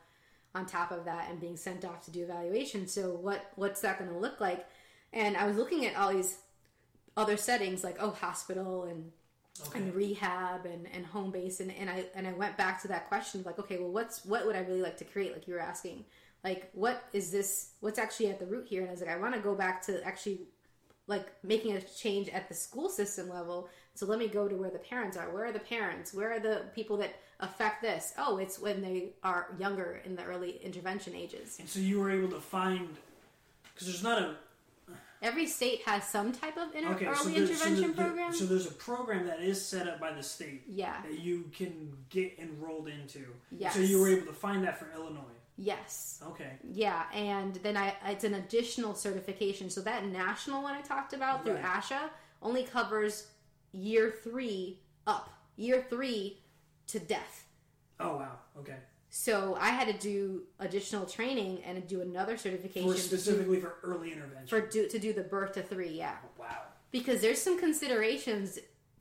on 0.54 0.64
top 0.64 0.90
of 0.90 1.04
that 1.04 1.28
and 1.30 1.38
being 1.38 1.56
sent 1.58 1.84
off 1.84 2.04
to 2.06 2.10
do 2.10 2.22
evaluation. 2.24 2.88
So 2.88 3.10
what 3.10 3.50
what's 3.56 3.82
that 3.82 3.98
going 3.98 4.10
to 4.10 4.16
look 4.18 4.40
like? 4.40 4.66
And 5.12 5.36
I 5.36 5.46
was 5.46 5.56
looking 5.56 5.84
at 5.86 5.96
all 5.96 6.12
these 6.12 6.38
other 7.16 7.36
settings 7.36 7.84
like 7.84 7.96
oh 8.00 8.10
hospital 8.10 8.84
and 8.84 9.12
okay. 9.66 9.78
and 9.78 9.94
rehab 9.94 10.66
and, 10.66 10.86
and 10.92 11.04
home 11.06 11.30
base 11.30 11.60
and, 11.60 11.72
and 11.72 11.90
I 11.90 12.06
and 12.14 12.26
I 12.26 12.32
went 12.32 12.56
back 12.56 12.80
to 12.82 12.88
that 12.88 13.08
question 13.08 13.40
of 13.40 13.46
like 13.46 13.58
okay 13.58 13.78
well 13.78 13.90
what's 13.90 14.24
what 14.24 14.46
would 14.46 14.56
I 14.56 14.60
really 14.60 14.82
like 14.82 14.96
to 14.98 15.04
create? 15.04 15.32
Like 15.32 15.46
you 15.46 15.54
were 15.54 15.60
asking 15.60 16.04
like 16.44 16.70
what 16.72 17.04
is 17.12 17.30
this 17.30 17.72
what's 17.80 17.98
actually 17.98 18.30
at 18.30 18.38
the 18.38 18.46
root 18.46 18.66
here? 18.68 18.80
And 18.80 18.88
I 18.88 18.92
was 18.92 19.00
like 19.00 19.10
I 19.10 19.16
want 19.16 19.34
to 19.34 19.40
go 19.40 19.54
back 19.54 19.82
to 19.86 20.04
actually 20.04 20.40
like 21.06 21.26
making 21.42 21.76
a 21.76 21.80
change 21.80 22.28
at 22.28 22.48
the 22.48 22.54
school 22.54 22.88
system 22.88 23.28
level. 23.28 23.68
So 23.94 24.06
let 24.06 24.18
me 24.18 24.28
go 24.28 24.46
to 24.46 24.54
where 24.54 24.70
the 24.70 24.78
parents 24.78 25.16
are. 25.16 25.30
Where 25.30 25.44
are 25.44 25.52
the 25.52 25.58
parents? 25.58 26.14
Where 26.14 26.32
are 26.32 26.38
the 26.38 26.62
people 26.74 26.96
that 26.98 27.16
affect 27.40 27.82
this? 27.82 28.14
Oh 28.16 28.38
it's 28.38 28.58
when 28.58 28.80
they 28.80 29.10
are 29.22 29.54
younger 29.58 30.00
in 30.04 30.14
the 30.14 30.24
early 30.24 30.60
intervention 30.62 31.14
ages. 31.14 31.58
And 31.58 31.68
so 31.68 31.80
you 31.80 32.00
were 32.00 32.10
able 32.10 32.28
to 32.28 32.40
find 32.40 32.96
because 33.74 33.88
there's 33.88 34.02
not 34.02 34.22
a 34.22 34.36
every 35.22 35.46
state 35.46 35.82
has 35.86 36.04
some 36.04 36.32
type 36.32 36.56
of 36.56 36.74
inter- 36.74 36.94
okay. 36.94 37.06
early 37.06 37.16
so, 37.16 37.28
there's, 37.30 37.48
so, 37.60 37.66
intervention 37.66 37.94
there- 37.94 38.06
program 38.06 38.32
so 38.32 38.44
there's 38.46 38.66
a 38.66 38.72
program 38.72 39.26
that 39.26 39.40
is 39.40 39.64
set 39.64 39.86
up 39.88 40.00
by 40.00 40.12
the 40.12 40.22
state 40.22 40.62
yeah 40.66 41.00
that 41.02 41.18
you 41.20 41.44
can 41.54 41.92
get 42.08 42.38
enrolled 42.38 42.88
into. 42.88 43.26
Yes. 43.50 43.74
So 43.74 43.80
you 43.80 44.00
were 44.00 44.08
able 44.08 44.26
to 44.26 44.32
find 44.32 44.64
that 44.64 44.78
for 44.78 44.90
Illinois. 44.94 45.20
yes 45.56 46.22
Okay. 46.26 46.52
Yeah, 46.72 47.04
and 47.14 47.54
then 47.56 47.76
I 47.76 47.94
it's 48.06 48.24
an 48.24 48.34
additional 48.34 48.94
certification. 48.94 49.68
So 49.70 49.80
that 49.82 50.06
national 50.06 50.62
one 50.62 50.74
I 50.74 50.80
talked 50.80 51.12
about 51.12 51.44
through 51.44 51.54
Right. 51.54 51.64
ASHA 51.64 52.08
only 52.42 52.62
covers 52.64 53.26
year 53.72 54.14
three 54.24 54.78
up, 55.06 55.30
year 55.56 55.84
three 55.90 56.38
to 56.88 56.98
death. 56.98 57.46
Oh 57.98 58.16
wow. 58.16 58.38
Okay. 58.58 58.76
So 59.12 59.56
I 59.60 59.70
had 59.70 59.88
to 59.88 59.92
do 59.92 60.42
additional 60.60 61.04
training 61.04 61.62
and 61.64 61.84
do 61.88 62.00
another 62.00 62.36
certification 62.36 62.88
For 62.88 62.94
to 62.96 63.00
do- 63.02 63.06
specifically 63.08 63.60
for 63.60 63.76
early 63.82 64.12
intervention. 64.12 64.46
for 64.46 64.60
do 64.60 64.88
to 64.88 64.98
do 64.98 65.12
the 65.12 65.22
birth 65.24 65.52
to 65.54 65.62
three. 65.62 65.90
Yeah, 65.90 66.16
wow. 66.38 66.62
because 66.92 67.20
there's 67.20 67.40
some 67.42 67.58
considerations 67.58 68.58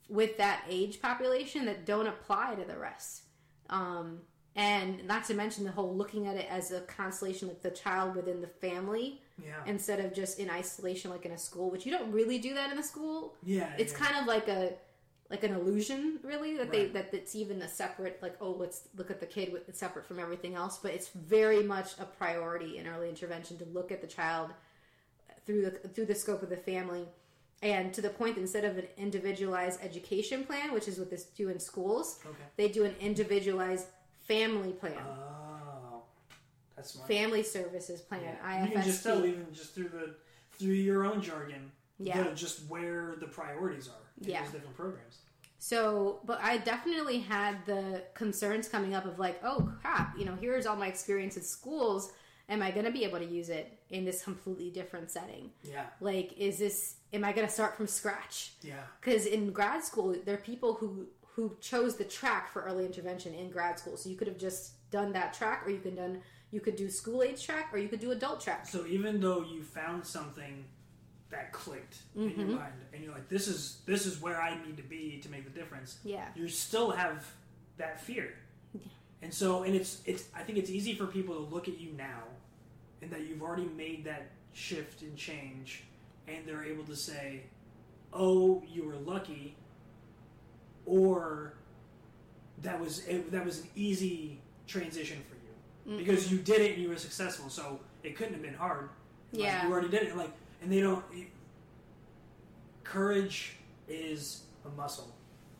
with 0.10 0.38
that 0.38 0.64
age 0.68 1.00
population 1.02 1.66
that 1.66 1.86
don't 1.86 2.08
apply 2.08 2.56
to 2.56 2.66
the 2.66 2.78
rest. 2.78 3.24
Um, 3.70 4.22
and 4.56 5.06
not 5.08 5.26
to 5.26 5.36
mention 5.36 5.64
the 5.64 5.72
whole 5.72 5.96
looking 5.96 6.26
at 6.26 6.36
it 6.36 6.48
as 6.50 6.72
a 6.72 6.82
constellation, 6.82 7.48
like 7.48 7.62
the 7.62 7.70
child 7.70 8.16
within 8.16 8.42
the 8.42 8.48
family 8.48 9.22
Yeah. 9.42 9.54
instead 9.68 10.00
of 10.04 10.12
just 10.14 10.40
in 10.40 10.50
isolation 10.50 11.12
like 11.12 11.24
in 11.26 11.32
a 11.34 11.38
school 11.38 11.70
which 11.70 11.86
you 11.86 11.92
don't 11.92 12.12
really 12.12 12.40
do 12.40 12.56
that 12.56 12.72
in 12.72 12.80
a 12.80 12.84
school 12.84 13.36
yeah. 13.44 13.72
it's 13.78 13.94
yeah. 13.94 14.00
kind 14.00 14.16
of 14.20 14.26
like 14.26 14.48
a 14.48 14.74
like 15.30 15.44
an 15.44 15.54
illusion 15.54 16.20
really 16.24 16.58
that 16.58 16.72
they 16.72 16.86
that 16.88 17.14
it's 17.14 17.36
even 17.36 17.62
a 17.62 17.68
separate 17.70 18.18
like 18.22 18.36
oh 18.42 18.52
let's 18.52 18.88
look 18.98 19.12
at 19.12 19.20
the 19.20 19.26
kid 19.26 19.54
with 19.54 19.68
it's 19.70 19.80
separate 19.80 20.06
from 20.06 20.20
everything 20.20 20.56
else 20.56 20.80
but 20.82 20.92
it's 20.92 21.10
very 21.10 21.62
much 21.64 21.90
a 22.00 22.06
priority 22.06 22.78
in 22.80 22.88
early 22.88 23.10
intervention 23.10 23.58
to 23.58 23.66
look 23.66 23.92
at 23.92 24.02
the 24.02 24.08
child 24.08 24.50
through 25.46 25.62
the 25.62 25.72
through 25.90 26.06
the 26.06 26.16
scope 26.16 26.42
of 26.42 26.50
the 26.50 26.58
family 26.58 27.06
and 27.62 27.94
to 27.94 28.02
the 28.02 28.10
point 28.10 28.36
that 28.36 28.42
instead 28.42 28.64
of 28.66 28.78
an 28.78 28.88
individualized 28.98 29.80
education 29.84 30.44
plan 30.44 30.74
which 30.74 30.88
is 30.88 30.98
what 30.98 31.10
they 31.12 31.18
do 31.38 31.50
in 31.50 31.60
schools 31.60 32.20
Okay. 32.26 32.36
they 32.58 32.68
do 32.68 32.84
an 32.86 32.96
individualized 33.00 33.88
family 34.28 34.72
plan 34.74 34.98
Oh, 34.98 36.02
that's 36.76 36.92
smart. 36.92 37.08
family 37.08 37.44
services 37.44 38.02
plan 38.02 38.22
Yeah. 38.24 38.66
You 38.66 38.72
can 38.72 38.82
just 38.84 39.04
tell 39.04 39.24
even 39.26 39.48
just 39.54 39.76
through 39.76 39.90
the 39.90 40.16
through 40.58 40.74
your 40.74 41.06
own 41.06 41.22
jargon. 41.22 41.72
Yeah. 42.02 42.32
just 42.34 42.62
where 42.70 43.16
the 43.20 43.28
priorities 43.28 43.88
are 43.90 44.09
Yeah. 44.22 44.44
different 44.44 44.76
programs. 44.76 45.20
So, 45.60 46.22
but 46.26 46.40
I 46.42 46.58
definitely 46.58 47.20
had 47.20 47.66
the 47.66 48.04
concerns 48.14 48.70
coming 48.70 48.96
up 48.96 49.06
of 49.06 49.20
like, 49.20 49.40
oh 49.44 49.72
crap, 49.82 50.18
you 50.18 50.26
know, 50.26 50.38
here's 50.40 50.66
all 50.66 50.78
my 50.78 50.88
experience 50.88 51.36
at 51.36 51.44
schools. 51.44 52.14
Am 52.48 52.64
I 52.64 52.72
going 52.72 52.86
to 52.86 52.92
be 52.92 53.04
able 53.04 53.20
to 53.20 53.26
use 53.26 53.50
it 53.50 53.78
in 53.90 54.06
this 54.06 54.24
completely 54.24 54.72
different 54.72 55.12
setting? 55.12 55.52
Yeah. 55.64 55.86
Like, 56.02 56.34
is 56.38 56.58
this, 56.58 56.96
am 57.14 57.24
I 57.24 57.34
going 57.34 57.46
to 57.46 57.54
start 57.54 57.76
from 57.76 57.86
scratch? 57.88 58.54
Yeah. 58.64 58.82
Because 59.00 59.26
in 59.26 59.52
grad 59.52 59.84
school, 59.84 60.16
there 60.26 60.34
are 60.34 60.40
people 60.40 60.74
who, 60.74 61.06
who 61.36 61.56
chose 61.62 61.96
the 61.96 62.06
track 62.06 62.52
for 62.52 62.64
early 62.64 62.86
intervention 62.86 63.34
in 63.36 63.52
grad 63.52 63.78
school. 63.78 63.98
So 63.98 64.10
you 64.10 64.16
could 64.16 64.28
have 64.28 64.40
just 64.40 64.90
done 64.90 65.12
that 65.12 65.34
track 65.34 65.64
or 65.66 65.70
you 65.70 65.80
could 65.80 65.98
done, 65.98 66.22
you 66.52 66.62
could 66.62 66.76
do 66.76 66.90
school 66.90 67.22
age 67.22 67.46
track 67.46 67.70
or 67.72 67.78
you 67.78 67.90
could 67.90 68.00
do 68.00 68.12
adult 68.12 68.42
track. 68.42 68.66
So 68.66 68.86
even 68.88 69.20
though 69.20 69.44
you 69.44 69.62
found 69.62 70.06
something 70.06 70.66
that 71.30 71.52
clicked 71.54 71.98
in 72.16 72.22
Mm-hmm. 72.30 72.40
your 72.40 72.50
mind, 72.60 72.74
and 72.94 73.04
you're 73.04 73.14
like, 73.14 73.30
"This 73.30 73.48
is 73.48 73.80
this 73.86 74.06
is 74.06 74.22
where 74.22 74.42
I 74.42 74.56
need 74.66 74.78
to 74.78 74.84
be 74.84 75.20
to 75.24 75.30
make 75.30 75.44
the 75.44 75.50
difference," 75.60 76.00
Yeah. 76.04 76.28
you 76.36 76.48
still 76.48 76.92
have 76.92 77.26
that 77.78 78.02
fear. 78.02 78.34
And 79.22 79.34
so, 79.34 79.64
and 79.64 79.76
it's 79.76 80.02
it's. 80.06 80.24
I 80.34 80.44
think 80.44 80.58
it's 80.58 80.70
easy 80.70 80.96
for 80.96 81.06
people 81.06 81.36
to 81.36 81.42
look 81.54 81.68
at 81.68 81.78
you 81.80 81.92
now, 81.98 82.24
and 83.02 83.12
that 83.12 83.22
you've 83.28 83.42
already 83.42 83.66
made 83.66 84.06
that 84.06 84.28
shift 84.54 85.02
and 85.02 85.16
change, 85.18 85.84
and 86.28 86.46
they're 86.46 86.64
able 86.64 86.86
to 86.86 86.96
say, 86.96 87.44
"Oh, 88.14 88.64
you 88.68 88.86
were 88.86 88.96
lucky," 88.96 89.56
or 90.86 91.54
that 92.62 92.80
was 92.80 93.06
it, 93.08 93.30
that 93.32 93.46
was 93.46 93.60
an 93.60 93.68
easy 93.76 94.40
transition 94.68 95.18
for 95.30 95.36
you 95.92 95.98
because 95.98 96.32
you 96.32 96.38
did 96.40 96.62
it 96.62 96.74
and 96.74 96.82
you 96.82 96.90
were 96.90 96.96
successful. 96.98 97.50
So 97.50 97.80
it 98.04 98.16
couldn't 98.16 98.34
have 98.34 98.42
been 98.42 98.54
hard. 98.54 98.90
Like, 99.34 99.44
Yeah. 99.44 99.66
you 99.68 99.72
already 99.74 99.90
did 99.90 100.04
it. 100.04 100.16
Like, 100.16 100.32
and 100.62 100.72
they 100.72 100.82
don't. 100.82 101.04
Courage 102.84 103.54
is 103.88 104.44
a 104.66 104.70
muscle, 104.70 105.14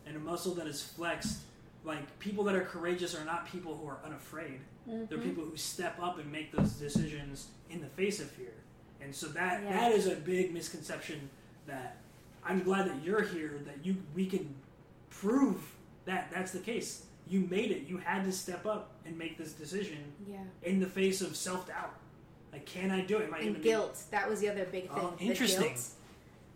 and 0.06 0.16
a 0.16 0.20
muscle 0.20 0.54
that 0.56 0.68
is 0.68 0.82
flexed. 0.82 1.40
Like 1.84 2.20
people 2.20 2.44
that 2.46 2.56
are 2.56 2.66
courageous 2.66 3.16
are 3.16 3.24
not 3.24 3.48
people 3.48 3.76
who 3.78 3.88
are 3.88 4.00
unafraid. 4.04 4.60
They're 4.86 5.18
Mhm. 5.20 5.24
people 5.24 5.46
who 5.46 5.56
step 5.56 6.00
up 6.02 6.18
and 6.18 6.32
make 6.32 6.52
those 6.52 6.74
decisions 6.74 7.48
in 7.70 7.80
the 7.82 7.88
face 7.90 8.20
of 8.20 8.30
fear. 8.32 8.54
And 9.02 9.16
so 9.16 9.28
that 9.30 9.64
Yeah. 9.64 9.72
that 9.72 9.92
is 9.94 10.08
a 10.08 10.16
big 10.16 10.52
misconception 10.54 11.30
that 11.68 11.98
I'm 12.44 12.64
glad 12.64 12.88
that 12.90 13.04
you're 13.04 13.22
here 13.22 13.60
that 13.66 13.86
you 13.86 13.98
we 14.16 14.26
can 14.26 14.56
prove 15.10 15.76
that 16.06 16.32
that's 16.32 16.52
the 16.52 16.60
case. 16.60 17.06
You 17.28 17.42
made 17.42 17.72
it. 17.72 17.84
You 17.88 17.98
had 17.98 18.24
to 18.26 18.32
step 18.32 18.66
up 18.66 18.92
and 19.06 19.18
make 19.18 19.38
this 19.38 19.54
decision 19.54 20.14
Yeah. 20.28 20.44
in 20.64 20.80
the 20.80 20.88
face 20.90 21.22
of 21.22 21.36
self 21.36 21.68
doubt. 21.68 21.94
Like, 22.60 22.66
can 22.66 22.92
I 22.92 23.02
do 23.02 23.18
it? 23.20 23.28
Am 23.28 23.34
I 23.34 23.40
And 23.40 23.62
guilt. 23.64 23.98
That 24.12 24.30
was 24.30 24.42
the 24.42 24.50
other 24.50 24.66
big 24.66 24.90
thing. 24.90 25.00
Oh, 25.02 25.14
interesting. 25.20 25.76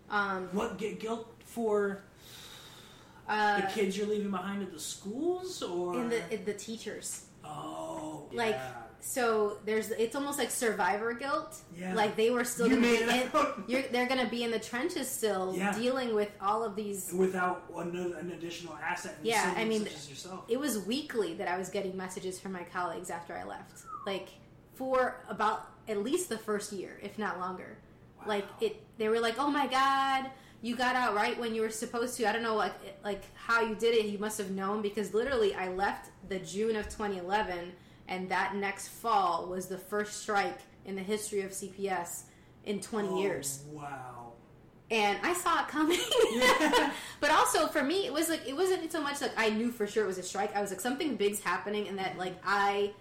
Um, 0.10 0.50
what 0.52 0.78
guilt 0.78 1.34
for 1.46 2.04
uh, 3.28 3.62
the 3.62 3.68
kids 3.68 3.98
you're 3.98 4.08
leaving 4.08 4.32
behind 4.32 4.62
at 4.64 4.72
the 4.72 4.80
schools 4.80 5.64
or 5.64 5.96
in 5.96 6.10
the 6.10 6.34
in 6.34 6.44
the 6.46 6.54
teachers. 6.54 7.26
oh 7.46 8.28
Like, 8.34 8.56
yeah. 8.56 8.72
So 9.00 9.58
there's 9.66 9.92
it's 9.92 10.16
almost 10.16 10.40
like 10.40 10.50
survivor 10.52 11.14
guilt. 11.14 11.58
Yeah. 11.78 11.94
Like 11.94 12.16
they 12.16 12.30
were 12.32 12.44
still, 12.46 12.68
you 12.68 12.76
gonna 12.76 12.88
made 12.88 13.00
be 13.00 13.04
it 13.06 13.34
in, 13.34 13.64
you're, 13.68 13.82
they're 13.92 14.08
gonna 14.08 14.30
be 14.30 14.44
in 14.44 14.52
the 14.52 14.60
trenches 14.60 15.10
still, 15.10 15.54
Yeah. 15.58 15.78
dealing 15.78 16.14
with 16.16 16.30
all 16.42 16.64
of 16.64 16.76
these. 16.76 17.12
without 17.14 17.64
an, 17.76 17.96
an 18.20 18.32
additional 18.32 18.76
asset. 18.84 19.16
Yeah, 19.24 19.54
I 19.58 19.66
mean, 19.66 19.84
such 19.84 19.94
as 19.94 20.10
yourself. 20.10 20.46
It 20.50 20.60
was 20.60 20.80
weekly 20.80 21.34
that 21.36 21.48
I 21.50 21.58
was 21.58 21.70
getting 21.70 21.96
messages 21.98 22.40
from 22.40 22.52
my 22.54 22.64
colleagues 22.64 23.10
after 23.10 23.34
I 23.36 23.44
left, 23.46 23.84
like 24.06 24.30
for 24.76 25.22
about 25.30 25.68
at 25.88 25.98
least 26.04 26.30
the 26.30 26.38
first 26.38 26.72
year, 26.74 27.00
if 27.02 27.18
not 27.18 27.40
longer. 27.40 27.78
Like 28.26 28.46
it, 28.62 28.82
they 28.98 29.10
were 29.10 29.20
like, 29.20 29.36
"Oh 29.38 29.50
my 29.52 29.68
god, 29.68 30.30
you 30.62 30.76
got 30.78 30.96
out 30.96 31.14
right 31.14 31.38
when 31.38 31.54
you 31.54 31.62
were 31.62 31.70
supposed 31.70 32.16
to." 32.18 32.30
I 32.30 32.32
don't 32.32 32.42
know, 32.44 32.56
like 32.56 32.74
like 33.04 33.24
how 33.36 33.62
you 33.62 33.76
did 33.76 33.94
it. 33.96 34.06
You 34.06 34.18
must 34.18 34.38
have 34.38 34.52
known 34.52 34.82
because 34.82 35.14
literally, 35.14 35.54
I 35.54 35.68
left 35.70 36.10
the 36.30 36.40
June 36.40 36.76
of 36.78 36.86
2011, 36.86 37.74
and 38.08 38.30
that 38.30 38.56
next 38.56 38.88
fall 38.88 39.48
was 39.48 39.68
the 39.68 39.78
first 39.78 40.22
strike 40.22 40.60
in 40.86 40.96
the 40.96 41.02
history 41.04 41.42
of 41.42 41.52
CPS 41.52 42.24
in 42.66 42.80
20 42.80 43.10
Oh, 43.10 43.22
years, 43.22 43.64
Wow. 43.72 44.34
and 44.90 45.18
I 45.22 45.34
saw 45.34 45.62
it 45.64 45.68
coming. 45.68 46.00
Yeah. 46.32 46.94
but 47.20 47.30
also 47.30 47.68
for 47.68 47.84
me, 47.84 48.06
it 48.06 48.14
was 48.14 48.30
like 48.30 48.48
it 48.48 48.56
wasn't 48.56 48.90
so 48.90 49.02
much 49.02 49.20
like 49.20 49.34
I 49.38 49.50
knew 49.50 49.70
for 49.70 49.86
sure 49.86 50.06
it 50.06 50.08
was 50.08 50.18
a 50.18 50.24
strike. 50.24 50.56
I 50.56 50.62
was 50.62 50.72
like 50.72 50.80
something 50.80 51.18
big's 51.18 51.42
happening, 51.42 51.90
and 51.90 51.98
that 52.00 52.18
like 52.18 52.36
I. 52.46 52.94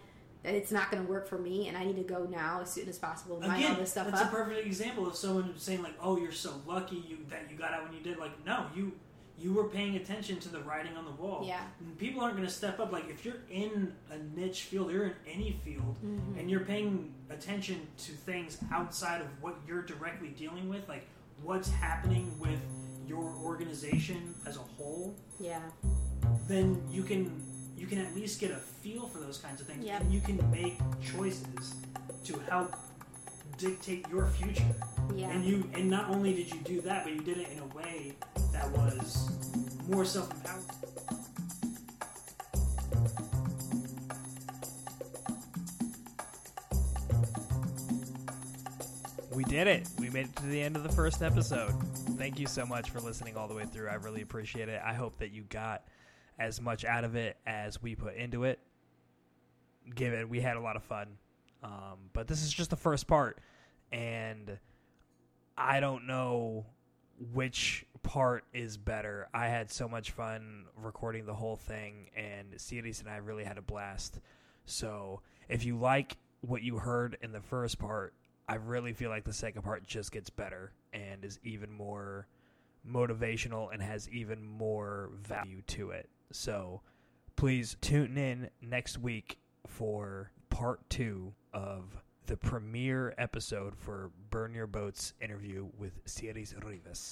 It's 0.45 0.73
not 0.73 0.91
going 0.91 1.05
to 1.05 1.09
work 1.09 1.29
for 1.29 1.39
me, 1.39 1.69
and 1.69 1.77
I 1.77 1.85
need 1.85 1.97
to 1.97 2.03
go 2.03 2.25
now 2.25 2.61
as 2.63 2.71
soon 2.73 2.89
as 2.89 2.99
possible. 2.99 3.41
to 3.41 3.47
Line 3.47 3.63
all 3.63 3.67
Again, 3.71 3.79
this 3.81 3.91
stuff 3.93 4.09
that's 4.09 4.23
up. 4.23 4.29
a 4.33 4.35
perfect 4.35 4.67
example 4.67 5.07
of 5.07 5.15
someone 5.15 5.53
saying 5.57 5.83
like, 5.83 5.95
"Oh, 6.01 6.17
you're 6.19 6.33
so 6.33 6.53
lucky 6.67 6.97
you 7.09 7.19
that 7.31 7.49
you 7.51 7.57
got 7.57 7.73
out 7.73 7.85
when 7.85 7.93
you 7.93 8.01
did." 8.01 8.19
Like, 8.19 8.45
no, 8.45 8.67
you 8.75 8.93
you 9.39 9.53
were 9.53 9.65
paying 9.69 9.97
attention 9.97 10.39
to 10.39 10.49
the 10.49 10.61
writing 10.61 10.97
on 10.97 11.05
the 11.05 11.11
wall. 11.13 11.43
Yeah. 11.45 11.63
And 11.81 11.97
people 11.99 12.21
aren't 12.23 12.37
going 12.37 12.47
to 12.47 12.53
step 12.53 12.79
up. 12.79 12.93
Like, 12.93 13.09
if 13.09 13.25
you're 13.25 13.41
in 13.51 13.93
a 14.11 14.19
niche 14.39 14.65
field, 14.65 14.93
you're 14.93 15.07
in 15.07 15.15
any 15.27 15.53
field, 15.65 15.97
Mhm. 16.05 16.39
and 16.39 16.51
you're 16.51 16.61
paying 16.65 17.13
attention 17.31 17.89
to 17.99 18.13
things 18.13 18.59
outside 18.71 19.21
of 19.21 19.27
what 19.41 19.57
you're 19.67 19.83
directly 19.83 20.29
dealing 20.29 20.69
with, 20.69 20.89
like 20.89 21.07
what's 21.43 21.69
happening 21.71 22.39
with 22.39 22.61
your 23.09 23.33
organization 23.43 24.35
as 24.47 24.57
a 24.57 24.61
whole, 24.61 25.15
yeah. 25.41 25.61
then 26.47 26.81
you 26.91 27.03
can 27.03 27.43
you 27.83 27.89
can 27.89 27.99
at 27.99 28.15
least 28.15 28.39
get 28.39 28.53
a 28.53 28.57
feel 28.57 29.09
for 29.09 29.19
those 29.19 29.39
kinds 29.39 29.61
of 29.61 29.67
things, 29.67 29.85
Yep. 29.85 30.03
and 30.03 30.15
you 30.15 30.21
can 30.21 30.39
make 30.53 30.79
choices 31.03 31.75
to 32.25 32.39
help 32.49 32.77
dictate 33.59 34.07
your 34.09 34.29
future. 34.29 34.63
Yeah. 35.17 35.31
And 35.31 35.45
you 35.45 35.69
and 35.75 35.91
not 35.91 36.09
only 36.09 36.33
did 36.33 36.55
you 36.55 36.61
do 36.61 36.81
that, 36.83 37.03
but 37.03 37.13
you 37.13 37.21
did 37.23 37.39
it 37.39 37.49
in 37.51 37.59
a 37.59 37.67
way 37.77 38.13
that 38.53 38.71
was 38.71 39.29
more 39.89 40.05
self-empowered. 40.05 40.63
We 49.35 49.45
did 49.45 49.67
it. 49.67 49.89
We 49.99 50.11
made 50.11 50.27
it 50.27 50.37
to 50.37 50.47
the 50.47 50.61
end 50.61 50.77
of 50.77 50.83
the 50.83 50.91
first 50.91 51.23
episode. 51.23 51.73
Thank 52.19 52.39
you 52.39 52.47
so 52.47 52.67
much 52.67 52.91
for 52.91 53.01
listening 53.01 53.37
all 53.37 53.49
the 53.49 53.55
way 53.55 53.65
through. 53.65 53.89
I 53.89 53.95
really 53.95 54.21
appreciate 54.23 54.69
it. 54.69 54.81
I 54.85 54.93
hope 54.93 55.19
that 55.19 55.33
you 55.33 55.43
got 55.49 55.83
as 56.43 56.61
much 56.61 56.85
out 56.85 57.05
of 57.05 57.15
it 57.15 57.37
as 57.47 57.81
we 57.83 57.95
put 57.95 58.17
into 58.17 58.45
it. 58.45 58.59
Given 59.95 60.29
we 60.29 60.41
had 60.41 60.57
a 60.57 60.61
lot 60.61 60.77
of 60.77 60.83
fun. 60.83 61.09
Um, 61.63 62.11
but 62.13 62.27
this 62.27 62.43
is 62.43 62.53
just 62.53 62.71
the 62.71 62.77
first 62.77 63.07
part. 63.07 63.39
And 63.93 64.59
I 65.57 65.81
don't 65.81 66.07
know 66.07 66.67
which 67.33 67.87
part 68.03 68.45
is 68.53 68.77
better. 68.77 69.29
I 69.33 69.47
had 69.47 69.71
so 69.71 69.89
much 69.89 70.11
fun 70.11 70.65
recording 70.77 71.27
the 71.27 71.35
whole 71.35 71.57
thing, 71.57 72.11
and 72.17 72.53
Cialis 72.55 73.01
and 73.01 73.09
I 73.09 73.17
really 73.17 73.45
had 73.45 73.59
a 73.59 73.63
blast. 73.63 74.19
So 74.65 75.21
if 75.49 75.65
you 75.65 75.77
like 75.77 76.17
what 76.41 76.63
you 76.63 76.79
heard 76.79 77.17
in 77.23 77.33
the 77.33 77.41
first 77.41 77.79
part, 77.79 78.15
I 78.49 78.57
really 78.57 78.93
feel 78.93 79.11
like 79.11 79.25
the 79.25 79.33
second 79.33 79.63
part 79.63 79.87
just 79.87 80.11
gets 80.11 80.31
better 80.31 80.73
and 80.93 81.25
is 81.25 81.39
even 81.45 81.71
more 81.71 82.27
motivational 82.89 83.73
and 83.73 83.81
has 83.81 84.09
even 84.11 84.45
more 84.45 85.11
value 85.23 85.63
to 85.69 85.91
it. 85.91 86.09
So 86.33 86.83
please 87.37 87.77
tune 87.81 88.17
in 88.17 88.51
next 88.61 88.99
week 88.99 89.39
for 89.67 90.31
part 90.51 90.89
two 90.89 91.35
of 91.53 92.03
the 92.27 92.37
premiere 92.37 93.15
episode 93.19 93.77
for 93.77 94.11
Burn 94.31 94.55
Your 94.55 94.67
Boats 94.67 95.13
interview 95.21 95.69
with 95.77 96.05
Cialis 96.07 96.55
Rivas. 96.65 97.11